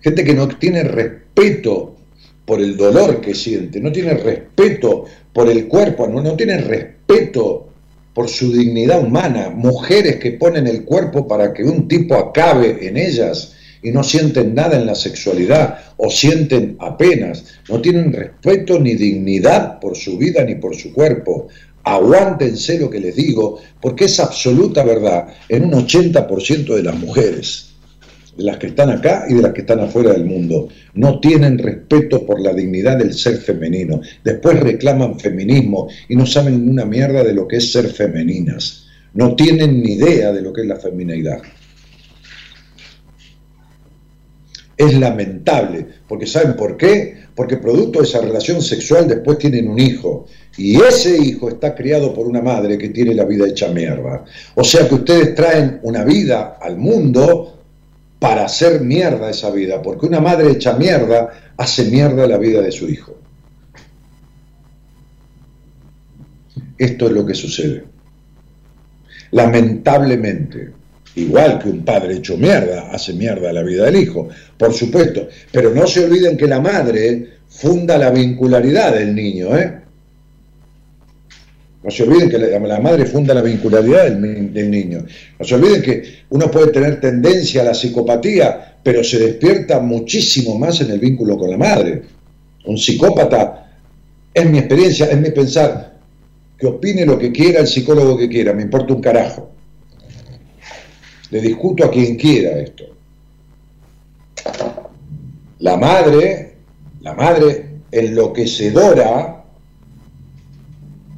gente 0.00 0.22
que 0.22 0.34
no 0.34 0.46
tiene 0.46 0.84
respeto 0.84 1.96
por 2.44 2.60
el 2.60 2.76
dolor 2.76 3.20
que 3.20 3.34
siente, 3.34 3.80
no 3.80 3.90
tiene 3.90 4.14
respeto 4.14 5.06
por 5.32 5.50
el 5.50 5.66
cuerpo, 5.66 6.06
no, 6.06 6.22
no 6.22 6.36
tiene 6.36 6.58
respeto 6.58 7.70
por 8.14 8.28
su 8.28 8.52
dignidad 8.52 9.02
humana, 9.02 9.50
mujeres 9.50 10.16
que 10.20 10.30
ponen 10.30 10.68
el 10.68 10.84
cuerpo 10.84 11.26
para 11.26 11.52
que 11.52 11.64
un 11.64 11.88
tipo 11.88 12.14
acabe 12.14 12.86
en 12.86 12.96
ellas 12.96 13.56
y 13.84 13.92
no 13.92 14.02
sienten 14.02 14.54
nada 14.54 14.76
en 14.76 14.86
la 14.86 14.94
sexualidad 14.94 15.78
o 15.98 16.10
sienten 16.10 16.76
apenas, 16.80 17.44
no 17.68 17.80
tienen 17.82 18.12
respeto 18.12 18.80
ni 18.80 18.94
dignidad 18.94 19.78
por 19.78 19.94
su 19.94 20.16
vida 20.16 20.42
ni 20.42 20.54
por 20.54 20.74
su 20.74 20.92
cuerpo. 20.92 21.48
Aguántense 21.84 22.80
lo 22.80 22.88
que 22.88 22.98
les 22.98 23.14
digo, 23.14 23.60
porque 23.82 24.06
es 24.06 24.18
absoluta 24.18 24.82
verdad 24.82 25.26
en 25.50 25.66
un 25.66 25.72
80% 25.72 26.74
de 26.74 26.82
las 26.82 26.98
mujeres, 26.98 27.74
de 28.34 28.44
las 28.44 28.56
que 28.56 28.68
están 28.68 28.88
acá 28.88 29.26
y 29.28 29.34
de 29.34 29.42
las 29.42 29.52
que 29.52 29.60
están 29.60 29.80
afuera 29.80 30.14
del 30.14 30.24
mundo. 30.24 30.68
No 30.94 31.20
tienen 31.20 31.58
respeto 31.58 32.24
por 32.24 32.40
la 32.40 32.54
dignidad 32.54 32.96
del 32.96 33.12
ser 33.12 33.36
femenino. 33.36 34.00
Después 34.24 34.60
reclaman 34.60 35.20
feminismo 35.20 35.88
y 36.08 36.16
no 36.16 36.24
saben 36.24 36.70
una 36.70 36.86
mierda 36.86 37.22
de 37.22 37.34
lo 37.34 37.46
que 37.46 37.58
es 37.58 37.70
ser 37.70 37.88
femeninas. 37.88 38.86
No 39.12 39.36
tienen 39.36 39.82
ni 39.82 39.92
idea 39.92 40.32
de 40.32 40.40
lo 40.40 40.54
que 40.54 40.62
es 40.62 40.66
la 40.66 40.76
feminidad. 40.76 41.42
Es 44.76 44.98
lamentable, 44.98 45.86
porque 46.08 46.26
¿saben 46.26 46.56
por 46.56 46.76
qué? 46.76 47.24
Porque 47.34 47.56
producto 47.56 48.00
de 48.00 48.06
esa 48.06 48.20
relación 48.20 48.60
sexual 48.62 49.06
después 49.08 49.38
tienen 49.38 49.68
un 49.68 49.78
hijo, 49.78 50.26
y 50.56 50.80
ese 50.80 51.16
hijo 51.16 51.48
está 51.48 51.74
criado 51.74 52.14
por 52.14 52.26
una 52.26 52.40
madre 52.40 52.78
que 52.78 52.90
tiene 52.90 53.14
la 53.14 53.24
vida 53.24 53.46
hecha 53.46 53.68
mierda. 53.68 54.24
O 54.54 54.62
sea 54.62 54.88
que 54.88 54.94
ustedes 54.94 55.34
traen 55.34 55.80
una 55.82 56.04
vida 56.04 56.58
al 56.60 56.76
mundo 56.76 57.58
para 58.18 58.44
hacer 58.44 58.80
mierda 58.80 59.30
esa 59.30 59.50
vida, 59.50 59.82
porque 59.82 60.06
una 60.06 60.20
madre 60.20 60.52
hecha 60.52 60.74
mierda 60.74 61.52
hace 61.56 61.84
mierda 61.84 62.26
la 62.26 62.38
vida 62.38 62.60
de 62.62 62.72
su 62.72 62.88
hijo. 62.88 63.16
Esto 66.78 67.06
es 67.06 67.12
lo 67.12 67.26
que 67.26 67.34
sucede. 67.34 67.84
Lamentablemente, 69.32 70.72
igual 71.16 71.58
que 71.58 71.68
un 71.68 71.84
padre 71.84 72.16
hecho 72.16 72.36
mierda 72.36 72.90
hace 72.90 73.12
mierda 73.12 73.52
la 73.52 73.62
vida 73.62 73.84
del 73.84 73.96
hijo, 73.96 74.28
por 74.58 74.72
supuesto, 74.72 75.28
pero 75.52 75.74
no 75.74 75.86
se 75.86 76.04
olviden 76.04 76.36
que 76.36 76.46
la 76.46 76.60
madre 76.60 77.28
funda 77.48 77.96
la 77.98 78.10
vincularidad 78.10 78.94
del 78.94 79.14
niño, 79.14 79.56
¿eh? 79.56 79.80
No 81.84 81.90
se 81.90 82.02
olviden 82.02 82.30
que 82.30 82.38
la, 82.38 82.80
madre 82.80 83.04
funda 83.04 83.34
la 83.34 83.42
vincularidad 83.42 84.04
del, 84.04 84.54
del 84.54 84.70
niño. 84.70 85.04
No 85.38 85.44
se 85.44 85.54
olviden 85.54 85.82
que 85.82 86.02
uno 86.30 86.50
puede 86.50 86.68
tener 86.68 86.98
tendencia 86.98 87.60
a 87.60 87.64
la 87.66 87.74
psicopatía, 87.74 88.78
pero 88.82 89.04
se 89.04 89.18
despierta 89.18 89.80
muchísimo 89.80 90.58
más 90.58 90.80
en 90.80 90.90
el 90.90 90.98
vínculo 90.98 91.36
con 91.36 91.50
la 91.50 91.58
madre. 91.58 92.02
Un 92.64 92.78
psicópata, 92.78 93.70
es 94.32 94.50
mi 94.50 94.58
experiencia, 94.58 95.06
es 95.06 95.20
mi 95.20 95.30
pensar, 95.30 95.94
que 96.58 96.66
opine 96.66 97.04
lo 97.04 97.18
que 97.18 97.30
quiera 97.30 97.60
el 97.60 97.66
psicólogo 97.66 98.16
que 98.16 98.30
quiera, 98.30 98.54
me 98.54 98.62
importa 98.62 98.94
un 98.94 99.02
carajo. 99.02 99.50
Le 101.30 101.40
discuto 101.40 101.84
a 101.84 101.90
quien 101.90 102.16
quiera 102.16 102.58
esto. 102.60 102.84
La 105.60 105.76
madre, 105.76 106.54
la 107.00 107.14
madre 107.14 107.80
enloquecedora, 107.90 109.44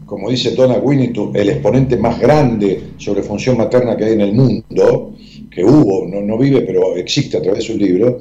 como 0.04 0.30
dice 0.30 0.52
Donna 0.52 0.78
Winnetou, 0.78 1.32
el 1.34 1.48
exponente 1.48 1.96
más 1.96 2.20
grande 2.20 2.90
sobre 2.98 3.22
función 3.22 3.56
materna 3.56 3.96
que 3.96 4.04
hay 4.04 4.12
en 4.12 4.20
el 4.20 4.32
mundo, 4.32 5.14
que 5.50 5.64
hubo, 5.64 6.06
no, 6.06 6.20
no 6.20 6.38
vive, 6.38 6.62
pero 6.62 6.96
existe 6.96 7.36
a 7.36 7.42
través 7.42 7.60
de 7.60 7.72
su 7.72 7.78
libro, 7.78 8.20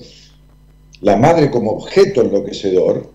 la 1.01 1.17
madre 1.17 1.51
como 1.51 1.71
objeto 1.71 2.21
enloquecedor, 2.21 3.11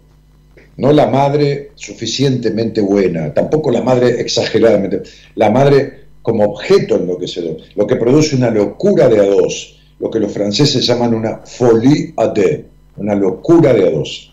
no 0.76 0.92
la 0.92 1.08
madre 1.08 1.72
suficientemente 1.74 2.80
buena, 2.80 3.34
tampoco 3.34 3.70
la 3.70 3.82
madre 3.82 4.20
exageradamente, 4.20 5.02
la 5.34 5.50
madre 5.50 6.00
como 6.22 6.44
objeto 6.44 6.96
enloquecedor, 6.96 7.56
lo 7.74 7.86
que 7.86 7.96
produce 7.96 8.36
una 8.36 8.50
locura 8.50 9.08
de 9.08 9.20
a 9.20 9.26
dos, 9.26 9.78
lo 9.98 10.10
que 10.10 10.20
los 10.20 10.32
franceses 10.32 10.86
llaman 10.86 11.14
una 11.14 11.38
folie 11.44 12.12
à 12.16 12.28
deux, 12.28 12.60
una 12.96 13.14
locura 13.14 13.72
de 13.72 13.86
a 13.86 13.90
dos. 13.90 14.32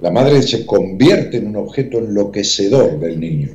La 0.00 0.10
madre 0.10 0.42
se 0.42 0.64
convierte 0.64 1.36
en 1.36 1.48
un 1.48 1.56
objeto 1.56 1.98
enloquecedor 1.98 2.98
del 2.98 3.20
niño. 3.20 3.50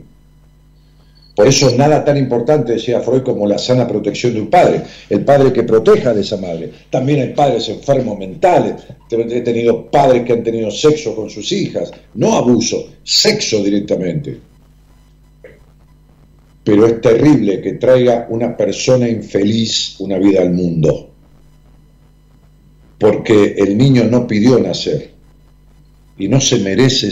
Por 1.35 1.47
eso 1.47 1.75
nada 1.75 2.05
tan 2.05 2.15
importante, 2.15 2.73
decía 2.73 3.01
Freud, 3.01 3.23
como 3.23 3.45
la 3.45 3.57
sana 3.57 3.85
protección 3.85 4.33
de 4.33 4.41
un 4.41 4.49
padre. 4.49 4.83
El 5.09 5.25
padre 5.25 5.51
que 5.51 5.63
proteja 5.63 6.13
de 6.13 6.21
esa 6.21 6.37
madre. 6.37 6.71
También 6.89 7.19
hay 7.19 7.33
padres 7.33 7.67
enfermos 7.67 8.17
mentales. 8.17 8.75
He 9.11 9.41
tenido 9.41 9.85
padres 9.91 10.23
que 10.23 10.31
han 10.31 10.43
tenido 10.43 10.71
sexo 10.71 11.13
con 11.13 11.29
sus 11.29 11.51
hijas. 11.51 11.91
No 12.13 12.37
abuso, 12.37 12.87
sexo 13.03 13.61
directamente. 13.61 14.37
Pero 16.65 16.87
es 16.87 16.99
terrible 16.99 17.61
que 17.61 17.73
traiga 17.73 18.25
una 18.27 18.57
persona 18.57 19.07
infeliz 19.07 19.97
una 19.99 20.17
vida 20.17 20.41
al 20.41 20.51
mundo. 20.51 21.11
Porque 22.97 23.53
el 23.55 23.77
niño 23.77 24.05
no 24.05 24.25
pidió 24.25 24.59
nacer. 24.59 25.11
Y 26.17 26.27
no 26.27 26.41
se 26.41 26.57
merece 26.59 27.11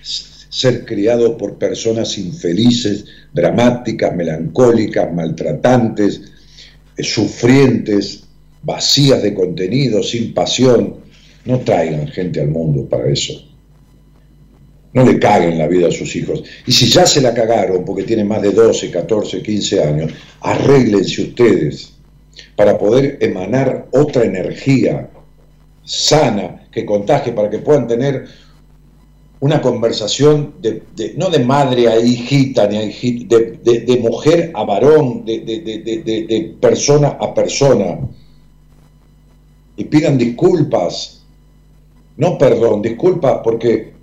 ser 0.00 0.84
criado 0.84 1.36
por 1.36 1.58
personas 1.58 2.16
infelices, 2.18 3.06
dramáticas, 3.32 4.14
melancólicas, 4.14 5.12
maltratantes, 5.12 6.20
eh, 6.96 7.02
sufrientes, 7.02 8.22
vacías 8.62 9.24
de 9.24 9.34
contenido, 9.34 10.04
sin 10.04 10.32
pasión. 10.32 10.98
No 11.46 11.58
traigan 11.60 12.06
gente 12.06 12.40
al 12.40 12.48
mundo 12.48 12.88
para 12.88 13.10
eso. 13.10 13.53
No 14.94 15.04
le 15.04 15.18
caguen 15.18 15.58
la 15.58 15.66
vida 15.66 15.88
a 15.88 15.92
sus 15.92 16.14
hijos. 16.16 16.42
Y 16.66 16.72
si 16.72 16.86
ya 16.88 17.04
se 17.04 17.20
la 17.20 17.34
cagaron 17.34 17.84
porque 17.84 18.04
tienen 18.04 18.28
más 18.28 18.40
de 18.42 18.52
12, 18.52 18.90
14, 18.90 19.42
15 19.42 19.82
años, 19.82 20.12
arréglense 20.40 21.22
ustedes 21.22 21.92
para 22.56 22.78
poder 22.78 23.18
emanar 23.20 23.88
otra 23.92 24.24
energía 24.24 25.10
sana 25.84 26.66
que 26.72 26.86
contagie 26.86 27.32
para 27.32 27.50
que 27.50 27.58
puedan 27.58 27.86
tener 27.86 28.24
una 29.40 29.60
conversación 29.60 30.54
de, 30.62 30.82
no 31.16 31.28
de 31.28 31.40
madre 31.40 31.88
a 31.88 31.98
hijita, 31.98 32.66
ni 32.66 32.78
de, 33.24 33.58
de- 33.62 33.96
mujer 34.00 34.52
a 34.54 34.64
varón, 34.64 35.24
de 35.26 36.56
persona 36.60 37.18
a 37.20 37.34
persona. 37.34 37.98
Y 39.76 39.84
pidan 39.84 40.16
disculpas, 40.16 41.24
no 42.16 42.38
perdón, 42.38 42.80
disculpas 42.80 43.40
porque, 43.42 43.93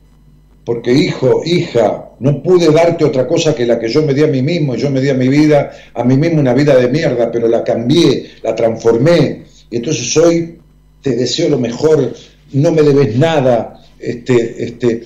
porque 0.63 0.93
hijo, 0.93 1.41
hija, 1.45 2.11
no 2.19 2.43
pude 2.43 2.71
darte 2.71 3.03
otra 3.03 3.27
cosa 3.27 3.55
que 3.55 3.65
la 3.65 3.79
que 3.79 3.89
yo 3.89 4.03
me 4.03 4.13
di 4.13 4.23
a 4.23 4.27
mí 4.27 4.41
mismo, 4.41 4.75
y 4.75 4.79
yo 4.79 4.89
me 4.89 5.01
di 5.01 5.09
a 5.09 5.13
mi 5.13 5.27
vida, 5.27 5.71
a 5.93 6.03
mí 6.03 6.17
mismo 6.17 6.39
una 6.39 6.53
vida 6.53 6.75
de 6.75 6.87
mierda, 6.87 7.31
pero 7.31 7.47
la 7.47 7.63
cambié, 7.63 8.31
la 8.43 8.55
transformé, 8.55 9.43
y 9.69 9.77
entonces 9.77 10.15
hoy 10.17 10.59
te 11.01 11.15
deseo 11.15 11.49
lo 11.49 11.57
mejor, 11.57 12.13
no 12.53 12.71
me 12.71 12.83
debes 12.83 13.17
nada, 13.17 13.81
este, 13.99 14.63
este, 14.63 15.03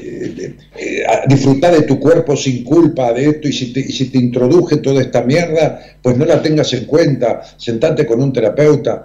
eh, 0.00 0.54
eh, 0.76 1.02
disfrutar 1.28 1.74
de 1.74 1.82
tu 1.82 1.98
cuerpo 1.98 2.36
sin 2.36 2.62
culpa 2.62 3.12
de 3.12 3.30
esto 3.30 3.48
y 3.48 3.52
si, 3.52 3.72
te, 3.72 3.80
y 3.80 3.92
si 3.92 4.10
te 4.10 4.18
introduje 4.18 4.78
toda 4.78 5.00
esta 5.00 5.22
mierda, 5.22 5.80
pues 6.02 6.16
no 6.16 6.24
la 6.24 6.40
tengas 6.42 6.72
en 6.72 6.84
cuenta, 6.84 7.42
sentate 7.56 8.06
con 8.06 8.22
un 8.22 8.32
terapeuta. 8.32 9.04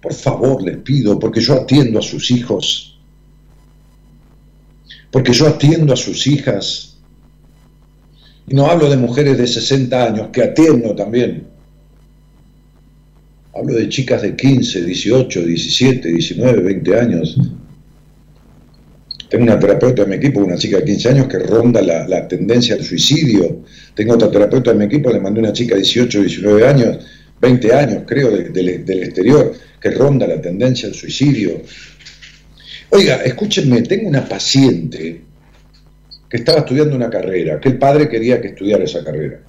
Por 0.00 0.12
favor, 0.12 0.62
les 0.62 0.76
pido, 0.78 1.18
porque 1.18 1.40
yo 1.40 1.54
atiendo 1.54 1.98
a 1.98 2.02
sus 2.02 2.30
hijos, 2.30 2.95
porque 5.16 5.32
yo 5.32 5.46
atiendo 5.46 5.94
a 5.94 5.96
sus 5.96 6.26
hijas. 6.26 6.98
Y 8.46 8.54
no 8.54 8.66
hablo 8.66 8.90
de 8.90 8.98
mujeres 8.98 9.38
de 9.38 9.46
60 9.46 10.04
años, 10.04 10.28
que 10.30 10.42
atiendo 10.42 10.94
también. 10.94 11.46
Hablo 13.54 13.72
de 13.72 13.88
chicas 13.88 14.20
de 14.20 14.36
15, 14.36 14.82
18, 14.84 15.40
17, 15.40 16.08
19, 16.12 16.60
20 16.62 17.00
años. 17.00 17.38
Tengo 19.30 19.44
una 19.44 19.58
terapeuta 19.58 20.02
en 20.02 20.10
mi 20.10 20.16
equipo, 20.16 20.40
una 20.40 20.58
chica 20.58 20.76
de 20.76 20.84
15 20.84 21.08
años 21.08 21.28
que 21.28 21.38
ronda 21.38 21.80
la, 21.80 22.28
tendencia 22.28 22.74
al 22.74 22.84
suicidio. 22.84 23.62
Tengo 23.94 24.16
otra 24.16 24.30
terapeuta 24.30 24.72
en 24.72 24.78
mi 24.80 24.84
equipo, 24.84 25.10
le 25.10 25.20
mandé 25.20 25.40
una 25.40 25.54
chica 25.54 25.76
de 25.76 25.80
18, 25.80 26.20
19 26.20 26.68
años, 26.68 26.98
20 27.40 27.72
años 27.72 28.02
creo, 28.06 28.30
de- 28.36 28.50
de- 28.50 28.78
del 28.80 29.02
exterior, 29.04 29.54
que 29.80 29.90
ronda 29.92 30.26
la 30.26 30.38
tendencia 30.42 30.88
al 30.90 30.94
suicidio. 30.94 31.62
Oiga, 32.90 33.16
escúchenme, 33.16 33.82
tengo 33.82 34.08
una 34.08 34.26
paciente 34.28 35.20
que 36.28 36.36
estaba 36.36 36.60
estudiando 36.60 36.96
una 36.96 37.10
carrera, 37.10 37.60
que 37.60 37.70
el 37.70 37.78
padre 37.78 38.08
quería 38.08 38.40
que 38.40 38.48
estudiara 38.48 38.84
esa 38.84 39.04
carrera. 39.04 39.40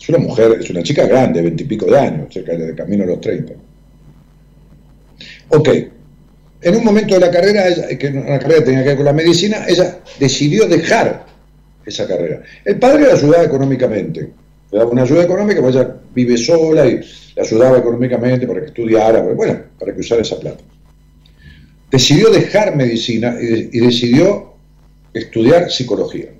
Es 0.00 0.08
una 0.08 0.18
mujer, 0.18 0.58
es 0.60 0.68
una 0.70 0.82
chica 0.82 1.06
grande, 1.06 1.42
veintipico 1.42 1.86
de 1.86 1.98
años, 1.98 2.32
cerca 2.32 2.56
de 2.56 2.74
camino 2.74 3.04
a 3.04 3.06
los 3.06 3.20
30. 3.20 3.52
Ok, 5.48 5.68
en 6.60 6.76
un 6.76 6.84
momento 6.84 7.14
de 7.14 7.20
la 7.20 7.30
carrera, 7.30 7.64
que 7.98 8.08
una 8.08 8.38
carrera 8.38 8.64
tenía 8.64 8.82
que 8.82 8.88
ver 8.88 8.96
con 8.96 9.06
la 9.06 9.12
medicina, 9.12 9.64
ella 9.68 9.98
decidió 10.18 10.66
dejar 10.66 11.26
esa 11.84 12.06
carrera. 12.06 12.42
El 12.64 12.78
padre 12.78 13.06
la 13.06 13.14
ayudaba 13.14 13.44
económicamente, 13.44 14.30
le 14.70 14.78
daba 14.78 14.90
una 14.90 15.02
ayuda 15.02 15.24
económica, 15.24 15.60
pues 15.60 15.76
ella 15.76 15.94
vive 16.14 16.36
sola 16.36 16.86
y 16.86 17.00
le 17.36 17.42
ayudaba 17.42 17.78
económicamente 17.78 18.46
para 18.46 18.60
que 18.60 18.66
estudiara, 18.66 19.20
bueno, 19.20 19.58
para 19.78 19.94
que 19.94 20.00
usara 20.00 20.22
esa 20.22 20.38
plata. 20.40 20.62
Decidió 21.94 22.28
dejar 22.30 22.74
medicina 22.74 23.36
y, 23.40 23.46
de- 23.46 23.70
y 23.72 23.78
decidió 23.78 24.54
estudiar 25.12 25.70
psicología. 25.70 26.30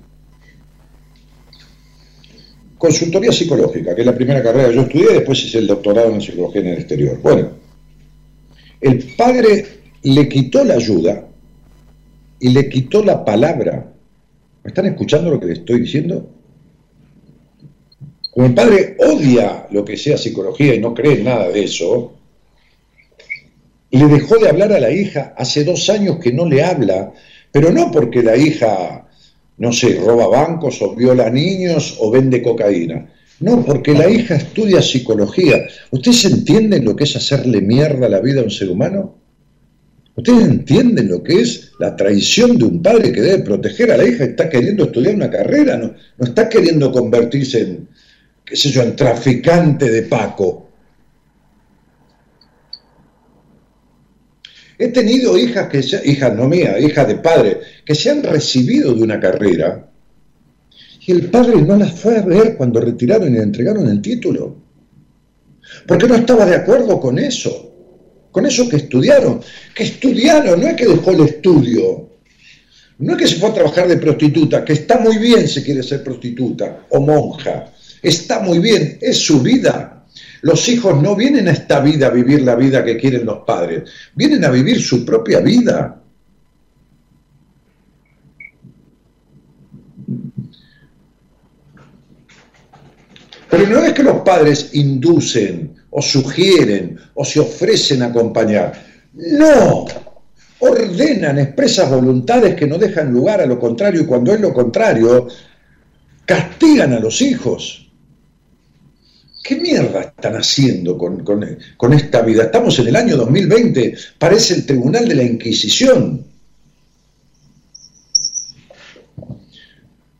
Consultoría 2.77 3.31
psicológica, 3.31 3.95
que 3.95 4.01
es 4.01 4.05
la 4.05 4.13
primera 4.15 4.43
carrera 4.43 4.67
que 4.67 4.75
yo 4.75 4.81
estudié, 4.81 5.13
después 5.13 5.41
hice 5.45 5.59
el 5.59 5.67
doctorado 5.67 6.11
en 6.13 6.19
psicología 6.19 6.59
en 6.59 6.67
el 6.67 6.73
exterior. 6.79 7.21
Bueno, 7.21 7.51
el 8.81 8.97
padre 9.15 9.65
le 10.03 10.27
quitó 10.27 10.65
la 10.65 10.73
ayuda 10.73 11.25
y 12.41 12.49
le 12.49 12.67
quitó 12.67 13.01
la 13.01 13.23
palabra. 13.23 13.93
¿Me 14.61 14.67
están 14.67 14.87
escuchando 14.87 15.29
lo 15.31 15.39
que 15.39 15.45
les 15.45 15.59
estoy 15.59 15.79
diciendo? 15.79 16.29
Como 18.29 18.47
el 18.47 18.53
padre 18.53 18.97
odia 18.99 19.67
lo 19.71 19.85
que 19.85 19.95
sea 19.95 20.17
psicología 20.17 20.75
y 20.75 20.81
no 20.81 20.93
cree 20.93 21.13
en 21.13 21.23
nada 21.23 21.47
de 21.47 21.63
eso, 21.63 22.14
le 23.97 24.07
dejó 24.07 24.37
de 24.37 24.49
hablar 24.49 24.73
a 24.73 24.79
la 24.79 24.91
hija 24.91 25.33
hace 25.37 25.63
dos 25.63 25.89
años 25.89 26.19
que 26.19 26.33
no 26.33 26.45
le 26.47 26.63
habla, 26.63 27.13
pero 27.51 27.71
no 27.71 27.91
porque 27.91 28.21
la 28.21 28.35
hija, 28.35 29.07
no 29.57 29.71
sé, 29.71 29.99
roba 30.05 30.27
bancos 30.27 30.81
o 30.81 30.95
viola 30.95 31.29
niños 31.29 31.97
o 31.99 32.11
vende 32.11 32.41
cocaína. 32.41 33.09
No, 33.39 33.65
porque 33.65 33.93
la 33.93 34.09
hija 34.09 34.35
estudia 34.35 34.81
psicología. 34.81 35.65
¿Ustedes 35.91 36.25
entienden 36.25 36.85
lo 36.85 36.95
que 36.95 37.03
es 37.03 37.15
hacerle 37.15 37.61
mierda 37.61 38.07
a 38.07 38.09
la 38.09 38.19
vida 38.19 38.41
a 38.41 38.45
un 38.45 38.51
ser 38.51 38.69
humano? 38.69 39.15
¿Ustedes 40.15 40.45
entienden 40.45 41.09
lo 41.09 41.21
que 41.21 41.41
es 41.41 41.71
la 41.79 41.95
traición 41.95 42.57
de 42.57 42.65
un 42.65 42.81
padre 42.81 43.11
que 43.11 43.21
debe 43.21 43.43
proteger 43.43 43.91
a 43.91 43.97
la 43.97 44.07
hija? 44.07 44.23
Está 44.23 44.49
queriendo 44.49 44.85
estudiar 44.85 45.15
una 45.15 45.29
carrera, 45.29 45.77
no, 45.77 45.93
no 46.17 46.25
está 46.25 46.47
queriendo 46.47 46.89
convertirse 46.91 47.61
en, 47.61 47.89
qué 48.45 48.55
sé 48.55 48.69
yo, 48.69 48.81
en 48.81 48.95
traficante 48.95 49.89
de 49.89 50.03
Paco. 50.03 50.64
He 54.77 54.89
tenido 54.89 55.37
hijas 55.37 55.69
que 55.69 55.81
se- 55.81 56.01
hijas 56.09 56.35
no 56.35 56.47
mías, 56.49 56.79
hijas 56.81 57.07
de 57.07 57.15
padres, 57.15 57.57
que 57.85 57.95
se 57.95 58.09
han 58.11 58.23
recibido 58.23 58.93
de 58.93 59.03
una 59.03 59.19
carrera 59.19 59.89
y 61.07 61.11
el 61.11 61.29
padre 61.29 61.61
no 61.61 61.77
las 61.77 61.91
fue 61.99 62.17
a 62.17 62.21
ver 62.21 62.55
cuando 62.57 62.81
retiraron 62.81 63.29
y 63.31 63.37
le 63.37 63.43
entregaron 63.43 63.87
el 63.87 64.01
título. 64.01 64.55
Porque 65.87 66.07
no 66.07 66.15
estaba 66.15 66.45
de 66.45 66.55
acuerdo 66.55 66.99
con 66.99 67.19
eso, 67.19 67.71
con 68.31 68.45
eso 68.45 68.67
que 68.67 68.77
estudiaron. 68.77 69.39
Que 69.75 69.83
estudiaron, 69.83 70.59
no 70.59 70.67
es 70.67 70.73
que 70.75 70.87
dejó 70.87 71.11
el 71.11 71.21
estudio, 71.21 72.09
no 72.99 73.13
es 73.13 73.17
que 73.19 73.27
se 73.27 73.35
fue 73.35 73.49
a 73.49 73.53
trabajar 73.53 73.87
de 73.87 73.97
prostituta, 73.97 74.65
que 74.65 74.73
está 74.73 74.99
muy 74.99 75.17
bien 75.19 75.47
si 75.47 75.61
quiere 75.63 75.83
ser 75.83 76.03
prostituta 76.03 76.85
o 76.89 76.99
monja, 76.99 77.71
está 78.01 78.39
muy 78.39 78.59
bien, 78.59 78.97
es 79.01 79.17
su 79.17 79.41
vida. 79.41 79.94
Los 80.45 80.69
hijos 80.69 81.01
no 81.01 81.15
vienen 81.15 81.47
a 81.47 81.53
esta 81.53 81.79
vida 81.79 82.05
a 82.05 82.11
vivir 82.11 82.43
la 82.43 82.53
vida 82.53 82.85
que 82.85 82.97
quieren 82.97 83.25
los 83.25 83.39
padres, 83.39 83.89
vienen 84.13 84.45
a 84.45 84.51
vivir 84.51 84.79
su 84.79 85.03
propia 85.03 85.39
vida. 85.39 85.99
Pero 93.49 93.65
no 93.65 93.83
es 93.83 93.93
que 93.93 94.03
los 94.03 94.17
padres 94.17 94.69
inducen 94.73 95.77
o 95.89 95.99
sugieren 95.99 96.95
o 97.15 97.25
se 97.25 97.39
ofrecen 97.39 98.03
a 98.03 98.07
acompañar. 98.09 98.73
No, 99.13 99.87
ordenan 100.59 101.39
expresas 101.39 101.89
voluntades 101.89 102.53
que 102.53 102.67
no 102.67 102.77
dejan 102.77 103.11
lugar 103.11 103.41
a 103.41 103.47
lo 103.47 103.59
contrario 103.59 104.01
y 104.01 104.05
cuando 104.05 104.31
es 104.31 104.39
lo 104.39 104.53
contrario, 104.53 105.27
castigan 106.23 106.93
a 106.93 106.99
los 106.99 107.19
hijos. 107.23 107.84
¿Qué 109.45 109.55
mierda 109.55 110.01
están 110.01 110.35
haciendo 110.35 110.97
con, 110.97 111.23
con- 111.23 111.57
con 111.77 111.93
esta 111.93 112.21
vida? 112.21 112.43
Estamos 112.43 112.77
en 112.79 112.87
el 112.87 112.95
año 112.95 113.15
2020, 113.15 113.93
parece 114.17 114.55
el 114.55 114.65
tribunal 114.65 115.07
de 115.07 115.15
la 115.15 115.23
Inquisición. 115.23 116.25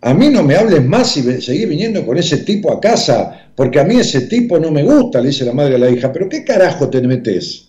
A 0.02 0.14
mí 0.14 0.30
no 0.30 0.44
me 0.44 0.56
hables 0.56 0.84
más 0.86 1.18
y 1.18 1.22
ve- 1.24 1.42
seguí 1.42 1.66
viniendo 1.66 2.06
con 2.06 2.18
ese 2.18 2.38
tipo 2.38 2.72
a 2.72 2.80
casa, 2.80 3.50
porque 3.56 3.80
a 3.80 3.84
mí 3.84 3.96
ese 4.00 4.22
tipo 4.22 4.60
no 4.60 4.70
me 4.72 4.84
gusta, 4.84 5.20
le 5.20 5.30
dice 5.30 5.46
la 5.46 5.54
madre 5.54 5.76
a 5.76 5.80
la 5.80 5.90
hija. 5.90 6.12
¿Pero 6.14 6.30
qué 6.30 6.44
carajo 6.44 6.90
te 6.90 7.02
metes? 7.02 7.68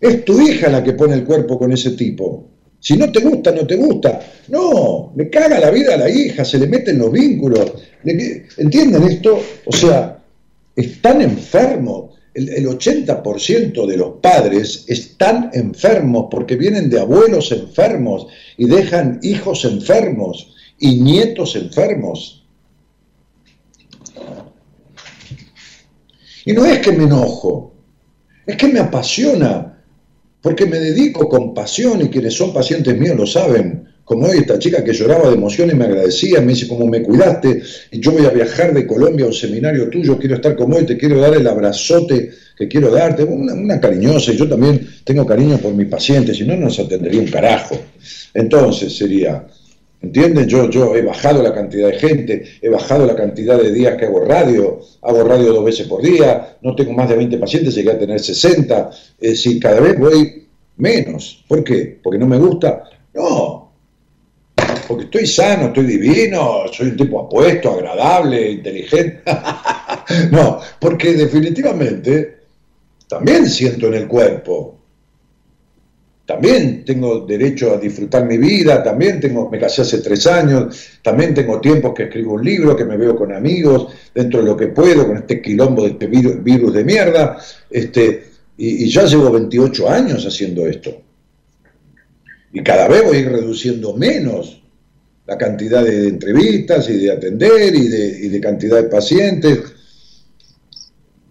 Es 0.00 0.24
tu 0.24 0.38
hija 0.40 0.68
la 0.68 0.84
que 0.84 0.92
pone 0.92 1.14
el 1.14 1.24
cuerpo 1.24 1.58
con 1.58 1.72
ese 1.72 1.92
tipo. 1.92 2.46
Si 2.78 2.96
no 2.98 3.10
te 3.10 3.20
gusta, 3.20 3.50
no 3.52 3.66
te 3.66 3.76
gusta. 3.76 4.20
No, 4.48 5.14
le 5.16 5.30
caga 5.30 5.58
la 5.58 5.70
vida 5.70 5.94
a 5.94 5.96
la 5.96 6.10
hija, 6.10 6.44
se 6.44 6.58
le 6.58 6.66
meten 6.66 6.98
los 6.98 7.10
vínculos. 7.10 7.72
¿Entienden 8.04 9.04
esto? 9.04 9.40
O 9.64 9.72
sea, 9.72 10.13
están 10.74 11.22
enfermos. 11.22 12.14
El, 12.32 12.48
el 12.48 12.66
80% 12.66 13.86
de 13.86 13.96
los 13.96 14.14
padres 14.20 14.84
están 14.88 15.50
enfermos 15.52 16.26
porque 16.30 16.56
vienen 16.56 16.90
de 16.90 16.98
abuelos 16.98 17.52
enfermos 17.52 18.26
y 18.56 18.66
dejan 18.66 19.20
hijos 19.22 19.64
enfermos 19.64 20.54
y 20.78 21.00
nietos 21.00 21.54
enfermos. 21.54 22.44
Y 26.44 26.52
no 26.52 26.64
es 26.66 26.80
que 26.80 26.92
me 26.92 27.04
enojo, 27.04 27.72
es 28.46 28.56
que 28.56 28.68
me 28.68 28.80
apasiona, 28.80 29.82
porque 30.42 30.66
me 30.66 30.78
dedico 30.78 31.28
con 31.28 31.54
pasión 31.54 32.02
y 32.02 32.08
quienes 32.08 32.34
son 32.34 32.52
pacientes 32.52 32.98
míos 32.98 33.16
lo 33.16 33.26
saben. 33.26 33.83
Como 34.04 34.26
hoy 34.26 34.38
esta 34.38 34.58
chica 34.58 34.84
que 34.84 34.92
lloraba 34.92 35.30
de 35.30 35.36
emoción 35.36 35.70
y 35.70 35.74
me 35.74 35.84
agradecía, 35.84 36.40
me 36.40 36.52
dice, 36.52 36.68
como 36.68 36.86
me 36.86 37.02
cuidaste, 37.02 37.62
y 37.90 38.00
yo 38.00 38.12
voy 38.12 38.26
a 38.26 38.30
viajar 38.30 38.74
de 38.74 38.86
Colombia 38.86 39.24
a 39.24 39.28
un 39.28 39.34
seminario 39.34 39.88
tuyo, 39.88 40.18
quiero 40.18 40.34
estar 40.34 40.54
como 40.56 40.76
hoy, 40.76 40.84
te 40.84 40.98
quiero 40.98 41.18
dar 41.18 41.34
el 41.34 41.46
abrazote 41.46 42.30
que 42.56 42.68
quiero 42.68 42.90
darte, 42.90 43.24
una, 43.24 43.80
cariñosa, 43.80 44.32
y 44.32 44.36
yo 44.36 44.48
también 44.48 44.86
tengo 45.04 45.24
cariño 45.24 45.58
por 45.58 45.72
mis 45.72 45.88
pacientes, 45.88 46.36
si 46.36 46.44
no, 46.44 46.54
no 46.54 46.66
nos 46.66 46.78
atendería 46.78 47.20
un 47.20 47.28
carajo. 47.28 47.76
Entonces 48.34 48.96
sería, 48.96 49.46
¿Entienden? 50.02 50.46
Yo, 50.46 50.68
yo 50.68 50.94
he 50.94 51.00
bajado 51.00 51.42
la 51.42 51.54
cantidad 51.54 51.88
de 51.88 51.98
gente, 51.98 52.44
he 52.60 52.68
bajado 52.68 53.06
la 53.06 53.16
cantidad 53.16 53.58
de 53.58 53.72
días 53.72 53.96
que 53.96 54.04
hago 54.04 54.22
radio, 54.22 54.80
hago 55.00 55.24
radio 55.24 55.54
dos 55.54 55.64
veces 55.64 55.86
por 55.86 56.02
día, 56.02 56.58
no 56.60 56.76
tengo 56.76 56.92
más 56.92 57.08
de 57.08 57.16
20 57.16 57.38
pacientes, 57.38 57.74
llegué 57.74 57.92
a 57.92 57.98
tener 57.98 58.20
60, 58.20 58.90
es 59.18 59.30
decir, 59.30 59.58
cada 59.58 59.80
vez 59.80 59.98
voy 59.98 60.46
menos. 60.76 61.42
¿Por 61.48 61.64
qué? 61.64 61.98
¿Porque 62.02 62.18
no 62.18 62.26
me 62.26 62.36
gusta? 62.36 62.84
No, 63.14 63.63
porque 64.86 65.04
estoy 65.04 65.26
sano, 65.26 65.66
estoy 65.66 65.84
divino, 65.84 66.64
soy 66.72 66.88
un 66.88 66.96
tipo 66.96 67.20
apuesto, 67.20 67.72
agradable, 67.72 68.50
inteligente. 68.52 69.22
no, 70.30 70.60
porque 70.78 71.14
definitivamente 71.14 72.38
también 73.08 73.48
siento 73.48 73.88
en 73.88 73.94
el 73.94 74.08
cuerpo, 74.08 74.78
también 76.26 76.84
tengo 76.86 77.20
derecho 77.20 77.74
a 77.74 77.76
disfrutar 77.76 78.24
mi 78.24 78.38
vida, 78.38 78.82
también 78.82 79.20
tengo, 79.20 79.50
me 79.50 79.58
casé 79.58 79.82
hace 79.82 79.98
tres 79.98 80.26
años, 80.26 80.98
también 81.02 81.34
tengo 81.34 81.60
tiempos 81.60 81.92
que 81.94 82.04
escribo 82.04 82.34
un 82.34 82.44
libro, 82.44 82.74
que 82.74 82.86
me 82.86 82.96
veo 82.96 83.14
con 83.14 83.32
amigos, 83.32 83.88
dentro 84.14 84.40
de 84.40 84.46
lo 84.46 84.56
que 84.56 84.68
puedo, 84.68 85.06
con 85.06 85.18
este 85.18 85.42
quilombo 85.42 85.82
de 85.82 85.90
este 85.90 86.06
virus, 86.06 86.72
de 86.72 86.84
mierda, 86.84 87.38
este, 87.68 88.24
y, 88.56 88.84
y 88.84 88.90
ya 88.90 89.04
llevo 89.04 89.30
28 89.30 89.90
años 89.90 90.24
haciendo 90.26 90.66
esto. 90.66 90.96
Y 92.54 92.62
cada 92.62 92.88
vez 92.88 93.04
voy 93.04 93.16
a 93.16 93.20
ir 93.20 93.30
reduciendo 93.30 93.94
menos 93.94 94.63
la 95.26 95.38
cantidad 95.38 95.82
de 95.84 96.08
entrevistas 96.08 96.88
y 96.90 96.98
de 96.98 97.12
atender 97.12 97.74
y 97.74 97.88
de, 97.88 98.18
y 98.26 98.28
de 98.28 98.40
cantidad 98.40 98.76
de 98.82 98.88
pacientes. 98.88 99.58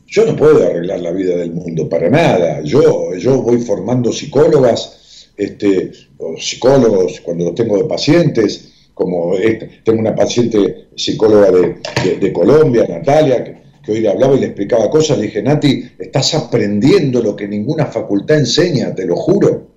Yo 0.07 0.25
no 0.25 0.35
puedo 0.35 0.63
arreglar 0.65 0.99
la 1.01 1.11
vida 1.11 1.35
del 1.35 1.51
mundo 1.53 1.89
para 1.89 2.09
nada. 2.09 2.61
Yo, 2.61 3.15
yo 3.15 3.41
voy 3.41 3.57
formando 3.59 4.11
psicólogas, 4.11 5.31
este, 5.37 5.91
psicólogos 6.37 7.19
cuando 7.21 7.45
los 7.45 7.55
tengo 7.55 7.77
de 7.77 7.85
pacientes, 7.85 8.69
como 8.93 9.33
tengo 9.83 9.99
una 9.99 10.15
paciente 10.15 10.87
psicóloga 10.95 11.49
de, 11.51 12.17
de- 12.19 12.33
Colombia, 12.33 12.85
Natalia, 12.87 13.43
que, 13.43 13.91
hoy 13.91 14.01
le 14.01 14.09
hablaba 14.09 14.35
y 14.35 14.39
le 14.39 14.45
explicaba 14.47 14.89
cosas, 14.89 15.17
le 15.17 15.25
dije, 15.25 15.41
Nati, 15.41 15.83
estás 15.97 16.35
aprendiendo 16.35 17.21
lo 17.21 17.35
que 17.35 17.47
ninguna 17.47 17.87
facultad 17.87 18.37
enseña, 18.37 18.93
te 18.93 19.05
lo 19.05 19.15
juro. 19.15 19.67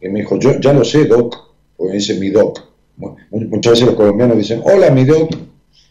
Y 0.00 0.08
me 0.08 0.20
dijo, 0.20 0.38
yo 0.38 0.60
ya 0.60 0.72
lo 0.74 0.84
sé, 0.84 1.06
doc, 1.06 1.36
me 1.78 1.94
dice 1.94 2.14
mi 2.14 2.28
doc. 2.28 2.73
Mu- 2.96 3.16
Muchas 3.30 3.72
veces 3.72 3.86
los 3.86 3.96
colombianos 3.96 4.36
dicen, 4.36 4.60
hola, 4.64 4.90
mi 4.90 5.04
doc. 5.04 5.30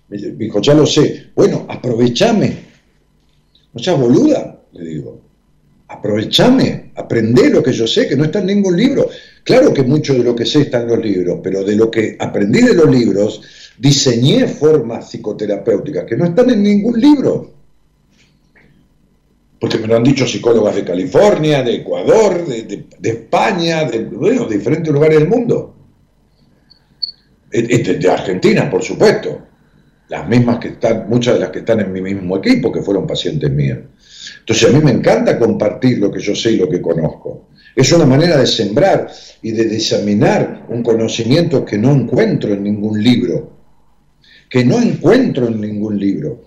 Me 0.10 0.18
dijo, 0.18 0.62
ya 0.62 0.74
lo 0.74 0.86
sé. 0.86 1.28
Bueno, 1.36 1.66
aprovechame. 1.68 2.54
No 3.74 3.82
seas 3.82 4.00
boluda, 4.00 4.62
le 4.74 4.84
digo. 4.86 5.22
Aprovechame, 5.88 6.92
aprendé 6.96 7.50
lo 7.50 7.62
que 7.62 7.72
yo 7.72 7.86
sé, 7.88 8.08
que 8.08 8.16
no 8.16 8.24
está 8.26 8.40
en 8.40 8.48
ningún 8.48 8.76
libro. 8.76 9.08
Claro 9.44 9.74
que 9.74 9.84
mucho 9.84 10.14
de 10.14 10.24
lo 10.24 10.36
que 10.36 10.46
sé 10.46 10.62
está 10.62 10.82
en 10.82 10.88
los 10.88 11.00
libros, 11.04 11.40
pero 11.44 11.64
de 11.64 11.76
lo 11.76 11.92
que 11.92 12.16
aprendí 12.20 12.62
de 12.62 12.74
los 12.74 12.90
libros, 12.90 13.42
diseñé 13.78 14.48
formas 14.48 15.10
psicoterapéuticas 15.10 16.06
que 16.06 16.16
no 16.18 16.26
están 16.26 16.50
en 16.50 16.64
ningún 16.64 17.00
libro. 17.00 17.52
Porque 19.60 19.78
me 19.78 19.88
lo 19.88 19.96
han 19.98 20.04
dicho 20.04 20.26
psicólogas 20.28 20.76
de 20.76 20.84
California, 20.84 21.64
de 21.64 21.76
Ecuador, 21.76 22.46
de, 22.46 22.86
España, 23.10 23.86
de 23.86 24.10
diferentes 24.50 24.92
lugares 24.92 25.20
del 25.20 25.30
mundo. 25.30 25.73
De, 27.54 28.10
Argentina, 28.10 28.70
por 28.70 28.82
supuesto. 28.82 29.48
Las 30.10 30.28
mismas 30.28 30.60
que 30.60 30.70
están, 30.70 31.08
muchas 31.08 31.36
de 31.36 31.40
las 31.40 31.50
que 31.50 31.60
están 31.60 31.80
en 31.80 31.92
mi 31.92 32.02
mismo 32.02 32.38
equipo, 32.38 32.72
que 32.72 32.82
fueron 32.82 33.08
pacientes 33.08 33.50
mías. 33.52 33.80
Entonces 34.40 34.70
a 34.70 34.74
mí 34.74 34.84
me 34.84 34.92
encanta 34.92 35.40
compartir 35.40 36.00
lo 36.00 36.12
que 36.12 36.20
yo 36.20 36.36
sé 36.36 36.52
y 36.52 36.58
lo 36.58 36.68
que 36.68 36.82
conozco. 36.82 37.50
Es 37.76 37.92
una 37.92 38.06
manera 38.06 38.38
de 38.38 38.46
sembrar 38.46 39.12
y 39.42 39.52
de 39.52 39.66
diseminar 39.66 40.66
un 40.70 40.84
conocimiento 40.84 41.64
que 41.64 41.78
no 41.78 41.92
encuentro 41.92 42.54
en 42.54 42.64
ningún 42.64 43.02
libro. 43.02 43.54
Que 44.50 44.66
no 44.66 44.82
encuentro 44.82 45.48
en 45.48 45.62
ningún 45.62 46.00
libro. 46.00 46.44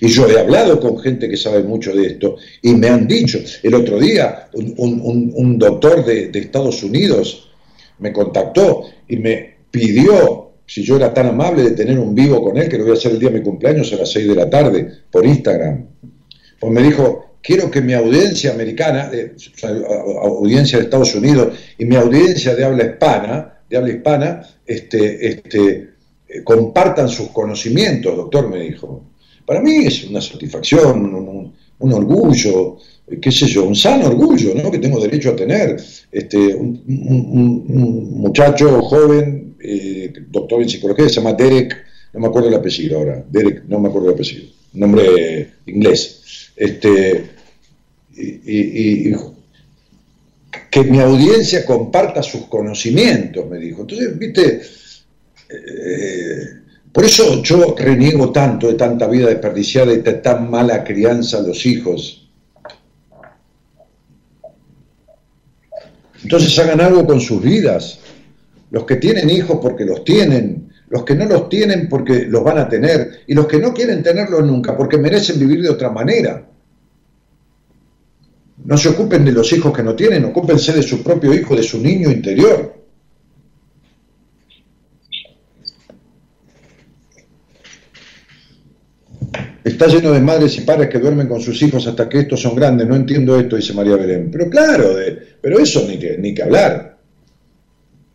Y 0.00 0.08
yo 0.08 0.28
he 0.28 0.38
hablado 0.38 0.78
con 0.78 0.98
gente 0.98 1.28
que 1.28 1.36
sabe 1.36 1.62
mucho 1.62 1.94
de 1.94 2.06
esto 2.06 2.36
y 2.62 2.74
me 2.74 2.88
han 2.88 3.08
dicho, 3.08 3.40
el 3.62 3.74
otro 3.74 3.98
día 3.98 4.48
un, 4.52 5.58
doctor 5.58 6.04
de 6.04 6.30
Estados 6.34 6.82
Unidos 6.82 7.53
me 7.98 8.12
contactó 8.12 8.84
y 9.08 9.16
me 9.16 9.54
pidió, 9.70 10.52
si 10.66 10.82
yo 10.82 10.96
era 10.96 11.12
tan 11.12 11.26
amable, 11.26 11.62
de 11.62 11.70
tener 11.72 11.98
un 11.98 12.14
vivo 12.14 12.42
con 12.42 12.56
él, 12.58 12.68
que 12.68 12.78
lo 12.78 12.84
voy 12.84 12.92
a 12.92 12.96
hacer 12.96 13.12
el 13.12 13.18
día 13.18 13.30
de 13.30 13.38
mi 13.38 13.44
cumpleaños 13.44 13.92
a 13.92 13.96
las 13.96 14.10
6 14.12 14.28
de 14.28 14.34
la 14.34 14.48
tarde 14.48 14.88
por 15.10 15.26
Instagram. 15.26 15.86
Pues 16.58 16.72
me 16.72 16.82
dijo, 16.82 17.36
quiero 17.42 17.70
que 17.70 17.82
mi 17.82 17.92
audiencia 17.92 18.52
americana, 18.52 19.10
audiencia 20.22 20.78
de 20.78 20.84
Estados 20.84 21.14
Unidos 21.14 21.56
y 21.78 21.84
mi 21.84 21.96
audiencia 21.96 22.54
de 22.56 22.64
habla 22.64 22.84
hispana, 22.84 23.58
de 23.68 23.76
habla 23.76 23.90
hispana, 23.90 24.42
este, 24.66 25.28
este, 25.28 25.94
eh, 26.28 26.42
compartan 26.42 27.08
sus 27.08 27.28
conocimientos, 27.28 28.16
doctor, 28.16 28.48
me 28.48 28.58
dijo. 28.60 29.04
Para 29.44 29.60
mí 29.60 29.86
es 29.86 30.04
una 30.04 30.20
satisfacción, 30.20 31.52
un, 31.78 31.92
orgullo, 31.92 32.78
qué 33.20 33.30
sé 33.30 33.46
yo, 33.46 33.64
un 33.64 33.76
sano 33.76 34.06
orgullo, 34.06 34.54
¿no? 34.54 34.70
Que 34.70 34.78
tengo 34.78 35.00
derecho 35.00 35.30
a 35.30 35.36
tener. 35.36 35.76
Este, 36.10 36.38
un, 36.54 36.82
muchacho 38.10 38.80
joven, 38.82 39.56
eh, 39.60 40.12
doctor 40.30 40.62
en 40.62 40.68
psicología, 40.68 41.08
se 41.08 41.16
llama 41.16 41.34
Derek, 41.34 41.76
no 42.12 42.20
me 42.20 42.26
acuerdo 42.28 42.48
el 42.48 42.54
apellido 42.54 42.98
ahora, 42.98 43.24
Derek, 43.28 43.64
no 43.68 43.78
me 43.80 43.88
acuerdo 43.88 44.08
el 44.08 44.14
apellido, 44.14 44.46
nombre 44.72 45.50
inglés. 45.66 46.52
Este, 46.56 47.26
y- 48.16 49.12
que 50.70 50.82
mi 50.82 50.98
audiencia 50.98 51.64
comparta 51.64 52.20
sus 52.22 52.46
conocimientos, 52.46 53.48
me 53.48 53.58
dijo. 53.58 53.82
Entonces, 53.82 54.18
viste, 54.18 54.60
eh, 55.48 56.46
por 56.92 57.04
eso 57.04 57.42
yo 57.42 57.76
reniego 57.78 58.32
tanto 58.32 58.66
de 58.68 58.74
tanta 58.74 59.06
vida 59.06 59.28
desperdiciada 59.28 59.92
y 59.92 59.98
de 60.00 60.14
tan 60.14 60.50
mala 60.50 60.82
crianza 60.82 61.38
a 61.38 61.42
los 61.42 61.64
hijos. 61.66 62.23
Entonces 66.24 66.58
hagan 66.58 66.80
algo 66.80 67.06
con 67.06 67.20
sus 67.20 67.40
vidas. 67.40 68.00
Los 68.70 68.84
que 68.84 68.96
tienen 68.96 69.30
hijos 69.30 69.58
porque 69.62 69.84
los 69.84 70.04
tienen, 70.04 70.70
los 70.88 71.04
que 71.04 71.14
no 71.14 71.26
los 71.26 71.48
tienen 71.48 71.88
porque 71.88 72.24
los 72.26 72.42
van 72.42 72.58
a 72.58 72.68
tener, 72.68 73.20
y 73.26 73.34
los 73.34 73.46
que 73.46 73.58
no 73.58 73.72
quieren 73.72 74.02
tenerlos 74.02 74.44
nunca 74.44 74.76
porque 74.76 74.98
merecen 74.98 75.38
vivir 75.38 75.62
de 75.62 75.68
otra 75.70 75.90
manera. 75.90 76.44
No 78.64 78.76
se 78.78 78.88
ocupen 78.88 79.24
de 79.24 79.32
los 79.32 79.52
hijos 79.52 79.72
que 79.76 79.82
no 79.82 79.94
tienen, 79.94 80.24
ocúpense 80.24 80.72
de 80.72 80.82
su 80.82 81.02
propio 81.02 81.32
hijo, 81.34 81.54
de 81.54 81.62
su 81.62 81.78
niño 81.80 82.10
interior. 82.10 82.74
Está 89.62 89.86
lleno 89.86 90.12
de 90.12 90.20
madres 90.20 90.58
y 90.58 90.60
padres 90.60 90.88
que 90.90 90.98
duermen 90.98 91.26
con 91.26 91.40
sus 91.40 91.60
hijos 91.62 91.86
hasta 91.86 92.08
que 92.08 92.20
estos 92.20 92.40
son 92.40 92.54
grandes. 92.54 92.86
No 92.86 92.96
entiendo 92.96 93.38
esto, 93.38 93.56
dice 93.56 93.72
María 93.72 93.96
Belén. 93.96 94.30
Pero 94.30 94.50
claro, 94.50 94.94
de- 94.94 95.33
pero 95.44 95.58
eso 95.58 95.86
ni 95.86 95.98
que, 95.98 96.16
ni 96.16 96.32
que 96.32 96.42
hablar. 96.42 96.96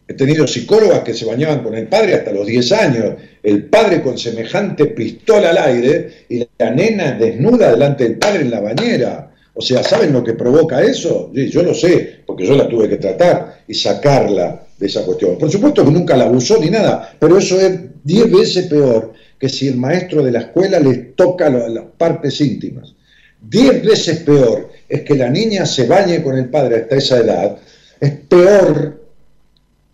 He 0.07 0.15
tenido 0.15 0.47
psicólogas 0.47 1.01
que 1.01 1.13
se 1.13 1.25
bañaban 1.25 1.61
con 1.61 1.75
el 1.75 1.87
padre 1.87 2.15
hasta 2.15 2.31
los 2.31 2.47
10 2.47 2.71
años. 2.71 3.13
El 3.43 3.65
padre 3.65 4.01
con 4.01 4.17
semejante 4.17 4.87
pistola 4.87 5.51
al 5.51 5.59
aire 5.59 6.25
y 6.27 6.39
la 6.57 6.71
nena 6.71 7.11
desnuda 7.11 7.69
delante 7.69 8.05
del 8.05 8.17
padre 8.17 8.41
en 8.41 8.49
la 8.49 8.61
bañera. 8.61 9.31
O 9.53 9.61
sea, 9.61 9.83
¿saben 9.83 10.11
lo 10.11 10.23
que 10.23 10.33
provoca 10.33 10.81
eso? 10.81 11.31
Yo 11.31 11.61
lo 11.61 11.75
sé, 11.75 12.21
porque 12.25 12.47
yo 12.47 12.55
la 12.55 12.67
tuve 12.67 12.89
que 12.89 12.97
tratar 12.97 13.61
y 13.67 13.75
sacarla 13.75 14.65
de 14.79 14.87
esa 14.87 15.05
cuestión. 15.05 15.37
Por 15.37 15.51
supuesto 15.51 15.85
que 15.85 15.91
nunca 15.91 16.17
la 16.17 16.25
abusó 16.25 16.59
ni 16.59 16.71
nada, 16.71 17.15
pero 17.19 17.37
eso 17.37 17.61
es 17.61 17.79
10 18.03 18.31
veces 18.31 18.65
peor 18.65 19.13
que 19.37 19.49
si 19.49 19.67
el 19.67 19.77
maestro 19.77 20.23
de 20.23 20.31
la 20.31 20.39
escuela 20.39 20.79
le 20.79 20.95
toca 21.15 21.47
las 21.51 21.85
partes 21.95 22.41
íntimas. 22.41 22.95
10 23.39 23.83
veces 23.85 24.19
peor 24.21 24.78
es 24.89 25.01
que 25.01 25.15
la 25.15 25.29
niña 25.29 25.65
se 25.65 25.85
bañe 25.85 26.21
con 26.21 26.37
el 26.37 26.49
padre 26.49 26.77
hasta 26.77 26.95
esa 26.95 27.19
edad. 27.19 27.57
Es 28.01 28.11
peor 28.11 28.99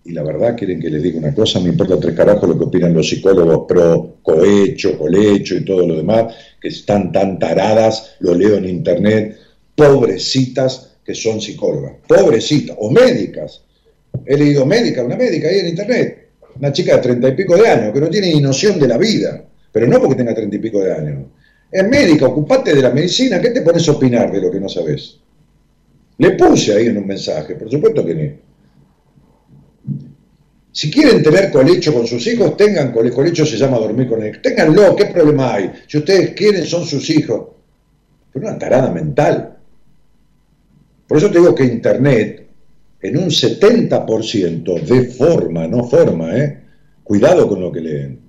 y 0.05 0.11
la 0.11 0.22
verdad, 0.22 0.55
quieren 0.55 0.80
que 0.80 0.91
les 0.91 1.01
diga 1.01 1.17
una 1.17 1.34
cosa, 1.34 1.59
me 1.59 1.69
importa 1.69 1.99
tres 1.99 2.15
carajos 2.15 2.47
lo 2.47 2.57
que 2.57 2.65
opinan 2.65 2.93
los 2.93 3.09
psicólogos 3.09 3.65
pro 3.67 4.17
cohecho, 4.22 4.99
colecho 4.99 5.55
y 5.55 5.65
todo 5.65 5.85
lo 5.85 5.97
demás, 5.97 6.31
que 6.61 6.67
están 6.67 7.11
tan 7.11 7.39
taradas, 7.39 8.15
lo 8.19 8.35
leo 8.35 8.55
en 8.57 8.69
internet, 8.69 9.35
pobrecitas 9.73 10.97
que 11.03 11.15
son 11.15 11.41
psicólogas, 11.41 11.93
pobrecitas, 12.07 12.77
o 12.80 12.91
médicas. 12.91 13.63
He 14.27 14.38
leído 14.38 14.63
médica, 14.63 15.03
una 15.03 15.15
médica 15.15 15.47
ahí 15.47 15.59
en 15.59 15.69
internet, 15.69 16.30
una 16.55 16.72
chica 16.72 16.97
de 16.97 17.01
treinta 17.01 17.30
y 17.30 17.31
pico 17.31 17.57
de 17.57 17.67
años, 17.67 17.91
que 17.91 17.99
no 17.99 18.09
tiene 18.09 18.31
ni 18.31 18.41
noción 18.41 18.80
de 18.80 18.88
la 18.88 18.99
vida, 18.99 19.43
pero 19.72 19.88
no 19.88 19.99
porque 19.99 20.15
tenga 20.15 20.35
treinta 20.35 20.55
y 20.55 20.59
pico 20.59 20.81
de 20.81 20.93
años. 20.93 21.23
Es 21.71 21.87
médica, 21.87 22.27
ocupate 22.27 22.73
de 22.73 22.81
la 22.81 22.91
medicina, 22.91 23.41
¿qué 23.41 23.49
te 23.49 23.61
pones 23.61 23.87
a 23.87 23.91
opinar 23.91 24.31
de 24.31 24.41
lo 24.41 24.51
que 24.51 24.59
no 24.59 24.69
sabes? 24.69 25.19
Le 26.17 26.31
puse 26.31 26.73
ahí 26.73 26.87
en 26.87 26.97
un 26.97 27.07
mensaje, 27.07 27.55
por 27.55 27.69
supuesto 27.69 28.05
que 28.05 28.15
no. 28.15 28.45
Si 30.71 30.91
quieren 30.91 31.23
tener 31.23 31.51
colecho 31.51 31.93
con 31.93 32.05
sus 32.05 32.27
hijos, 32.27 32.57
tengan 32.57 32.91
colecho. 32.91 33.15
Colecho 33.15 33.45
se 33.45 33.57
llama 33.57 33.77
dormir 33.77 34.09
con 34.09 34.21
ellos. 34.21 34.41
Ténganlo, 34.41 34.93
¿qué 34.93 35.05
problema 35.05 35.53
hay? 35.53 35.71
Si 35.87 35.97
ustedes 35.97 36.31
quieren, 36.31 36.65
son 36.65 36.85
sus 36.85 37.09
hijos. 37.09 37.47
Pero 38.33 38.47
una 38.47 38.59
tarada 38.59 38.91
mental. 38.91 39.57
Por 41.07 41.17
eso 41.17 41.31
te 41.31 41.39
digo 41.39 41.55
que 41.55 41.63
Internet, 41.63 42.47
en 43.01 43.17
un 43.17 43.29
70% 43.29 44.81
de 44.81 45.05
forma, 45.05 45.65
no 45.65 45.87
forma, 45.87 46.35
¿eh? 46.37 46.61
Cuidado 47.03 47.47
con 47.47 47.61
lo 47.61 47.71
que 47.71 47.79
leen. 47.79 48.19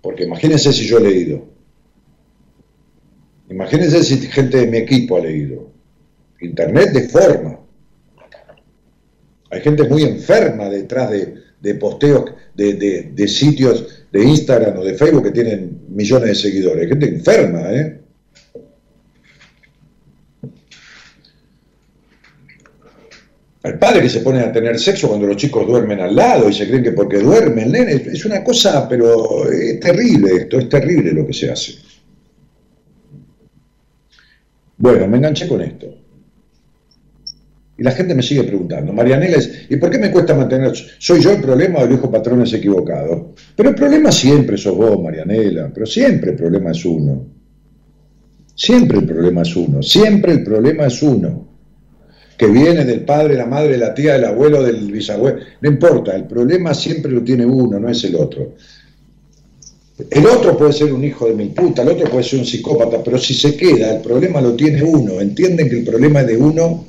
Porque 0.00 0.24
imagínense 0.24 0.72
si 0.72 0.86
yo 0.86 0.98
he 0.98 1.02
leído. 1.02 1.51
Imagínense 3.52 4.02
si 4.02 4.18
gente 4.28 4.56
de 4.58 4.66
mi 4.66 4.78
equipo 4.78 5.16
ha 5.16 5.20
leído. 5.20 5.70
Internet 6.40 6.90
de 6.92 7.08
forma. 7.08 7.58
Hay 9.50 9.60
gente 9.60 9.84
muy 9.84 10.02
enferma 10.04 10.68
detrás 10.68 11.10
de, 11.10 11.34
de 11.60 11.74
posteos, 11.74 12.32
de, 12.54 12.74
de- 13.14 13.28
sitios 13.28 14.06
de 14.10 14.24
Instagram 14.24 14.78
o 14.78 14.84
de 14.84 14.94
Facebook 14.94 15.24
que 15.24 15.30
tienen 15.30 15.82
millones 15.88 16.28
de 16.28 16.34
seguidores. 16.34 16.82
Hay 16.82 16.88
gente 16.88 17.08
enferma, 17.08 17.60
¿eh? 17.72 17.98
Al 23.64 23.78
padre 23.78 24.02
que 24.02 24.08
se 24.08 24.20
pone 24.20 24.40
a 24.40 24.50
tener 24.52 24.78
sexo 24.80 25.06
cuando 25.08 25.26
los 25.26 25.36
chicos 25.36 25.66
duermen 25.66 26.00
al 26.00 26.16
lado 26.16 26.48
y 26.48 26.52
se 26.54 26.66
creen 26.66 26.82
que 26.82 26.92
porque 26.92 27.18
duermen, 27.18 27.72
es 27.76 28.24
una 28.24 28.42
cosa, 28.42 28.88
pero 28.88 29.48
es 29.52 29.78
terrible 29.78 30.34
esto, 30.34 30.58
es 30.58 30.68
terrible 30.68 31.12
lo 31.12 31.24
que 31.26 31.32
se 31.32 31.50
hace. 31.50 31.74
Bueno, 34.82 35.06
me 35.06 35.18
enganché 35.18 35.46
con 35.46 35.60
esto. 35.62 35.86
Y 37.78 37.84
la 37.84 37.92
gente 37.92 38.16
me 38.16 38.22
sigue 38.22 38.42
preguntando, 38.42 38.92
Marianela, 38.92 39.38
¿y 39.68 39.76
por 39.76 39.90
qué 39.90 39.98
me 39.98 40.10
cuesta 40.10 40.34
mantener? 40.34 40.72
¿Soy 40.98 41.20
yo 41.20 41.30
el 41.30 41.40
problema 41.40 41.78
o 41.78 41.84
el 41.84 41.92
hijo 41.92 42.10
patrón 42.10 42.42
es 42.42 42.52
equivocado? 42.52 43.32
Pero 43.54 43.68
el 43.68 43.76
problema 43.76 44.10
siempre 44.10 44.58
sos 44.58 44.76
vos, 44.76 45.00
Marianela, 45.00 45.70
pero 45.72 45.86
siempre 45.86 46.32
el 46.32 46.36
problema 46.36 46.72
es 46.72 46.84
uno. 46.84 47.24
Siempre 48.56 48.98
el 48.98 49.06
problema 49.06 49.42
es 49.42 49.54
uno, 49.54 49.82
siempre 49.84 50.32
el 50.32 50.42
problema 50.42 50.86
es 50.86 51.00
uno. 51.00 51.46
Que 52.36 52.48
viene 52.48 52.84
del 52.84 53.04
padre, 53.04 53.36
la 53.36 53.46
madre, 53.46 53.78
la 53.78 53.94
tía, 53.94 54.14
del 54.14 54.24
abuelo, 54.24 54.64
del 54.64 54.90
bisabuelo, 54.90 55.38
no 55.60 55.68
importa, 55.70 56.16
el 56.16 56.24
problema 56.24 56.74
siempre 56.74 57.12
lo 57.12 57.22
tiene 57.22 57.46
uno, 57.46 57.78
no 57.78 57.88
es 57.88 58.02
el 58.02 58.16
otro. 58.16 58.56
El 60.10 60.26
otro 60.26 60.56
puede 60.56 60.72
ser 60.72 60.92
un 60.92 61.04
hijo 61.04 61.26
de 61.26 61.34
mil 61.34 61.50
puta, 61.50 61.82
el 61.82 61.88
otro 61.88 62.08
puede 62.10 62.24
ser 62.24 62.38
un 62.38 62.46
psicópata, 62.46 63.02
pero 63.02 63.18
si 63.18 63.34
se 63.34 63.56
queda, 63.56 63.96
el 63.96 64.02
problema 64.02 64.40
lo 64.40 64.54
tiene 64.54 64.82
uno. 64.82 65.20
¿Entienden 65.20 65.68
que 65.68 65.78
el 65.78 65.84
problema 65.84 66.20
es 66.20 66.26
de 66.28 66.36
uno? 66.36 66.84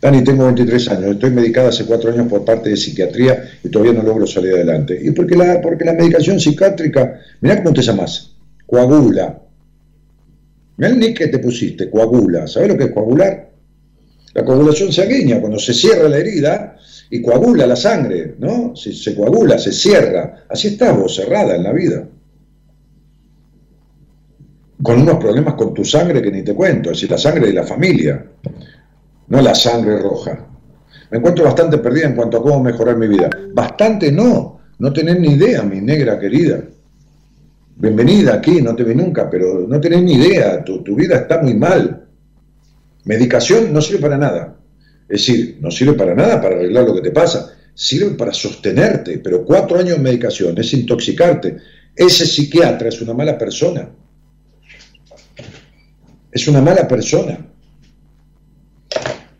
Dani, 0.00 0.24
tengo 0.24 0.44
23 0.46 0.88
años, 0.88 1.10
estoy 1.12 1.30
medicada 1.30 1.68
hace 1.68 1.84
4 1.84 2.12
años 2.12 2.26
por 2.28 2.44
parte 2.44 2.70
de 2.70 2.76
psiquiatría 2.76 3.50
y 3.62 3.68
todavía 3.68 3.92
no 3.92 4.02
logro 4.02 4.26
salir 4.26 4.52
adelante. 4.54 4.98
Y 5.00 5.12
porque 5.12 5.36
la, 5.36 5.60
porque 5.60 5.84
la 5.84 5.92
medicación 5.92 6.40
psiquiátrica, 6.40 7.20
mirá 7.40 7.62
cómo 7.62 7.72
te 7.72 7.82
llamas, 7.82 8.32
coagula. 8.66 9.40
Mirá 10.76 10.90
el 10.90 10.98
nick 10.98 11.18
que 11.18 11.28
te 11.28 11.38
pusiste, 11.38 11.88
coagula. 11.88 12.46
¿Sabes 12.48 12.70
lo 12.70 12.76
que 12.76 12.84
es 12.84 12.90
coagular? 12.90 13.48
La 14.34 14.44
coagulación 14.44 14.92
sanguínea, 14.92 15.40
cuando 15.40 15.58
se 15.58 15.72
cierra 15.72 16.08
la 16.08 16.18
herida 16.18 16.76
y 17.14 17.20
coagula 17.20 17.66
la 17.66 17.76
sangre, 17.76 18.36
¿no? 18.38 18.74
Se, 18.74 18.90
se 18.90 19.14
coagula, 19.14 19.58
se 19.58 19.70
cierra. 19.70 20.46
Así 20.48 20.68
estás 20.68 20.96
vos, 20.96 21.14
cerrada 21.14 21.54
en 21.54 21.62
la 21.62 21.70
vida. 21.70 22.08
Con 24.82 25.02
unos 25.02 25.18
problemas 25.18 25.52
con 25.52 25.74
tu 25.74 25.84
sangre 25.84 26.22
que 26.22 26.30
ni 26.30 26.42
te 26.42 26.54
cuento, 26.54 26.90
es 26.90 26.96
decir, 26.96 27.10
la 27.10 27.18
sangre 27.18 27.48
de 27.48 27.52
la 27.52 27.64
familia 27.64 28.24
no 29.28 29.42
la 29.42 29.54
sangre 29.54 29.98
roja. 29.98 30.46
Me 31.10 31.18
encuentro 31.18 31.44
bastante 31.44 31.76
perdida 31.76 32.06
en 32.06 32.16
cuanto 32.16 32.38
a 32.38 32.42
cómo 32.42 32.62
mejorar 32.62 32.96
mi 32.96 33.08
vida. 33.08 33.28
Bastante 33.52 34.10
no, 34.10 34.60
no 34.78 34.90
tenés 34.90 35.20
ni 35.20 35.34
idea, 35.34 35.62
mi 35.64 35.82
negra 35.82 36.18
querida. 36.18 36.64
Bienvenida 37.76 38.36
aquí, 38.36 38.62
no 38.62 38.74
te 38.74 38.84
vi 38.84 38.94
nunca, 38.94 39.28
pero 39.28 39.66
no 39.68 39.78
tenés 39.78 40.02
ni 40.02 40.14
idea, 40.14 40.64
tu, 40.64 40.82
tu 40.82 40.94
vida 40.94 41.16
está 41.16 41.42
muy 41.42 41.52
mal. 41.52 42.06
Medicación 43.04 43.70
no 43.70 43.82
sirve 43.82 44.00
para 44.00 44.16
nada. 44.16 44.61
Es 45.12 45.26
decir, 45.26 45.58
no 45.60 45.70
sirve 45.70 45.92
para 45.92 46.14
nada 46.14 46.40
para 46.40 46.56
arreglar 46.56 46.84
lo 46.84 46.94
que 46.94 47.02
te 47.02 47.10
pasa, 47.10 47.54
sirve 47.74 48.12
para 48.12 48.32
sostenerte, 48.32 49.18
pero 49.18 49.44
cuatro 49.44 49.78
años 49.78 49.98
de 49.98 50.02
medicación 50.02 50.56
es 50.56 50.72
intoxicarte. 50.72 51.58
Ese 51.94 52.24
psiquiatra 52.24 52.88
es 52.88 52.98
una 53.02 53.12
mala 53.12 53.36
persona. 53.36 53.90
Es 56.30 56.48
una 56.48 56.62
mala 56.62 56.88
persona. 56.88 57.46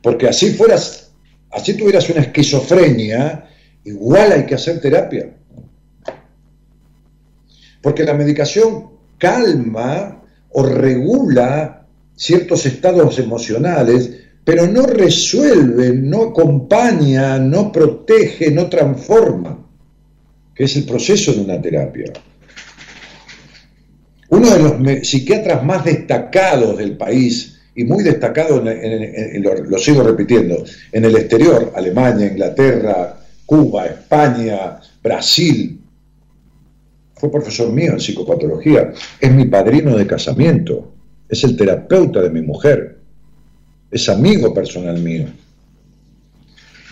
Porque 0.02 0.28
así 0.28 0.50
fueras, 0.50 1.10
así 1.50 1.72
tuvieras 1.72 2.06
una 2.10 2.20
esquizofrenia, 2.20 3.48
igual 3.82 4.30
hay 4.30 4.44
que 4.44 4.56
hacer 4.56 4.78
terapia. 4.78 5.34
Porque 7.80 8.04
la 8.04 8.12
medicación 8.12 8.90
calma 9.16 10.22
o 10.50 10.64
regula 10.64 11.86
ciertos 12.14 12.66
estados 12.66 13.18
emocionales, 13.18 14.21
pero 14.44 14.66
no 14.66 14.86
resuelve, 14.86 15.92
no 15.92 16.24
acompaña, 16.24 17.38
no 17.38 17.70
protege, 17.70 18.50
no 18.50 18.68
transforma, 18.68 19.66
que 20.54 20.64
es 20.64 20.76
el 20.76 20.84
proceso 20.84 21.32
de 21.32 21.40
una 21.42 21.60
terapia. 21.60 22.12
Uno 24.30 24.50
de 24.50 24.58
los 24.58 25.08
psiquiatras 25.08 25.64
más 25.64 25.84
destacados 25.84 26.76
del 26.78 26.96
país, 26.96 27.60
y 27.74 27.84
muy 27.84 28.02
destacado, 28.02 28.62
en, 28.66 29.42
lo, 29.42 29.78
sigo 29.78 30.02
repitiendo, 30.02 30.64
en 30.90 31.04
el 31.04 31.16
exterior, 31.16 31.72
Alemania, 31.74 32.26
Inglaterra, 32.26 33.18
Cuba, 33.46 33.86
España, 33.86 34.80
Brasil. 35.02 35.80
Fue 37.14 37.30
profesor 37.30 37.72
mío 37.72 37.92
en 37.92 38.00
psicopatología, 38.00 38.92
es 39.20 39.32
mi 39.32 39.46
padrino 39.46 39.96
de 39.96 40.06
casamiento, 40.06 40.92
es 41.28 41.44
el 41.44 41.56
terapeuta 41.56 42.20
de 42.20 42.30
mi 42.30 42.42
mujer, 42.42 43.01
es 43.92 44.08
amigo 44.08 44.52
personal 44.52 44.98
mío. 45.00 45.26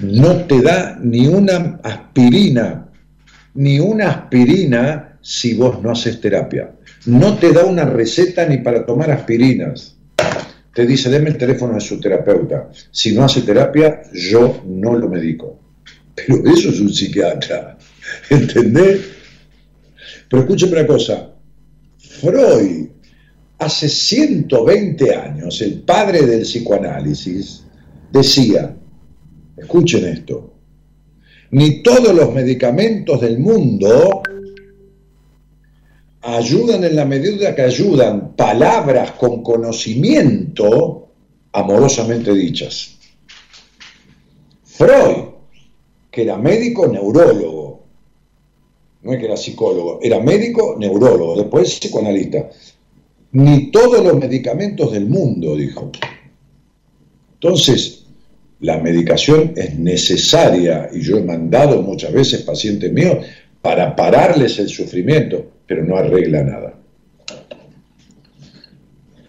No 0.01 0.45
te 0.45 0.63
da 0.63 0.99
ni 1.03 1.27
una 1.27 1.81
aspirina, 1.83 2.89
ni 3.55 3.81
una 3.81 4.11
aspirina 4.11 5.19
si 5.21 5.55
vos 5.55 5.83
no 5.83 5.91
haces 5.91 6.21
terapia. 6.21 6.71
No 7.07 7.37
te 7.39 7.53
da 7.53 7.65
una 7.65 7.85
receta 7.85 8.47
ni 8.47 8.59
para 8.59 8.87
tomar 8.87 9.11
aspirinas 9.11 9.97
te 10.75 10.87
dice, 10.87 11.11
deme 11.11 11.31
el 11.31 11.39
teléfono 11.39 11.75
de 11.75 11.81
su 11.81 12.01
terapeuta. 12.01 12.71
Si 12.91 13.13
no 13.13 13.25
hace 13.25 13.43
terapia, 13.43 14.03
yo 14.13 14.63
no 14.67 14.97
lo 14.97 15.09
medico. 15.09 15.59
Pero 16.15 16.37
eso 16.47 16.71
es 16.71 16.81
un 16.81 16.93
psiquiatra, 16.93 17.77
¿entendés? 18.31 19.01
Pero 20.29 20.43
escúcheme 20.43 20.73
una 20.79 20.87
cosa, 20.87 21.33
Freud, 21.99 22.89
hace 23.61 23.91
120 23.91 25.15
años, 25.15 25.61
el 25.61 25.83
padre 25.83 26.25
del 26.25 26.43
psicoanálisis, 26.43 27.63
decía, 28.11 28.75
escuchen 29.55 30.07
esto, 30.07 30.55
ni 31.51 31.83
todos 31.83 32.15
los 32.15 32.33
medicamentos 32.33 33.21
del 33.21 33.39
mundo 33.39 34.23
ayudan 36.23 36.85
en 36.85 36.97
la 36.97 37.05
medida 37.05 37.55
que 37.55 37.63
ayudan 37.63 38.35
palabras 38.35 39.13
con 39.13 39.43
conocimiento 39.43 41.09
amorosamente 41.53 42.33
dichas. 42.33 42.97
Freud, 44.65 45.25
que 46.11 46.23
era 46.23 46.39
médico 46.39 46.89
neurólogo, 46.89 47.85
no 49.03 49.13
es 49.13 49.19
que 49.19 49.27
era 49.27 49.37
psicólogo, 49.37 49.99
era 50.01 50.19
médico 50.19 50.77
neurólogo, 50.79 51.37
después 51.37 51.79
psicoanalista. 51.79 52.49
Ni 53.33 53.71
todos 53.71 54.05
los 54.05 54.19
medicamentos 54.19 54.93
del 54.93 55.07
mundo, 55.07 55.57
dijo. 55.57 55.93
Entonces, 57.35 58.05
la 58.61 58.79
medicación 58.79 59.53
es 59.57 59.79
necesaria 59.79 60.91
y 60.93 61.01
yo 61.01 61.17
he 61.17 61.23
mandado 61.23 61.81
muchas 61.83 62.13
veces 62.13 62.43
pacientes 62.43 62.93
míos 62.93 63.25
para 63.63 63.95
pararles 63.95 64.59
el 64.59 64.69
sufrimiento, 64.69 65.47
pero 65.67 65.85
no 65.85 65.97
arregla 65.97 66.43
nada. 66.43 66.75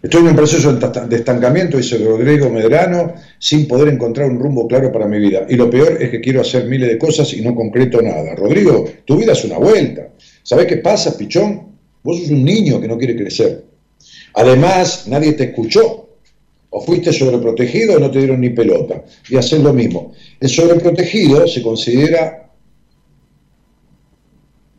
Estoy 0.03 0.21
en 0.21 0.27
un 0.29 0.35
proceso 0.35 0.73
de 0.73 1.15
estancamiento, 1.15 1.77
dice 1.77 1.99
Rodrigo 1.99 2.49
Medrano, 2.49 3.13
sin 3.37 3.67
poder 3.67 3.93
encontrar 3.93 4.31
un 4.31 4.39
rumbo 4.39 4.67
claro 4.67 4.91
para 4.91 5.07
mi 5.07 5.19
vida. 5.19 5.45
Y 5.47 5.55
lo 5.55 5.69
peor 5.69 6.01
es 6.01 6.09
que 6.09 6.19
quiero 6.19 6.41
hacer 6.41 6.65
miles 6.65 6.89
de 6.89 6.97
cosas 6.97 7.31
y 7.33 7.41
no 7.41 7.53
concreto 7.53 8.01
nada. 8.01 8.33
Rodrigo, 8.35 8.83
tu 9.05 9.17
vida 9.17 9.33
es 9.33 9.45
una 9.45 9.59
vuelta. 9.59 10.09
¿Sabes 10.41 10.65
qué 10.65 10.77
pasa, 10.77 11.15
pichón? 11.15 11.67
Vos 12.03 12.17
sos 12.19 12.31
un 12.31 12.43
niño 12.43 12.81
que 12.81 12.87
no 12.87 12.97
quiere 12.97 13.15
crecer. 13.15 13.70
Además, 14.33 15.07
nadie 15.07 15.33
te 15.33 15.45
escuchó. 15.45 16.09
O 16.73 16.79
fuiste 16.81 17.11
sobreprotegido 17.11 17.97
o 17.97 17.99
no 17.99 18.09
te 18.09 18.19
dieron 18.19 18.39
ni 18.39 18.49
pelota. 18.51 19.03
Y 19.29 19.35
hacer 19.35 19.59
lo 19.59 19.73
mismo. 19.73 20.13
El 20.39 20.49
sobreprotegido 20.49 21.45
se 21.47 21.61
considera 21.61 22.49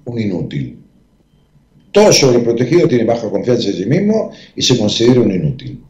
un 0.04 0.18
inútil. 0.18 0.78
Todo 1.90 2.10
sobreprotegido 2.10 2.88
tiene 2.88 3.04
baja 3.04 3.30
confianza 3.30 3.68
en 3.68 3.74
sí 3.74 3.86
mismo 3.86 4.30
y 4.56 4.62
se 4.62 4.78
considera 4.78 5.20
un 5.20 5.30
inútil. 5.30 5.84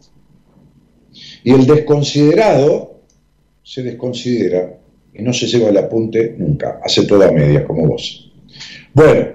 Y 1.45 1.53
el 1.53 1.67
desconsiderado 1.67 3.03
se 3.63 3.83
desconsidera 3.83 4.79
y 5.15 5.23
no 5.23 5.33
se 5.33 5.47
lleva 5.47 5.69
el 5.69 5.77
apunte 5.77 6.35
nunca, 6.39 6.81
hace 6.83 7.05
toda 7.05 7.31
media 7.31 7.65
como 7.65 7.87
vos. 7.87 8.33
Bueno, 8.93 9.29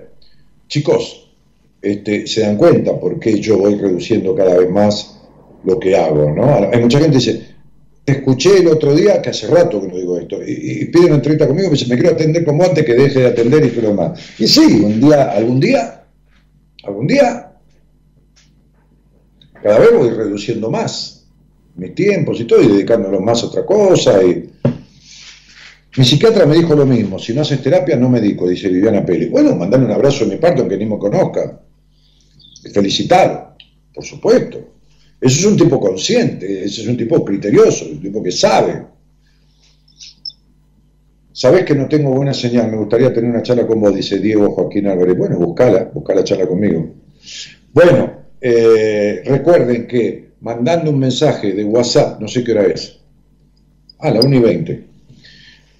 chicos, 0.67 1.26
este, 1.81 2.27
se 2.27 2.41
dan 2.41 2.57
cuenta 2.57 2.99
por 2.99 3.19
qué 3.19 3.39
yo 3.39 3.57
voy 3.57 3.75
reduciendo 3.75 4.35
cada 4.35 4.57
vez 4.57 4.69
más 4.69 5.19
lo 5.63 5.79
que 5.79 5.95
hago, 5.95 6.31
¿no? 6.31 6.69
Hay 6.71 6.81
mucha 6.81 6.99
gente 6.99 7.17
que 7.17 7.25
dice, 7.25 7.41
escuché 8.05 8.59
el 8.59 8.67
otro 8.67 8.95
día, 8.95 9.21
que 9.21 9.29
hace 9.29 9.47
rato 9.47 9.81
que 9.81 9.87
no 9.87 9.97
digo 9.97 10.17
esto, 10.17 10.37
y, 10.41 10.81
y 10.81 10.85
pide 10.85 11.07
una 11.07 11.15
entrevista 11.15 11.47
conmigo, 11.47 11.67
me 11.67 11.73
dice, 11.73 11.87
me 11.87 11.99
quiero 11.99 12.15
atender 12.15 12.45
como 12.45 12.63
antes, 12.63 12.85
que 12.85 12.93
deje 12.93 13.19
de 13.19 13.27
atender 13.27 13.65
y 13.65 13.69
todo 13.69 13.89
demás. 13.89 14.19
Y 14.39 14.47
sí, 14.47 14.81
un 14.83 14.99
día, 15.01 15.31
algún 15.31 15.59
día, 15.59 16.03
algún 16.83 17.07
día, 17.07 17.51
cada 19.61 19.79
vez 19.79 19.89
voy 19.93 20.09
reduciendo 20.09 20.69
más 20.69 21.25
mis 21.75 21.93
tiempos 21.93 22.39
y 22.39 22.45
todo, 22.45 22.61
y 22.61 22.67
dedicándolo 22.67 23.19
más 23.19 23.43
a 23.43 23.47
otra 23.47 23.65
cosa. 23.65 24.23
Y... 24.23 24.49
Mi 25.97 26.05
psiquiatra 26.05 26.45
me 26.45 26.55
dijo 26.55 26.75
lo 26.75 26.85
mismo, 26.85 27.17
si 27.17 27.33
no 27.33 27.41
haces 27.41 27.61
terapia 27.61 27.95
no 27.95 28.07
medico, 28.07 28.47
dice 28.47 28.69
Viviana 28.69 29.03
Peli. 29.03 29.29
Bueno, 29.29 29.55
mandale 29.55 29.85
un 29.85 29.91
abrazo 29.91 30.25
de 30.25 30.35
mi 30.35 30.37
parte, 30.37 30.61
aunque 30.61 30.77
ni 30.77 30.85
me 30.85 30.99
conozca. 30.99 31.59
Felicitar, 32.71 33.55
por 33.93 34.05
supuesto. 34.05 34.59
Eso 35.19 35.39
es 35.39 35.45
un 35.45 35.57
tipo 35.57 35.79
consciente, 35.79 36.65
ese 36.65 36.81
es 36.81 36.87
un 36.87 36.95
tipo 36.95 37.25
criterioso, 37.25 37.85
un 37.85 37.99
tipo 37.99 38.21
que 38.21 38.31
sabe. 38.31 38.85
Sabés 41.31 41.65
que 41.65 41.73
no 41.73 41.87
tengo 41.87 42.11
buena 42.11 42.33
señal, 42.33 42.69
me 42.69 42.77
gustaría 42.77 43.11
tener 43.11 43.31
una 43.31 43.41
charla 43.41 43.65
con 43.65 43.81
vos, 43.81 43.95
dice 43.95 44.19
Diego 44.19 44.51
Joaquín 44.51 44.87
Álvarez. 44.87 45.17
Bueno, 45.17 45.37
buscala, 45.39 45.89
busca 45.91 46.13
la 46.13 46.23
charla 46.23 46.45
conmigo. 46.45 46.93
Bueno, 47.73 48.11
eh, 48.39 49.23
recuerden 49.25 49.87
que 49.87 50.33
mandando 50.41 50.91
un 50.91 50.99
mensaje 50.99 51.53
de 51.53 51.63
WhatsApp, 51.63 52.21
no 52.21 52.27
sé 52.27 52.43
qué 52.43 52.51
hora 52.51 52.67
es, 52.67 52.99
Ah, 53.99 54.11
la 54.11 54.19
1 54.19 54.35
y 54.35 54.39
20. 54.39 54.87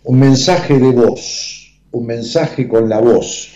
Un 0.08 0.20
mensaje 0.20 0.80
de 0.80 0.92
voz, 0.94 1.82
un 1.92 2.06
mensaje 2.06 2.66
con 2.66 2.88
la 2.88 3.00
voz 3.02 3.50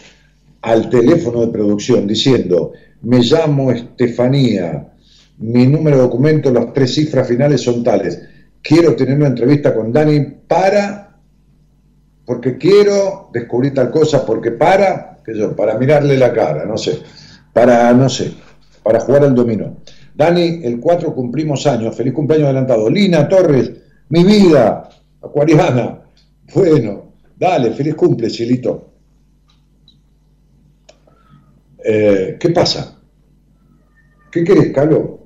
al 0.61 0.90
teléfono 0.90 1.45
de 1.45 1.48
producción 1.48 2.06
diciendo, 2.06 2.73
me 3.03 3.19
llamo 3.19 3.72
Estefanía, 3.72 4.91
mi 5.38 5.65
número 5.65 5.95
de 5.95 6.03
documento, 6.03 6.52
las 6.52 6.73
tres 6.73 6.94
cifras 6.94 7.26
finales 7.30 7.61
son 7.61 7.86
tales. 7.86 8.22
Quiero 8.61 8.98
tener 8.98 9.15
una 9.15 9.28
entrevista 9.28 9.73
con 9.73 9.94
Dani 9.94 10.19
para, 10.45 11.18
porque 12.26 12.57
quiero 12.57 13.30
descubrir 13.32 13.73
tal 13.73 13.90
cosa, 13.90 14.26
porque 14.26 14.52
para, 14.52 15.22
que 15.23 15.34
yo, 15.34 15.56
para 15.56 15.78
mirarle 15.78 16.18
la 16.18 16.34
cara, 16.34 16.65
no 16.65 16.78
sé, 16.78 16.99
para, 17.53 17.94
no 17.94 18.10
sé, 18.10 18.34
para 18.84 18.99
jugar 18.99 19.23
al 19.23 19.34
dominó. 19.34 19.78
Dani, 20.14 20.60
el 20.64 20.82
4 20.82 21.15
cumplimos 21.15 21.65
años, 21.65 21.95
feliz 21.95 22.11
cumpleaños 22.11 22.48
adelantado. 22.48 22.90
Lina 22.90 23.30
Torres, 23.30 23.72
mi 24.10 24.26
vida, 24.26 24.90
acuariana, 25.22 26.02
bueno, 26.53 27.14
dale, 27.38 27.72
feliz 27.72 27.95
cumple, 27.95 28.30
cielito. 28.30 28.91
Eh, 31.84 32.38
¿Qué 32.40 32.49
pasa? 32.49 32.99
¿Qué 34.32 34.44
querés, 34.44 34.72
Carlos? 34.73 35.19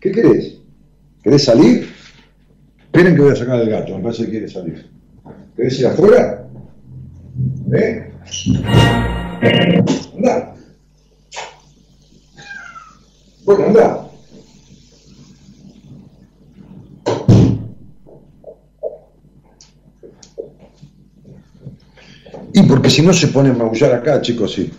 ¿Qué 0.00 0.12
querés? 0.12 0.58
¿Querés 1.22 1.44
salir? 1.44 1.88
Esperen 2.84 3.16
que 3.16 3.22
voy 3.22 3.32
a 3.32 3.36
sacar 3.36 3.60
el 3.60 3.70
gato, 3.70 3.96
me 3.96 4.02
parece 4.02 4.24
que 4.24 4.30
quiere 4.30 4.48
salir. 4.48 4.90
¿Querés 5.56 5.80
ir 5.80 5.86
afuera? 5.86 6.48
¿Eh? 7.72 8.12
Anda. 10.16 10.54
Bueno, 13.44 13.66
anda. 13.66 14.05
Y 22.56 22.62
porque 22.62 22.88
si 22.88 23.02
no 23.02 23.12
se 23.12 23.28
pone 23.28 23.50
a 23.50 23.52
maullar 23.52 23.92
acá, 23.92 24.18
chicos, 24.22 24.54
sí. 24.54 24.72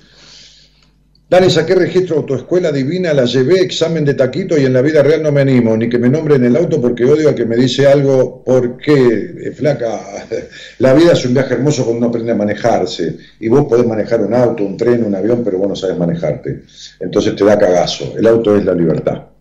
Dani, 1.29 1.47
saqué 1.47 1.75
registro 1.75 2.17
autoescuela 2.17 2.71
divina, 2.71 3.13
la 3.13 3.25
llevé, 3.25 3.61
examen 3.61 4.03
de 4.03 4.15
taquito 4.15 4.57
y 4.57 4.65
en 4.65 4.73
la 4.73 4.81
vida 4.81 5.03
real 5.03 5.21
no 5.21 5.31
me 5.31 5.41
animo, 5.41 5.77
ni 5.77 5.87
que 5.87 5.99
me 5.99 6.09
nombre 6.09 6.37
en 6.37 6.45
el 6.45 6.55
auto 6.55 6.81
porque 6.81 7.05
odio 7.05 7.29
a 7.29 7.35
que 7.35 7.45
me 7.45 7.55
dice 7.55 7.85
algo, 7.85 8.41
porque, 8.43 9.35
eh, 9.43 9.51
flaca, 9.51 9.99
la 10.79 10.95
vida 10.95 11.11
es 11.11 11.23
un 11.23 11.35
viaje 11.35 11.53
hermoso 11.53 11.83
cuando 11.83 11.99
uno 11.99 12.07
aprende 12.07 12.31
a 12.31 12.35
manejarse. 12.35 13.15
Y 13.39 13.47
vos 13.47 13.65
podés 13.65 13.85
manejar 13.85 14.21
un 14.21 14.33
auto, 14.33 14.63
un 14.63 14.75
tren, 14.75 15.03
un 15.03 15.13
avión, 15.13 15.43
pero 15.45 15.59
vos 15.59 15.69
no 15.69 15.75
sabes 15.75 15.99
manejarte. 15.99 16.63
Entonces 16.99 17.35
te 17.35 17.45
da 17.45 17.59
cagazo. 17.59 18.15
El 18.17 18.25
auto 18.25 18.57
es 18.57 18.65
la 18.65 18.73
libertad. 18.73 19.36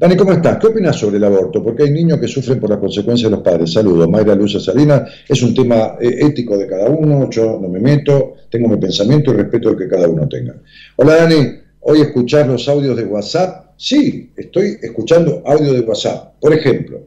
Dani, 0.00 0.16
¿cómo 0.16 0.32
estás? 0.32 0.56
¿Qué 0.56 0.68
opinas 0.68 0.96
sobre 0.96 1.18
el 1.18 1.24
aborto? 1.24 1.62
Porque 1.62 1.82
hay 1.82 1.90
niños 1.90 2.18
que 2.18 2.26
sufren 2.26 2.58
por 2.58 2.70
las 2.70 2.78
consecuencias 2.78 3.30
de 3.30 3.36
los 3.36 3.44
padres. 3.44 3.74
Saludos, 3.74 4.08
Mayra 4.08 4.34
Luisa 4.34 4.58
Salinas. 4.58 5.02
Es 5.28 5.42
un 5.42 5.52
tema 5.54 5.96
eh, 6.00 6.20
ético 6.22 6.56
de 6.56 6.66
cada 6.66 6.88
uno, 6.88 7.28
yo 7.28 7.58
no 7.60 7.68
me 7.68 7.80
meto, 7.80 8.36
tengo 8.48 8.68
mi 8.68 8.78
pensamiento 8.78 9.30
y 9.30 9.36
respeto 9.36 9.68
el 9.68 9.76
que 9.76 9.88
cada 9.88 10.08
uno 10.08 10.26
tenga. 10.26 10.54
Hola 10.96 11.16
Dani, 11.16 11.52
¿hoy 11.80 12.00
escuchar 12.00 12.46
los 12.46 12.66
audios 12.66 12.96
de 12.96 13.04
WhatsApp? 13.04 13.72
Sí, 13.76 14.32
estoy 14.38 14.78
escuchando 14.80 15.42
audio 15.44 15.74
de 15.74 15.80
WhatsApp. 15.80 16.32
Por 16.40 16.54
ejemplo, 16.54 17.00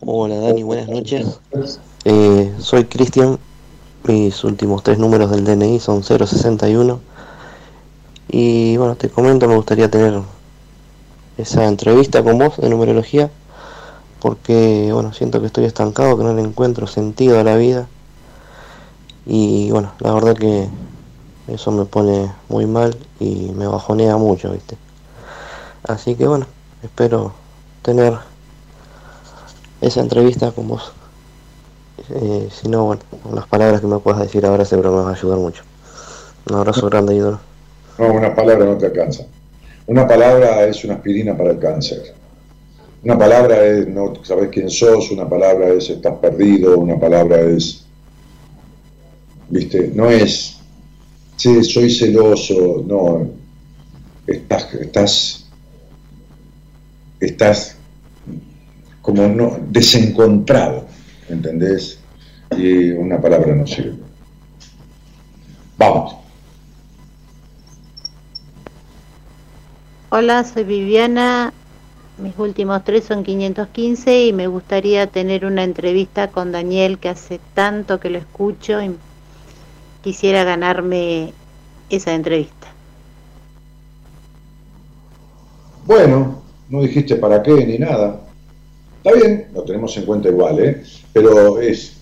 Hola 0.00 0.36
Dani, 0.36 0.62
buenas 0.64 0.90
noches. 0.90 1.40
Eh, 2.04 2.52
soy 2.58 2.84
Cristian, 2.84 3.38
mis 4.06 4.44
últimos 4.44 4.82
tres 4.82 4.98
números 4.98 5.30
del 5.30 5.44
DNI 5.44 5.80
son 5.80 6.02
061. 6.02 7.15
Y 8.28 8.76
bueno, 8.76 8.96
te 8.96 9.08
comento, 9.08 9.48
me 9.48 9.56
gustaría 9.56 9.90
tener 9.90 10.20
esa 11.38 11.66
entrevista 11.66 12.22
con 12.22 12.38
vos 12.38 12.56
de 12.56 12.68
numerología, 12.68 13.30
porque 14.20 14.90
bueno, 14.92 15.12
siento 15.12 15.40
que 15.40 15.46
estoy 15.46 15.64
estancado, 15.64 16.16
que 16.16 16.24
no 16.24 16.34
le 16.34 16.42
encuentro 16.42 16.86
sentido 16.86 17.38
a 17.38 17.44
la 17.44 17.56
vida. 17.56 17.86
Y 19.26 19.70
bueno, 19.70 19.92
la 20.00 20.12
verdad 20.12 20.36
que 20.36 20.68
eso 21.48 21.70
me 21.70 21.84
pone 21.84 22.32
muy 22.48 22.66
mal 22.66 22.96
y 23.20 23.52
me 23.54 23.66
bajonea 23.66 24.16
mucho, 24.16 24.50
¿viste? 24.52 24.76
Así 25.84 26.14
que 26.16 26.26
bueno, 26.26 26.46
espero 26.82 27.32
tener 27.82 28.18
esa 29.80 30.00
entrevista 30.00 30.50
con 30.50 30.68
vos. 30.68 30.92
Eh, 32.08 32.48
si 32.52 32.68
no, 32.68 32.84
bueno, 32.84 33.02
las 33.32 33.46
palabras 33.46 33.80
que 33.80 33.86
me 33.86 33.98
puedas 33.98 34.20
decir 34.20 34.44
ahora 34.44 34.64
seguro 34.64 34.90
me 34.92 35.02
va 35.02 35.10
a 35.10 35.14
ayudar 35.14 35.38
mucho. 35.38 35.62
Un 36.48 36.56
abrazo 36.56 36.86
grande, 36.86 37.14
ídolo. 37.14 37.55
No, 37.98 38.12
una 38.12 38.34
palabra 38.34 38.64
no 38.64 38.76
te 38.76 38.86
alcanza. 38.86 39.26
Una 39.86 40.06
palabra 40.06 40.66
es 40.66 40.84
una 40.84 40.94
aspirina 40.94 41.36
para 41.36 41.52
el 41.52 41.58
cáncer. 41.58 42.14
Una 43.04 43.16
palabra 43.16 43.64
es 43.64 43.86
no 43.86 44.12
sabes 44.24 44.48
quién 44.50 44.68
sos, 44.68 45.10
una 45.12 45.28
palabra 45.28 45.68
es 45.68 45.90
estás 45.90 46.14
perdido, 46.18 46.76
una 46.76 46.98
palabra 46.98 47.40
es, 47.40 47.84
viste, 49.48 49.92
no 49.94 50.10
es, 50.10 50.58
sí, 51.36 51.62
soy 51.62 51.88
celoso, 51.88 52.84
no, 52.84 53.30
estás, 54.26 54.74
estás, 54.74 55.46
estás 57.20 57.76
como 59.02 59.28
no, 59.28 59.56
desencontrado, 59.68 60.86
¿entendés? 61.28 62.00
Y 62.56 62.90
una 62.90 63.20
palabra 63.20 63.54
no 63.54 63.66
sirve. 63.68 63.98
Vamos. 65.78 66.25
Hola, 70.08 70.44
soy 70.44 70.62
Viviana. 70.62 71.52
Mis 72.18 72.38
últimos 72.38 72.84
tres 72.84 73.02
son 73.02 73.24
515 73.24 74.26
y 74.26 74.32
me 74.32 74.46
gustaría 74.46 75.08
tener 75.08 75.44
una 75.44 75.64
entrevista 75.64 76.28
con 76.28 76.52
Daniel 76.52 76.98
que 76.98 77.08
hace 77.08 77.40
tanto 77.54 77.98
que 77.98 78.10
lo 78.10 78.18
escucho 78.18 78.80
y 78.80 78.94
quisiera 80.04 80.44
ganarme 80.44 81.32
esa 81.90 82.14
entrevista. 82.14 82.68
Bueno, 85.84 86.40
no 86.68 86.82
dijiste 86.82 87.16
para 87.16 87.42
qué 87.42 87.66
ni 87.66 87.76
nada. 87.76 88.20
Está 89.02 89.18
bien, 89.18 89.48
lo 89.52 89.64
tenemos 89.64 89.96
en 89.96 90.04
cuenta 90.04 90.28
igual, 90.28 90.60
¿eh? 90.60 90.84
Pero 91.12 91.58
es, 91.60 91.96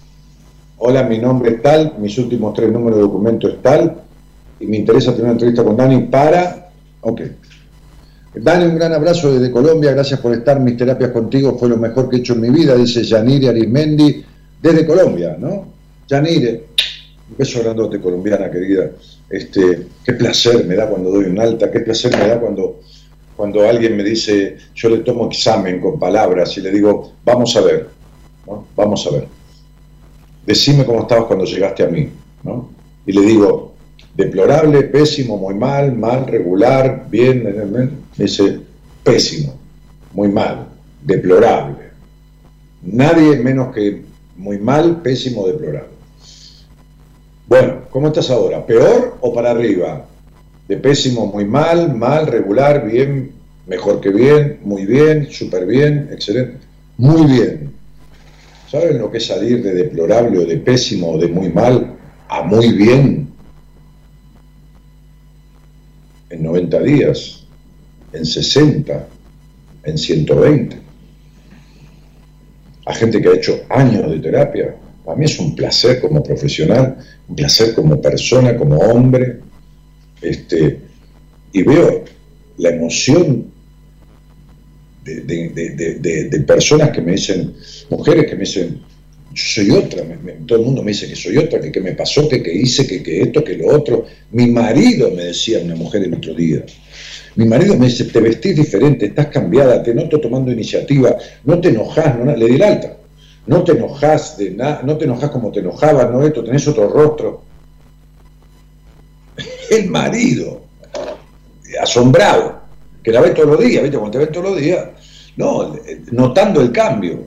hola, 0.76 1.04
mi 1.04 1.18
nombre 1.18 1.52
es 1.52 1.62
tal, 1.62 1.94
mis 1.98 2.18
últimos 2.18 2.52
tres 2.52 2.70
números 2.70 2.98
de 2.98 3.02
documento 3.02 3.48
es 3.48 3.62
tal, 3.62 4.02
y 4.60 4.66
me 4.66 4.76
interesa 4.76 5.12
tener 5.12 5.24
una 5.24 5.32
entrevista 5.32 5.64
con 5.64 5.74
Dani 5.74 6.02
para... 6.02 6.70
Ok. 7.00 7.20
Dani, 8.34 8.64
un 8.64 8.74
gran 8.74 8.92
abrazo 8.92 9.32
desde 9.32 9.52
Colombia, 9.52 9.92
gracias 9.92 10.18
por 10.18 10.32
estar, 10.32 10.58
mis 10.58 10.76
terapias 10.76 11.10
contigo 11.10 11.56
fue 11.56 11.68
lo 11.68 11.76
mejor 11.76 12.08
que 12.08 12.16
he 12.16 12.18
hecho 12.18 12.32
en 12.32 12.40
mi 12.40 12.50
vida, 12.50 12.74
dice 12.74 13.04
Yanire 13.04 13.48
Arismendi, 13.48 14.24
desde 14.60 14.86
Colombia, 14.86 15.36
¿no? 15.38 15.66
Yanire, 16.08 16.64
un 17.30 17.36
beso 17.36 17.62
grandote 17.62 18.00
colombiana, 18.00 18.50
querida. 18.50 18.90
Este, 19.30 19.86
qué 20.04 20.12
placer 20.14 20.64
me 20.66 20.74
da 20.74 20.88
cuando 20.88 21.10
doy 21.10 21.26
un 21.26 21.38
alta, 21.38 21.70
qué 21.70 21.80
placer 21.80 22.16
me 22.16 22.26
da 22.26 22.40
cuando, 22.40 22.80
cuando 23.36 23.68
alguien 23.68 23.96
me 23.96 24.02
dice, 24.02 24.56
yo 24.74 24.88
le 24.88 24.98
tomo 24.98 25.26
examen 25.26 25.80
con 25.80 25.98
palabras 25.98 26.56
y 26.58 26.60
le 26.60 26.70
digo, 26.70 27.12
vamos 27.24 27.56
a 27.56 27.60
ver. 27.60 27.88
Vamos 28.76 29.06
a 29.06 29.10
ver. 29.10 29.28
Decime 30.44 30.84
cómo 30.84 31.02
estabas 31.02 31.24
cuando 31.24 31.44
llegaste 31.44 31.84
a 31.84 31.86
mí, 31.86 32.10
¿no? 32.42 32.70
Y 33.06 33.12
le 33.12 33.22
digo, 33.22 33.73
deplorable, 34.14 34.82
pésimo, 34.84 35.36
muy 35.36 35.54
mal, 35.54 35.92
mal, 35.92 36.26
regular, 36.26 37.06
bien. 37.10 37.42
Me 38.16 38.24
dice, 38.24 38.60
pésimo, 39.02 39.54
muy 40.12 40.28
mal, 40.28 40.68
deplorable. 41.02 41.84
Nadie 42.82 43.36
menos 43.36 43.74
que 43.74 44.02
muy 44.36 44.58
mal, 44.58 45.02
pésimo, 45.02 45.46
deplorable. 45.46 45.94
Bueno, 47.46 47.82
¿cómo 47.90 48.08
estás 48.08 48.30
ahora? 48.30 48.64
¿Peor 48.64 49.18
o 49.20 49.32
para 49.32 49.50
arriba? 49.50 50.06
De 50.68 50.76
pésimo, 50.76 51.26
muy 51.26 51.44
mal, 51.44 51.94
mal, 51.94 52.26
regular, 52.26 52.86
bien, 52.86 53.32
mejor 53.66 54.00
que 54.00 54.10
bien, 54.10 54.60
muy 54.62 54.86
bien, 54.86 55.28
súper 55.30 55.66
bien, 55.66 56.08
excelente. 56.10 56.58
Muy 56.96 57.26
bien. 57.26 57.72
¿Saben 58.70 58.98
lo 58.98 59.10
que 59.10 59.18
es 59.18 59.26
salir 59.26 59.62
de 59.62 59.74
deplorable 59.74 60.38
o 60.38 60.46
de 60.46 60.56
pésimo 60.56 61.12
o 61.12 61.18
de 61.18 61.28
muy 61.28 61.50
mal 61.50 61.94
a 62.28 62.42
muy 62.42 62.72
bien? 62.72 63.23
En 66.34 66.42
90 66.42 66.80
días, 66.82 67.44
en 68.12 68.26
60, 68.26 69.06
en 69.84 69.96
120. 69.98 70.76
A 72.86 72.94
gente 72.94 73.22
que 73.22 73.28
ha 73.28 73.34
hecho 73.34 73.60
años 73.70 74.10
de 74.10 74.18
terapia. 74.18 74.74
Para 75.04 75.16
mí 75.16 75.26
es 75.26 75.38
un 75.38 75.54
placer 75.54 76.00
como 76.00 76.22
profesional, 76.24 76.96
un 77.28 77.36
placer 77.36 77.72
como 77.74 78.00
persona, 78.00 78.56
como 78.56 78.78
hombre. 78.78 79.38
Este, 80.20 80.80
y 81.52 81.62
veo 81.62 82.04
la 82.58 82.70
emoción 82.70 83.46
de, 85.04 85.20
de- 85.20 86.40
personas 86.40 86.90
que 86.90 87.00
me 87.00 87.12
dicen, 87.12 87.54
mujeres 87.90 88.26
que 88.28 88.34
me 88.34 88.40
dicen, 88.40 88.80
soy 89.34 89.70
otra, 89.70 90.04
todo 90.46 90.58
el 90.58 90.64
mundo 90.64 90.82
me 90.82 90.92
dice 90.92 91.08
que 91.08 91.16
soy 91.16 91.36
otra, 91.38 91.60
que 91.60 91.72
qué 91.72 91.80
me 91.80 91.92
pasó, 91.92 92.28
que 92.28 92.42
qué 92.42 92.52
hice, 92.52 92.86
que, 92.86 93.02
que 93.02 93.22
esto, 93.22 93.42
que 93.42 93.56
lo 93.56 93.68
otro. 93.68 94.04
Mi 94.32 94.46
marido 94.46 95.10
me 95.10 95.24
decía 95.24 95.58
una 95.62 95.74
mujer 95.74 96.04
el 96.04 96.14
otro 96.14 96.34
día, 96.34 96.64
Mi 97.36 97.46
marido 97.46 97.76
me 97.76 97.86
dice, 97.86 98.04
te 98.04 98.20
vestís 98.20 98.56
diferente, 98.56 99.06
estás 99.06 99.26
cambiada, 99.26 99.82
te 99.82 99.92
noto 99.92 100.20
tomando 100.20 100.52
iniciativa, 100.52 101.16
no 101.44 101.60
te 101.60 101.70
enojas, 101.70 102.16
no, 102.18 102.36
le 102.36 102.46
di 102.46 102.54
el 102.54 102.62
alta. 102.62 102.96
No 103.46 103.62
te 103.62 103.72
enojas 103.72 104.38
de 104.38 104.52
nada, 104.52 104.80
no 104.84 104.96
te 104.96 105.04
enojas 105.04 105.30
como 105.30 105.50
te 105.52 105.60
enojabas, 105.60 106.10
no 106.10 106.22
esto, 106.22 106.42
tenés 106.42 106.66
otro 106.66 106.88
rostro. 106.88 107.42
El 109.70 109.90
marido, 109.90 110.62
asombrado, 111.80 112.62
que 113.02 113.12
la 113.12 113.20
ve 113.20 113.30
todos 113.30 113.48
los 113.48 113.60
días, 113.60 113.82
¿viste? 113.82 113.98
Cuando 113.98 114.18
te 114.18 114.24
ve 114.24 114.32
todos 114.32 114.50
los 114.50 114.60
días, 114.60 114.88
no, 115.36 115.74
eh, 115.74 116.02
notando 116.12 116.60
el 116.60 116.72
cambio 116.72 117.26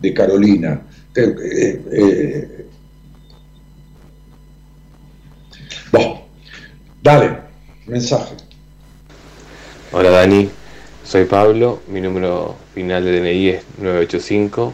de 0.00 0.14
Carolina. 0.14 0.87
Eh, 1.20 1.82
eh, 1.90 2.66
bueno, 5.90 6.22
dale, 7.02 7.38
mensaje. 7.86 8.36
Hola 9.90 10.10
Dani, 10.10 10.48
soy 11.02 11.24
Pablo, 11.24 11.80
mi 11.88 12.00
número 12.00 12.54
final 12.72 13.04
de 13.04 13.18
DNI 13.18 13.48
es 13.48 13.64
985 13.78 14.72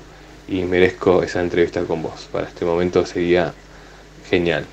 y 0.49 0.65
merezco 0.65 1.23
esa 1.23 1.41
entrevista 1.41 1.83
con 1.85 2.03
vos. 2.03 2.29
Para 2.31 2.47
este 2.47 2.67
momento 2.67 3.07
sería 3.07 3.55
genial, 4.29 4.67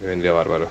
me 0.00 0.06
vendría 0.06 0.32
bárbaro. 0.32 0.70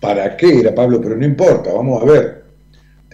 ¿Para 0.00 0.36
qué 0.36 0.58
era 0.58 0.74
Pablo? 0.74 1.00
Pero 1.00 1.16
no 1.16 1.24
importa, 1.24 1.72
vamos 1.72 2.02
a 2.02 2.04
ver. 2.04 2.43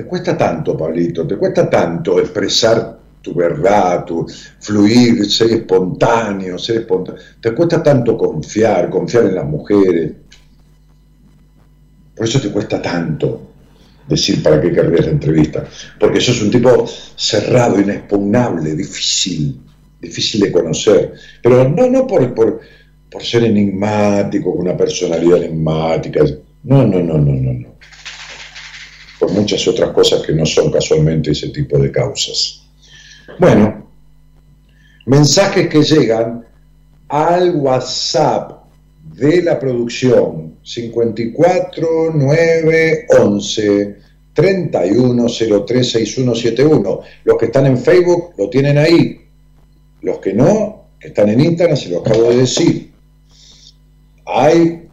Te 0.00 0.06
cuesta 0.06 0.34
tanto, 0.34 0.78
Pablito, 0.78 1.26
te 1.26 1.36
cuesta 1.36 1.68
tanto 1.68 2.18
expresar 2.18 2.98
tu 3.20 3.34
verdad, 3.34 4.02
tu 4.06 4.26
fluir, 4.58 5.30
ser 5.30 5.50
espontáneo, 5.50 6.58
ser 6.58 6.78
espontáneo. 6.78 7.20
Te 7.38 7.52
cuesta 7.52 7.82
tanto 7.82 8.16
confiar, 8.16 8.88
confiar 8.88 9.24
en 9.24 9.34
las 9.34 9.44
mujeres. 9.44 10.12
Por 12.16 12.26
eso 12.26 12.40
te 12.40 12.48
cuesta 12.48 12.80
tanto 12.80 13.42
decir 14.08 14.42
para 14.42 14.58
qué 14.58 14.72
querrías 14.72 15.04
la 15.04 15.12
entrevista. 15.12 15.66
Porque 15.98 16.18
sos 16.18 16.40
un 16.40 16.50
tipo 16.50 16.86
cerrado, 17.14 17.78
inexpugnable, 17.78 18.74
difícil, 18.74 19.60
difícil 20.00 20.40
de 20.40 20.50
conocer. 20.50 21.12
Pero 21.42 21.68
no, 21.68 21.90
no 21.90 22.06
por, 22.06 22.34
por, 22.34 22.60
por 23.10 23.22
ser 23.22 23.44
enigmático, 23.44 24.50
con 24.50 24.62
una 24.62 24.78
personalidad 24.78 25.42
enigmática. 25.42 26.24
No, 26.62 26.86
no, 26.86 27.00
no, 27.00 27.18
no, 27.18 27.34
no, 27.34 27.52
no. 27.52 27.70
Por 29.20 29.30
muchas 29.32 29.68
otras 29.68 29.90
cosas 29.90 30.22
que 30.22 30.32
no 30.32 30.46
son 30.46 30.72
casualmente 30.72 31.30
ese 31.30 31.50
tipo 31.50 31.78
de 31.78 31.92
causas. 31.92 32.62
Bueno, 33.38 33.86
mensajes 35.06 35.68
que 35.68 35.82
llegan 35.82 36.46
al 37.08 37.54
WhatsApp 37.56 38.64
de 39.14 39.42
la 39.42 39.58
producción 39.58 40.56
54 40.62 42.12
9 42.14 43.06
11 43.18 43.96
31 44.32 45.26
03 45.66 45.90
6171. 45.90 47.00
Los 47.24 47.36
que 47.36 47.46
están 47.46 47.66
en 47.66 47.76
Facebook 47.76 48.30
lo 48.38 48.48
tienen 48.48 48.78
ahí. 48.78 49.20
Los 50.02 50.18
que 50.18 50.32
no, 50.32 50.86
que 50.98 51.08
están 51.08 51.28
en 51.28 51.40
Instagram, 51.40 51.76
se 51.76 51.90
lo 51.90 52.00
acabo 52.00 52.30
de 52.30 52.36
decir. 52.38 52.90
Hay 54.24 54.88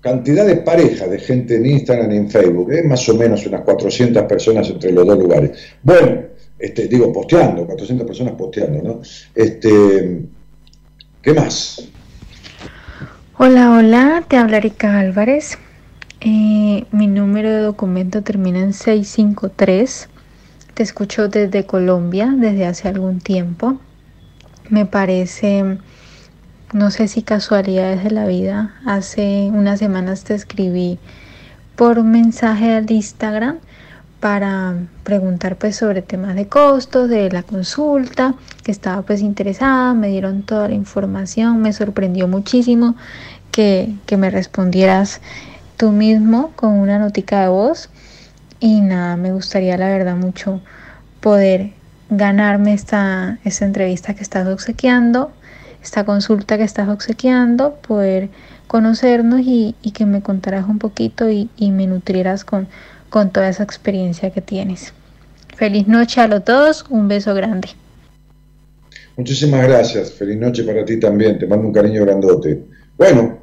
cantidad 0.00 0.46
de 0.46 0.56
parejas 0.56 1.10
de 1.10 1.18
gente 1.18 1.56
en 1.56 1.66
Instagram 1.66 2.12
y 2.12 2.16
en 2.16 2.30
Facebook, 2.30 2.72
¿eh? 2.72 2.82
más 2.82 3.08
o 3.08 3.14
menos 3.14 3.46
unas 3.46 3.62
400 3.62 4.24
personas 4.24 4.68
entre 4.70 4.92
los 4.92 5.06
dos 5.06 5.18
lugares. 5.18 5.50
Bueno, 5.82 6.22
este, 6.58 6.88
digo, 6.88 7.12
posteando, 7.12 7.66
400 7.66 8.06
personas 8.06 8.34
posteando, 8.34 8.82
¿no? 8.82 9.00
Este, 9.34 10.22
¿Qué 11.22 11.34
más? 11.34 11.86
Hola, 13.36 13.72
hola, 13.72 14.24
te 14.26 14.36
habla 14.36 14.56
Erika 14.56 14.98
Álvarez. 14.98 15.58
Eh, 16.22 16.84
mi 16.92 17.06
número 17.06 17.50
de 17.50 17.60
documento 17.60 18.22
termina 18.22 18.60
en 18.60 18.72
653. 18.72 20.08
Te 20.74 20.82
escucho 20.82 21.28
desde 21.28 21.64
Colombia 21.64 22.34
desde 22.36 22.64
hace 22.64 22.88
algún 22.88 23.20
tiempo. 23.20 23.78
Me 24.70 24.86
parece, 24.86 25.78
no 26.72 26.90
sé 26.90 27.08
si 27.08 27.22
casualidades 27.22 28.04
de 28.04 28.10
la 28.10 28.26
vida, 28.26 28.74
hace 28.86 29.50
unas 29.52 29.78
semanas 29.78 30.24
te 30.24 30.34
escribí 30.34 30.98
por 31.76 32.02
mensaje 32.04 32.74
al 32.74 32.90
Instagram 32.90 33.58
para 34.20 34.74
preguntar 35.02 35.56
pues 35.56 35.76
sobre 35.76 36.02
temas 36.02 36.34
de 36.34 36.46
costos 36.46 37.08
de 37.08 37.30
la 37.30 37.42
consulta, 37.42 38.34
que 38.62 38.70
estaba 38.70 39.02
pues 39.02 39.20
interesada, 39.22 39.94
me 39.94 40.08
dieron 40.08 40.42
toda 40.42 40.68
la 40.68 40.74
información, 40.74 41.60
me 41.62 41.72
sorprendió 41.72 42.28
muchísimo 42.28 42.94
que, 43.50 43.94
que 44.06 44.16
me 44.16 44.30
respondieras 44.30 45.20
tú 45.76 45.90
mismo 45.90 46.52
con 46.54 46.78
una 46.78 46.98
notica 46.98 47.40
de 47.40 47.48
voz. 47.48 47.88
Y 48.60 48.82
nada, 48.82 49.16
me 49.16 49.32
gustaría 49.32 49.78
la 49.78 49.88
verdad 49.88 50.16
mucho 50.16 50.60
poder 51.20 51.72
ganarme 52.10 52.74
esta, 52.74 53.38
esta 53.44 53.64
entrevista 53.64 54.12
que 54.12 54.22
estás 54.22 54.46
obsequiando, 54.46 55.32
esta 55.82 56.04
consulta 56.04 56.58
que 56.58 56.64
estás 56.64 56.88
obsequiando, 56.88 57.74
poder 57.76 58.28
conocernos 58.66 59.40
y, 59.42 59.74
que 59.94 60.06
me 60.06 60.22
contaras 60.22 60.68
un 60.68 60.78
poquito 60.78 61.30
y, 61.30 61.50
y 61.56 61.70
me 61.70 61.86
nutrieras 61.86 62.44
con, 62.44 62.68
con 63.08 63.30
toda 63.30 63.48
esa 63.48 63.62
experiencia 63.62 64.30
que 64.30 64.40
tienes. 64.40 64.92
Feliz 65.56 65.88
noche 65.88 66.20
a 66.20 66.28
los 66.28 66.44
todos, 66.44 66.86
un 66.88 67.08
beso 67.08 67.34
grande. 67.34 67.68
Muchísimas 69.16 69.66
gracias, 69.66 70.12
feliz 70.12 70.38
noche 70.38 70.62
para 70.64 70.84
ti 70.84 70.98
también, 70.98 71.38
te 71.38 71.46
mando 71.46 71.66
un 71.66 71.72
cariño 71.74 72.02
grandote. 72.04 72.64
Bueno, 72.96 73.39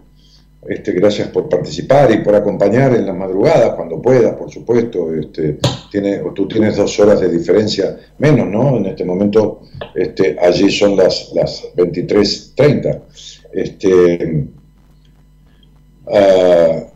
este, 0.66 0.92
gracias 0.92 1.28
por 1.30 1.48
participar 1.48 2.12
y 2.12 2.20
por 2.20 2.36
acompañar 2.36 2.96
en 2.96 3.06
las 3.06 3.16
madrugadas 3.16 3.76
cuando 3.76 4.02
puedas, 4.02 4.36
por 4.36 4.52
supuesto. 4.52 5.14
Este, 5.14 5.60
tiene, 5.92 6.22
tú 6.34 6.48
tienes 6.48 6.76
dos 6.76 7.00
horas 7.00 7.20
de 7.20 7.30
diferencia 7.30 7.98
menos, 8.18 8.48
¿no? 8.48 8.78
En 8.78 8.88
este 8.88 9.06
momento, 9.06 9.62
este, 9.96 10.38
allí 10.40 10.70
son 10.72 10.96
las, 10.96 11.32
las 11.34 11.64
23.30. 11.76 13.02
Este, 13.54 14.48
ah, 16.08 16.88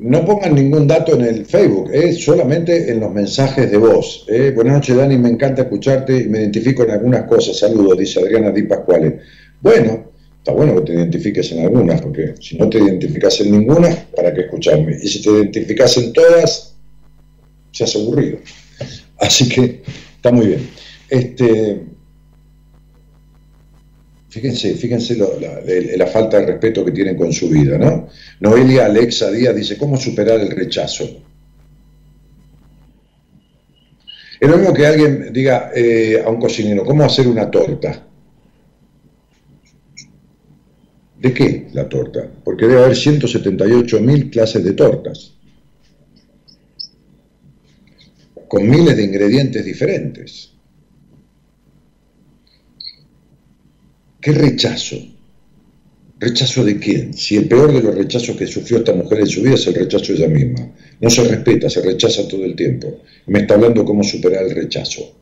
no 0.00 0.24
pongan 0.24 0.54
ningún 0.54 0.86
dato 0.88 1.14
en 1.14 1.22
el 1.22 1.44
Facebook, 1.44 1.90
¿eh? 1.92 2.12
solamente 2.14 2.90
en 2.90 3.00
los 3.00 3.12
mensajes 3.12 3.70
de 3.70 3.76
voz. 3.76 4.24
¿eh? 4.28 4.50
Buenas 4.54 4.74
noches, 4.74 4.96
Dani, 4.96 5.18
me 5.18 5.28
encanta 5.28 5.62
escucharte 5.62 6.22
y 6.22 6.28
me 6.28 6.40
identifico 6.40 6.84
en 6.84 6.92
algunas 6.92 7.24
cosas. 7.24 7.58
Saludos, 7.58 7.98
dice 7.98 8.20
Adriana 8.20 8.50
Di 8.50 8.62
Pascuale. 8.62 9.20
Bueno, 9.60 10.09
está 10.40 10.52
bueno 10.52 10.74
que 10.76 10.80
te 10.80 10.94
identifiques 10.94 11.52
en 11.52 11.64
algunas, 11.64 12.00
porque 12.00 12.34
si 12.40 12.56
no 12.56 12.68
te 12.68 12.78
identificas 12.78 13.40
en 13.42 13.52
ninguna, 13.52 13.94
¿para 14.16 14.34
qué 14.34 14.42
escucharme? 14.42 14.96
Y 15.00 15.06
si 15.06 15.22
te 15.22 15.30
identificas 15.30 15.96
en 15.98 16.12
todas, 16.12 16.74
se 17.70 17.84
hace 17.84 18.00
aburrido. 18.00 18.38
Así 19.18 19.48
que 19.48 19.82
está 20.16 20.32
muy 20.32 20.46
bien. 20.46 20.68
Este, 21.08 21.80
Fíjense, 24.30 24.74
fíjense 24.76 25.16
la 25.16 26.06
falta 26.06 26.38
de 26.38 26.46
respeto 26.46 26.84
que 26.84 26.92
tienen 26.92 27.16
con 27.16 27.32
su 27.32 27.48
vida, 27.48 27.76
¿no? 27.76 28.08
Noelia 28.38 28.86
Alexa 28.86 29.28
Díaz 29.28 29.56
dice, 29.56 29.76
¿cómo 29.76 29.96
superar 29.96 30.38
el 30.38 30.52
rechazo? 30.52 31.04
Es 34.38 34.48
lo 34.48 34.56
mismo 34.56 34.72
que 34.72 34.86
alguien 34.86 35.32
diga 35.32 35.72
eh, 35.74 36.22
a 36.24 36.30
un 36.30 36.38
cocinero, 36.38 36.84
¿cómo 36.84 37.02
hacer 37.02 37.26
una 37.26 37.50
torta? 37.50 38.06
¿De 41.20 41.34
qué 41.34 41.68
la 41.74 41.86
torta? 41.86 42.26
Porque 42.42 42.66
debe 42.66 42.82
haber 42.82 42.96
178.000 42.96 44.30
clases 44.30 44.64
de 44.64 44.72
tortas, 44.72 45.34
con 48.48 48.68
miles 48.68 48.96
de 48.96 49.04
ingredientes 49.04 49.64
diferentes. 49.64 50.50
¿Qué 54.18 54.32
rechazo? 54.32 54.96
¿Rechazo 56.18 56.64
de 56.64 56.78
quién? 56.78 57.12
Si 57.12 57.36
el 57.36 57.48
peor 57.48 57.72
de 57.72 57.82
los 57.82 57.94
rechazos 57.94 58.36
que 58.36 58.46
sufrió 58.46 58.78
esta 58.78 58.94
mujer 58.94 59.20
en 59.20 59.26
su 59.26 59.42
vida 59.42 59.54
es 59.54 59.66
el 59.66 59.74
rechazo 59.74 60.12
de 60.12 60.18
ella 60.20 60.28
misma. 60.28 60.72
No 61.00 61.10
se 61.10 61.24
respeta, 61.24 61.68
se 61.68 61.82
rechaza 61.82 62.26
todo 62.28 62.44
el 62.44 62.56
tiempo. 62.56 63.02
Me 63.26 63.40
está 63.40 63.54
hablando 63.54 63.84
cómo 63.84 64.02
superar 64.02 64.44
el 64.44 64.54
rechazo. 64.54 65.19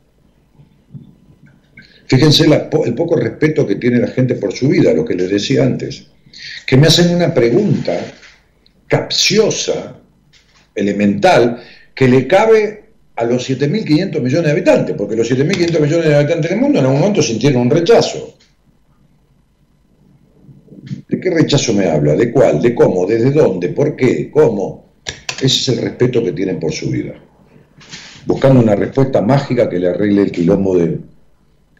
Fíjense 2.09 2.45
el 2.45 2.95
poco 2.95 3.15
respeto 3.17 3.67
que 3.67 3.75
tiene 3.75 3.99
la 3.99 4.07
gente 4.07 4.33
por 4.33 4.51
su 4.51 4.67
vida, 4.67 4.91
lo 4.93 5.05
que 5.05 5.13
les 5.13 5.29
decía 5.29 5.63
antes. 5.63 6.07
Que 6.65 6.75
me 6.75 6.87
hacen 6.87 7.15
una 7.15 7.31
pregunta 7.31 7.99
capciosa, 8.87 9.95
elemental, 10.73 11.61
que 11.93 12.07
le 12.07 12.25
cabe 12.25 12.85
a 13.15 13.25
los 13.25 13.47
7.500 13.47 14.21
millones 14.21 14.45
de 14.45 14.51
habitantes, 14.51 14.95
porque 14.97 15.15
los 15.15 15.29
7.500 15.29 15.79
millones 15.79 16.05
de 16.07 16.15
habitantes 16.15 16.49
del 16.49 16.59
mundo 16.59 16.79
en 16.79 16.85
algún 16.85 16.99
momento 16.99 17.21
sintieron 17.21 17.61
un 17.61 17.69
rechazo. 17.69 18.37
¿De 21.07 21.19
qué 21.19 21.29
rechazo 21.29 21.73
me 21.73 21.85
habla? 21.85 22.15
¿De 22.15 22.31
cuál? 22.31 22.59
¿De 22.59 22.73
cómo? 22.73 23.05
¿Desde 23.05 23.29
dónde? 23.29 23.69
¿Por 23.69 23.95
qué? 23.95 24.31
¿Cómo? 24.31 24.93
Ese 25.35 25.45
es 25.45 25.67
el 25.69 25.83
respeto 25.83 26.23
que 26.23 26.31
tienen 26.31 26.59
por 26.59 26.71
su 26.71 26.89
vida. 26.89 27.13
Buscando 28.25 28.61
una 28.61 28.75
respuesta 28.75 29.21
mágica 29.21 29.69
que 29.69 29.77
le 29.77 29.89
arregle 29.89 30.23
el 30.23 30.31
quilombo 30.31 30.77
de, 30.77 30.99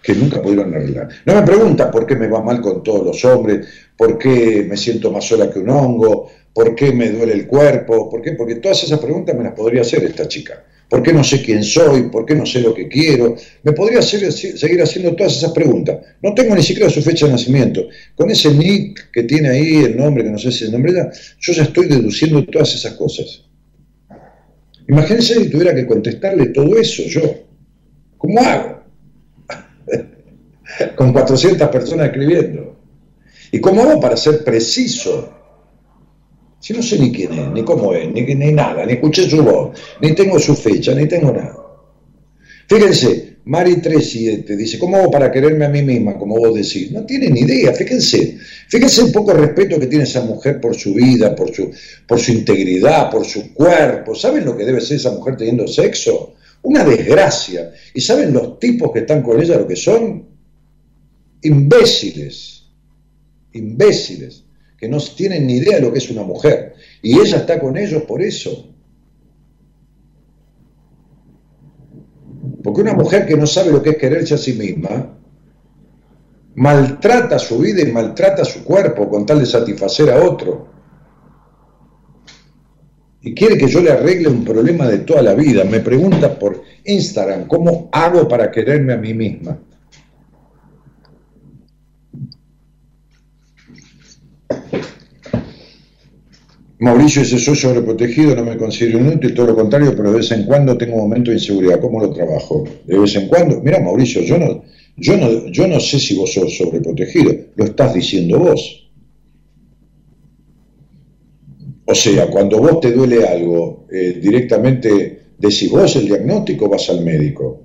que 0.02 0.14
nunca 0.14 0.42
pudieron 0.42 0.74
arreglar. 0.74 1.10
No 1.26 1.36
me 1.36 1.42
pregunta 1.44 1.92
por 1.92 2.06
qué 2.06 2.16
me 2.16 2.28
va 2.28 2.42
mal 2.42 2.62
con 2.62 2.84
todos 2.84 3.06
los 3.06 3.26
hombres, 3.26 3.68
por 3.98 4.18
qué 4.18 4.66
me 4.68 4.78
siento 4.78 5.12
más 5.12 5.26
sola 5.26 5.50
que 5.50 5.60
un 5.60 5.70
hongo, 5.70 6.30
por 6.54 6.76
qué 6.76 6.92
me 6.92 7.10
duele 7.10 7.34
el 7.34 7.48
cuerpo, 7.48 8.10
por 8.10 8.22
qué, 8.22 8.34
porque 8.34 8.56
todas 8.56 8.84
esas 8.84 9.00
preguntas 9.00 9.36
me 9.36 9.44
las 9.44 9.54
podría 9.54 9.82
hacer 9.82 10.04
esta 10.04 10.28
chica. 10.28 10.64
¿Por 10.90 11.04
qué 11.04 11.14
no 11.14 11.24
sé 11.24 11.44
quién 11.44 11.64
soy? 11.64 12.10
¿Por 12.10 12.26
qué 12.26 12.34
no 12.34 12.48
sé 12.48 12.62
lo 12.62 12.74
que 12.74 12.88
quiero? 12.88 13.36
Me 13.62 13.74
podría 13.74 14.02
seguir 14.02 14.82
haciendo 14.82 15.16
todas 15.16 15.38
esas 15.38 15.52
preguntas. 15.52 15.98
No 16.24 16.34
tengo 16.34 16.56
ni 16.56 16.64
siquiera 16.64 16.90
su 16.90 17.04
fecha 17.04 17.28
de 17.28 17.34
nacimiento. 17.34 17.88
Con 18.16 18.32
ese 18.32 18.52
nick 18.52 19.12
que 19.12 19.24
tiene 19.24 19.50
ahí, 19.50 19.84
el 19.84 19.96
nombre, 19.96 20.24
que 20.24 20.32
no 20.32 20.40
sé 20.40 20.52
si 20.52 20.66
el 20.66 20.72
nombre, 20.72 20.94
yo 21.40 21.54
ya 21.54 21.64
estoy 21.64 21.86
deduciendo 21.86 22.44
todas 22.46 22.74
esas 22.74 22.94
cosas. 22.94 23.44
Imagínense 24.88 25.36
si 25.36 25.50
tuviera 25.50 25.76
que 25.76 25.86
contestarle 25.86 26.48
todo 26.48 26.76
eso 26.76 27.04
yo. 27.04 27.22
¿Cómo 28.18 28.40
hago? 28.42 28.79
Con 30.96 31.14
400 31.14 31.68
personas 31.70 32.08
escribiendo. 32.08 32.76
¿Y 33.52 33.60
cómo 33.60 33.82
hago 33.82 34.00
para 34.00 34.16
ser 34.16 34.44
preciso? 34.44 35.34
Si 36.60 36.74
no 36.74 36.84
sé 36.84 37.00
ni 37.00 37.12
quién 37.12 37.34
es, 37.34 37.52
ni 37.52 37.64
cómo 37.64 37.94
es, 37.94 38.12
ni, 38.12 38.22
ni 38.22 38.52
nada, 38.52 38.86
ni 38.86 38.94
escuché 38.94 39.30
su 39.30 39.42
voz, 39.42 39.80
ni 40.02 40.14
tengo 40.14 40.38
su 40.40 40.56
fecha, 40.56 40.94
ni 40.94 41.08
tengo 41.08 41.32
nada. 41.32 41.56
Fíjense, 42.68 43.38
Mari 43.46 43.78
37 43.78 44.56
dice, 44.58 44.78
¿cómo 44.78 44.98
hago 44.98 45.10
para 45.10 45.32
quererme 45.32 45.66
a 45.66 45.70
mí 45.70 45.82
misma, 45.82 46.18
como 46.18 46.36
vos 46.36 46.54
decís? 46.54 46.92
No 46.92 47.06
tiene 47.06 47.30
ni 47.30 47.40
idea, 47.40 47.74
fíjense, 47.74 48.38
fíjense 48.68 49.04
un 49.04 49.12
poco 49.12 49.32
el 49.32 49.40
respeto 49.40 49.80
que 49.80 49.88
tiene 49.88 50.04
esa 50.04 50.22
mujer 50.22 50.60
por 50.60 50.76
su 50.76 50.94
vida, 50.94 51.34
por 51.34 51.56
su, 51.56 51.72
por 52.06 52.20
su 52.20 52.32
integridad, 52.32 53.10
por 53.10 53.26
su 53.26 53.54
cuerpo. 53.54 54.14
¿Saben 54.14 54.46
lo 54.46 54.56
que 54.56 54.66
debe 54.66 54.82
ser 54.82 54.98
esa 54.98 55.12
mujer 55.12 55.38
teniendo 55.38 55.68
sexo? 55.68 56.36
Una 56.62 56.84
desgracia. 56.84 57.72
¿Y 57.94 58.02
saben 58.02 58.34
los 58.34 58.60
tipos 58.60 58.92
que 58.92 59.00
están 59.00 59.24
con 59.24 59.42
ella 59.42 59.58
lo 59.58 59.66
que 59.66 59.78
son? 59.78 60.29
Imbéciles. 61.42 62.68
Imbéciles 63.54 64.44
que 64.80 64.88
no 64.88 65.00
tienen 65.00 65.46
ni 65.46 65.58
idea 65.58 65.76
de 65.76 65.82
lo 65.82 65.92
que 65.92 66.00
es 66.00 66.10
una 66.10 66.24
mujer. 66.24 66.76
Y 67.02 67.20
ella 67.20 67.38
está 67.38 67.60
con 67.60 67.78
ellos 67.78 68.04
por 68.04 68.22
eso. 68.22 68.74
Porque 72.64 72.82
una 72.82 72.94
mujer 72.94 73.26
que 73.26 73.36
no 73.36 73.46
sabe 73.46 73.72
lo 73.72 73.84
que 73.84 73.92
es 73.92 73.98
quererse 73.98 74.36
a 74.36 74.38
sí 74.38 74.54
misma, 74.54 75.18
maltrata 76.56 77.38
su 77.38 77.60
vida 77.60 77.82
y 77.82 77.92
maltrata 77.92 78.46
su 78.46 78.64
cuerpo 78.64 79.10
con 79.10 79.26
tal 79.26 79.40
de 79.40 79.46
satisfacer 79.46 80.10
a 80.10 80.24
otro. 80.24 80.70
Y 83.22 83.34
quiere 83.34 83.58
que 83.58 83.68
yo 83.68 83.82
le 83.82 83.92
arregle 83.92 84.30
un 84.30 84.46
problema 84.46 84.88
de 84.88 85.00
toda 85.00 85.22
la 85.22 85.34
vida. 85.34 85.66
Me 85.66 85.82
pregunta 85.82 86.40
por 86.40 86.64
Instagram, 86.86 87.48
¿cómo 87.48 87.90
hago 87.92 88.30
para 88.30 88.50
quererme 88.50 88.94
a 88.94 88.98
mí 88.98 89.14
misma? 89.14 89.60
Mauricio 96.80 97.22
dice, 97.22 97.40
soy 97.40 97.58
sobreprotegido, 97.58 98.36
no 98.36 98.46
me 98.46 98.56
considero 98.56 99.00
inútil, 99.00 99.34
todo 99.34 99.48
lo 99.48 99.56
contrario, 99.56 99.94
pero 99.98 100.12
de 100.12 100.20
vez 100.20 100.32
en 100.32 100.46
cuando 100.46 100.78
tengo 100.78 100.96
momentos 100.96 101.34
de 101.34 101.40
inseguridad. 101.40 101.82
¿Cómo 101.82 102.00
lo 102.00 102.10
trabajo? 102.14 102.64
De 102.86 102.98
vez 102.98 103.16
en 103.18 103.28
cuando. 103.28 103.62
Mira, 103.62 103.82
Mauricio, 103.82 104.22
yo 104.22 104.38
no, 104.38 104.64
yo 104.96 105.18
no, 105.18 105.48
yo 105.48 105.68
no 105.68 105.80
sé 105.82 106.00
si 106.00 106.16
vos 106.16 106.32
sos 106.34 106.56
sobreprotegido, 106.58 107.36
lo 107.56 107.66
estás 107.66 107.94
diciendo 107.94 108.40
vos. 108.40 108.90
O 111.84 111.96
sea, 111.96 112.28
cuando 112.28 112.60
vos 112.60 112.80
te 112.80 112.94
duele 112.94 113.28
algo, 113.28 113.86
eh, 113.92 114.18
directamente 114.22 115.24
decís 115.38 115.70
vos 115.70 115.98
el 115.98 116.06
diagnóstico, 116.06 116.70
vas 116.70 116.90
al 116.90 117.04
médico. 117.04 117.62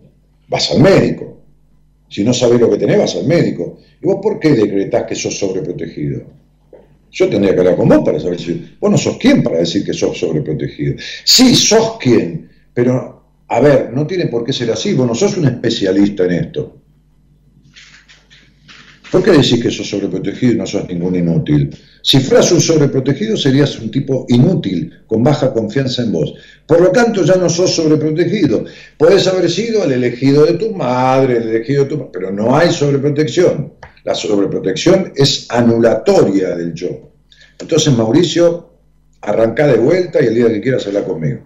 Vas 0.49 0.73
al 0.73 0.81
médico. 0.81 1.39
Si 2.09 2.24
no 2.24 2.35
sabés 2.35 2.61
lo 2.61 2.69
que 2.69 2.78
tenés, 2.78 2.99
vas 2.99 3.15
al 3.15 3.27
médico. 3.27 3.78
¿Y 4.03 4.07
vos 4.07 4.19
por 4.20 4.41
qué 4.41 4.55
decretás 4.55 5.05
que 5.05 5.15
sos 5.15 5.39
sobreprotegido? 5.39 6.44
Yo 7.15 7.28
tendría 7.28 7.55
que 7.55 7.61
hablar 7.61 7.77
con 7.77 7.89
vos 7.89 8.03
para 8.05 8.19
saber 8.19 8.41
si 8.41 8.77
vos 8.81 8.91
no 8.91 8.99
sos 8.99 9.16
quién 9.19 9.41
para 9.43 9.59
decir 9.59 9.85
que 9.85 9.95
sos 9.95 10.19
sobreprotegido. 10.19 10.97
Sí, 11.24 11.55
sos 11.55 11.97
quien, 11.99 12.51
pero 12.74 13.23
a 13.47 13.61
ver, 13.61 13.93
no 13.93 14.05
tiene 14.05 14.27
por 14.27 14.45
qué 14.45 14.53
ser 14.53 14.73
así, 14.73 14.95
vos 14.95 15.07
no 15.07 15.15
sos 15.15 15.36
un 15.36 15.47
especialista 15.47 16.24
en 16.24 16.32
esto. 16.32 16.81
¿Por 19.12 19.23
qué 19.23 19.31
decís 19.31 19.62
que 19.62 19.70
sos 19.70 19.89
sobreprotegido 19.89 20.55
y 20.55 20.57
no 20.57 20.66
sos 20.66 20.89
ningún 20.89 21.15
inútil? 21.15 21.70
Si 22.03 22.19
fueras 22.19 22.51
un 22.51 22.61
sobreprotegido 22.61 23.36
serías 23.36 23.78
un 23.78 23.93
tipo 23.93 24.27
inútil, 24.28 24.93
con 25.07 25.23
baja 25.23 25.53
confianza 25.53 26.03
en 26.03 26.11
vos. 26.11 26.35
Por 26.66 26.81
lo 26.81 26.91
tanto, 26.91 27.24
ya 27.24 27.36
no 27.36 27.49
sos 27.49 27.77
sobreprotegido. 27.77 28.65
Podés 28.99 29.28
haber 29.28 29.49
sido 29.49 29.85
el 29.85 29.93
elegido 29.93 30.45
de 30.45 30.55
tu 30.55 30.73
madre, 30.73 31.36
el 31.36 31.49
elegido 31.49 31.85
de 31.85 31.91
tu... 31.91 32.11
Pero 32.11 32.32
no 32.32 32.57
hay 32.57 32.73
sobreprotección. 32.73 33.74
La 34.05 34.14
sobreprotección 34.14 35.12
es 35.16 35.47
anulatoria 35.51 36.55
del 36.55 36.74
yo. 36.74 36.89
Entonces, 37.59 37.97
Mauricio, 37.97 38.70
arranca 39.22 39.66
de 39.66 39.78
vuelta 39.78 40.22
y 40.22 40.26
el 40.26 40.35
día 40.35 40.48
que 40.48 40.60
quieras 40.60 40.86
hablar 40.86 41.05
conmigo. 41.05 41.40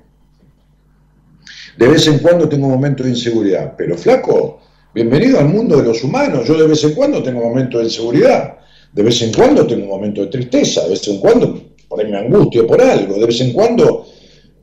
De 1.76 1.86
vez 1.86 2.08
en 2.08 2.18
cuando 2.18 2.48
tengo 2.48 2.68
momentos 2.68 3.06
de 3.06 3.12
inseguridad, 3.12 3.74
pero 3.78 3.96
flaco, 3.96 4.60
bienvenido 4.92 5.38
al 5.38 5.46
mundo 5.46 5.76
de 5.76 5.84
los 5.84 6.02
humanos. 6.02 6.48
Yo 6.48 6.54
de 6.60 6.66
vez 6.66 6.82
en 6.82 6.94
cuando 6.94 7.22
tengo 7.22 7.40
momentos 7.40 7.80
de 7.80 7.86
inseguridad, 7.86 8.58
de 8.92 9.02
vez 9.04 9.22
en 9.22 9.32
cuando 9.32 9.64
tengo 9.64 9.84
un 9.84 9.90
momento 9.90 10.22
de 10.22 10.26
tristeza, 10.26 10.82
de 10.82 10.90
vez 10.90 11.06
en 11.06 11.20
cuando 11.20 11.62
por 11.86 12.00
ahí 12.00 12.10
me 12.10 12.18
angustio 12.18 12.66
por 12.66 12.80
algo, 12.82 13.14
de 13.14 13.26
vez 13.26 13.40
en 13.40 13.52
cuando 13.52 14.04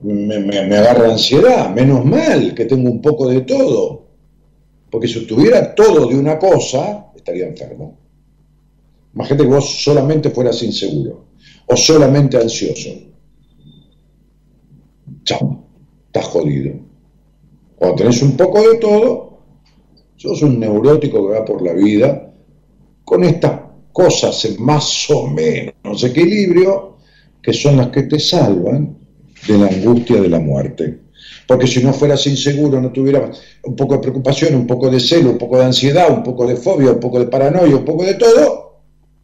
me, 0.01 0.39
me 0.39 0.77
agarra 0.77 1.11
ansiedad. 1.11 1.73
Menos 1.73 2.03
mal 2.03 2.53
que 2.53 2.65
tengo 2.65 2.91
un 2.91 3.01
poco 3.01 3.29
de 3.29 3.41
todo. 3.41 4.03
Porque 4.89 5.07
si 5.07 5.25
tuviera 5.25 5.73
todo 5.73 6.07
de 6.07 6.15
una 6.15 6.37
cosa, 6.37 7.05
estaría 7.25 7.47
enfermo. 7.47 7.97
Imagínate 9.15 9.43
que 9.43 9.49
vos 9.49 9.83
solamente 9.83 10.29
fueras 10.29 10.61
inseguro 10.61 11.25
o 11.65 11.75
solamente 11.75 12.37
ansioso. 12.37 12.89
Chao, 15.23 15.65
estás 16.05 16.25
jodido. 16.25 16.73
Cuando 17.77 17.95
tenés 17.95 18.21
un 18.21 18.37
poco 18.37 18.69
de 18.69 18.77
todo, 18.77 19.39
sos 20.15 20.43
un 20.43 20.59
neurótico 20.59 21.25
que 21.25 21.33
va 21.33 21.43
por 21.43 21.63
la 21.63 21.73
vida 21.73 22.31
con 23.03 23.23
estas 23.23 23.61
cosas 23.91 24.45
en 24.45 24.63
más 24.63 25.09
o 25.09 25.27
menos 25.27 26.03
equilibrio 26.03 26.97
que 27.41 27.53
son 27.53 27.77
las 27.77 27.87
que 27.87 28.03
te 28.03 28.19
salvan 28.19 28.97
de 29.47 29.57
la 29.57 29.67
angustia 29.67 30.21
de 30.21 30.29
la 30.29 30.39
muerte. 30.39 31.04
Porque 31.47 31.67
si 31.67 31.83
no 31.83 31.93
fueras 31.93 32.25
inseguro, 32.27 32.81
no 32.81 32.91
tuvieras 32.91 33.39
un 33.63 33.75
poco 33.75 33.95
de 33.95 34.01
preocupación, 34.01 34.55
un 34.55 34.65
poco 34.65 34.89
de 34.89 34.99
celo, 34.99 35.31
un 35.31 35.37
poco 35.37 35.57
de 35.57 35.65
ansiedad, 35.65 36.11
un 36.11 36.23
poco 36.23 36.47
de 36.47 36.55
fobia, 36.55 36.91
un 36.91 36.99
poco 36.99 37.19
de 37.19 37.27
paranoia, 37.27 37.75
un 37.75 37.85
poco 37.85 38.03
de 38.03 38.15
todo, 38.15 38.81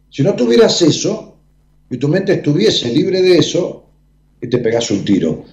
si 0.08 0.22
no 0.22 0.34
tuvieras 0.34 0.80
eso 0.82 1.38
y 1.90 1.96
tu 1.96 2.08
mente 2.08 2.34
estuviese 2.34 2.92
libre 2.92 3.20
de 3.22 3.38
eso, 3.38 3.82
y 4.42 4.48
te 4.48 4.58
pegas 4.58 4.90
un 4.90 5.04
tiro, 5.04 5.44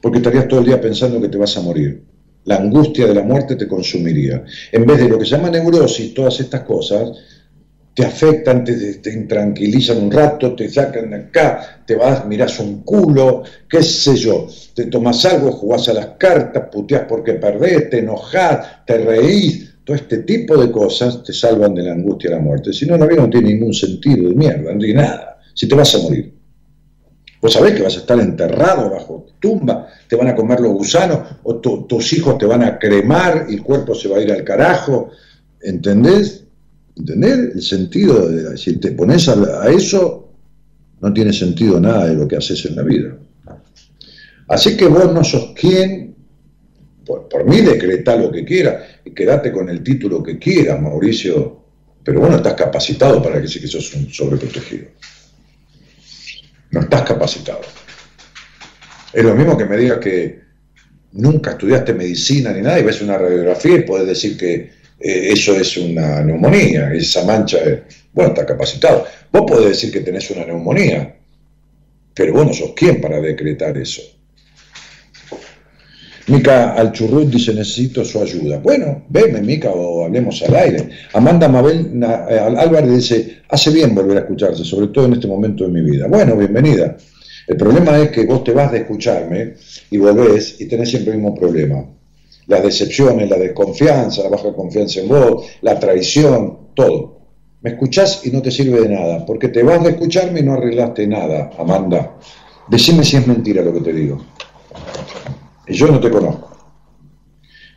porque 0.00 0.18
estarías 0.18 0.46
todo 0.46 0.60
el 0.60 0.66
día 0.66 0.80
pensando 0.80 1.20
que 1.20 1.28
te 1.28 1.36
vas 1.36 1.56
a 1.56 1.62
morir. 1.62 2.02
La 2.44 2.56
angustia 2.56 3.06
de 3.06 3.14
la 3.14 3.22
muerte 3.22 3.56
te 3.56 3.66
consumiría. 3.66 4.44
En 4.70 4.86
vez 4.86 4.98
de 4.98 5.08
lo 5.08 5.18
que 5.18 5.24
se 5.24 5.32
llama 5.32 5.50
neurosis, 5.50 6.14
todas 6.14 6.38
estas 6.40 6.62
cosas, 6.62 7.10
te 7.94 8.04
afectan, 8.04 8.64
te, 8.64 8.94
te, 8.94 9.12
intranquilizan 9.12 9.98
un 9.98 10.10
rato, 10.10 10.54
te 10.54 10.68
sacan 10.68 11.10
de 11.10 11.16
acá, 11.16 11.82
te 11.86 11.94
vas, 11.94 12.26
mirás 12.26 12.58
un 12.58 12.82
culo, 12.82 13.44
qué 13.68 13.82
sé 13.82 14.16
yo, 14.16 14.48
te 14.74 14.86
tomas 14.86 15.24
algo, 15.24 15.52
jugás 15.52 15.88
a 15.88 15.92
las 15.92 16.06
cartas, 16.18 16.68
puteás 16.72 17.04
porque 17.08 17.34
perdés, 17.34 17.88
te 17.90 18.00
enojás, 18.00 18.84
te 18.84 18.98
reís, 18.98 19.74
todo 19.84 19.96
este 19.96 20.18
tipo 20.18 20.56
de 20.56 20.72
cosas 20.72 21.22
te 21.22 21.32
salvan 21.32 21.74
de 21.74 21.84
la 21.84 21.92
angustia 21.92 22.30
de 22.30 22.36
la 22.36 22.42
muerte. 22.42 22.72
Si 22.72 22.86
no, 22.86 22.96
la 22.96 23.06
vida 23.06 23.22
no 23.22 23.30
tiene 23.30 23.50
ningún 23.50 23.74
sentido 23.74 24.28
de 24.28 24.34
mierda, 24.34 24.72
no 24.72 24.78
tiene 24.78 25.02
nada, 25.02 25.38
si 25.54 25.68
te 25.68 25.74
vas 25.76 25.94
a 25.94 25.98
morir. 25.98 26.34
Vos 27.40 27.52
sabés 27.52 27.74
que 27.74 27.82
vas 27.82 27.94
a 27.94 28.00
estar 28.00 28.18
enterrado 28.18 28.90
bajo 28.90 29.26
tumba, 29.38 29.86
te 30.08 30.16
van 30.16 30.28
a 30.28 30.34
comer 30.34 30.60
los 30.60 30.72
gusanos, 30.72 31.18
o 31.44 31.56
tus 31.56 32.12
hijos 32.14 32.38
te 32.38 32.46
van 32.46 32.62
a 32.62 32.78
cremar 32.78 33.46
y 33.50 33.56
el 33.56 33.62
cuerpo 33.62 33.94
se 33.94 34.08
va 34.08 34.16
a 34.16 34.22
ir 34.22 34.32
al 34.32 34.42
carajo, 34.42 35.10
¿entendés? 35.60 36.43
¿Entender? 36.96 37.52
El 37.54 37.62
sentido, 37.62 38.28
de, 38.28 38.56
si 38.56 38.76
te 38.76 38.92
pones 38.92 39.28
a, 39.28 39.68
eso, 39.70 40.32
no 41.00 41.12
tiene 41.12 41.32
sentido 41.32 41.80
nada 41.80 42.06
de 42.06 42.14
lo 42.14 42.28
que 42.28 42.36
haces 42.36 42.64
en 42.66 42.76
la 42.76 42.82
vida. 42.82 43.16
Así 44.48 44.76
que 44.76 44.86
vos 44.86 45.12
no 45.12 45.24
sos 45.24 45.52
quien, 45.58 46.14
por, 47.04 47.44
mí 47.46 47.60
decreta 47.60 48.16
lo 48.16 48.30
que 48.30 48.44
quiera 48.44 49.00
y 49.04 49.10
quédate 49.10 49.50
con 49.50 49.68
el 49.68 49.82
título 49.82 50.22
que 50.22 50.38
quieras, 50.38 50.80
Mauricio, 50.80 51.64
pero 52.02 52.20
vos 52.20 52.30
no 52.30 52.36
estás 52.36 52.54
capacitado 52.54 53.22
para 53.22 53.40
decir 53.40 53.62
que 53.62 53.68
sos 53.68 53.92
un 53.94 54.10
sobreprotegido. 54.10 54.86
No 56.70 56.80
estás 56.80 57.02
capacitado. 57.02 57.62
Es 59.12 59.24
lo 59.24 59.34
mismo 59.34 59.56
que 59.56 59.64
me 59.64 59.76
digas 59.76 59.98
que 59.98 60.44
nunca 61.12 61.52
estudiaste 61.52 61.94
medicina 61.94 62.52
ni 62.52 62.60
nada 62.60 62.78
y 62.78 62.82
ves 62.82 63.00
una 63.00 63.16
radiografía 63.16 63.76
y 63.76 63.82
puedes 63.82 64.06
decir 64.06 64.36
que 64.36 64.83
eh, 64.98 65.30
eso 65.32 65.54
es 65.56 65.76
una 65.76 66.22
neumonía, 66.22 66.92
esa 66.92 67.24
mancha, 67.24 67.58
bueno, 68.12 68.30
está 68.30 68.46
capacitado. 68.46 69.04
Vos 69.32 69.44
podés 69.46 69.68
decir 69.68 69.92
que 69.92 70.00
tenés 70.00 70.30
una 70.30 70.44
neumonía, 70.44 71.16
pero 72.14 72.32
vos 72.32 72.46
no 72.46 72.52
sos 72.52 72.72
quién 72.76 73.00
para 73.00 73.20
decretar 73.20 73.76
eso. 73.76 74.02
Mica 76.26 76.72
Alchurrut 76.72 77.28
dice, 77.28 77.52
necesito 77.52 78.02
su 78.02 78.20
ayuda. 78.22 78.58
Bueno, 78.58 79.04
veme, 79.10 79.42
Mica, 79.42 79.70
o 79.70 80.06
hablemos 80.06 80.42
al 80.42 80.56
aire. 80.56 80.88
Amanda 81.12 81.48
Mabel 81.48 81.90
eh, 82.02 82.38
Álvarez 82.38 82.90
dice, 82.90 83.42
hace 83.48 83.70
bien 83.70 83.94
volver 83.94 84.16
a 84.16 84.20
escucharse, 84.20 84.64
sobre 84.64 84.86
todo 84.86 85.04
en 85.04 85.14
este 85.14 85.26
momento 85.26 85.64
de 85.64 85.70
mi 85.70 85.82
vida. 85.82 86.06
Bueno, 86.08 86.34
bienvenida. 86.34 86.96
El 87.46 87.56
problema 87.58 87.98
es 87.98 88.10
que 88.10 88.24
vos 88.24 88.42
te 88.42 88.52
vas 88.52 88.72
de 88.72 88.78
escucharme 88.78 89.54
y 89.90 89.98
volvés 89.98 90.58
y 90.60 90.66
tenés 90.66 90.88
siempre 90.88 91.12
el 91.12 91.18
mismo 91.18 91.34
problema. 91.34 91.84
Las 92.46 92.62
decepciones, 92.62 93.30
la 93.30 93.38
desconfianza, 93.38 94.22
la 94.22 94.28
baja 94.28 94.52
confianza 94.52 95.00
en 95.00 95.08
vos, 95.08 95.46
la 95.62 95.78
traición, 95.78 96.70
todo. 96.74 97.20
Me 97.62 97.70
escuchás 97.70 98.26
y 98.26 98.30
no 98.30 98.42
te 98.42 98.50
sirve 98.50 98.82
de 98.82 98.88
nada, 98.90 99.24
porque 99.24 99.48
te 99.48 99.62
vas 99.62 99.82
de 99.82 99.90
escucharme 99.90 100.40
y 100.40 100.42
no 100.42 100.54
arreglaste 100.54 101.06
nada, 101.06 101.50
Amanda. 101.58 102.16
Decime 102.68 103.04
si 103.04 103.16
es 103.16 103.26
mentira 103.26 103.62
lo 103.62 103.72
que 103.72 103.80
te 103.80 103.92
digo. 103.92 104.22
Y 105.66 105.74
yo 105.74 105.86
no 105.88 105.98
te 106.00 106.10
conozco. 106.10 106.50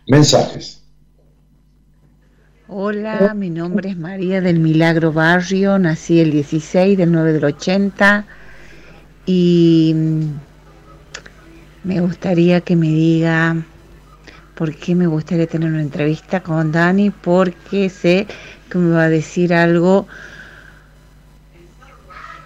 Mensajes. 0.08 0.84
Hola, 2.70 3.34
mi 3.34 3.50
nombre 3.50 3.92
es 3.92 3.98
María 3.98 4.42
del 4.42 4.60
Milagro 4.60 5.14
Barrio, 5.14 5.80
nací 5.80 6.20
el 6.20 6.32
16 6.32 6.98
del 6.98 7.14
9 7.14 7.32
del 7.32 7.46
80 7.46 8.26
y 9.26 9.94
mm, 9.96 10.22
me 11.86 12.02
gustaría 12.02 12.60
que 12.60 12.76
me 12.76 12.88
diga 12.88 13.56
por 14.58 14.76
qué 14.76 14.96
me 14.96 15.06
gustaría 15.06 15.46
tener 15.46 15.70
una 15.70 15.84
entrevista 15.84 16.42
con 16.42 16.72
Dani, 16.72 17.12
porque 17.12 17.90
sé 17.90 18.26
que 18.70 18.78
me 18.80 18.96
va 18.96 19.04
a 19.04 19.10
decir 19.10 19.54
algo 19.54 20.08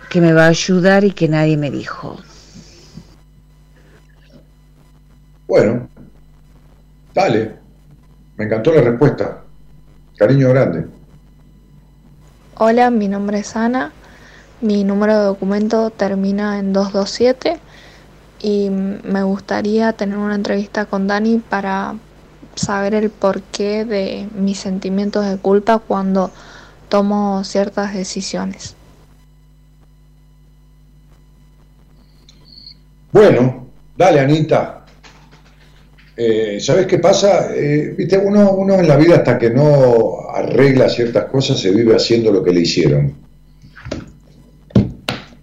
que 0.10 0.20
me 0.20 0.34
va 0.34 0.46
a 0.46 0.50
ayudar 0.50 1.06
y 1.06 1.12
que 1.12 1.30
nadie 1.30 1.56
me 1.56 1.72
dijo. 1.72 2.20
Bueno, 5.48 5.88
dale. 7.14 7.56
Me 8.36 8.46
encantó 8.46 8.74
la 8.74 8.82
respuesta. 8.82 9.42
Cariño 10.18 10.50
grande. 10.50 10.86
Hola, 12.56 12.90
mi 12.90 13.08
nombre 13.08 13.40
es 13.40 13.56
Ana. 13.56 13.94
Mi 14.60 14.84
número 14.84 15.18
de 15.18 15.24
documento 15.24 15.90
termina 15.92 16.60
en 16.60 16.74
227 16.74 17.71
y 18.42 18.70
me 18.70 19.24
gustaría 19.24 19.94
tener 19.94 20.18
una 20.18 20.36
entrevista 20.36 20.86
con 20.86 21.08
Dani 21.08 21.38
para 21.38 21.96
saber 22.56 22.94
el 22.96 23.10
porqué 23.10 23.86
de 23.86 24.28
mis 24.36 24.60
sentimientos 24.60 25.26
de 25.28 25.38
culpa 25.38 25.80
cuando 25.80 26.32
tomo 26.90 27.44
ciertas 27.44 27.94
decisiones. 27.94 28.76
Bueno, 33.12 33.68
dale 33.98 34.20
Anita, 34.22 34.82
eh, 36.24 36.60
¿Sabes 36.60 36.86
qué 36.86 37.00
pasa? 37.00 37.56
Eh, 37.56 37.96
viste, 37.98 38.16
uno, 38.16 38.52
uno 38.52 38.76
en 38.76 38.88
la 38.88 38.96
vida 38.96 39.16
hasta 39.16 39.40
que 39.40 39.50
no 39.50 40.30
arregla 40.32 40.88
ciertas 40.88 41.26
cosas 41.26 41.60
se 41.60 41.72
vive 41.72 41.96
haciendo 41.96 42.32
lo 42.32 42.44
que 42.44 42.52
le 42.52 42.62
hicieron. 42.62 43.16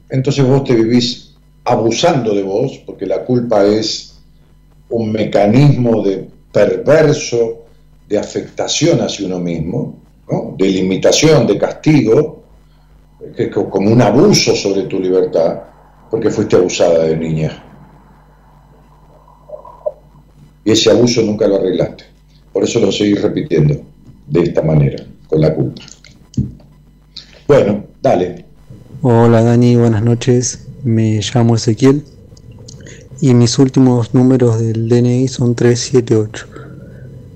Entonces 0.09 0.45
vos 0.45 0.62
te 0.62 0.77
vivís 0.77 1.27
abusando 1.69 2.35
de 2.35 2.43
vos, 2.43 2.82
porque 2.86 3.07
la 3.07 3.24
culpa 3.24 3.65
es 3.65 4.19
un 4.90 5.12
mecanismo 5.12 6.03
de 6.03 6.28
perverso 6.53 7.65
de 8.09 8.19
afectación 8.19 9.01
hacia 9.01 9.27
uno 9.27 9.39
mismo, 9.39 9.99
de 10.57 10.69
limitación, 10.69 11.47
de 11.47 11.59
castigo, 11.59 12.43
es 13.36 13.49
como 13.49 13.90
un 13.90 14.01
abuso 14.01 14.55
sobre 14.55 14.82
tu 14.82 14.99
libertad, 15.01 15.61
porque 16.11 16.31
fuiste 16.31 16.57
abusada 16.57 17.05
de 17.05 17.16
niña 17.16 17.65
y 20.69 20.73
ese 20.73 20.90
abuso 20.90 21.23
nunca 21.23 21.49
lo 21.49 21.57
arreglaste. 21.57 22.05
Por 22.53 22.62
eso 22.62 22.78
lo 22.78 22.93
seguís 22.93 23.23
repitiendo 23.23 23.74
de 24.27 24.43
esta 24.43 24.61
manera, 24.61 25.03
con 25.27 25.40
la 25.40 25.55
culpa. 25.55 25.81
Bueno, 27.47 27.85
dale. 28.03 28.45
Hola 29.01 29.43
Dani, 29.43 29.77
buenas 29.77 30.03
noches. 30.03 30.68
Me 30.84 31.20
llamo 31.20 31.56
Ezequiel 31.56 32.05
y 33.20 33.34
mis 33.34 33.59
últimos 33.59 34.14
números 34.14 34.60
del 34.60 34.88
DNI 34.88 35.28
son 35.28 35.55
378. 35.55 36.46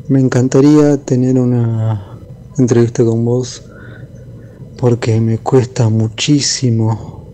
Me 0.08 0.20
encantaría 0.20 0.96
tener 0.98 1.38
una 1.38 2.18
entrevista 2.58 3.04
con 3.04 3.24
vos 3.24 3.62
porque 4.78 5.20
me 5.20 5.38
cuesta 5.38 5.88
muchísimo 5.88 7.26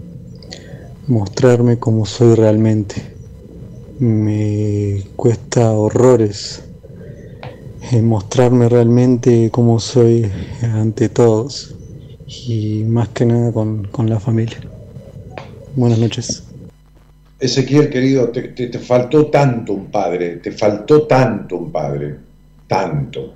mostrarme 1.06 1.78
como 1.78 2.04
soy 2.04 2.34
realmente 2.34 3.18
me 3.98 5.04
cuesta 5.16 5.72
horrores 5.72 6.62
eh, 7.90 8.00
mostrarme 8.00 8.68
realmente 8.68 9.50
como 9.50 9.80
soy 9.80 10.30
ante 10.62 11.08
todos 11.08 11.74
y 12.26 12.84
más 12.84 13.08
que 13.08 13.24
nada 13.26 13.50
con, 13.52 13.88
la 14.06 14.20
familia. 14.20 14.58
Buenas 15.76 15.98
noches. 15.98 16.44
Ezequiel, 17.40 17.88
querido, 17.88 18.28
te, 18.30 18.48
te, 18.48 18.78
faltó 18.78 19.26
tanto 19.26 19.72
un 19.72 19.86
padre, 19.86 20.36
te 20.36 20.50
faltó 20.50 21.06
tanto 21.06 21.56
un 21.56 21.70
padre, 21.70 22.16
tanto, 22.66 23.34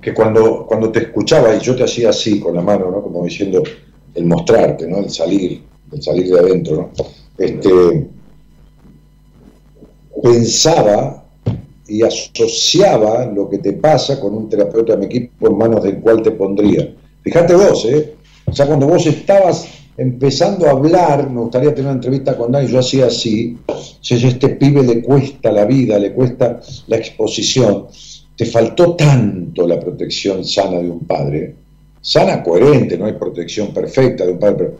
que 0.00 0.14
cuando, 0.14 0.64
cuando 0.66 0.90
te 0.90 1.00
escuchaba 1.00 1.54
y 1.54 1.60
yo 1.60 1.76
te 1.76 1.84
hacía 1.84 2.10
así 2.10 2.40
con 2.40 2.54
la 2.54 2.62
mano, 2.62 2.90
¿no? 2.90 3.02
Como 3.02 3.22
diciendo 3.24 3.62
el 4.14 4.24
mostrarte, 4.24 4.88
¿no? 4.88 4.98
El 4.98 5.10
salir, 5.10 5.62
el 5.92 6.02
salir 6.02 6.32
de 6.32 6.38
adentro, 6.38 6.76
¿no? 6.76 7.04
Este, 7.36 8.08
pensaba 10.22 11.24
y 11.86 12.02
asociaba 12.02 13.26
lo 13.26 13.50
que 13.50 13.58
te 13.58 13.72
pasa 13.74 14.18
con 14.18 14.34
un 14.34 14.48
terapeuta 14.48 14.92
de 14.94 14.98
mi 14.98 15.06
equipo 15.06 15.48
en 15.48 15.58
manos 15.58 15.82
del 15.82 16.00
cual 16.00 16.22
te 16.22 16.30
pondría. 16.30 16.94
Fíjate 17.22 17.54
vos, 17.54 17.84
¿eh? 17.84 18.14
O 18.46 18.52
sea, 18.52 18.66
cuando 18.66 18.86
vos 18.86 19.04
estabas 19.06 19.66
empezando 20.00 20.66
a 20.66 20.70
hablar, 20.70 21.28
me 21.28 21.42
gustaría 21.42 21.74
tener 21.74 21.90
una 21.90 21.96
entrevista 21.96 22.34
con 22.34 22.50
Dani, 22.50 22.68
yo 22.68 22.78
hacía 22.78 23.08
así, 23.08 23.58
si 24.00 24.14
este 24.14 24.48
pibe 24.48 24.82
le 24.82 25.02
cuesta 25.02 25.52
la 25.52 25.66
vida, 25.66 25.98
le 25.98 26.14
cuesta 26.14 26.58
la 26.86 26.96
exposición, 26.96 27.86
te 28.34 28.46
faltó 28.46 28.96
tanto 28.96 29.66
la 29.66 29.78
protección 29.78 30.42
sana 30.42 30.78
de 30.78 30.88
un 30.88 31.00
padre, 31.00 31.54
sana, 32.00 32.42
coherente, 32.42 32.96
no 32.96 33.04
hay 33.04 33.12
protección 33.12 33.74
perfecta 33.74 34.24
de 34.24 34.32
un 34.32 34.38
padre, 34.38 34.70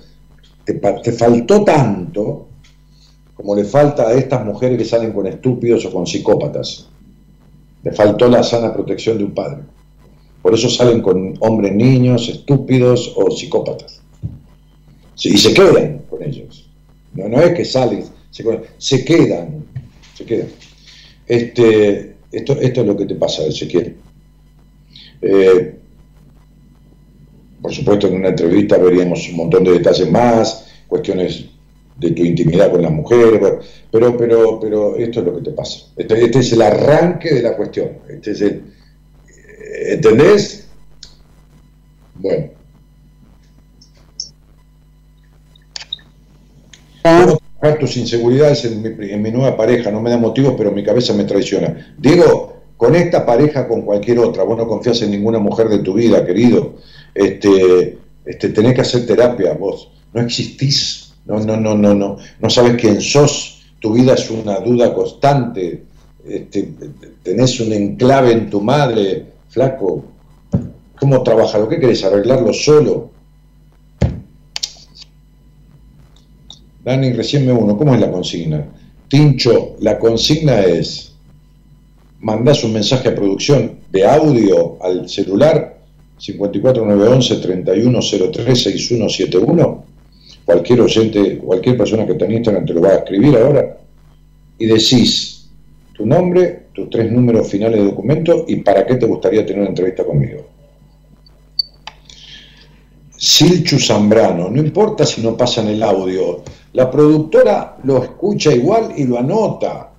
pero 0.65 1.03
te 1.03 1.13
faltó 1.13 1.65
tanto 1.65 2.47
como 3.35 3.55
le 3.55 3.65
falta 3.65 4.09
a 4.09 4.15
estas 4.15 4.43
mujeres 4.43 4.79
que 4.79 4.87
salen 4.87 5.13
con 5.13 5.27
estúpidos 5.27 5.85
o 5.85 5.93
con 5.93 6.07
psicópatas. 6.07 6.89
Le 7.83 7.93
faltó 7.93 8.27
la 8.27 8.43
sana 8.43 8.73
protección 8.73 9.19
de 9.19 9.25
un 9.25 9.35
padre. 9.35 9.65
Por 10.41 10.55
eso 10.55 10.71
salen 10.71 11.03
con 11.03 11.35
hombres 11.41 11.75
niños, 11.75 12.27
estúpidos 12.29 13.13
o 13.17 13.31
psicópatas. 13.31 14.00
Y 15.23 15.39
se 15.39 15.55
quedan 15.55 16.03
con 16.09 16.23
ellos. 16.23 16.69
No, 17.15 17.29
no 17.29 17.41
es 17.41 17.53
que 17.55 17.65
salen, 17.65 18.05
se, 18.31 18.43
quedan. 18.43 19.65
Se 20.15 20.25
quedan. 20.25 20.49
Este, 21.27 22.15
esto, 22.33 22.61
esto 22.61 22.81
es 22.81 22.87
lo 22.87 22.97
que 22.97 23.07
te 23.07 23.15
pasa, 23.15 23.45
Ezequiel. 23.45 23.97
Eh, 25.23 25.75
por 27.61 27.73
supuesto, 27.73 28.07
en 28.07 28.15
una 28.15 28.29
entrevista 28.29 28.79
veríamos 28.79 29.29
un 29.29 29.37
montón 29.37 29.65
de 29.65 29.73
detalles 29.73 30.11
más, 30.11 30.67
cuestiones 30.89 31.47
de 31.99 32.13
tu 32.13 32.25
intimidad 32.25 32.71
con 32.71 32.81
las 32.81 32.93
mujeres, 32.93 33.61
pero, 33.91 34.17
pero, 34.17 34.59
pero 34.59 34.97
esto 34.97 35.21
es 35.21 35.27
lo 35.27 35.37
que 35.37 35.43
te 35.43 35.51
pasa. 35.51 35.81
Este, 35.97 36.25
este 36.25 36.39
es 36.39 36.53
el 36.53 36.63
arranque 36.63 37.35
de 37.35 37.43
la 37.43 37.57
cuestión. 37.57 37.91
Este 38.09 38.31
es 38.31 38.41
el, 38.41 38.63
¿Entendés? 39.89 40.69
Bueno. 42.15 42.60
Tus 47.79 47.97
inseguridades 47.97 48.65
en 48.65 48.83
mi, 48.83 49.11
en 49.11 49.23
mi 49.23 49.31
nueva 49.31 49.57
pareja, 49.57 49.91
no 49.91 50.01
me 50.01 50.11
da 50.11 50.17
motivos, 50.17 50.55
pero 50.57 50.73
mi 50.73 50.83
cabeza 50.83 51.13
me 51.13 51.25
traiciona. 51.25 51.95
Digo, 51.99 52.61
con 52.77 52.95
esta 52.95 53.25
pareja, 53.25 53.69
con 53.69 53.83
cualquier 53.83 54.19
otra, 54.19 54.45
vos 54.45 54.57
no 54.57 54.67
confías 54.67 55.01
en 55.03 55.11
ninguna 55.11 55.39
mujer 55.39 55.69
de 55.69 55.81
tu 55.81 55.95
vida, 55.95 56.25
querido. 56.25 56.77
Este, 57.15 57.99
este, 58.25 58.49
tenés 58.51 58.75
que 58.75 58.81
hacer 58.81 59.07
terapia, 59.07 59.53
vos. 59.53 59.91
No 60.13 60.21
existís 60.21 61.11
no, 61.27 61.39
no, 61.39 61.57
no, 61.57 61.77
no, 61.77 61.95
no, 61.95 62.17
no 62.41 62.51
sabes 62.51 62.81
quién 62.81 63.01
sos, 63.01 63.63
tu 63.79 63.93
vida 63.93 64.15
es 64.15 64.31
una 64.31 64.59
duda 64.61 64.93
constante, 64.93 65.85
este, 66.27 66.71
tenés 67.23 67.61
un 67.61 67.73
enclave 67.73 68.33
en 68.33 68.51
tu 68.51 68.61
madre, 68.61 69.27
flaco, 69.49 70.05
¿cómo 70.99 71.23
trabaja? 71.23 71.59
¿Lo 71.59 71.69
que 71.69 71.79
querés? 71.79 72.05
¿Arreglarlo 72.05 72.53
solo? 72.53 73.11
Dani, 76.85 77.13
recién 77.13 77.47
me 77.47 77.53
uno, 77.53 77.77
¿cómo 77.77 77.95
es 77.95 78.01
la 78.01 78.11
consigna? 78.11 78.65
Tincho, 79.09 79.77
la 79.81 79.99
consigna 79.99 80.61
es, 80.61 81.13
mandás 82.21 82.65
un 82.65 82.73
mensaje 82.73 83.09
a 83.09 83.15
producción 83.15 83.81
de 83.91 84.07
audio 84.07 84.79
al 84.83 85.09
celular 85.09 85.79
54911 86.19 87.37
3103 87.37 88.63
6171 88.63 89.85
cualquier 90.51 90.81
oyente, 90.81 91.39
cualquier 91.39 91.77
persona 91.77 92.07
que 92.07 92.13
en 92.25 92.33
Instagram 92.33 92.67
te 92.67 92.75
lo 92.75 92.81
va 92.81 92.91
a 92.91 92.95
escribir 92.97 93.37
ahora, 93.37 93.79
y 94.59 94.67
decís 94.67 95.49
tu 95.95 96.05
nombre 96.05 96.65
tus 96.73 96.91
tres 96.91 97.11
números 97.11 97.49
finales 97.49 97.79
de 97.79 97.85
documento 97.85 98.45
y 98.49 98.57
para 98.57 98.87
qué 98.87 98.97
te 98.97 99.07
gustaría 99.07 99.45
tener 99.45 99.61
una 99.61 99.71
entrevista 99.71 100.05
conmigo. 100.05 100.47
Silchu 103.17 103.79
Zambrano, 103.79 104.51
no 104.51 104.61
importa 104.61 105.05
si 105.05 105.21
no 105.21 105.37
pasan 105.37 105.69
el 105.69 105.83
audio, 105.83 106.43
la 106.73 106.91
productora 106.91 107.79
lo 107.83 108.03
escucha 108.03 108.53
igual 108.53 108.93
y 108.97 109.05
lo 109.05 109.19
anota. 109.19 109.91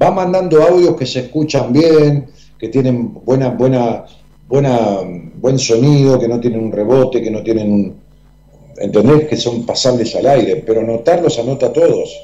Va 0.00 0.10
mandando 0.10 0.62
audios 0.62 0.96
que 0.96 1.06
se 1.06 1.20
escuchan 1.20 1.72
bien, 1.72 2.26
que 2.58 2.68
tienen 2.68 3.12
buena, 3.24 3.50
buena, 3.50 4.04
buena, 4.48 4.98
buen 5.40 5.58
sonido, 5.58 6.18
que 6.18 6.28
no 6.28 6.40
tienen 6.40 6.64
un 6.64 6.72
rebote, 6.72 7.20
que 7.20 7.30
no 7.30 7.42
tienen 7.42 7.72
un. 7.72 8.02
¿Entendés? 8.78 9.28
Que 9.28 9.36
son 9.36 9.66
pasables 9.66 10.14
al 10.16 10.26
aire, 10.26 10.62
pero 10.66 10.80
anotarlos 10.80 11.38
anota 11.38 11.66
a 11.66 11.72
todos. 11.72 12.16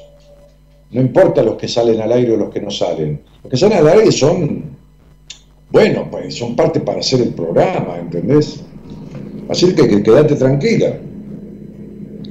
No 0.91 1.01
importa 1.01 1.43
los 1.43 1.55
que 1.55 1.67
salen 1.67 2.01
al 2.01 2.11
aire 2.11 2.33
o 2.33 2.37
los 2.37 2.49
que 2.49 2.61
no 2.61 2.71
salen. 2.71 3.21
Los 3.43 3.51
que 3.51 3.57
salen 3.57 3.77
al 3.79 3.89
aire 3.89 4.11
son, 4.11 4.63
bueno, 5.71 6.07
pues 6.09 6.35
son 6.35 6.55
parte 6.55 6.79
para 6.79 6.99
hacer 6.99 7.21
el 7.21 7.33
programa, 7.33 7.97
¿entendés? 7.99 8.61
Así 9.49 9.75
que, 9.75 9.87
que 9.87 10.01
quédate 10.01 10.35
tranquila. 10.35 10.97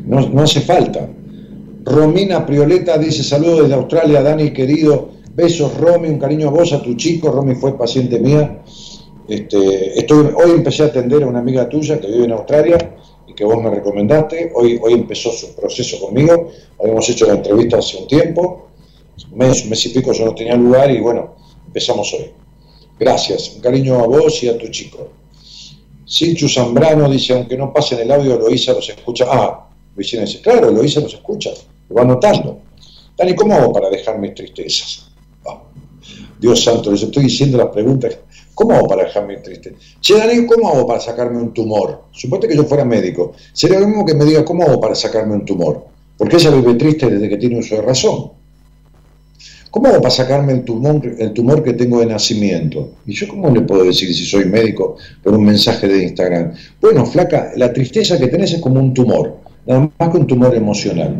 No, 0.04 0.28
no 0.28 0.42
hace 0.42 0.60
falta. 0.60 1.08
Romina 1.88 2.44
Prioleta 2.44 2.98
dice 2.98 3.22
saludos 3.22 3.62
desde 3.62 3.74
Australia, 3.74 4.22
Dani 4.22 4.52
querido. 4.52 5.08
Besos, 5.34 5.74
Romy, 5.78 6.08
un 6.08 6.18
cariño 6.18 6.48
a 6.48 6.50
vos, 6.50 6.72
a 6.74 6.82
tu 6.82 6.94
chico. 6.96 7.30
Romy 7.30 7.54
fue 7.54 7.78
paciente 7.78 8.18
mía. 8.20 8.62
Este, 9.26 9.56
hoy 9.56 10.50
empecé 10.50 10.82
a 10.82 10.86
atender 10.86 11.22
a 11.22 11.26
una 11.26 11.38
amiga 11.38 11.66
tuya 11.66 11.98
que 11.98 12.08
vive 12.08 12.24
en 12.24 12.32
Australia 12.32 12.96
y 13.26 13.32
que 13.32 13.44
vos 13.44 13.62
me 13.62 13.70
recomendaste. 13.70 14.52
Hoy, 14.54 14.78
hoy 14.82 14.92
empezó 14.94 15.30
su 15.32 15.54
proceso 15.54 15.98
conmigo. 16.00 16.50
Habíamos 16.78 17.08
hecho 17.08 17.26
la 17.26 17.34
entrevista 17.34 17.78
hace 17.78 17.96
un 17.96 18.06
tiempo. 18.06 18.68
Un 19.32 19.38
mes, 19.38 19.86
y 19.86 19.88
pico 19.88 20.12
yo 20.12 20.26
no 20.26 20.34
tenía 20.34 20.56
lugar 20.56 20.90
y 20.90 21.00
bueno, 21.00 21.36
empezamos 21.66 22.12
hoy. 22.12 22.32
Gracias. 22.98 23.54
Un 23.54 23.62
cariño 23.62 23.98
a 23.98 24.06
vos 24.06 24.42
y 24.42 24.48
a 24.48 24.58
tu 24.58 24.68
chico. 24.68 25.08
Sinchu 26.04 26.48
Zambrano 26.48 27.08
dice, 27.08 27.32
aunque 27.32 27.56
no 27.56 27.72
pasen 27.72 28.00
el 28.00 28.10
audio, 28.12 28.38
Loisa 28.38 28.74
los 28.74 28.88
escucha. 28.90 29.24
Ah, 29.28 29.68
Luisina 29.94 30.22
dice, 30.22 30.40
claro, 30.40 30.70
Loisa 30.70 31.00
los 31.00 31.14
escucha, 31.14 31.50
va 31.96 32.04
notando. 32.04 32.60
Dani, 33.16 33.34
¿cómo 33.34 33.54
hago 33.54 33.72
para 33.72 33.90
dejar 33.90 34.18
mis 34.18 34.34
tristezas? 34.34 35.10
Ah, 35.46 35.62
Dios 36.38 36.62
santo, 36.62 36.90
les 36.92 37.02
estoy 37.02 37.24
diciendo 37.24 37.58
las 37.58 37.68
preguntas. 37.68 38.18
¿Cómo 38.54 38.74
hago 38.74 38.88
para 38.88 39.04
dejar 39.04 39.26
mis 39.26 39.42
tristezas? 39.42 39.78
Che, 40.00 40.16
Dani, 40.16 40.46
¿cómo 40.46 40.68
hago 40.68 40.86
para 40.86 41.00
sacarme 41.00 41.40
un 41.40 41.52
tumor? 41.52 42.04
Suponte 42.12 42.48
que 42.48 42.56
yo 42.56 42.64
fuera 42.64 42.84
médico. 42.84 43.32
Sería 43.52 43.80
lo 43.80 43.88
mismo 43.88 44.04
que 44.04 44.14
me 44.14 44.24
diga, 44.24 44.44
¿cómo 44.44 44.64
hago 44.64 44.80
para 44.80 44.94
sacarme 44.94 45.34
un 45.34 45.44
tumor? 45.44 45.86
Porque 46.16 46.36
ella 46.36 46.50
vive 46.50 46.74
triste 46.74 47.08
desde 47.08 47.28
que 47.28 47.36
tiene 47.36 47.58
uso 47.58 47.76
de 47.76 47.82
razón. 47.82 48.32
¿Cómo 49.70 49.88
hago 49.88 50.00
para 50.00 50.10
sacarme 50.10 50.52
el 50.52 50.64
tumor, 50.64 51.02
el 51.18 51.32
tumor 51.32 51.62
que 51.62 51.74
tengo 51.74 52.00
de 52.00 52.06
nacimiento? 52.06 52.94
¿Y 53.06 53.12
yo 53.12 53.28
cómo 53.28 53.50
le 53.50 53.60
puedo 53.60 53.84
decir 53.84 54.12
si 54.14 54.24
soy 54.24 54.46
médico 54.46 54.96
por 55.22 55.34
un 55.34 55.44
mensaje 55.44 55.86
de 55.86 56.04
Instagram? 56.04 56.54
Bueno, 56.80 57.04
flaca, 57.04 57.52
la 57.56 57.72
tristeza 57.72 58.18
que 58.18 58.28
tenés 58.28 58.52
es 58.52 58.60
como 58.60 58.80
un 58.80 58.94
tumor, 58.94 59.36
nada 59.66 59.90
más 59.98 60.08
que 60.08 60.16
un 60.16 60.26
tumor 60.26 60.54
emocional. 60.54 61.14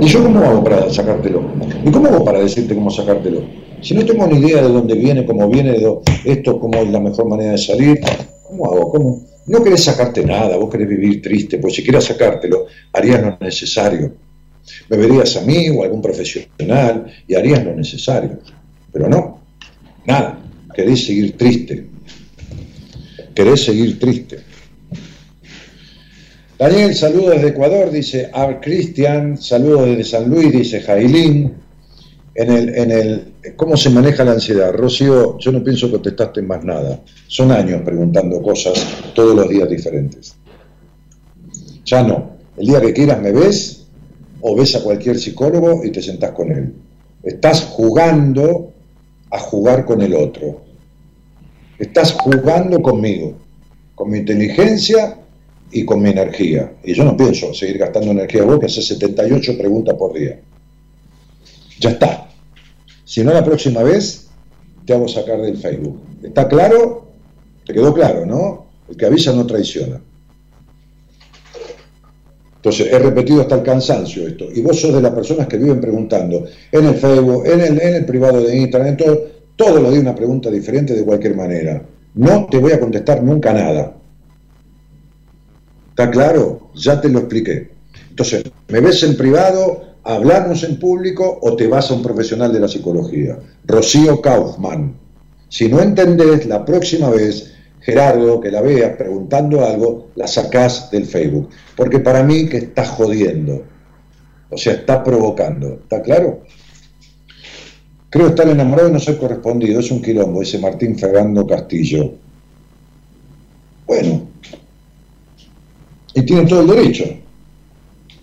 ¿Y 0.00 0.06
yo 0.06 0.22
cómo 0.22 0.40
hago 0.40 0.64
para 0.64 0.90
sacártelo? 0.90 1.42
¿Y 1.84 1.90
cómo 1.90 2.08
hago 2.08 2.24
para 2.24 2.40
decirte 2.40 2.74
cómo 2.74 2.90
sacártelo? 2.90 3.42
Si 3.80 3.94
no 3.94 4.04
tengo 4.04 4.26
ni 4.26 4.38
idea 4.38 4.62
de 4.62 4.68
dónde 4.68 4.94
viene, 4.94 5.26
cómo 5.26 5.48
viene, 5.48 5.76
esto, 6.24 6.58
cómo 6.58 6.78
es 6.78 6.90
la 6.90 7.00
mejor 7.00 7.28
manera 7.28 7.52
de 7.52 7.58
salir, 7.58 8.00
¿cómo 8.42 8.66
hago? 8.66 8.90
¿Cómo? 8.90 9.22
No 9.46 9.62
querés 9.62 9.84
sacarte 9.84 10.24
nada, 10.24 10.56
vos 10.56 10.70
querés 10.70 10.88
vivir 10.88 11.20
triste, 11.20 11.58
pues 11.58 11.74
si 11.74 11.82
quieras 11.82 12.04
sacártelo, 12.04 12.66
harías 12.92 13.20
lo 13.20 13.36
necesario 13.38 14.24
me 14.88 14.96
verías 14.96 15.36
a 15.36 15.42
mí 15.42 15.68
o 15.70 15.82
a 15.82 15.86
algún 15.86 16.02
profesional 16.02 17.06
y 17.26 17.34
harías 17.34 17.64
lo 17.64 17.74
necesario. 17.74 18.38
Pero 18.92 19.08
no, 19.08 19.40
nada, 20.06 20.40
querés 20.74 21.06
seguir 21.06 21.36
triste. 21.36 21.86
Querés 23.34 23.64
seguir 23.64 23.98
triste. 23.98 24.38
Daniel, 26.56 26.94
saludos 26.94 27.34
desde 27.34 27.48
Ecuador, 27.48 27.90
dice 27.90 28.30
Ar 28.32 28.60
Cristian, 28.60 29.36
saludos 29.36 29.86
desde 29.86 30.04
San 30.04 30.30
Luis, 30.30 30.52
dice 30.52 30.80
Jailín. 30.80 31.52
En 32.36 32.50
el, 32.50 32.74
en 32.76 32.90
el, 32.92 33.32
¿Cómo 33.56 33.76
se 33.76 33.90
maneja 33.90 34.24
la 34.24 34.32
ansiedad? 34.32 34.72
Rocío, 34.72 35.36
yo 35.38 35.50
no 35.50 35.64
pienso 35.64 35.86
que 35.86 35.94
contestaste 35.94 36.42
más 36.42 36.64
nada. 36.64 37.00
Son 37.26 37.50
años 37.50 37.82
preguntando 37.84 38.40
cosas 38.40 38.74
todos 39.14 39.34
los 39.34 39.48
días 39.48 39.68
diferentes. 39.68 40.36
Ya 41.84 42.04
no. 42.04 42.30
El 42.56 42.66
día 42.66 42.80
que 42.80 42.92
quieras 42.92 43.20
me 43.20 43.32
ves 43.32 43.86
o 44.40 44.54
ves 44.54 44.76
a 44.76 44.82
cualquier 44.82 45.18
psicólogo 45.18 45.84
y 45.84 45.90
te 45.90 46.02
sentás 46.02 46.30
con 46.30 46.52
él. 46.52 46.72
Estás 47.24 47.62
jugando 47.64 48.72
a 49.30 49.40
jugar 49.40 49.84
con 49.84 50.02
el 50.02 50.14
otro. 50.14 50.62
Estás 51.80 52.12
jugando 52.12 52.80
conmigo, 52.80 53.34
con 53.96 54.10
mi 54.10 54.18
inteligencia 54.18 55.18
y 55.74 55.84
con 55.84 56.00
mi 56.00 56.10
energía. 56.10 56.72
Y 56.84 56.94
yo 56.94 57.04
no 57.04 57.16
pienso 57.16 57.52
seguir 57.52 57.78
gastando 57.78 58.12
energía 58.12 58.44
vos 58.44 58.60
que 58.60 58.66
haces 58.66 58.86
78 58.86 59.58
preguntas 59.58 59.94
por 59.96 60.14
día. 60.14 60.40
Ya 61.80 61.90
está. 61.90 62.28
Si 63.04 63.24
no, 63.24 63.32
la 63.32 63.44
próxima 63.44 63.82
vez 63.82 64.28
te 64.86 64.94
hago 64.94 65.08
sacar 65.08 65.42
del 65.42 65.56
Facebook. 65.56 66.00
¿Está 66.22 66.46
claro? 66.46 67.08
¿Te 67.66 67.74
quedó 67.74 67.92
claro, 67.92 68.24
no? 68.24 68.66
El 68.88 68.96
que 68.96 69.06
avisa 69.06 69.32
no 69.32 69.44
traiciona. 69.46 70.00
Entonces, 72.56 72.92
he 72.92 72.98
repetido 73.00 73.40
hasta 73.40 73.56
el 73.56 73.62
cansancio 73.62 74.28
esto. 74.28 74.46
Y 74.54 74.62
vos 74.62 74.80
sos 74.80 74.94
de 74.94 75.02
las 75.02 75.12
personas 75.12 75.48
que 75.48 75.58
viven 75.58 75.80
preguntando 75.80 76.46
en 76.70 76.86
el 76.86 76.94
Facebook, 76.94 77.46
en 77.46 77.60
el, 77.60 77.82
en 77.82 77.94
el 77.96 78.04
privado 78.04 78.40
de 78.40 78.56
Instagram, 78.56 78.90
en 78.90 78.96
todo, 78.96 79.26
todo 79.56 79.80
lo 79.80 79.90
di 79.90 79.98
una 79.98 80.14
pregunta 80.14 80.50
diferente 80.50 80.94
de 80.94 81.04
cualquier 81.04 81.34
manera. 81.34 81.82
No 82.14 82.46
te 82.48 82.58
voy 82.58 82.70
a 82.70 82.78
contestar 82.78 83.24
nunca 83.24 83.52
nada. 83.52 84.03
¿Está 85.94 86.10
claro? 86.10 86.70
Ya 86.74 87.00
te 87.00 87.08
lo 87.08 87.20
expliqué. 87.20 87.70
Entonces, 88.10 88.42
me 88.66 88.80
ves 88.80 89.04
en 89.04 89.16
privado, 89.16 89.94
hablamos 90.02 90.64
en 90.64 90.76
público 90.80 91.38
o 91.40 91.54
te 91.54 91.68
vas 91.68 91.88
a 91.88 91.94
un 91.94 92.02
profesional 92.02 92.52
de 92.52 92.58
la 92.58 92.66
psicología. 92.66 93.38
Rocío 93.64 94.20
Kaufman. 94.20 94.92
Si 95.48 95.68
no 95.68 95.80
entendés, 95.80 96.46
la 96.46 96.64
próxima 96.64 97.10
vez 97.10 97.54
Gerardo, 97.78 98.40
que 98.40 98.50
la 98.50 98.60
veas 98.60 98.96
preguntando 98.96 99.64
algo, 99.64 100.08
la 100.16 100.26
sacás 100.26 100.90
del 100.90 101.06
Facebook. 101.06 101.50
Porque 101.76 102.00
para 102.00 102.24
mí 102.24 102.48
que 102.48 102.56
está 102.56 102.84
jodiendo. 102.84 103.62
O 104.50 104.58
sea, 104.58 104.72
está 104.72 105.04
provocando. 105.04 105.74
¿Está 105.74 106.02
claro? 106.02 106.40
Creo 108.10 108.26
estar 108.26 108.48
enamorado 108.48 108.88
y 108.88 108.92
no 108.92 108.98
soy 108.98 109.14
correspondido. 109.14 109.78
Es 109.78 109.92
un 109.92 110.02
quilombo, 110.02 110.42
ese 110.42 110.58
Martín 110.58 110.98
Fernando 110.98 111.46
Castillo. 111.46 112.14
Bueno. 113.86 114.34
Y 116.14 116.22
tiene 116.22 116.46
todo 116.46 116.60
el 116.60 116.68
derecho. 116.68 117.04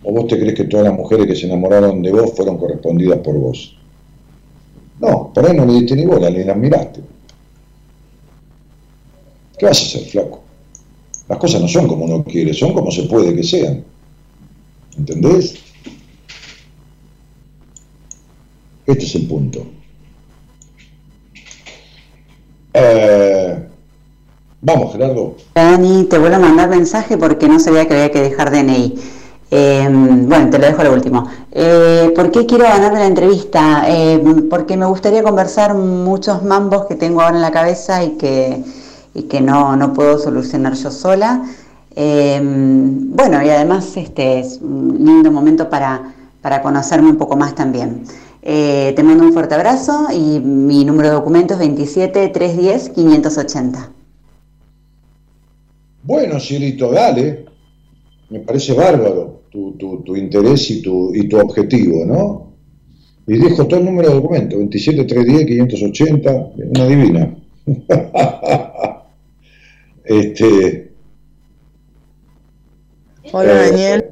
¿O 0.04 0.12
vos 0.14 0.28
te 0.28 0.40
crees 0.40 0.56
que 0.56 0.64
todas 0.64 0.88
las 0.88 0.96
mujeres 0.96 1.28
que 1.28 1.36
se 1.36 1.46
enamoraron 1.46 2.02
de 2.02 2.12
vos 2.12 2.34
fueron 2.36 2.58
correspondidas 2.58 3.20
por 3.20 3.38
vos? 3.38 3.78
No, 5.00 5.32
por 5.34 5.46
ahí 5.46 5.56
no 5.56 5.66
le 5.66 5.74
diste 5.74 5.96
ni 5.96 6.06
bola, 6.06 6.30
ni 6.30 6.44
las 6.44 6.58
miraste. 6.58 7.02
¿Qué 9.58 9.66
vas 9.66 9.80
a 9.80 9.86
hacer, 9.86 10.10
flaco? 10.10 10.42
Las 11.28 11.38
cosas 11.38 11.62
no 11.62 11.68
son 11.68 11.88
como 11.88 12.06
uno 12.06 12.24
quiere, 12.24 12.54
son 12.54 12.74
como 12.74 12.92
se 12.92 13.04
puede 13.04 13.36
que 13.36 13.44
sean. 13.44 13.84
¿Entendés? 14.98 15.56
Este 18.86 19.06
es 19.06 19.16
el 19.16 19.28
punto. 19.28 19.66
Eh, 22.74 23.68
vamos, 24.62 24.94
Gerardo. 24.94 25.36
Dani, 25.56 26.06
te 26.06 26.18
vuelvo 26.18 26.38
a 26.38 26.40
mandar 26.40 26.70
mensaje 26.70 27.18
porque 27.18 27.48
no 27.48 27.60
sabía 27.60 27.88
que 27.88 27.94
había 27.94 28.12
que 28.12 28.22
dejar 28.22 28.52
DNI. 28.52 28.96
Eh, 29.54 29.88
bueno, 29.92 30.50
te 30.50 30.60
lo 30.60 30.66
dejo 30.66 30.84
lo 30.84 30.94
último. 30.94 31.28
Eh, 31.52 32.14
¿Por 32.16 32.32
qué 32.32 32.46
quiero 32.46 32.64
ganarme 32.64 33.00
la 33.00 33.08
entrevista? 33.08 33.84
Eh, 33.88 34.22
porque 34.50 34.78
me 34.78 34.86
gustaría 34.86 35.24
conversar 35.24 35.74
muchos 35.76 36.44
mambos 36.44 36.86
que 36.86 36.96
tengo 36.96 37.22
ahora 37.22 37.36
en 37.36 37.42
la 37.42 37.52
cabeza 37.52 38.04
y 38.04 38.12
que 38.12 38.64
y 39.14 39.24
que 39.24 39.42
no, 39.42 39.76
no 39.76 39.94
puedo 39.94 40.18
solucionar 40.18 40.74
yo 40.74 40.92
sola. 40.92 41.44
Em, 41.96 43.14
bueno, 43.16 43.44
y 43.44 43.50
además 43.50 43.98
este 43.98 44.40
es 44.40 44.60
un 44.62 44.98
lindo 45.00 45.32
momento 45.32 45.70
para, 45.70 46.14
para 46.42 46.62
conocerme 46.62 47.10
un 47.10 47.18
poco 47.18 47.36
más 47.36 47.56
también. 47.56 48.04
Eh, 48.42 48.94
te 48.96 49.04
mando 49.04 49.24
un 49.24 49.34
fuerte 49.34 49.56
abrazo 49.56 50.08
y 50.12 50.40
mi 50.40 50.84
número 50.86 51.10
de 51.10 51.16
documento 51.16 51.54
es 51.54 51.60
27 51.60 52.30
310 52.30 52.90
580. 52.90 53.90
Bueno, 56.04 56.40
Cirito, 56.40 56.92
dale. 56.92 57.46
Me 58.30 58.40
parece 58.40 58.74
bárbaro 58.74 59.44
tu, 59.52 59.74
tu, 59.74 60.02
tu 60.04 60.16
interés 60.16 60.70
y 60.72 60.82
tu, 60.82 61.14
y 61.14 61.28
tu 61.28 61.38
objetivo, 61.38 62.06
¿no? 62.06 62.54
Y 63.28 63.38
dejo 63.38 63.68
todo 63.68 63.80
el 63.80 63.86
número 63.86 64.10
de 64.10 64.16
documento, 64.16 64.58
27 64.58 65.04
310 65.04 65.46
580, 65.46 66.52
una 66.76 66.88
divina. 66.88 67.36
Este, 70.04 70.92
Hola 73.32 73.54
eh, 73.54 73.70
Daniel. 73.70 74.06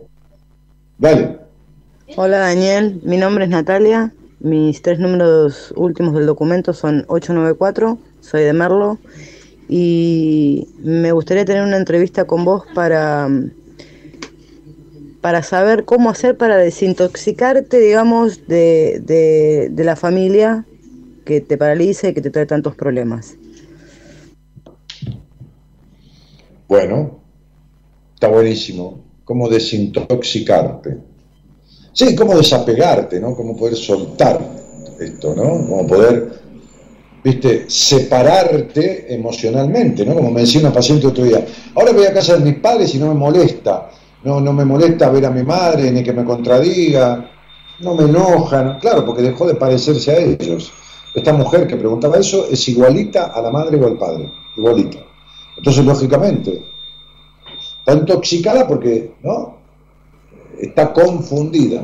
Dale. 0.98 1.38
Hola 2.16 2.38
Daniel, 2.38 3.02
mi 3.04 3.18
nombre 3.18 3.46
es 3.46 3.50
Natalia 3.50 4.14
mis 4.40 4.82
tres 4.82 5.00
números 5.00 5.74
últimos 5.76 6.14
del 6.14 6.26
documento 6.26 6.74
son 6.74 7.04
894, 7.08 7.98
soy 8.22 8.44
de 8.44 8.54
Merlo, 8.54 8.98
y 9.70 10.68
me 10.80 11.12
gustaría 11.12 11.46
tener 11.46 11.64
una 11.64 11.78
entrevista 11.78 12.26
con 12.26 12.44
vos 12.44 12.64
para, 12.74 13.30
para 15.22 15.44
saber 15.44 15.86
cómo 15.86 16.10
hacer 16.10 16.36
para 16.36 16.58
desintoxicarte, 16.58 17.80
digamos, 17.80 18.48
de, 18.48 19.00
de, 19.06 19.70
de 19.72 19.84
la 19.84 19.96
familia 19.96 20.66
que 21.24 21.40
te 21.40 21.58
paraliza 21.58 22.10
y 22.10 22.14
que 22.16 22.22
te 22.22 22.32
trae 22.32 22.48
tantos 22.48 22.76
problemas. 22.76 23.36
Bueno, 26.68 27.20
está 28.16 28.28
buenísimo. 28.28 29.04
¿Cómo 29.24 29.48
desintoxicarte? 29.48 30.98
Sí, 31.94 32.16
cómo 32.16 32.36
desapegarte, 32.36 33.20
¿no? 33.20 33.36
Cómo 33.36 33.56
poder 33.56 33.76
soltar 33.76 34.40
esto, 35.00 35.36
¿no? 35.36 35.44
Cómo 35.68 35.86
poder, 35.86 36.39
viste, 37.30 37.70
separarte 37.70 39.14
emocionalmente, 39.14 40.06
¿no? 40.06 40.16
Como 40.16 40.32
me 40.32 40.42
decía 40.42 40.62
una 40.62 40.74
paciente 40.74 41.08
otro 41.08 41.24
día, 41.24 41.46
ahora 41.76 41.92
voy 41.92 42.06
a 42.06 42.14
casa 42.14 42.38
de 42.38 42.44
mis 42.44 42.60
padres 42.60 42.94
y 42.96 42.98
no 42.98 43.08
me 43.08 43.14
molesta, 43.14 43.90
no, 44.24 44.42
no 44.42 44.52
me 44.52 44.66
molesta 44.66 45.10
ver 45.10 45.26
a 45.26 45.30
mi 45.30 45.44
madre 45.44 45.92
ni 45.92 46.04
que 46.04 46.14
me 46.14 46.26
contradiga, 46.26 47.30
no 47.82 47.94
me 47.94 48.04
enojan, 48.04 48.80
claro, 48.80 49.06
porque 49.06 49.22
dejó 49.22 49.48
de 49.48 49.56
parecerse 49.56 50.12
a 50.12 50.18
ellos. 50.18 50.72
Esta 51.16 51.34
mujer 51.34 51.68
que 51.68 51.76
preguntaba 51.76 52.18
eso 52.18 52.48
es 52.52 52.68
igualita 52.68 53.28
a 53.28 53.42
la 53.42 53.52
madre 53.52 53.82
o 53.82 53.88
al 53.88 53.98
padre, 53.98 54.32
igualita. 54.58 55.00
Entonces, 55.58 55.86
lógicamente, 55.86 56.64
está 57.80 57.94
intoxicada 57.94 58.68
porque, 58.68 59.14
¿no? 59.24 59.58
Está 60.60 60.94
confundida. 60.94 61.82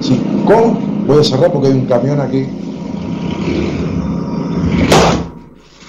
Sí, 0.00 0.20
con, 0.46 1.06
voy 1.06 1.20
a 1.20 1.24
cerrar 1.24 1.52
porque 1.52 1.68
hay 1.68 1.74
un 1.74 1.86
camión 1.86 2.20
aquí. 2.20 2.46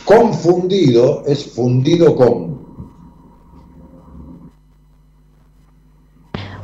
Confundido 0.06 1.24
es 1.26 1.54
fundido 1.54 2.16
con. 2.16 2.60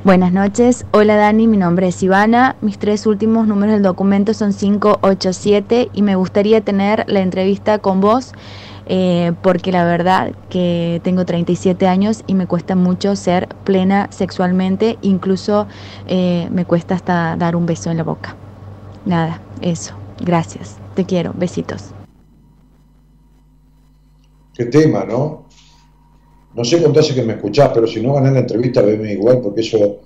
Buenas 0.03 0.31
noches, 0.31 0.85
hola 0.91 1.15
Dani, 1.15 1.47
mi 1.47 1.57
nombre 1.57 1.87
es 1.87 2.03
Ivana, 2.03 2.57
mis 2.61 2.77
tres 2.77 3.07
últimos 3.07 3.47
números 3.47 3.73
del 3.73 3.81
documento 3.81 4.35
son 4.35 4.53
587 4.53 5.89
y 5.93 6.01
me 6.03 6.15
gustaría 6.15 6.61
tener 6.61 7.05
la 7.07 7.21
entrevista 7.21 7.79
con 7.79 8.01
vos 8.01 8.33
eh, 8.85 9.33
porque 9.41 9.71
la 9.71 9.83
verdad 9.83 10.33
que 10.51 11.01
tengo 11.03 11.25
37 11.25 11.87
años 11.87 12.23
y 12.27 12.35
me 12.35 12.45
cuesta 12.45 12.75
mucho 12.75 13.15
ser 13.15 13.47
plena 13.63 14.07
sexualmente, 14.11 14.99
incluso 15.01 15.65
eh, 16.05 16.49
me 16.51 16.65
cuesta 16.65 16.93
hasta 16.93 17.35
dar 17.35 17.55
un 17.55 17.65
beso 17.65 17.89
en 17.89 17.97
la 17.97 18.03
boca. 18.03 18.35
Nada, 19.05 19.41
eso, 19.61 19.95
gracias, 20.19 20.77
te 20.93 21.05
quiero, 21.05 21.33
besitos. 21.35 21.94
Qué 24.55 24.65
tema, 24.65 25.03
¿no? 25.03 25.45
No 26.55 26.63
sé 26.63 26.77
cuánto 26.77 27.01
hace 27.01 27.13
que 27.13 27.23
me 27.23 27.33
escuchás, 27.33 27.71
pero 27.73 27.85
si 27.85 28.01
no 28.01 28.13
ganas 28.13 28.33
la 28.33 28.39
entrevista, 28.39 28.81
veme 28.81 29.11
igual, 29.11 29.41
porque 29.41 29.59
eso, 29.59 29.99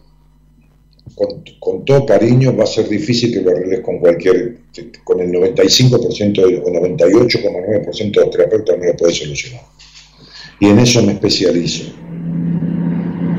con, 1.60 1.86
todo 1.86 2.06
cariño, 2.08 2.56
va 2.58 2.64
a 2.64 2.68
ser 2.68 2.90
difícil 2.90 3.32
que 3.32 3.42
lo 3.42 3.52
arregles 3.52 3.82
con 3.82 4.00
cualquier, 4.00 4.58
con 5.04 5.20
el 5.20 5.32
95% 5.32 6.62
o 6.64 6.70
98,9% 6.72 8.12
de 8.12 8.22
los 8.22 8.32
terapeutas 8.32 8.80
no 8.80 8.86
lo 8.86 8.96
puedes 8.96 9.18
solucionar. 9.18 9.62
Y 10.60 10.68
en 10.68 10.80
eso 10.80 11.04
me 11.04 11.14
especializo. 11.14 11.94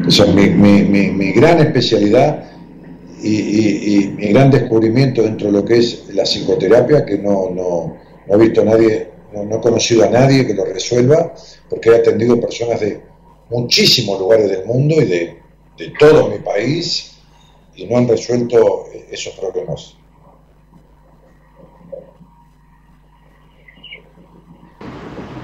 Esa 0.07 0.25
es 0.27 0.35
mi, 0.35 0.49
mi, 0.51 1.11
mi, 1.11 1.33
gran 1.33 1.59
especialidad 1.61 2.45
y, 3.23 4.13
mi 4.17 4.29
gran 4.29 4.51
descubrimiento 4.51 5.23
dentro 5.23 5.49
de 5.49 5.53
lo 5.53 5.65
que 5.65 5.79
es 5.79 6.05
la 6.15 6.23
psicoterapia, 6.23 7.05
que 7.05 7.19
no, 7.19 7.51
no, 7.51 7.97
no 8.27 8.35
he 8.35 8.39
visto 8.39 8.63
a 8.63 8.65
nadie, 8.65 9.09
no, 9.33 9.57
he 9.57 9.61
conocido 9.61 10.05
a 10.05 10.09
nadie 10.09 10.47
que 10.47 10.55
lo 10.55 10.65
resuelva 10.65 11.35
porque 11.69 11.91
he 11.91 11.97
atendido 11.97 12.41
personas 12.41 12.81
de 12.81 13.01
muchísimos 13.51 14.19
lugares 14.19 14.49
del 14.51 14.65
mundo 14.67 14.97
y 14.97 15.05
de, 15.07 15.39
de 15.77 15.93
todo 15.99 16.29
mi 16.29 16.39
país 16.39 17.17
y 17.75 17.87
no 17.87 17.99
han 17.99 18.09
resuelto 18.09 18.87
esos 19.11 19.35
problemas. 19.35 19.97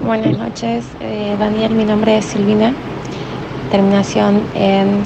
Buenas 0.07 0.37
noches, 0.37 0.85
eh, 1.01 1.35
Daniel, 1.37 1.71
mi 1.71 1.83
nombre 1.83 2.17
es 2.17 2.25
Silvina, 2.25 2.73
terminación 3.71 4.41
en 4.55 5.03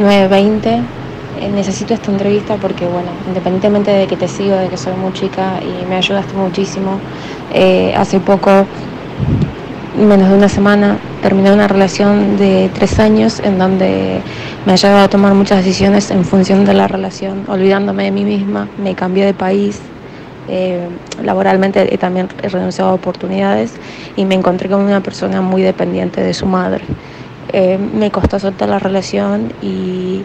920. 0.00 1.03
Eh, 1.40 1.48
necesito 1.48 1.94
esta 1.94 2.10
entrevista 2.10 2.56
porque, 2.56 2.86
bueno, 2.86 3.08
independientemente 3.26 3.90
de 3.90 4.06
que 4.06 4.16
te 4.16 4.28
sigo, 4.28 4.56
de 4.56 4.68
que 4.68 4.76
soy 4.76 4.94
muy 4.94 5.12
chica 5.12 5.60
y 5.62 5.84
me 5.86 5.96
ayudaste 5.96 6.34
muchísimo, 6.34 6.98
eh, 7.52 7.92
hace 7.96 8.20
poco 8.20 8.66
menos 9.96 10.28
de 10.28 10.36
una 10.36 10.48
semana 10.48 10.98
terminé 11.22 11.52
una 11.52 11.68
relación 11.68 12.36
de 12.36 12.70
tres 12.74 12.98
años 12.98 13.40
en 13.40 13.58
donde 13.58 14.20
me 14.66 14.72
ha 14.72 14.76
llevado 14.76 15.04
a 15.04 15.08
tomar 15.08 15.34
muchas 15.34 15.58
decisiones 15.58 16.10
en 16.10 16.24
función 16.24 16.64
de 16.64 16.74
la 16.74 16.88
relación, 16.88 17.44
olvidándome 17.48 18.04
de 18.04 18.10
mí 18.10 18.24
misma, 18.24 18.68
me 18.76 18.94
cambié 18.94 19.24
de 19.24 19.34
país, 19.34 19.80
eh, 20.48 20.88
laboralmente 21.22 21.86
también 21.98 22.28
he 22.42 22.48
renunciado 22.48 22.90
a 22.90 22.94
oportunidades 22.94 23.72
y 24.16 24.24
me 24.24 24.34
encontré 24.34 24.68
con 24.68 24.80
una 24.80 25.00
persona 25.00 25.40
muy 25.40 25.62
dependiente 25.62 26.20
de 26.20 26.34
su 26.34 26.46
madre. 26.46 26.84
Eh, 27.52 27.78
me 27.78 28.10
costó 28.10 28.38
soltar 28.38 28.68
la 28.68 28.78
relación 28.78 29.52
y 29.62 30.22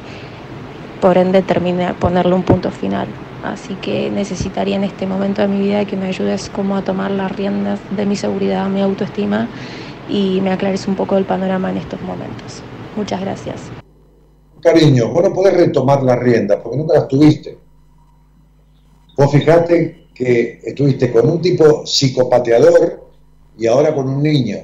por 1.01 1.17
ende 1.17 1.41
terminé 1.41 1.93
ponerle 1.93 2.33
un 2.33 2.43
punto 2.43 2.71
final. 2.71 3.07
Así 3.43 3.75
que 3.75 4.09
necesitaría 4.09 4.75
en 4.75 4.83
este 4.83 5.07
momento 5.07 5.41
de 5.41 5.47
mi 5.47 5.59
vida 5.59 5.85
que 5.85 5.95
me 5.95 6.07
ayudes 6.07 6.49
como 6.49 6.75
a 6.75 6.83
tomar 6.83 7.11
las 7.11 7.31
riendas 7.31 7.79
de 7.95 8.05
mi 8.05 8.15
seguridad, 8.15 8.67
mi 8.67 8.81
autoestima 8.81 9.47
y 10.09 10.41
me 10.41 10.51
aclares 10.51 10.87
un 10.87 10.95
poco 10.95 11.17
el 11.17 11.25
panorama 11.25 11.69
en 11.69 11.77
estos 11.77 12.01
momentos. 12.01 12.61
Muchas 12.95 13.21
gracias. 13.21 13.61
Cariño, 14.61 15.07
vos 15.09 15.23
no 15.23 15.33
podés 15.33 15.55
retomar 15.55 16.03
las 16.03 16.19
riendas 16.19 16.59
porque 16.61 16.77
nunca 16.77 16.95
las 16.95 17.07
tuviste. 17.07 17.57
Vos 19.15 19.31
fijate 19.31 20.07
que 20.13 20.59
estuviste 20.63 21.11
con 21.11 21.29
un 21.29 21.41
tipo 21.41 21.85
psicopateador 21.85 23.09
y 23.57 23.67
ahora 23.67 23.95
con 23.95 24.09
un 24.09 24.21
niño. 24.21 24.57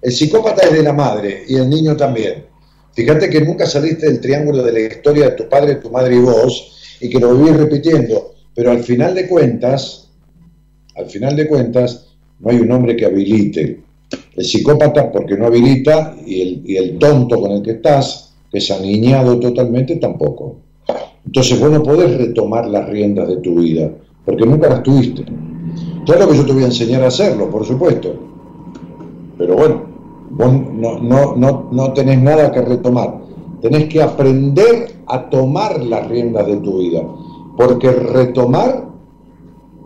El 0.00 0.12
psicópata 0.12 0.66
es 0.66 0.72
de 0.72 0.82
la 0.82 0.92
madre 0.92 1.44
y 1.48 1.56
el 1.56 1.68
niño 1.68 1.96
también. 1.96 2.46
Fíjate 2.94 3.28
que 3.28 3.40
nunca 3.40 3.66
saliste 3.66 4.06
del 4.06 4.20
triángulo 4.20 4.62
de 4.62 4.72
la 4.72 4.80
historia 4.80 5.30
de 5.30 5.36
tu 5.36 5.48
padre, 5.48 5.76
tu 5.76 5.90
madre 5.90 6.16
y 6.16 6.20
vos, 6.20 6.96
y 7.00 7.08
que 7.08 7.18
lo 7.18 7.34
vivís 7.34 7.56
repitiendo, 7.56 8.34
pero 8.54 8.70
al 8.70 8.82
final 8.84 9.14
de 9.14 9.26
cuentas, 9.26 10.08
al 10.94 11.06
final 11.06 11.34
de 11.36 11.48
cuentas, 11.48 12.06
no 12.38 12.50
hay 12.50 12.60
un 12.60 12.70
hombre 12.70 12.96
que 12.96 13.06
habilite. 13.06 13.80
El 14.36 14.44
psicópata 14.44 15.10
porque 15.10 15.36
no 15.36 15.46
habilita 15.46 16.16
y 16.24 16.40
el, 16.40 16.62
y 16.64 16.76
el 16.76 16.98
tonto 16.98 17.40
con 17.40 17.50
el 17.50 17.62
que 17.62 17.72
estás, 17.72 18.32
que 18.50 18.58
es 18.58 18.70
aniñado 18.70 19.40
totalmente, 19.40 19.96
tampoco. 19.96 20.58
Entonces 21.26 21.58
vos 21.58 21.70
no 21.70 21.82
podés 21.82 22.16
retomar 22.16 22.68
las 22.68 22.88
riendas 22.88 23.28
de 23.28 23.36
tu 23.38 23.56
vida, 23.56 23.90
porque 24.24 24.46
nunca 24.46 24.68
las 24.68 24.82
tuviste. 24.84 25.24
Claro 26.06 26.28
que 26.28 26.36
yo 26.36 26.46
te 26.46 26.52
voy 26.52 26.62
a 26.62 26.66
enseñar 26.66 27.02
a 27.02 27.08
hacerlo, 27.08 27.50
por 27.50 27.64
supuesto, 27.64 28.14
pero 29.36 29.56
bueno, 29.56 29.93
vos 30.36 30.52
no, 30.52 30.98
no, 30.98 31.36
no, 31.36 31.68
no 31.70 31.92
tenés 31.92 32.20
nada 32.20 32.50
que 32.52 32.60
retomar. 32.60 33.22
Tenés 33.60 33.88
que 33.88 34.02
aprender 34.02 34.94
a 35.06 35.30
tomar 35.30 35.82
las 35.82 36.06
riendas 36.08 36.46
de 36.46 36.56
tu 36.56 36.78
vida, 36.78 37.02
porque 37.56 37.90
retomar 37.90 38.88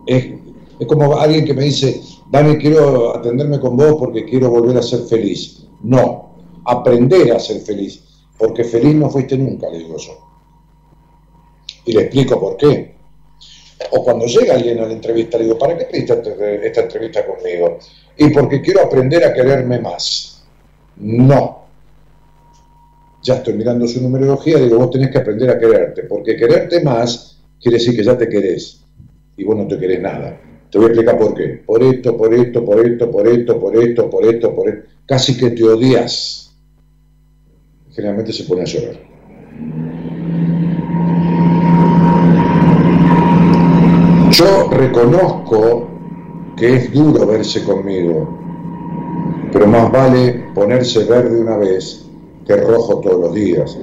es, 0.07 0.33
es 0.79 0.87
como 0.87 1.17
alguien 1.17 1.45
que 1.45 1.55
me 1.55 1.65
dice, 1.65 2.01
Dani, 2.31 2.59
quiero 2.59 3.17
atenderme 3.17 3.61
con 3.61 3.77
vos 3.77 3.97
porque 3.99 4.25
quiero 4.25 4.51
volver 4.51 4.77
a 4.79 4.83
ser 4.83 5.01
feliz. 5.01 5.67
No, 5.83 6.31
aprender 6.65 7.33
a 7.33 7.39
ser 7.39 7.61
feliz, 7.61 8.03
porque 8.37 8.65
feliz 8.65 8.95
no 8.95 9.09
fuiste 9.11 9.37
nunca, 9.37 9.69
le 9.71 9.79
digo 9.79 9.97
yo. 9.97 10.13
Y 11.85 11.93
le 11.93 12.03
explico 12.03 12.41
por 12.41 12.57
qué. 12.57 12.97
O 13.93 14.03
cuando 14.03 14.27
llega 14.27 14.55
alguien 14.55 14.81
a 14.81 14.87
la 14.87 14.93
entrevista, 14.93 15.39
le 15.39 15.45
digo, 15.45 15.59
¿para 15.59 15.79
qué 15.79 15.85
pediste 15.85 16.21
esta 16.65 16.81
entrevista 16.81 17.25
conmigo? 17.27 17.79
Y 18.17 18.31
porque 18.31 18.61
quiero 18.61 18.83
aprender 18.83 19.25
a 19.25 19.33
quererme 19.33 19.79
más. 19.79 20.38
No. 21.01 21.59
Ya 23.23 23.37
estoy 23.37 23.55
mirando 23.55 23.87
su 23.87 24.01
numerología, 24.01 24.59
digo, 24.59 24.79
vos 24.79 24.91
tenés 24.91 25.11
que 25.11 25.19
aprender 25.19 25.51
a 25.51 25.59
quererte, 25.59 26.05
porque 26.05 26.37
quererte 26.37 26.83
más 26.83 27.39
quiere 27.61 27.79
decir 27.79 27.97
que 27.97 28.05
ya 28.05 28.17
te 28.17 28.29
querés 28.29 28.81
y 29.37 29.45
vos 29.45 29.57
no 29.57 29.67
te 29.67 29.79
querés 29.79 30.01
nada. 30.01 30.41
Te 30.71 30.79
voy 30.79 30.87
a 30.87 30.91
explicar 30.91 31.19
por 31.19 31.35
qué. 31.35 31.63
Por 31.65 31.83
esto, 31.83 32.17
por 32.17 32.35
esto, 32.35 32.65
por 32.65 32.85
esto, 32.85 33.11
por 33.11 33.27
esto, 33.27 33.59
por 33.59 33.77
esto, 33.77 34.11
por 34.11 34.25
esto, 34.25 34.55
por 34.55 34.69
esto. 34.69 34.89
Casi 35.07 35.37
que 35.37 35.51
te 35.51 35.65
odias. 35.65 36.55
Generalmente 37.93 38.33
se 38.33 38.45
pone 38.45 38.63
a 38.63 38.65
llorar. 38.65 39.09
Yo 44.31 44.69
reconozco 44.71 45.89
que 46.57 46.75
es 46.75 46.93
duro 46.93 47.27
verse 47.27 47.65
conmigo, 47.65 48.48
pero 49.53 49.67
más 49.67 49.91
vale 49.91 50.45
ponerse 50.55 51.05
verde 51.05 51.41
una 51.41 51.57
vez 51.57 52.05
que 52.47 52.57
rojo 52.57 53.01
todos 53.01 53.21
los 53.21 53.35
días. 53.35 53.77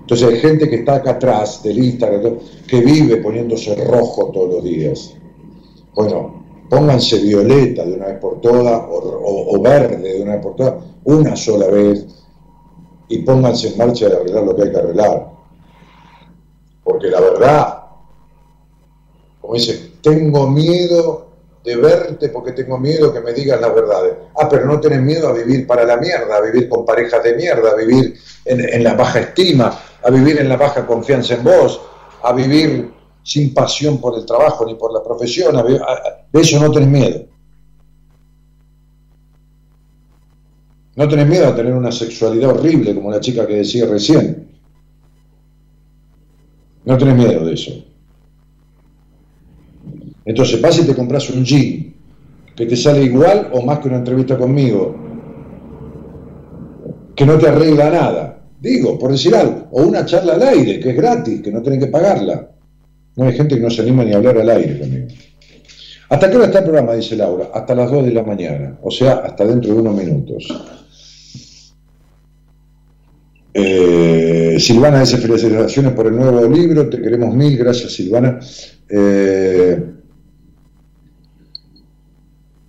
Entonces 0.00 0.28
hay 0.28 0.36
gente 0.40 0.68
que 0.68 0.76
está 0.76 0.96
acá 0.96 1.12
atrás 1.12 1.62
del 1.62 1.78
Instagram, 1.78 2.38
que 2.66 2.80
vive 2.80 3.16
poniéndose 3.18 3.74
rojo 3.84 4.30
todos 4.32 4.54
los 4.54 4.64
días. 4.64 5.14
Bueno, 5.94 6.44
pónganse 6.68 7.18
violeta 7.18 7.84
de 7.84 7.94
una 7.94 8.06
vez 8.06 8.18
por 8.18 8.40
todas 8.40 8.82
o, 8.88 9.60
verde 9.60 10.14
de 10.14 10.22
una 10.22 10.32
vez 10.34 10.42
por 10.42 10.56
todas, 10.56 10.74
una 11.04 11.36
sola 11.36 11.66
vez, 11.68 12.06
y 13.08 13.18
pónganse 13.18 13.68
en 13.68 13.78
marcha 13.78 14.08
de 14.08 14.16
arreglar 14.16 14.44
lo 14.44 14.56
que 14.56 14.62
hay 14.62 14.70
que 14.70 14.76
arreglar. 14.78 15.32
Porque 16.84 17.08
la 17.08 17.20
verdad, 17.20 17.78
como 19.40 19.54
dice, 19.54 19.92
tengo 20.02 20.48
miedo 20.48 21.31
de 21.64 21.76
verte 21.76 22.28
porque 22.28 22.52
tengo 22.52 22.78
miedo 22.78 23.12
que 23.12 23.20
me 23.20 23.32
digas 23.32 23.60
las 23.60 23.74
verdades. 23.74 24.14
Ah, 24.36 24.48
pero 24.48 24.66
no 24.66 24.80
tenés 24.80 25.00
miedo 25.00 25.28
a 25.28 25.32
vivir 25.32 25.66
para 25.66 25.84
la 25.84 25.96
mierda, 25.96 26.36
a 26.36 26.40
vivir 26.40 26.68
con 26.68 26.84
parejas 26.84 27.22
de 27.22 27.34
mierda, 27.34 27.70
a 27.70 27.76
vivir 27.76 28.16
en, 28.44 28.82
la 28.82 28.94
baja 28.94 29.20
estima, 29.20 29.78
a 30.02 30.10
vivir 30.10 30.40
en 30.40 30.48
la 30.48 30.56
baja 30.56 30.86
confianza 30.86 31.34
en 31.34 31.44
vos, 31.44 31.80
a 32.22 32.32
vivir 32.32 32.92
sin 33.22 33.54
pasión 33.54 34.00
por 34.00 34.18
el 34.18 34.26
trabajo 34.26 34.66
ni 34.66 34.74
por 34.74 34.92
la 34.92 35.02
profesión. 35.02 35.54
de 36.32 36.40
eso 36.40 36.60
no 36.60 36.70
tenés 36.72 36.88
miedo. 36.88 37.26
No 40.94 41.08
tenés 41.08 41.26
miedo 41.26 41.48
a 41.48 41.54
tener 41.54 41.72
una 41.72 41.92
sexualidad 41.92 42.50
horrible 42.50 42.94
como 42.94 43.10
la 43.10 43.20
chica 43.20 43.46
que 43.46 43.54
decía 43.54 43.86
recién. 43.86 44.48
No 46.84 46.98
tenés 46.98 47.14
miedo 47.14 47.46
de 47.46 47.54
eso. 47.54 47.91
Entonces 50.24 50.60
vas 50.60 50.78
y 50.78 50.84
te 50.84 50.94
compras 50.94 51.28
un 51.30 51.44
jean 51.44 51.94
que 52.54 52.66
te 52.66 52.76
sale 52.76 53.02
igual 53.02 53.50
o 53.52 53.62
más 53.62 53.78
que 53.78 53.88
una 53.88 53.98
entrevista 53.98 54.36
conmigo, 54.36 54.94
que 57.14 57.26
no 57.26 57.38
te 57.38 57.48
arregla 57.48 57.90
nada. 57.90 58.38
Digo, 58.60 58.98
por 58.98 59.10
decir 59.10 59.34
algo, 59.34 59.68
o 59.72 59.82
una 59.82 60.04
charla 60.04 60.34
al 60.34 60.42
aire, 60.42 60.78
que 60.78 60.90
es 60.90 60.96
gratis, 60.96 61.42
que 61.42 61.50
no 61.50 61.62
tienen 61.62 61.80
que 61.80 61.86
pagarla. 61.88 62.50
No 63.16 63.24
hay 63.24 63.32
gente 63.32 63.56
que 63.56 63.60
no 63.60 63.70
se 63.70 63.82
anima 63.82 64.04
ni 64.04 64.12
a 64.12 64.16
hablar 64.16 64.38
al 64.38 64.50
aire 64.50 64.78
conmigo. 64.78 65.06
¿Hasta 66.08 66.30
qué 66.30 66.36
hora 66.36 66.46
está 66.46 66.58
el 66.58 66.64
programa? 66.64 66.94
Dice 66.94 67.16
Laura. 67.16 67.50
Hasta 67.52 67.74
las 67.74 67.90
2 67.90 68.04
de 68.04 68.12
la 68.12 68.22
mañana, 68.22 68.78
o 68.82 68.90
sea, 68.90 69.14
hasta 69.14 69.44
dentro 69.46 69.74
de 69.74 69.80
unos 69.80 69.94
minutos. 69.96 70.46
Eh, 73.54 74.56
Silvana 74.58 75.00
dice 75.00 75.18
felicitaciones 75.18 75.92
por 75.92 76.06
el 76.06 76.16
nuevo 76.16 76.46
libro, 76.48 76.88
te 76.88 77.00
queremos 77.02 77.34
mil, 77.34 77.56
gracias 77.56 77.92
Silvana. 77.92 78.38
Eh, 78.88 79.82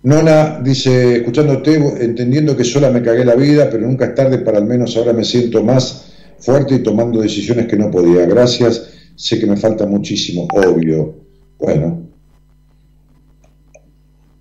Nona 0.04 0.60
dice, 0.62 1.16
escuchándote, 1.16 1.76
entendiendo 1.76 2.54
que 2.54 2.62
sola 2.62 2.90
me 2.90 3.00
cagué 3.00 3.24
la 3.24 3.34
vida, 3.34 3.70
pero 3.70 3.86
nunca 3.86 4.04
es 4.04 4.14
tarde 4.14 4.38
para 4.38 4.58
al 4.58 4.66
menos 4.66 4.94
ahora 4.98 5.14
me 5.14 5.24
siento 5.24 5.64
más 5.64 6.12
fuerte 6.38 6.74
y 6.74 6.78
tomando 6.80 7.22
decisiones 7.22 7.66
que 7.66 7.76
no 7.76 7.90
podía. 7.90 8.26
Gracias, 8.26 8.90
sé 9.16 9.40
que 9.40 9.46
me 9.46 9.56
falta 9.56 9.86
muchísimo, 9.86 10.46
obvio. 10.52 11.14
Bueno. 11.58 12.02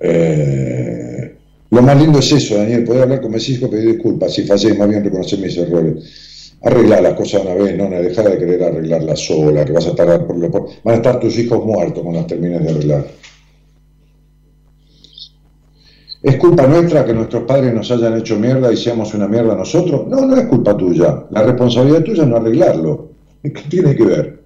Eh, 0.01 1.33
lo 1.69 1.81
más 1.81 1.97
lindo 1.97 2.19
es 2.19 2.29
eso, 2.33 2.57
Daniel, 2.57 2.83
poder 2.83 3.03
hablar 3.03 3.21
con 3.21 3.31
mis 3.31 3.47
hijos, 3.47 3.69
pedir 3.69 3.93
disculpas, 3.93 4.33
si 4.33 4.43
fallé, 4.43 4.73
más 4.73 4.89
bien 4.89 5.01
reconocer 5.01 5.39
mis 5.39 5.55
errores. 5.55 6.55
Arreglar 6.61 7.03
las 7.03 7.13
cosas 7.13 7.41
una 7.41 7.53
vez, 7.53 7.77
no, 7.77 7.89
dejar 7.89 8.29
de 8.29 8.37
querer 8.37 8.63
arreglarlas 8.63 9.19
sola, 9.19 9.63
que 9.63 9.71
vas 9.71 9.85
a 9.85 9.91
estar 9.91 10.27
por, 10.27 10.37
van 10.83 10.93
a 10.93 10.97
estar 10.97 11.21
tus 11.21 11.37
hijos 11.39 11.65
muertos 11.65 12.03
cuando 12.03 12.19
las 12.19 12.27
termines 12.27 12.61
de 12.63 12.69
arreglar. 12.69 13.05
¿Es 16.23 16.37
culpa 16.37 16.65
nuestra 16.65 17.05
que 17.05 17.13
nuestros 17.13 17.43
padres 17.43 17.73
nos 17.73 17.91
hayan 17.91 18.17
hecho 18.17 18.39
mierda 18.39 18.71
y 18.71 18.77
seamos 18.77 19.13
una 19.13 19.27
mierda 19.27 19.55
nosotros? 19.55 20.07
No, 20.07 20.25
no 20.25 20.37
es 20.37 20.45
culpa 20.45 20.75
tuya. 20.77 21.25
La 21.31 21.43
responsabilidad 21.43 22.01
tuya 22.01 22.23
es 22.23 22.29
no 22.29 22.37
arreglarlo. 22.37 23.11
¿Qué 23.41 23.49
tiene 23.69 23.93
que 23.93 24.05
ver? 24.05 24.43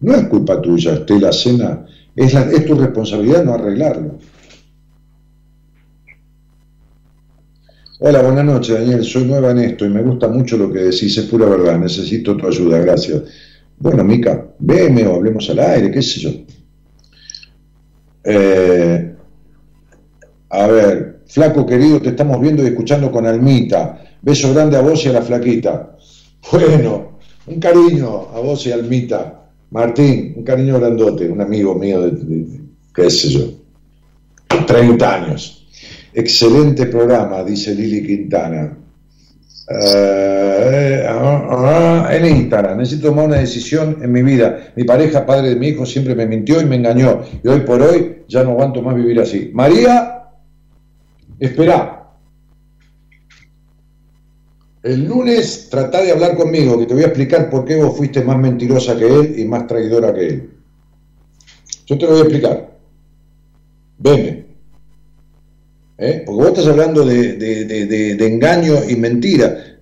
No 0.00 0.16
es 0.16 0.26
culpa 0.26 0.60
tuya, 0.60 0.94
Estela 0.94 1.32
Cena. 1.32 1.86
Es, 2.16 2.34
es 2.34 2.66
tu 2.66 2.74
responsabilidad 2.74 3.44
no 3.44 3.54
arreglarlo. 3.54 4.18
Hola, 8.00 8.22
buenas 8.22 8.44
noches, 8.44 8.74
Daniel. 8.74 9.04
Soy 9.04 9.24
nueva 9.24 9.52
en 9.52 9.58
esto 9.58 9.86
y 9.86 9.88
me 9.88 10.02
gusta 10.02 10.26
mucho 10.26 10.56
lo 10.56 10.72
que 10.72 10.80
decís. 10.80 11.16
Es 11.16 11.26
pura 11.26 11.46
verdad. 11.46 11.78
Necesito 11.78 12.36
tu 12.36 12.48
ayuda. 12.48 12.80
Gracias. 12.80 13.22
Bueno, 13.78 14.02
Mica, 14.02 14.48
veme 14.58 15.06
o 15.06 15.14
hablemos 15.14 15.48
al 15.50 15.60
aire, 15.60 15.92
qué 15.92 16.02
sé 16.02 16.20
yo. 16.20 16.30
Eh, 18.24 19.14
a 20.48 20.66
ver, 20.66 21.09
Flaco 21.30 21.64
querido, 21.64 22.02
te 22.02 22.08
estamos 22.08 22.40
viendo 22.40 22.64
y 22.64 22.66
escuchando 22.66 23.10
con 23.10 23.24
Almita. 23.24 24.02
Beso 24.20 24.52
grande 24.52 24.76
a 24.76 24.80
vos 24.80 25.04
y 25.04 25.08
a 25.08 25.12
la 25.12 25.22
flaquita. 25.22 25.96
Bueno, 26.50 27.18
un 27.46 27.60
cariño 27.60 28.28
a 28.34 28.40
vos 28.40 28.66
y 28.66 28.72
a 28.72 28.74
Almita. 28.74 29.44
Martín, 29.70 30.34
un 30.36 30.42
cariño 30.42 30.80
grandote, 30.80 31.28
un 31.28 31.40
amigo 31.40 31.76
mío 31.76 32.02
de, 32.02 32.46
qué 32.92 33.08
sé 33.08 33.28
yo, 33.28 33.42
30 34.66 35.14
años. 35.14 35.68
Excelente 36.12 36.86
programa, 36.86 37.44
dice 37.44 37.76
Lili 37.76 38.04
Quintana. 38.04 38.76
Ah, 39.72 42.08
en 42.10 42.26
Instagram, 42.26 42.78
necesito 42.78 43.10
tomar 43.10 43.26
una 43.26 43.36
decisión 43.36 43.98
en 44.02 44.10
mi 44.10 44.22
vida. 44.22 44.72
Mi 44.74 44.82
pareja, 44.82 45.24
padre 45.24 45.50
de 45.50 45.56
mi 45.56 45.68
hijo, 45.68 45.86
siempre 45.86 46.16
me 46.16 46.26
mintió 46.26 46.60
y 46.60 46.64
me 46.64 46.74
engañó. 46.74 47.22
Y 47.44 47.46
hoy 47.46 47.60
por 47.60 47.80
hoy 47.80 48.24
ya 48.26 48.42
no 48.42 48.50
aguanto 48.50 48.82
más 48.82 48.96
vivir 48.96 49.20
así. 49.20 49.52
María 49.54 50.19
Espera. 51.40 51.96
El 54.82 55.04
lunes 55.06 55.68
trata 55.70 56.02
de 56.02 56.12
hablar 56.12 56.36
conmigo, 56.36 56.78
que 56.78 56.86
te 56.86 56.94
voy 56.94 57.02
a 57.02 57.06
explicar 57.06 57.50
por 57.50 57.64
qué 57.64 57.76
vos 57.76 57.96
fuiste 57.96 58.22
más 58.22 58.38
mentirosa 58.38 58.96
que 58.96 59.06
él 59.06 59.38
y 59.38 59.44
más 59.44 59.66
traidora 59.66 60.14
que 60.14 60.26
él. 60.26 60.50
Yo 61.86 61.98
te 61.98 62.04
lo 62.04 62.12
voy 62.12 62.20
a 62.20 62.22
explicar. 62.22 62.78
Veme. 63.98 64.46
¿Eh? 65.98 66.22
Porque 66.24 66.40
vos 66.40 66.48
estás 66.48 66.66
hablando 66.66 67.04
de, 67.04 68.16
engaño 68.20 68.74
y 68.88 68.96
mentira. 68.96 69.78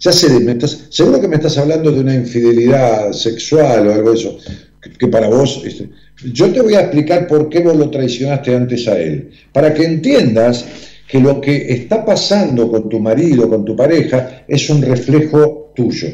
Ya 0.00 0.12
sé, 0.12 0.38
me 0.40 0.52
estás, 0.52 0.86
seguro 0.90 1.20
que 1.20 1.28
me 1.28 1.36
estás 1.36 1.56
hablando 1.58 1.90
de 1.90 2.00
una 2.00 2.14
infidelidad 2.14 3.10
sexual 3.12 3.88
o 3.88 3.92
algo 3.94 4.10
de 4.10 4.16
eso, 4.16 4.38
que, 4.98 5.08
para 5.08 5.28
vos... 5.28 5.62
Este, 5.64 5.90
yo 6.32 6.52
te 6.52 6.60
voy 6.60 6.74
a 6.74 6.82
explicar 6.82 7.26
por 7.26 7.48
qué 7.48 7.60
vos 7.60 7.76
lo 7.76 7.90
traicionaste 7.90 8.54
antes 8.54 8.86
a 8.88 8.98
él, 8.98 9.30
para 9.52 9.74
que 9.74 9.84
entiendas 9.84 10.64
que 11.08 11.20
lo 11.20 11.40
que 11.40 11.72
está 11.72 12.04
pasando 12.04 12.70
con 12.70 12.88
tu 12.88 13.00
marido, 13.00 13.48
con 13.48 13.64
tu 13.64 13.76
pareja, 13.76 14.44
es 14.48 14.68
un 14.70 14.82
reflejo 14.82 15.72
tuyo. 15.74 16.08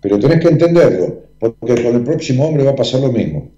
Pero 0.00 0.18
tenés 0.18 0.40
que 0.40 0.48
entenderlo, 0.48 1.22
porque 1.38 1.82
con 1.82 1.94
el 1.94 2.02
próximo 2.02 2.46
hombre 2.46 2.64
va 2.64 2.70
a 2.70 2.76
pasar 2.76 3.00
lo 3.00 3.12
mismo. 3.12 3.50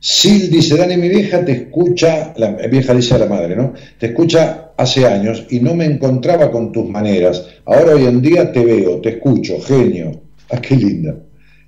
Sil 0.00 0.48
dice, 0.50 0.76
Dani, 0.78 0.96
mi 0.96 1.10
vieja 1.10 1.44
te 1.44 1.52
escucha, 1.52 2.32
la 2.36 2.52
vieja 2.52 2.94
dice 2.94 3.14
a 3.14 3.18
la 3.18 3.26
madre, 3.26 3.54
¿no? 3.54 3.74
Te 3.98 4.06
escucha 4.06 4.72
hace 4.76 5.06
años 5.06 5.46
y 5.50 5.60
no 5.60 5.74
me 5.74 5.84
encontraba 5.84 6.50
con 6.50 6.72
tus 6.72 6.88
maneras. 6.88 7.46
Ahora 7.66 7.94
hoy 7.94 8.06
en 8.06 8.22
día 8.22 8.50
te 8.50 8.64
veo, 8.64 9.00
te 9.00 9.10
escucho, 9.10 9.60
genio. 9.60 10.22
Ah, 10.50 10.60
qué 10.60 10.74
linda. 10.74 11.16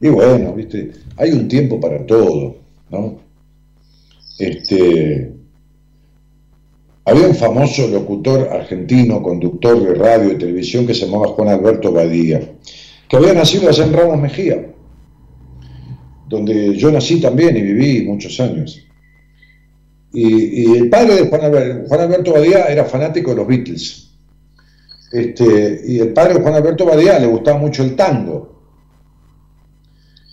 Y 0.03 0.09
bueno, 0.09 0.53
viste, 0.53 0.91
hay 1.17 1.31
un 1.31 1.47
tiempo 1.47 1.79
para 1.79 2.05
todo, 2.05 2.57
¿no? 2.91 3.21
Este, 4.37 5.33
había 7.05 7.29
un 7.29 7.37
famoso 7.37 7.87
locutor 7.87 8.49
argentino, 8.51 9.23
conductor 9.23 9.81
de 9.81 9.95
radio 9.95 10.33
y 10.33 10.39
televisión 10.39 10.89
que 10.89 10.95
se 10.95 11.07
llamaba 11.07 11.29
Juan 11.29 11.51
Alberto 11.51 11.93
Badía, 11.93 12.41
que 13.09 13.17
había 13.17 13.33
nacido 13.33 13.69
allá 13.69 13.85
en 13.85 13.93
Ramos 13.93 14.21
Mejía, 14.21 14.67
donde 16.29 16.77
yo 16.77 16.91
nací 16.91 17.21
también 17.21 17.57
y 17.57 17.63
viví 17.63 18.05
muchos 18.05 18.41
años. 18.41 18.85
Y, 20.13 20.79
el 20.79 20.91
padre 20.91 21.15
de 21.15 21.29
Juan 21.29 22.01
Alberto, 22.01 22.33
Badía 22.33 22.65
era 22.65 22.85
fanático 22.85 23.31
de 23.31 23.37
los 23.37 23.47
Beatles. 23.47 24.11
Este, 25.13 25.81
y 25.87 26.01
el 26.01 26.13
padre 26.13 26.35
de 26.35 26.41
Juan 26.41 26.55
Alberto 26.55 26.87
Badía 26.87 27.21
le 27.21 27.27
gustaba 27.27 27.59
mucho 27.59 27.85
el 27.85 27.95
tango. 27.95 28.52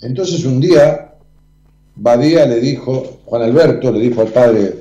Entonces 0.01 0.45
un 0.45 0.61
día 0.61 1.09
Badía 1.95 2.45
le 2.45 2.59
dijo, 2.59 3.19
Juan 3.25 3.41
Alberto 3.41 3.91
le 3.91 3.99
dijo 3.99 4.21
al 4.21 4.29
padre, 4.29 4.73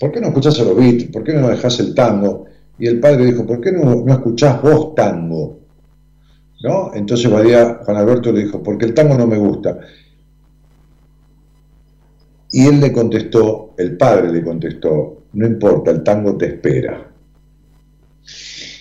¿por 0.00 0.10
qué 0.12 0.20
no 0.20 0.28
escuchás 0.28 0.58
a 0.60 0.64
los 0.64 0.76
Beatles? 0.76 1.10
¿Por 1.10 1.24
qué 1.24 1.34
no 1.34 1.48
dejás 1.48 1.78
el 1.80 1.94
tango? 1.94 2.46
Y 2.78 2.86
el 2.86 3.00
padre 3.00 3.26
dijo, 3.26 3.46
¿por 3.46 3.60
qué 3.60 3.72
no, 3.72 3.84
no 3.96 4.12
escuchás 4.12 4.62
vos 4.62 4.94
tango? 4.94 5.60
¿No? 6.62 6.94
Entonces 6.94 7.30
Badía, 7.30 7.80
Juan 7.84 7.96
Alberto 7.98 8.32
le 8.32 8.44
dijo, 8.44 8.62
porque 8.62 8.86
el 8.86 8.94
tango 8.94 9.16
no 9.16 9.26
me 9.26 9.36
gusta. 9.36 9.78
Y 12.52 12.66
él 12.66 12.80
le 12.80 12.92
contestó, 12.92 13.74
el 13.76 13.96
padre 13.98 14.32
le 14.32 14.42
contestó, 14.42 15.24
no 15.34 15.46
importa, 15.46 15.90
el 15.90 16.02
tango 16.02 16.36
te 16.36 16.46
espera. 16.46 17.10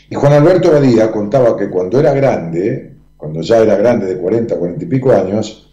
Y 0.09 0.15
Juan 0.15 0.33
Alberto 0.33 0.71
Badía 0.71 1.11
contaba 1.11 1.57
que 1.57 1.69
cuando 1.69 1.99
era 1.99 2.13
grande, 2.13 2.94
cuando 3.25 3.41
ya 3.41 3.57
era 3.57 3.75
grande, 3.75 4.05
de 4.05 4.17
40, 4.17 4.55
40 4.55 4.85
y 4.85 4.87
pico 4.87 5.11
años, 5.11 5.67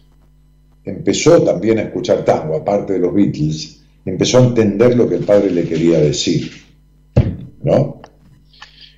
empezó 0.83 1.43
también 1.43 1.77
a 1.77 1.83
escuchar 1.83 2.25
tango, 2.25 2.55
aparte 2.55 2.93
de 2.93 2.99
los 2.99 3.13
Beatles, 3.13 3.83
empezó 4.03 4.39
a 4.39 4.45
entender 4.45 4.97
lo 4.97 5.07
que 5.07 5.17
el 5.17 5.23
padre 5.23 5.51
le 5.51 5.63
quería 5.63 5.99
decir. 5.99 6.49
¿No? 7.61 8.01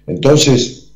Entonces, 0.07 0.93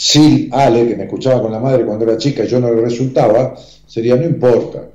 Sil 0.00 0.48
Ale, 0.50 0.88
que 0.88 0.96
me 0.96 1.04
escuchaba 1.04 1.42
con 1.42 1.52
la 1.52 1.60
madre 1.60 1.84
cuando 1.84 2.06
era 2.06 2.16
chica 2.16 2.42
y 2.42 2.48
yo 2.48 2.58
no 2.58 2.72
le 2.72 2.80
resultaba, 2.80 3.54
sería 3.86 4.16
no 4.16 4.24
importa. 4.24 4.88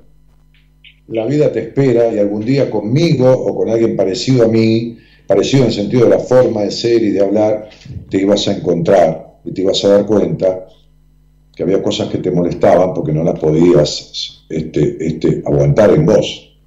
La 1.09 1.27
vida 1.27 1.51
te 1.51 1.59
espera 1.59 2.11
y 2.11 2.17
algún 2.17 2.43
día 2.43 2.71
conmigo 2.71 3.31
o 3.31 3.55
con 3.55 3.69
alguien 3.69 3.95
parecido 3.95 4.45
a 4.45 4.47
mí, 4.47 4.97
parecido 5.27 5.61
en 5.61 5.69
el 5.69 5.75
sentido 5.75 6.05
de 6.05 6.09
la 6.09 6.19
forma 6.19 6.61
de 6.61 6.71
ser 6.71 7.03
y 7.03 7.11
de 7.11 7.21
hablar, 7.21 7.69
te 8.09 8.19
ibas 8.19 8.47
a 8.47 8.53
encontrar 8.57 9.37
y 9.45 9.51
te 9.51 9.61
ibas 9.61 9.85
a 9.85 9.89
dar 9.89 10.07
cuenta 10.07 10.65
que 11.61 11.65
había 11.65 11.83
cosas 11.83 12.09
que 12.09 12.17
te 12.17 12.31
molestaban 12.31 12.91
porque 12.91 13.13
no 13.13 13.23
las 13.23 13.39
podías 13.39 14.43
este, 14.49 14.97
este, 14.99 15.43
aguantar 15.45 15.91
en 15.93 16.07
vos. 16.07 16.57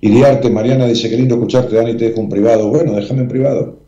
Iriarte, 0.00 0.50
Mariana 0.50 0.86
dice, 0.86 1.08
qué 1.08 1.16
lindo 1.16 1.36
escucharte, 1.36 1.76
Dani, 1.76 1.96
te 1.96 2.08
dejo 2.08 2.20
un 2.20 2.28
privado. 2.28 2.68
Bueno, 2.68 2.94
déjame 2.94 3.20
en 3.20 3.28
privado. 3.28 3.78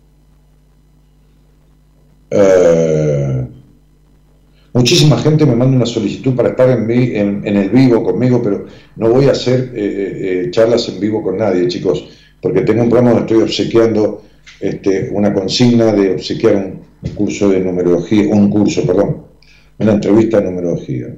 Eh, 2.31 3.47
muchísima 4.73 5.19
gente 5.19 5.45
me 5.45 5.57
manda 5.57 5.77
una 5.77 5.87
solicitud 5.87 6.37
para 6.37 6.51
estar 6.51 6.71
en, 6.71 6.89
en, 6.89 7.45
en 7.45 7.57
el 7.57 7.71
vivo 7.71 8.05
conmigo, 8.05 8.41
pero 8.41 8.67
no 8.95 9.09
voy 9.09 9.25
a 9.27 9.33
hacer 9.33 9.73
eh, 9.75 10.45
eh, 10.45 10.51
charlas 10.53 10.89
en 10.91 11.01
vivo 11.01 11.25
con 11.25 11.39
nadie, 11.39 11.67
chicos, 11.67 12.09
porque 12.41 12.61
tengo 12.61 12.85
un 12.85 12.89
programa 12.89 13.19
donde 13.19 13.27
estoy 13.27 13.43
obsequiando 13.43 14.23
este, 14.61 15.11
una 15.13 15.35
consigna 15.35 15.93
de 15.93 16.13
obsequiar 16.13 16.55
un, 16.55 16.86
un 17.03 17.11
curso 17.11 17.49
de 17.51 17.61
numerología, 17.61 18.29
un 18.35 18.51
curso, 18.51 18.85
perdón, 18.87 19.27
una 19.79 19.93
entrevista 19.93 20.41
de 20.41 20.45
numerología. 20.45 21.17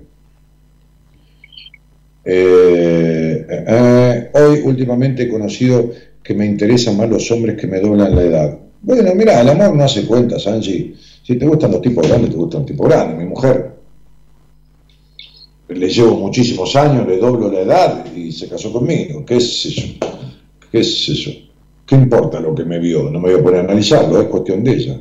Eh, 2.24 3.46
eh, 3.48 4.30
hoy 4.34 4.60
últimamente 4.64 5.22
he 5.22 5.28
conocido 5.28 5.90
que 6.22 6.34
me 6.34 6.44
interesan 6.44 6.96
más 6.96 7.08
los 7.08 7.30
hombres 7.30 7.58
que 7.58 7.66
me 7.66 7.80
doblan 7.80 8.14
la 8.14 8.22
edad. 8.22 8.58
Bueno, 8.82 9.14
mira, 9.14 9.40
el 9.40 9.48
amor 9.48 9.74
no 9.74 9.84
hace 9.84 10.04
cuentas, 10.04 10.46
Angie. 10.46 10.94
Si 11.22 11.36
te 11.36 11.46
gustan 11.46 11.72
los 11.72 11.80
tipos 11.80 12.06
grandes, 12.06 12.30
te 12.30 12.36
gustan 12.36 12.60
los 12.60 12.70
tipos 12.70 12.88
grandes. 12.88 13.18
Mi 13.18 13.24
mujer 13.24 13.72
le 15.68 15.88
llevo 15.88 16.16
muchísimos 16.16 16.74
años, 16.76 17.06
le 17.06 17.18
doblo 17.18 17.50
la 17.50 17.60
edad 17.60 18.14
y 18.14 18.32
se 18.32 18.48
casó 18.48 18.72
conmigo. 18.72 19.24
¿Qué 19.24 19.36
es 19.36 19.66
eso? 19.66 19.82
¿Qué 20.70 20.80
es 20.80 21.08
eso? 21.08 21.30
¿Qué 21.86 21.94
importa 21.94 22.40
lo 22.40 22.54
que 22.54 22.64
me 22.64 22.78
vio? 22.78 23.04
No 23.10 23.20
me 23.20 23.30
voy 23.30 23.40
a 23.40 23.42
poner 23.42 23.60
a 23.60 23.64
analizarlo, 23.64 24.20
es 24.20 24.28
cuestión 24.28 24.62
de 24.62 24.72
ella. 24.72 25.00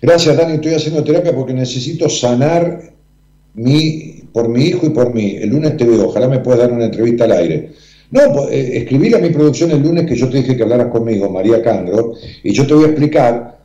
Gracias, 0.00 0.36
Dani, 0.36 0.54
estoy 0.54 0.74
haciendo 0.74 1.02
terapia 1.02 1.34
porque 1.34 1.52
necesito 1.52 2.08
sanar 2.08 2.92
mi, 3.54 4.22
por 4.32 4.48
mi 4.48 4.64
hijo 4.64 4.86
y 4.86 4.90
por 4.90 5.12
mí. 5.12 5.36
El 5.36 5.50
lunes 5.50 5.76
te 5.76 5.84
veo, 5.84 6.06
ojalá 6.06 6.28
me 6.28 6.38
puedas 6.38 6.60
dar 6.60 6.72
una 6.72 6.84
entrevista 6.84 7.24
al 7.24 7.32
aire. 7.32 7.72
No, 8.10 8.48
eh, 8.48 8.78
escribí 8.78 9.12
a 9.12 9.18
mi 9.18 9.30
producción 9.30 9.70
el 9.72 9.82
lunes 9.82 10.06
que 10.06 10.16
yo 10.16 10.28
te 10.28 10.38
dije 10.38 10.56
que 10.56 10.62
hablaras 10.62 10.88
conmigo, 10.88 11.28
María 11.28 11.62
Candro, 11.62 12.14
y 12.42 12.52
yo 12.52 12.66
te 12.66 12.74
voy 12.74 12.84
a 12.84 12.88
explicar, 12.88 13.58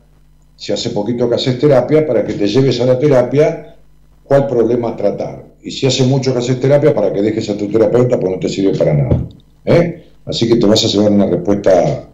si 0.56 0.72
hace 0.72 0.90
poquito 0.90 1.28
que 1.28 1.36
haces 1.36 1.58
terapia, 1.58 2.06
para 2.06 2.24
que 2.24 2.34
te 2.34 2.46
lleves 2.46 2.80
a 2.80 2.86
la 2.86 2.98
terapia 2.98 3.76
cuál 4.24 4.46
problema 4.46 4.96
tratar. 4.96 5.44
Y 5.62 5.70
si 5.70 5.86
hace 5.86 6.04
mucho 6.04 6.32
que 6.32 6.40
haces 6.40 6.60
terapia, 6.60 6.94
para 6.94 7.12
que 7.12 7.22
dejes 7.22 7.48
a 7.48 7.56
tu 7.56 7.68
terapeuta, 7.68 8.18
pues 8.20 8.32
no 8.32 8.38
te 8.38 8.48
sirve 8.48 8.76
para 8.76 8.92
nada. 8.92 9.26
¿eh? 9.64 10.04
Así 10.26 10.46
que 10.46 10.56
te 10.56 10.66
vas 10.66 10.84
a 10.84 10.88
llevar 10.88 11.12
una 11.12 11.26
respuesta 11.26 12.08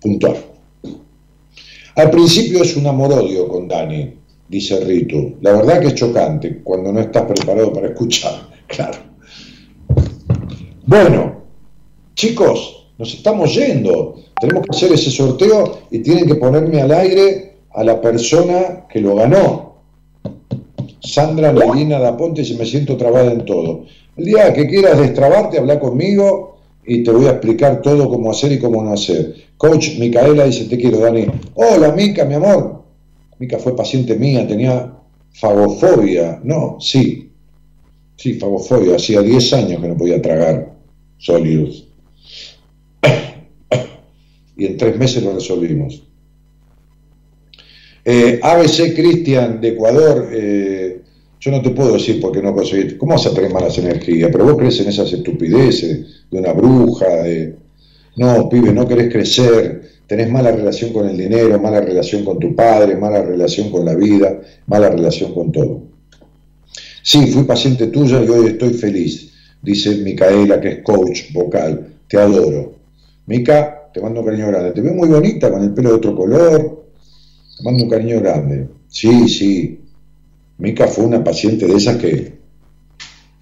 puntual. 0.00 0.36
Al 1.96 2.10
principio 2.10 2.62
es 2.62 2.76
un 2.76 2.86
amor-odio 2.86 3.46
con 3.46 3.68
Dani, 3.68 4.14
dice 4.48 4.80
Ritu. 4.80 5.36
La 5.40 5.52
verdad 5.52 5.80
que 5.80 5.88
es 5.88 5.94
chocante 5.94 6.60
cuando 6.64 6.92
no 6.92 7.00
estás 7.00 7.22
preparado 7.22 7.72
para 7.72 7.88
escuchar, 7.88 8.48
claro. 8.66 8.98
Bueno, 10.86 11.42
chicos, 12.14 12.88
nos 12.98 13.14
estamos 13.14 13.54
yendo. 13.54 14.16
Tenemos 14.40 14.64
que 14.64 14.76
hacer 14.76 14.92
ese 14.92 15.10
sorteo 15.10 15.78
y 15.90 16.00
tienen 16.00 16.26
que 16.26 16.34
ponerme 16.34 16.82
al 16.82 16.90
aire 16.90 17.58
a 17.72 17.84
la 17.84 18.00
persona 18.00 18.86
que 18.88 19.00
lo 19.00 19.14
ganó. 19.14 19.74
Sandra 21.00 21.52
Nelina 21.52 21.98
da 22.00 22.16
Ponte, 22.16 22.44
si 22.44 22.56
me 22.56 22.66
siento 22.66 22.96
trabada 22.96 23.30
en 23.30 23.44
todo. 23.44 23.84
El 24.16 24.24
día 24.24 24.52
que 24.52 24.66
quieras 24.66 24.98
destrabarte, 24.98 25.58
habla 25.58 25.78
conmigo 25.78 26.53
y 26.86 27.02
te 27.02 27.10
voy 27.10 27.26
a 27.26 27.32
explicar 27.32 27.80
todo 27.82 28.08
cómo 28.08 28.30
hacer 28.30 28.52
y 28.52 28.58
cómo 28.58 28.82
no 28.82 28.92
hacer. 28.92 29.34
Coach 29.56 29.98
Micaela 29.98 30.44
dice, 30.44 30.66
te 30.66 30.76
quiero, 30.76 30.98
Dani. 30.98 31.26
Hola, 31.54 31.92
Mica, 31.92 32.24
mi 32.24 32.34
amor. 32.34 32.82
Mica 33.38 33.58
fue 33.58 33.74
paciente 33.74 34.16
mía, 34.16 34.46
tenía 34.46 34.92
fagofobia. 35.32 36.40
No, 36.42 36.78
sí. 36.80 37.30
Sí, 38.16 38.34
fagofobia. 38.34 38.96
Hacía 38.96 39.22
10 39.22 39.52
años 39.54 39.80
que 39.80 39.88
no 39.88 39.96
podía 39.96 40.20
tragar 40.20 40.74
sólidos. 41.18 41.86
y 44.56 44.66
en 44.66 44.76
tres 44.76 44.98
meses 44.98 45.22
lo 45.22 45.34
resolvimos. 45.34 46.02
Eh, 48.04 48.38
ABC 48.42 48.94
Cristian 48.94 49.60
de 49.62 49.68
Ecuador, 49.68 50.28
eh, 50.30 51.00
yo 51.44 51.50
no 51.50 51.60
te 51.60 51.70
puedo 51.70 51.92
decir 51.92 52.22
por 52.22 52.32
qué 52.32 52.40
no 52.40 52.54
conseguiste. 52.54 52.96
¿Cómo 52.96 53.12
vas 53.12 53.26
a 53.26 53.34
tener 53.34 53.52
malas 53.52 53.76
energías? 53.76 54.30
Pero 54.32 54.46
vos 54.46 54.56
crees 54.56 54.80
en 54.80 54.88
esas 54.88 55.12
estupideces 55.12 56.24
de 56.30 56.38
una 56.38 56.54
bruja, 56.54 57.06
de. 57.22 57.54
No, 58.16 58.48
pibe, 58.48 58.72
no 58.72 58.88
querés 58.88 59.12
crecer, 59.12 59.82
tenés 60.06 60.30
mala 60.30 60.52
relación 60.52 60.90
con 60.90 61.06
el 61.06 61.18
dinero, 61.18 61.60
mala 61.60 61.82
relación 61.82 62.24
con 62.24 62.38
tu 62.38 62.54
padre, 62.54 62.96
mala 62.96 63.20
relación 63.20 63.70
con 63.70 63.84
la 63.84 63.94
vida, 63.94 64.40
mala 64.66 64.88
relación 64.88 65.34
con 65.34 65.52
todo. 65.52 65.82
Sí, 67.02 67.26
fui 67.26 67.42
paciente 67.42 67.88
tuya 67.88 68.24
y 68.24 68.28
hoy 68.28 68.46
estoy 68.46 68.72
feliz, 68.72 69.30
dice 69.60 69.96
Micaela, 69.96 70.58
que 70.62 70.68
es 70.68 70.78
coach 70.82 71.30
vocal. 71.34 71.88
Te 72.08 72.16
adoro. 72.16 72.72
Mica, 73.26 73.90
te 73.92 74.00
mando 74.00 74.20
un 74.20 74.26
cariño 74.26 74.46
grande. 74.46 74.72
Te 74.72 74.80
veo 74.80 74.94
muy 74.94 75.08
bonita 75.08 75.50
con 75.50 75.62
el 75.62 75.74
pelo 75.74 75.90
de 75.90 75.96
otro 75.96 76.16
color. 76.16 76.84
Te 77.58 77.64
mando 77.64 77.84
un 77.84 77.90
cariño 77.90 78.20
grande. 78.20 78.66
Sí, 78.88 79.28
sí. 79.28 79.83
Mica 80.58 80.86
fue 80.86 81.04
una 81.04 81.22
paciente 81.22 81.66
de 81.66 81.74
esas 81.74 81.96
que, 81.96 82.38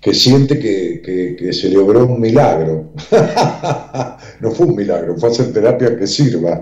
que 0.01 0.15
siente 0.15 0.59
que, 0.59 1.37
que, 1.39 1.53
se 1.53 1.71
logró 1.71 2.07
un 2.07 2.21
milagro. 2.21 2.93
no 4.41 4.51
fue 4.51 4.67
un 4.67 4.77
milagro, 4.77 5.17
fue 5.17 5.31
hacer 5.31 5.53
terapia 5.53 5.97
que 5.97 6.07
sirva. 6.07 6.61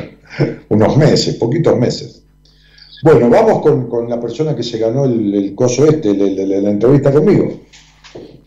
Unos 0.68 0.96
meses, 0.96 1.36
poquitos 1.36 1.78
meses. 1.78 2.22
Bueno, 3.02 3.28
vamos 3.30 3.60
con, 3.60 3.88
con 3.88 4.08
la 4.08 4.20
persona 4.20 4.56
que 4.56 4.62
se 4.62 4.78
ganó 4.78 5.04
el, 5.04 5.34
el 5.34 5.54
coso 5.54 5.86
este, 5.86 6.14
la 6.14 6.70
entrevista 6.70 7.12
conmigo. 7.12 7.60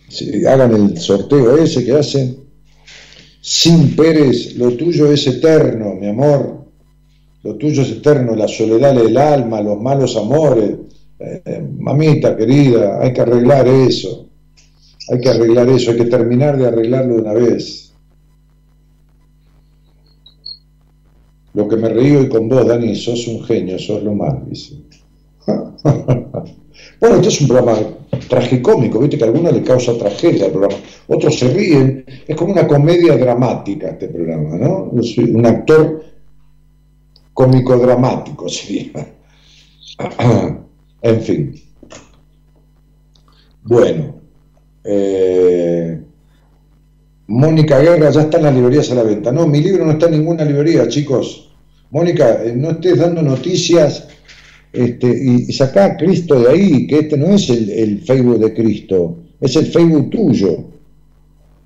Si 0.09 0.45
hagan 0.45 0.73
el 0.73 0.97
sorteo 0.97 1.57
ese 1.57 1.85
que 1.85 1.93
hacen. 1.93 2.37
Sin 3.41 3.95
Pérez, 3.95 4.55
lo 4.57 4.73
tuyo 4.73 5.11
es 5.11 5.25
eterno, 5.25 5.95
mi 5.95 6.09
amor. 6.09 6.65
Lo 7.41 7.55
tuyo 7.55 7.83
es 7.83 7.91
eterno, 7.91 8.35
la 8.35 8.47
soledad 8.47 8.93
del 8.93 9.15
alma, 9.17 9.61
los 9.61 9.79
malos 9.79 10.17
amores, 10.17 10.71
eh, 11.19 11.67
mamita 11.77 12.35
querida, 12.37 13.01
hay 13.01 13.11
que 13.11 13.21
arreglar 13.21 13.67
eso, 13.67 14.29
hay 15.09 15.19
que 15.19 15.29
arreglar 15.29 15.67
eso, 15.69 15.91
hay 15.91 15.97
que 15.97 16.05
terminar 16.05 16.57
de 16.57 16.67
arreglarlo 16.67 17.15
de 17.15 17.21
una 17.21 17.33
vez. 17.33 17.93
Lo 21.53 21.67
que 21.67 21.75
me 21.75 21.89
reí 21.89 22.15
hoy 22.15 22.29
con 22.29 22.47
vos, 22.47 22.65
Dani, 22.65 22.95
sos 22.95 23.27
un 23.27 23.43
genio, 23.43 23.77
sos 23.77 24.01
lo 24.03 24.13
más, 24.13 24.47
dice. 24.47 24.75
bueno, 27.01 27.15
este 27.15 27.27
es 27.27 27.41
un 27.41 27.47
programa 27.47 27.79
tragicómico, 28.29 28.99
viste 28.99 29.17
que 29.17 29.23
a 29.25 29.27
algunos 29.27 29.51
le 29.51 29.63
causa 29.63 29.97
tragedia 29.97 30.45
el 30.45 30.51
programa, 30.51 30.81
otros 31.07 31.37
se 31.37 31.49
ríen, 31.49 32.05
es 32.27 32.35
como 32.35 32.53
una 32.53 32.65
comedia 32.65 33.17
dramática 33.17 33.89
este 33.89 34.07
programa, 34.07 34.55
¿no? 34.57 34.91
Un 34.91 35.45
actor 35.45 36.05
cómico 37.33 37.77
dramático 37.77 38.47
sería. 38.49 38.91
En 41.01 41.21
fin. 41.21 41.55
Bueno. 43.63 44.15
Eh, 44.83 45.99
Mónica 47.27 47.79
Guerra 47.79 48.09
ya 48.09 48.21
está 48.21 48.37
en 48.37 48.43
las 48.43 48.55
librerías 48.55 48.91
a 48.91 48.95
la 48.95 49.03
venta. 49.03 49.31
No, 49.31 49.45
mi 49.45 49.61
libro 49.61 49.85
no 49.85 49.91
está 49.91 50.07
en 50.07 50.13
ninguna 50.13 50.43
librería, 50.43 50.87
chicos. 50.87 51.49
Mónica, 51.91 52.43
eh, 52.43 52.53
no 52.55 52.71
estés 52.71 52.97
dando 52.97 53.21
noticias 53.21 54.07
este, 54.73 55.07
y, 55.07 55.51
saca 55.53 55.85
a 55.85 55.97
Cristo 55.97 56.39
de 56.39 56.49
ahí, 56.49 56.87
que 56.87 56.99
este 56.99 57.17
no 57.17 57.27
es 57.33 57.49
el, 57.49 57.69
el, 57.69 58.01
Facebook 58.01 58.39
de 58.39 58.53
Cristo, 58.53 59.17
es 59.41 59.55
el 59.55 59.67
Facebook 59.67 60.09
tuyo. 60.09 60.65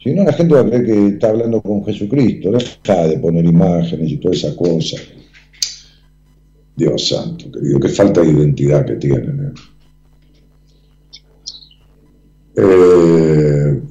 Si 0.02 0.12
no, 0.14 0.24
la 0.24 0.34
gente 0.34 0.54
va 0.54 0.62
a 0.62 0.66
creer 0.66 0.86
que 0.86 1.08
está 1.08 1.30
hablando 1.30 1.62
con 1.62 1.84
Jesucristo. 1.86 2.52
Deja 2.52 3.08
de 3.08 3.20
poner 3.20 3.46
imágenes 3.46 4.12
y 4.12 4.18
toda 4.18 4.36
esa 4.36 4.54
cosa. 4.56 4.98
Dios 6.76 7.08
santo, 7.08 7.52
querido, 7.52 7.80
qué 7.80 7.90
falta 7.90 8.22
de 8.22 8.30
identidad 8.30 8.86
que 8.86 8.96
tienen. 8.96 9.46
¿eh? 9.46 9.60
Eh, 12.56 13.82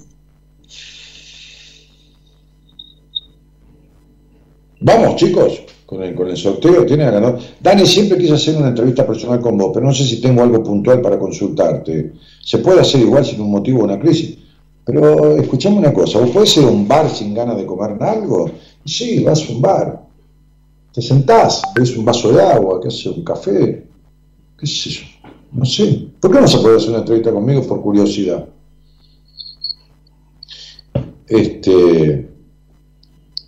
vamos, 4.80 5.16
chicos, 5.16 5.62
con 5.86 6.02
el, 6.02 6.36
sorteo. 6.36 6.84
Tiene 6.86 7.04
ganador. 7.04 7.38
Dani, 7.60 7.86
siempre 7.86 8.18
quise 8.18 8.34
hacer 8.34 8.56
una 8.56 8.68
entrevista 8.68 9.06
personal 9.06 9.40
con 9.40 9.58
vos, 9.58 9.70
pero 9.74 9.86
no 9.86 9.94
sé 9.94 10.04
si 10.04 10.20
tengo 10.20 10.42
algo 10.42 10.62
puntual 10.62 11.00
para 11.00 11.18
consultarte. 11.18 12.12
Se 12.42 12.58
puede 12.58 12.80
hacer 12.80 13.02
igual 13.02 13.24
sin 13.24 13.40
un 13.40 13.50
motivo 13.50 13.80
o 13.80 13.84
una 13.84 13.98
crisis. 13.98 14.38
Pero 14.84 15.36
escuchame 15.36 15.76
una 15.76 15.92
cosa, 15.92 16.18
¿vos 16.18 16.30
podés 16.30 16.56
ir 16.56 16.64
un 16.64 16.88
bar 16.88 17.08
sin 17.08 17.34
ganas 17.34 17.56
de 17.56 17.66
comer 17.66 18.02
algo? 18.02 18.50
Sí, 18.84 19.22
vas 19.22 19.48
a 19.48 19.52
un 19.52 19.60
bar 19.60 20.02
te 20.92 21.00
sentás, 21.00 21.62
ves 21.74 21.96
un 21.96 22.04
vaso 22.04 22.32
de 22.32 22.42
agua, 22.42 22.80
qué 22.82 22.90
sé, 22.90 23.08
un 23.08 23.24
café, 23.24 23.84
qué 24.58 24.66
sé 24.66 24.90
yo, 24.90 25.02
no 25.52 25.64
sé. 25.64 26.08
¿Por 26.20 26.32
qué 26.32 26.40
no 26.40 26.48
se 26.48 26.58
puede 26.58 26.76
hacer 26.76 26.90
una 26.90 26.98
entrevista 26.98 27.32
conmigo 27.32 27.66
por 27.66 27.80
curiosidad? 27.80 28.46
Este, 31.26 32.28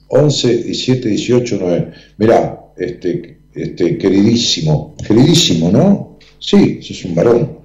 11, 0.09 0.62
17, 0.65 1.09
18, 1.09 1.59
9. 1.61 1.93
Mirá, 2.19 2.73
este, 2.77 3.39
este, 3.55 3.99
queridísimo, 3.99 4.95
queridísimo, 5.07 5.71
¿no? 5.71 6.19
Sí, 6.39 6.81
sos 6.83 7.05
un 7.05 7.15
varón. 7.15 7.59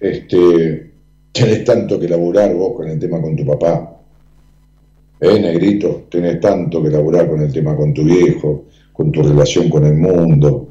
Este, 0.00 0.90
tenés 1.32 1.64
tanto 1.64 1.98
que 1.98 2.08
laburar 2.08 2.54
vos 2.54 2.74
con 2.76 2.88
el 2.88 2.98
tema 2.98 3.20
con 3.20 3.36
tu 3.36 3.44
papá. 3.46 4.00
¿Eh, 5.20 5.40
negrito? 5.40 6.06
Tenés 6.10 6.40
tanto 6.40 6.82
que 6.82 6.90
laburar 6.90 7.28
con 7.28 7.40
el 7.40 7.52
tema 7.52 7.76
con 7.76 7.94
tu 7.94 8.04
viejo, 8.04 8.66
con 8.94 9.12
tu 9.12 9.22
relación 9.22 9.68
con 9.68 9.84
el 9.84 9.96
mundo. 9.96 10.68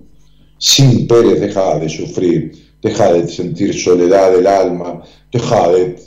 Sin 0.58 1.06
Pérez, 1.08 1.42
deja 1.42 1.78
de 1.78 1.90
sufrir, 1.90 2.54
deja 2.82 3.14
de 3.14 3.28
sentir 3.28 3.74
soledad 3.74 4.32
del 4.32 4.48
alma, 4.48 5.04
deja 5.32 5.70
de 5.70 5.98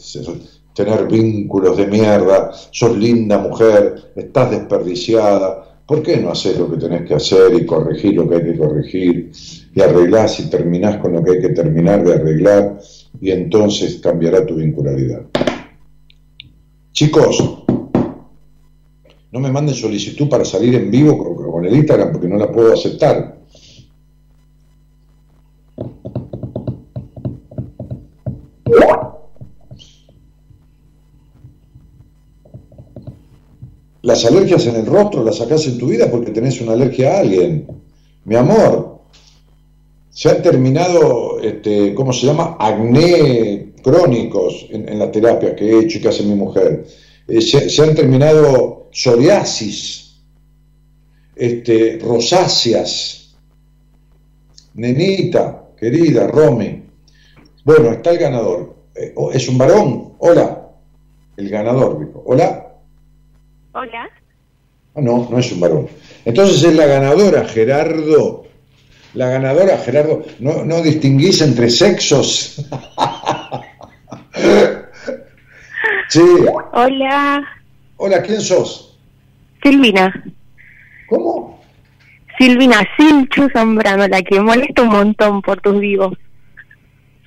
tener 0.75 1.07
vínculos 1.07 1.77
de 1.77 1.87
mierda, 1.87 2.51
sos 2.71 2.97
linda 2.97 3.39
mujer, 3.39 4.13
estás 4.17 4.51
desperdiciada. 4.51 5.63
¿Por 5.87 6.03
qué 6.03 6.17
no 6.17 6.31
haces 6.31 6.59
lo 6.59 6.71
que 6.71 6.79
tenés 6.79 7.07
que 7.07 7.15
hacer 7.15 7.55
y 7.55 7.67
corregir 7.67 8.15
lo 8.15 8.29
que 8.29 8.37
hay 8.37 8.45
que 8.45 8.59
corregir? 8.59 9.31
Y 9.75 9.81
arreglás 9.81 10.41
y 10.41 10.49
terminás 10.51 10.97
con 10.97 11.13
lo 11.13 11.23
que 11.23 11.33
hay 11.33 11.41
que 11.41 11.51
terminar 11.51 12.03
de 12.03 12.15
arreglar 12.15 12.81
y 13.21 13.31
entonces 13.31 14.01
cambiará 14.03 14.45
tu 14.45 14.57
vincularidad. 14.57 15.23
Chicos, 16.93 17.63
no 19.33 19.41
me 19.41 19.53
manden 19.53 19.75
solicitud 19.75 20.31
para 20.31 20.47
salir 20.47 20.75
en 20.75 20.91
vivo 20.91 21.19
porque 22.13 22.29
no 22.29 22.37
la 22.37 22.51
puedo 22.51 22.73
aceptar. 22.73 23.37
Las 34.03 34.25
alergias 34.25 34.67
en 34.67 34.77
el 34.77 34.87
rostro 34.87 35.25
las 35.25 35.39
sacás 35.39 35.67
en 35.67 35.79
tu 35.79 35.89
vida 35.89 36.09
porque 36.09 36.31
tenés 36.31 36.61
una 36.61 36.73
alergia 36.73 37.17
a 37.17 37.21
alguien. 37.21 37.67
Mi 38.25 38.37
amor, 38.37 39.01
se 40.11 40.31
han 40.31 40.43
terminado, 40.43 41.41
este, 41.41 41.93
¿cómo 41.95 42.13
se 42.13 42.27
llama? 42.27 42.57
Acné 42.61 43.73
crónicos 43.83 44.67
en, 44.71 44.89
en 44.89 44.99
la 44.99 45.11
terapia 45.11 45.57
que 45.57 45.65
he 45.65 45.81
hecho 45.81 45.99
y 45.99 46.01
que 46.03 46.09
hace 46.09 46.23
mi 46.23 46.35
mujer. 46.35 46.87
Eh, 47.29 47.41
se, 47.41 47.83
han 47.83 47.95
terminado 47.95 48.89
psoriasis, 48.93 50.06
este, 51.37 51.99
rosáceas. 52.03 53.37
Nenita, 54.75 55.69
querida, 55.79 56.27
Romy. 56.27 56.83
Bueno, 57.65 57.93
está 57.93 58.11
el 58.11 58.19
ganador. 58.19 58.75
Eh, 58.95 59.13
oh, 59.17 59.31
¿Es 59.31 59.49
un 59.49 59.59
varón? 59.59 60.15
Hola. 60.19 60.71
El 61.37 61.49
ganador, 61.51 61.99
dijo. 61.99 62.23
Hola. 62.27 62.67
Hola. 63.73 64.09
Ah, 64.95 65.01
no, 65.03 65.29
no 65.31 65.39
es 65.39 65.53
un 65.53 65.61
varón. 65.61 65.89
Entonces 66.25 66.65
es 66.65 66.75
la 66.75 66.87
ganadora, 66.87 67.45
Gerardo. 67.45 68.47
La 69.15 69.29
ganadora, 69.29 69.79
Gerardo. 69.79 70.25
¿No, 70.41 70.65
no 70.65 70.81
distinguís 70.81 71.43
entre 71.43 71.69
sexos? 71.69 72.57
sí. 76.09 76.21
Hola. 76.73 77.45
Hola, 77.99 78.23
¿quién 78.23 78.41
sos? 78.41 78.99
Silvina. 79.63 80.13
¿Cómo? 81.09 81.61
Silvina 82.39 82.87
Silchu 82.97 83.49
Zambrano, 83.53 84.07
la 84.09 84.23
que 84.23 84.41
molesta 84.41 84.83
un 84.83 84.89
montón 84.89 85.43
por 85.43 85.61
tus 85.61 85.78
vivos. 85.81 86.16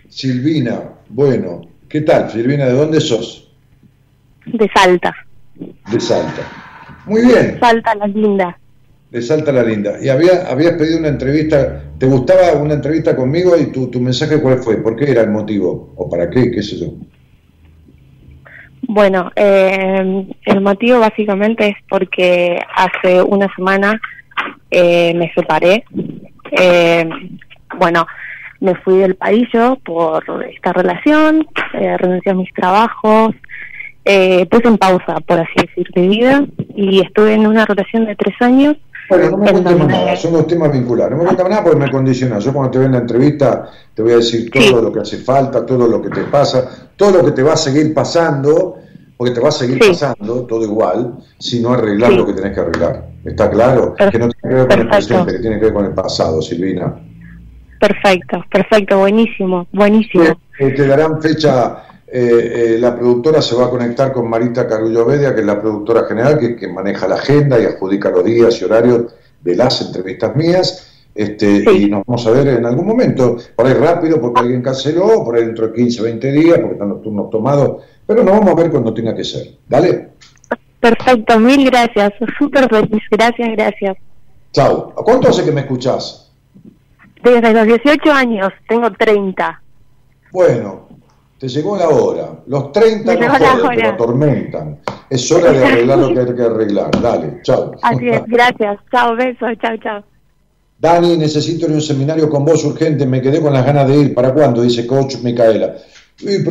Silvina, 0.08 0.82
bueno. 1.10 1.62
¿Qué 1.88 2.02
tal, 2.02 2.30
Silvina? 2.30 2.66
¿De 2.66 2.74
dónde 2.74 3.02
sos? 3.02 3.52
De 4.46 4.70
Salta. 4.74 5.16
De 5.56 6.00
Salta. 6.00 6.44
Muy 7.06 7.26
bien. 7.26 7.58
Salta 7.60 7.96
la 7.96 8.08
linda. 8.08 8.60
De 9.10 9.22
Salta 9.22 9.52
la 9.52 9.64
linda. 9.64 9.98
Y 10.00 10.10
había, 10.10 10.48
habías 10.48 10.74
pedido 10.74 11.00
una 11.00 11.08
entrevista, 11.08 11.84
¿te 11.98 12.06
gustaba 12.06 12.54
una 12.62 12.76
entrevista 12.76 13.16
conmigo 13.16 13.58
y 13.58 13.72
tu, 13.72 13.88
tu 13.88 14.00
mensaje 14.00 14.40
cuál 14.40 14.60
fue? 14.60 14.78
¿Por 14.78 14.96
qué 14.96 15.10
era 15.10 15.22
el 15.22 15.32
motivo? 15.32 15.94
¿O 15.96 16.08
para 16.08 16.30
qué? 16.30 16.52
¿Qué 16.52 16.62
sé 16.62 16.78
yo? 16.78 16.94
Bueno, 18.92 19.32
eh, 19.36 20.26
el 20.46 20.62
motivo 20.62 21.00
básicamente 21.00 21.68
es 21.68 21.76
porque 21.88 22.60
hace 22.76 23.22
una 23.22 23.48
semana 23.56 24.02
eh, 24.72 25.14
me 25.14 25.32
separé. 25.34 25.84
Eh, 26.50 27.08
bueno, 27.78 28.08
me 28.60 28.74
fui 28.78 28.98
del 28.98 29.14
país 29.14 29.48
por 29.86 30.44
esta 30.52 30.74
relación, 30.74 31.46
eh, 31.74 31.98
renuncié 31.98 32.32
a 32.32 32.36
mis 32.36 32.52
trabajos, 32.52 33.36
eh, 34.06 34.48
puse 34.48 34.68
en 34.68 34.80
pausa, 34.80 35.20
por 35.20 35.40
así 35.40 35.54
decir, 35.68 35.88
mi 35.94 36.08
vida 36.08 36.44
y 36.76 37.02
estuve 37.02 37.36
en 37.36 37.46
una 37.46 37.68
relación 37.68 38.08
de 38.08 38.16
tres 38.16 38.42
años. 38.42 38.76
Bueno, 39.10 39.32
no 39.32 39.38
me 39.38 39.52
contemos 39.52 39.88
nada, 39.88 40.16
son 40.16 40.34
los 40.34 40.48
temas 40.48 40.72
vinculares. 40.72 41.18
No 41.18 41.24
me 41.24 41.28
contemos 41.28 41.50
nada 41.50 41.64
porque 41.64 41.80
me 41.80 41.92
condiciona. 41.92 42.38
Yo 42.40 42.54
cuando 42.54 42.72
te 42.72 42.78
veo 42.78 42.86
en 42.86 42.94
la 42.94 43.00
entrevista 43.00 43.70
te 43.94 44.04
voy 44.04 44.14
a 44.14 44.18
decir 44.18 44.50
todo 44.52 44.64
sí. 44.64 44.74
lo 44.74 44.94
que 44.94 45.00
hace 45.00 45.18
falta, 45.18 45.66
todo 45.66 45.88
lo 45.88 46.02
que 46.02 46.10
te 46.10 46.22
pasa, 46.24 46.90
todo 46.96 47.18
lo 47.18 47.26
que 47.26 47.32
te 47.32 47.42
va 47.42 47.54
a 47.54 47.58
seguir 47.58 47.94
pasando, 47.94 48.78
porque 49.18 49.34
te 49.34 49.42
va 49.42 49.50
a 49.50 49.52
seguir 49.52 49.84
sí. 49.84 49.90
pasando 49.90 50.46
todo 50.46 50.64
igual 50.64 51.16
si 51.40 51.60
no 51.60 51.74
arreglas 51.74 52.12
sí. 52.12 52.16
lo 52.16 52.26
que 52.28 52.34
tenés 52.34 52.54
que 52.54 52.60
arreglar. 52.60 53.10
¿Está 53.26 53.50
claro? 53.50 53.96
Perfecto. 53.96 54.12
Que 54.12 54.20
no 54.20 54.32
tiene 54.32 54.50
que 54.50 54.56
ver 54.56 54.68
con 54.68 54.80
el 54.80 54.88
presente, 54.88 55.32
que 55.34 55.40
tiene 55.40 55.60
que 55.60 55.66
ver 55.66 55.74
con 55.74 55.86
el 55.86 55.94
pasado, 55.94 56.42
Silvina. 56.42 56.96
Perfecto, 57.80 58.46
perfecto, 58.52 59.00
buenísimo, 59.00 59.68
buenísimo. 59.72 60.26
Eh, 60.60 60.72
te 60.72 60.86
darán 60.86 61.22
fecha 61.22 61.84
eh, 62.12 62.76
eh, 62.76 62.78
la 62.80 62.96
productora 62.96 63.42
se 63.42 63.56
va 63.56 63.66
a 63.66 63.70
conectar 63.70 64.12
con 64.12 64.28
Marita 64.30 64.68
Carullo 64.68 65.06
Bedia, 65.06 65.34
que 65.36 65.42
es 65.42 65.46
la 65.46 65.62
productora 65.62 66.06
general, 66.06 66.40
que, 66.40 66.56
que, 66.56 66.68
maneja 66.68 67.08
la 67.08 67.16
agenda 67.16 67.60
y 67.60 67.66
adjudica 67.66 68.10
los 68.10 68.24
días 68.24 68.60
y 68.60 68.66
horarios 68.66 69.14
de 69.42 69.56
las 69.56 69.82
entrevistas 69.82 70.36
mías. 70.36 70.86
Este, 71.14 71.62
sí. 71.62 71.84
Y 71.84 71.90
nos 71.90 72.06
vamos 72.06 72.26
a 72.26 72.32
ver 72.32 72.48
en 72.48 72.66
algún 72.66 72.88
momento, 72.88 73.38
por 73.56 73.68
ahí 73.68 73.74
rápido, 73.74 74.20
porque 74.22 74.40
alguien 74.40 74.62
canceló, 74.62 75.24
por 75.24 75.36
ahí 75.36 75.46
dentro 75.46 75.68
de 75.68 75.74
15, 75.74 76.02
20 76.02 76.32
días, 76.32 76.60
porque 76.60 76.74
están 76.74 76.90
los 76.90 77.02
turnos 77.02 77.30
tomados, 77.30 77.84
pero 78.08 78.24
nos 78.24 78.40
vamos 78.40 78.52
a 78.52 78.56
ver 78.56 78.72
cuando 78.72 78.94
tenga 78.94 79.16
que 79.16 79.24
ser. 79.24 79.48
¿Vale? 79.68 80.10
Perfecto, 80.80 81.40
mil 81.40 81.70
gracias, 81.70 82.14
súper 82.38 82.70
feliz, 82.70 83.04
gracias, 83.12 83.50
gracias. 83.52 83.98
Chao. 84.52 84.94
¿Cuánto 84.96 85.30
hace 85.30 85.44
que 85.44 85.52
me 85.52 85.62
escuchás? 85.62 86.32
Desde 87.22 87.54
los 87.54 87.66
18 87.66 88.12
años, 88.12 88.54
tengo 88.68 88.92
30. 88.92 89.62
Bueno, 90.32 90.89
te 91.40 91.48
llegó 91.48 91.78
la 91.78 91.90
hora. 91.90 92.44
Los 92.48 92.72
30 92.72 93.16
no 93.16 93.30
joden, 93.30 93.70
pero 93.76 93.90
atormentan. 93.90 94.80
Es 95.10 95.32
hora 95.32 95.52
de 95.52 95.66
arreglar 95.66 95.98
lo 95.98 96.14
que 96.14 96.20
hay 96.20 96.36
que 96.36 96.42
arreglar. 96.42 96.92
Dale, 97.02 97.42
chao. 97.44 97.72
Así 97.82 98.10
es, 98.10 98.22
gracias. 98.28 98.78
Chao, 98.92 99.16
besos, 99.16 99.50
chao, 99.62 99.78
chao. 99.78 100.04
Dani, 100.78 101.18
necesito 101.18 101.66
ir 101.66 101.72
a 101.72 101.76
un 101.76 101.82
seminario 101.82 102.30
con 102.30 102.46
vos 102.46 102.64
urgente. 102.66 103.06
Me 103.06 103.22
quedé 103.22 103.42
con 103.42 103.54
las 103.54 103.66
ganas 103.66 103.88
de 103.88 103.98
ir. 103.98 104.14
¿Para 104.14 104.34
cuándo? 104.34 104.62
Dice 104.62 104.86
coach 104.86 105.18
Micaela. 105.24 105.76
Y, 106.20 106.44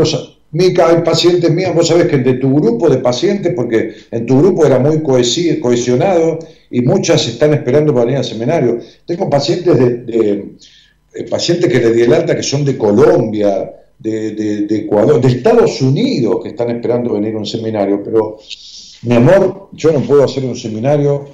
Mica, 0.50 0.88
hay 0.88 1.02
pacientes 1.02 1.50
míos, 1.50 1.74
vos 1.74 1.88
sabés 1.88 2.06
que 2.06 2.16
de 2.16 2.34
tu 2.34 2.54
grupo 2.54 2.88
de 2.88 2.98
pacientes, 2.98 3.52
porque 3.54 3.94
en 4.10 4.24
tu 4.24 4.38
grupo 4.38 4.64
era 4.64 4.78
muy 4.78 5.02
cohesionado 5.02 6.38
y 6.70 6.80
muchas 6.80 7.28
están 7.28 7.52
esperando 7.52 7.92
para 7.92 8.06
venir 8.06 8.18
al 8.18 8.24
seminario. 8.24 8.78
Tengo 9.04 9.28
pacientes 9.28 9.78
de, 9.78 9.96
de, 10.04 10.52
de 11.12 11.24
pacientes 11.24 11.70
que 11.70 11.78
le 11.78 11.92
di 11.92 12.00
el 12.00 12.14
alta 12.14 12.34
que 12.34 12.42
son 12.42 12.64
de 12.64 12.78
Colombia, 12.78 13.70
de, 13.98 14.32
de, 14.32 14.66
de, 14.66 14.76
Ecuador, 14.76 15.20
de 15.20 15.28
Estados 15.28 15.82
Unidos 15.82 16.40
que 16.42 16.50
están 16.50 16.70
esperando 16.70 17.14
venir 17.14 17.34
a 17.34 17.38
un 17.38 17.46
seminario, 17.46 18.02
pero 18.02 18.38
mi 19.02 19.14
amor, 19.14 19.68
yo 19.72 19.92
no 19.92 20.00
puedo 20.00 20.24
hacer 20.24 20.44
un 20.44 20.56
seminario 20.56 21.26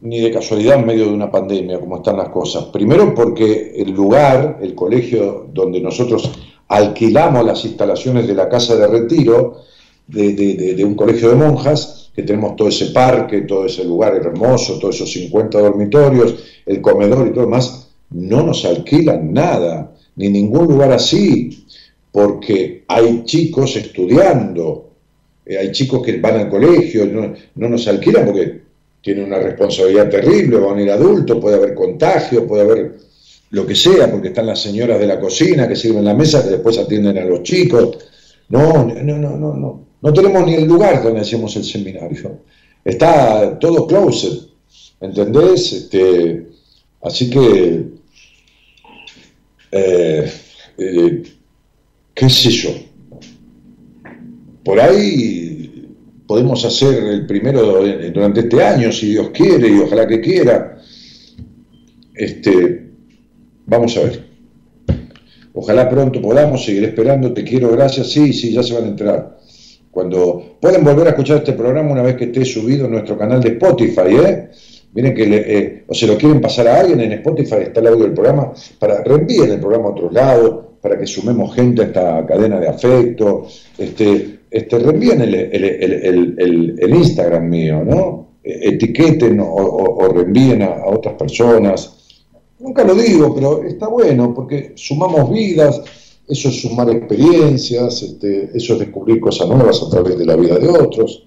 ni 0.00 0.20
de 0.20 0.30
casualidad 0.30 0.78
en 0.78 0.86
medio 0.86 1.06
de 1.06 1.14
una 1.14 1.30
pandemia, 1.30 1.80
como 1.80 1.96
están 1.96 2.18
las 2.18 2.28
cosas. 2.28 2.64
Primero 2.66 3.14
porque 3.14 3.72
el 3.76 3.90
lugar, 3.90 4.58
el 4.60 4.74
colegio 4.74 5.46
donde 5.52 5.80
nosotros 5.80 6.30
alquilamos 6.68 7.44
las 7.44 7.64
instalaciones 7.64 8.26
de 8.26 8.34
la 8.34 8.48
casa 8.48 8.76
de 8.76 8.86
retiro 8.86 9.62
de, 10.06 10.34
de, 10.34 10.74
de, 10.74 10.84
un 10.84 10.94
colegio 10.94 11.30
de 11.30 11.36
monjas, 11.36 12.10
que 12.14 12.22
tenemos 12.22 12.54
todo 12.54 12.68
ese 12.68 12.86
parque, 12.86 13.42
todo 13.42 13.64
ese 13.64 13.84
lugar 13.84 14.14
hermoso, 14.14 14.78
todos 14.78 14.96
esos 14.96 15.10
50 15.12 15.58
dormitorios, 15.58 16.34
el 16.66 16.80
comedor 16.80 17.26
y 17.26 17.32
todo 17.32 17.46
demás, 17.46 17.88
no 18.10 18.42
nos 18.42 18.64
alquilan 18.64 19.32
nada 19.32 19.93
ni 20.16 20.28
ningún 20.28 20.66
lugar 20.66 20.92
así, 20.92 21.66
porque 22.12 22.84
hay 22.86 23.24
chicos 23.24 23.76
estudiando, 23.76 24.90
eh, 25.44 25.58
hay 25.58 25.72
chicos 25.72 26.02
que 26.02 26.18
van 26.18 26.36
al 26.36 26.48
colegio, 26.48 27.06
no, 27.06 27.34
no, 27.54 27.68
nos 27.68 27.86
alquilan 27.88 28.24
porque 28.26 28.60
tienen 29.02 29.24
una 29.24 29.38
responsabilidad 29.38 30.08
terrible, 30.08 30.58
van 30.58 30.78
a 30.78 30.82
ir 30.82 30.90
adultos, 30.90 31.38
puede 31.40 31.56
haber 31.56 31.74
contagio, 31.74 32.46
puede 32.46 32.62
haber 32.62 32.94
lo 33.50 33.66
que 33.66 33.74
sea, 33.74 34.10
porque 34.10 34.28
están 34.28 34.46
las 34.46 34.60
señoras 34.60 34.98
de 34.98 35.06
la 35.06 35.20
cocina 35.20 35.68
que 35.68 35.76
sirven 35.76 36.04
la 36.04 36.14
mesa, 36.14 36.42
que 36.42 36.50
después 36.50 36.78
atienden 36.78 37.18
a 37.18 37.24
los 37.24 37.42
chicos. 37.42 37.98
No, 38.48 38.84
no, 38.84 39.18
no, 39.18 39.36
no, 39.36 39.54
no. 39.54 39.84
No 40.00 40.12
tenemos 40.12 40.44
ni 40.46 40.54
el 40.54 40.64
lugar 40.64 41.02
donde 41.02 41.20
hacemos 41.20 41.54
el 41.56 41.64
seminario. 41.64 42.40
Está 42.84 43.58
todo 43.58 43.86
closet. 43.86 44.54
¿entendés? 45.04 45.72
Este, 45.72 46.46
así 47.02 47.30
que, 47.30 47.84
eh, 49.74 51.22
qué 52.14 52.30
sé 52.30 52.50
yo, 52.50 52.70
por 54.64 54.80
ahí 54.80 55.54
podemos 56.26 56.64
hacer 56.64 57.02
el 57.04 57.26
primero 57.26 57.82
durante 58.12 58.40
este 58.40 58.62
año, 58.62 58.90
si 58.92 59.10
Dios 59.10 59.30
quiere 59.30 59.68
y 59.68 59.78
ojalá 59.78 60.06
que 60.06 60.20
quiera. 60.20 60.78
Este, 62.14 62.90
vamos 63.66 63.96
a 63.96 64.00
ver. 64.00 64.24
Ojalá 65.52 65.88
pronto 65.88 66.20
podamos 66.20 66.64
seguir 66.64 66.84
esperando. 66.84 67.32
Te 67.32 67.44
quiero, 67.44 67.70
gracias. 67.70 68.10
Sí, 68.10 68.32
sí, 68.32 68.52
ya 68.52 68.62
se 68.62 68.74
van 68.74 68.84
a 68.84 68.88
entrar. 68.88 69.38
Cuando 69.90 70.56
pueden 70.60 70.82
volver 70.82 71.06
a 71.06 71.10
escuchar 71.10 71.38
este 71.38 71.52
programa 71.52 71.92
una 71.92 72.02
vez 72.02 72.16
que 72.16 72.24
esté 72.24 72.44
subido 72.44 72.86
en 72.86 72.92
nuestro 72.92 73.16
canal 73.16 73.40
de 73.40 73.50
Spotify, 73.50 74.16
¿eh? 74.24 74.50
Miren 74.94 75.12
que 75.12 75.24
eh, 75.24 75.84
o 75.88 75.94
se 75.94 76.06
lo 76.06 76.16
quieren 76.16 76.40
pasar 76.40 76.68
a 76.68 76.78
alguien 76.78 77.00
en 77.00 77.12
Spotify, 77.14 77.62
está 77.62 77.80
el 77.80 77.88
audio 77.88 78.04
del 78.04 78.14
programa, 78.14 78.52
para 78.78 79.02
reenvíen 79.02 79.50
el 79.50 79.58
programa 79.60 79.88
a 79.88 79.90
otros 79.90 80.12
lados, 80.12 80.64
para 80.80 80.96
que 80.96 81.06
sumemos 81.06 81.52
gente 81.54 81.82
a 81.82 81.86
esta 81.86 82.26
cadena 82.26 82.60
de 82.60 82.68
afecto, 82.68 83.46
este, 83.76 84.38
este, 84.48 84.78
reenvíen 84.78 85.22
el, 85.22 85.34
el, 85.34 86.78
el, 86.78 86.94
Instagram 86.94 87.48
mío, 87.48 87.82
¿no? 87.84 88.34
Etiqueten 88.44 89.40
o, 89.40 89.46
o, 89.46 90.08
reenvíen 90.12 90.62
a, 90.62 90.86
otras 90.86 91.14
personas. 91.14 92.20
Nunca 92.60 92.84
lo 92.84 92.94
digo, 92.94 93.34
pero 93.34 93.64
está 93.64 93.88
bueno 93.88 94.32
porque 94.32 94.74
sumamos 94.76 95.28
vidas, 95.28 95.82
eso 96.28 96.50
es 96.50 96.60
sumar 96.60 96.88
experiencias, 96.90 98.00
este, 98.00 98.50
eso 98.54 98.74
es 98.74 98.78
descubrir 98.78 99.18
cosas 99.18 99.48
nuevas 99.48 99.82
a 99.82 99.90
través 99.90 100.16
de 100.16 100.24
la 100.24 100.36
vida 100.36 100.56
de 100.56 100.68
otros. 100.68 101.26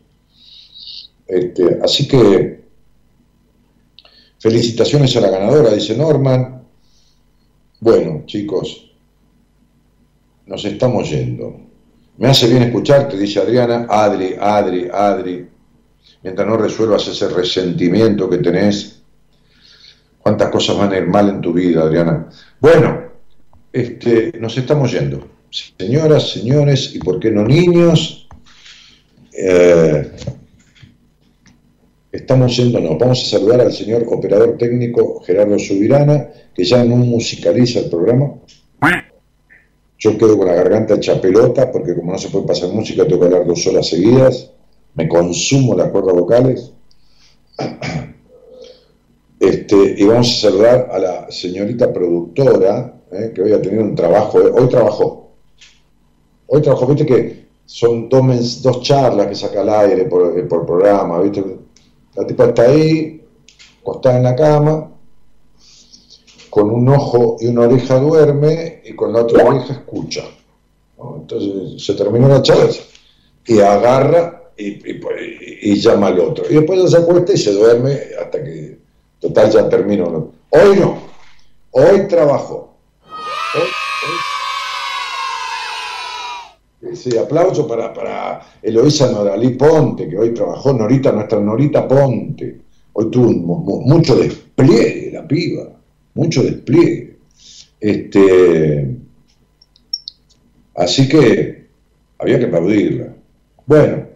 Este, 1.28 1.80
así 1.82 2.08
que 2.08 2.67
felicitaciones 4.40 5.16
a 5.16 5.22
la 5.22 5.30
ganadora, 5.30 5.74
dice 5.74 5.96
Norman. 5.96 6.64
Bueno, 7.80 8.24
chicos, 8.26 8.92
nos 10.46 10.64
estamos 10.66 11.10
yendo. 11.10 11.62
Me 12.18 12.30
hace 12.30 12.48
bien 12.48 12.64
escucharte, 12.64 13.18
dice 13.18 13.40
Adriana. 13.40 13.86
Adri, 13.90 14.36
Adri, 14.40 14.88
Adri. 14.92 15.48
Mientras 16.24 16.48
no 16.48 16.58
resuelvas 16.58 17.08
ese 17.08 17.30
resentimiento 17.30 18.30
que 18.30 18.40
tenés, 18.40 19.02
cuántas 20.20 20.50
cosas 20.50 20.78
van 20.78 20.94
a 20.94 20.98
ir 20.98 21.08
mal 21.08 21.30
en 21.30 21.42
tu 21.42 21.54
vida, 21.54 21.84
Adriana. 21.84 22.28
Bueno, 22.60 23.02
este, 23.72 24.34
nos 24.40 24.58
estamos 24.58 24.92
yendo. 24.92 25.28
Señoras, 25.50 26.32
señores, 26.32 26.96
y 26.96 27.00
por 27.00 27.20
qué 27.20 27.32
no 27.32 27.44
niños, 27.44 28.28
eh, 29.32 30.12
estamos 32.18 32.56
yéndonos. 32.56 32.98
Vamos 32.98 33.24
a 33.24 33.38
saludar 33.38 33.62
al 33.62 33.74
señor 33.74 34.06
operador 34.08 34.58
técnico 34.58 35.22
Gerardo 35.22 35.58
Subirana, 35.58 36.30
que 36.54 36.64
ya 36.64 36.84
no 36.84 36.96
musicaliza 36.96 37.80
el 37.80 37.90
programa. 37.90 38.34
Yo 40.00 40.18
quedo 40.18 40.38
con 40.38 40.48
la 40.48 40.54
garganta 40.54 40.96
hecha 40.96 41.20
pelota 41.20 41.72
porque 41.72 41.96
como 41.96 42.12
no 42.12 42.18
se 42.20 42.30
puede 42.30 42.46
pasar 42.46 42.70
música 42.70 43.08
tengo 43.08 43.20
que 43.20 43.26
hablar 43.26 43.48
dos 43.48 43.66
horas 43.66 43.88
seguidas, 43.88 44.52
me 44.94 45.08
consumo 45.08 45.76
las 45.76 45.90
cuerdas 45.90 46.16
vocales. 46.16 46.74
Este, 49.40 49.96
y 49.98 50.04
vamos 50.06 50.30
a 50.30 50.50
saludar 50.50 50.90
a 50.92 51.00
la 51.00 51.32
señorita 51.32 51.94
productora 51.94 53.02
eh, 53.12 53.32
que 53.34 53.42
hoy 53.42 53.54
ha 53.54 53.62
tenido 53.62 53.84
un 53.84 53.96
trabajo, 53.96 54.42
eh, 54.42 54.52
hoy 54.52 54.68
trabajó, 54.68 55.30
hoy 56.48 56.62
trabajó, 56.62 56.88
viste 56.88 57.06
que 57.06 57.48
son 57.66 58.10
dos, 58.10 58.62
dos 58.64 58.82
charlas 58.82 59.28
que 59.28 59.36
saca 59.36 59.62
al 59.62 59.70
aire 59.70 60.06
por, 60.06 60.38
eh, 60.38 60.44
por 60.44 60.66
programa, 60.66 61.20
viste, 61.22 61.44
la 62.18 62.26
tipa 62.26 62.46
está 62.46 62.64
ahí, 62.64 63.24
acostada 63.82 64.18
en 64.18 64.24
la 64.24 64.36
cama, 64.36 64.92
con 66.50 66.72
un 66.72 66.90
ojo 66.90 67.38
y 67.40 67.48
una 67.48 67.62
oreja 67.62 68.00
duerme 68.00 68.82
y 68.84 68.94
con 68.96 69.14
la 69.14 69.22
otra 69.22 69.46
oreja 69.46 69.74
escucha. 69.74 70.24
Entonces 70.98 71.84
se 71.84 71.94
termina 71.94 72.28
la 72.28 72.42
charla 72.42 72.74
y 73.46 73.60
agarra 73.60 74.52
y, 74.58 75.76
llama 75.76 76.08
al 76.08 76.20
otro. 76.20 76.46
Y 76.50 76.56
después 76.56 76.90
se 76.90 76.98
acuesta 76.98 77.34
y 77.34 77.38
se 77.38 77.54
duerme 77.54 78.00
hasta 78.20 78.44
que, 78.44 78.80
total, 79.20 79.52
ya 79.52 79.70
termino. 79.70 80.32
Hoy 80.50 80.80
no, 80.80 80.98
hoy 81.72 82.08
trabajo. 82.08 82.77
Sí, 86.94 87.18
aplauso 87.18 87.68
para, 87.68 87.94
para 87.94 88.42
Eloisa 88.62 89.12
Noralí 89.12 89.50
Ponte, 89.52 90.08
que 90.08 90.18
hoy 90.18 90.34
trabajó, 90.34 90.74
Norita, 90.74 91.12
nuestra 91.12 91.40
Norita 91.40 91.88
Ponte. 91.88 92.62
Hoy 92.94 93.12
tuvo 93.12 93.32
mucho 93.32 94.16
despliegue 94.16 95.12
la 95.12 95.28
piba 95.28 95.78
mucho 96.18 96.44
despliegue. 96.44 97.16
Este, 97.80 98.96
así 100.76 101.08
que 101.08 101.68
había 102.18 102.40
que 102.40 102.46
aplaudirla. 102.46 103.14
Bueno, 103.66 104.08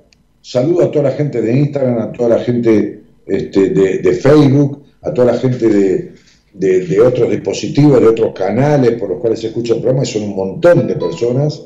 saludo 0.41 0.85
a 0.85 0.91
toda 0.91 1.09
la 1.09 1.11
gente 1.11 1.41
de 1.41 1.59
Instagram, 1.59 1.99
a 1.99 2.11
toda 2.11 2.29
la 2.29 2.39
gente 2.39 3.03
este, 3.27 3.69
de, 3.69 4.13
Facebook, 4.13 4.83
a 5.03 5.13
toda 5.13 5.33
la 5.33 5.37
gente 5.37 6.11
de, 6.53 6.99
otros 6.99 7.29
dispositivos, 7.29 8.01
de 8.01 8.07
otros 8.07 8.33
canales 8.33 8.93
por 8.93 9.09
los 9.09 9.19
cuales 9.19 9.39
se 9.39 9.47
escucha 9.47 9.75
el 9.75 9.81
programa, 9.81 10.03
y 10.03 10.07
son 10.07 10.23
un 10.23 10.35
montón 10.35 10.87
de 10.87 10.95
personas, 10.95 11.61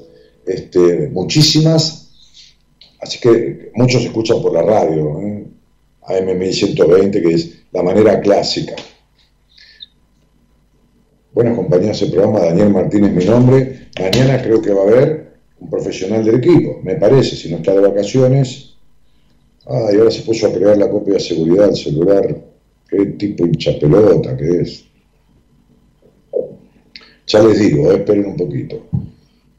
este, 0.45 1.09
muchísimas. 1.09 2.09
Así 3.01 3.19
que 3.19 3.72
muchos 3.76 4.03
escuchan 4.03 4.41
por 4.41 4.53
la 4.53 4.61
radio, 4.61 5.19
¿eh? 5.22 5.45
AM 6.07 6.38
1120, 6.38 7.22
que 7.22 7.34
es 7.34 7.49
la 7.72 7.84
manera 7.84 8.19
clásica. 8.22 8.76
Buenas 11.34 11.55
compañías 11.55 12.01
el 12.01 12.11
programa, 12.11 12.39
Daniel 12.39 12.69
Martínez 12.69 13.11
mi 13.11 13.26
nombre. 13.26 13.89
Mañana 13.99 14.41
creo 14.41 14.61
que 14.61 14.72
va 14.72 14.81
a 14.81 14.88
haber 14.88 15.34
un 15.59 15.69
profesional 15.69 16.23
del 16.23 16.35
equipo, 16.35 16.80
me 16.84 16.95
parece, 16.95 17.35
si 17.35 17.49
no 17.49 17.57
está 17.57 17.73
de 17.73 17.81
vacaciones. 17.81 18.76
Ah, 19.65 19.89
y 19.91 19.97
ahora 19.97 20.11
se 20.11 20.22
puso 20.22 20.47
a 20.47 20.53
crear 20.53 20.77
la 20.77 20.89
copia 20.89 21.15
de 21.15 21.19
seguridad 21.19 21.65
del 21.65 21.76
celular. 21.76 22.38
Qué 22.88 23.05
tipo 23.17 23.45
hincha 23.45 23.77
pelota 23.80 24.38
que 24.38 24.61
es. 24.61 24.85
Ya 27.27 27.43
les 27.43 27.59
digo, 27.59 27.91
eh, 27.91 27.95
esperen 27.95 28.27
un 28.27 28.38
poquito. 28.38 28.85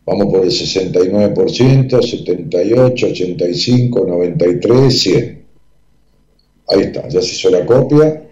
Vamos 0.06 0.26
por 0.32 0.44
el 0.44 0.50
69%, 0.50 2.00
78, 2.00 3.06
85, 3.06 4.04
93, 4.06 5.00
100. 5.00 5.44
Ahí 6.68 6.80
está, 6.80 7.08
ya 7.08 7.20
se 7.20 7.34
hizo 7.34 7.50
la 7.50 7.66
copia. 7.66 8.22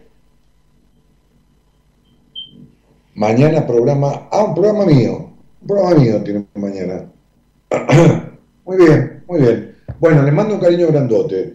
Mañana 3.14 3.66
programa, 3.66 4.28
ah, 4.30 4.44
un 4.44 4.54
programa 4.54 4.86
mío, 4.86 5.30
un 5.60 5.66
programa 5.66 6.00
mío 6.00 6.22
tiene 6.22 6.46
mañana. 6.54 7.10
muy 8.64 8.76
bien, 8.76 9.24
muy 9.26 9.40
bien. 9.40 9.74
Bueno, 9.98 10.22
les 10.22 10.32
mando 10.32 10.54
un 10.54 10.60
cariño 10.60 10.88
grandote. 10.88 11.54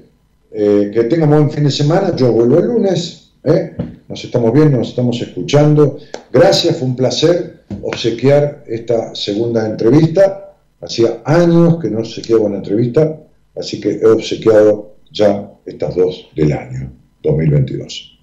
Eh, 0.51 0.89
que 0.93 1.03
tengan 1.03 1.29
buen 1.29 1.51
fin 1.51 1.63
de 1.63 1.71
semana. 1.71 2.15
Yo 2.15 2.31
vuelvo 2.31 2.59
el 2.59 2.65
lunes. 2.65 3.31
¿eh? 3.43 3.75
Nos 4.09 4.23
estamos 4.23 4.51
viendo, 4.51 4.79
nos 4.79 4.89
estamos 4.89 5.21
escuchando. 5.21 5.99
Gracias, 6.33 6.77
fue 6.77 6.87
un 6.87 6.95
placer 6.95 7.61
obsequiar 7.83 8.63
esta 8.67 9.13
segunda 9.13 9.63
entrevista. 9.67 10.55
Hacía 10.81 11.21
años 11.25 11.77
que 11.79 11.91
no 11.91 11.99
obsequiaba 11.99 12.41
una 12.45 12.57
entrevista, 12.57 13.21
así 13.55 13.79
que 13.79 13.99
he 14.01 14.07
obsequiado 14.07 14.95
ya 15.11 15.51
estas 15.63 15.95
dos 15.95 16.27
del 16.35 16.51
año 16.53 16.91
2022. 17.21 18.19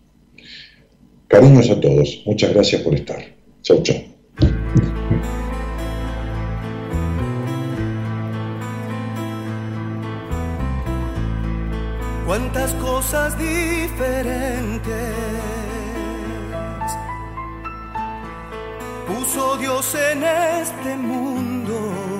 Cariños 1.28 1.70
a 1.70 1.80
todos. 1.80 2.24
Muchas 2.26 2.52
gracias 2.52 2.82
por 2.82 2.92
estar. 2.92 3.22
Chau, 3.62 3.80
chau. 3.84 3.96
Cuántas 12.26 12.72
cosas 12.72 13.38
diferentes 13.38 14.56
puso 19.06 19.56
Dios 19.56 19.94
en 19.94 20.24
este 20.24 20.96
mundo 20.96 22.15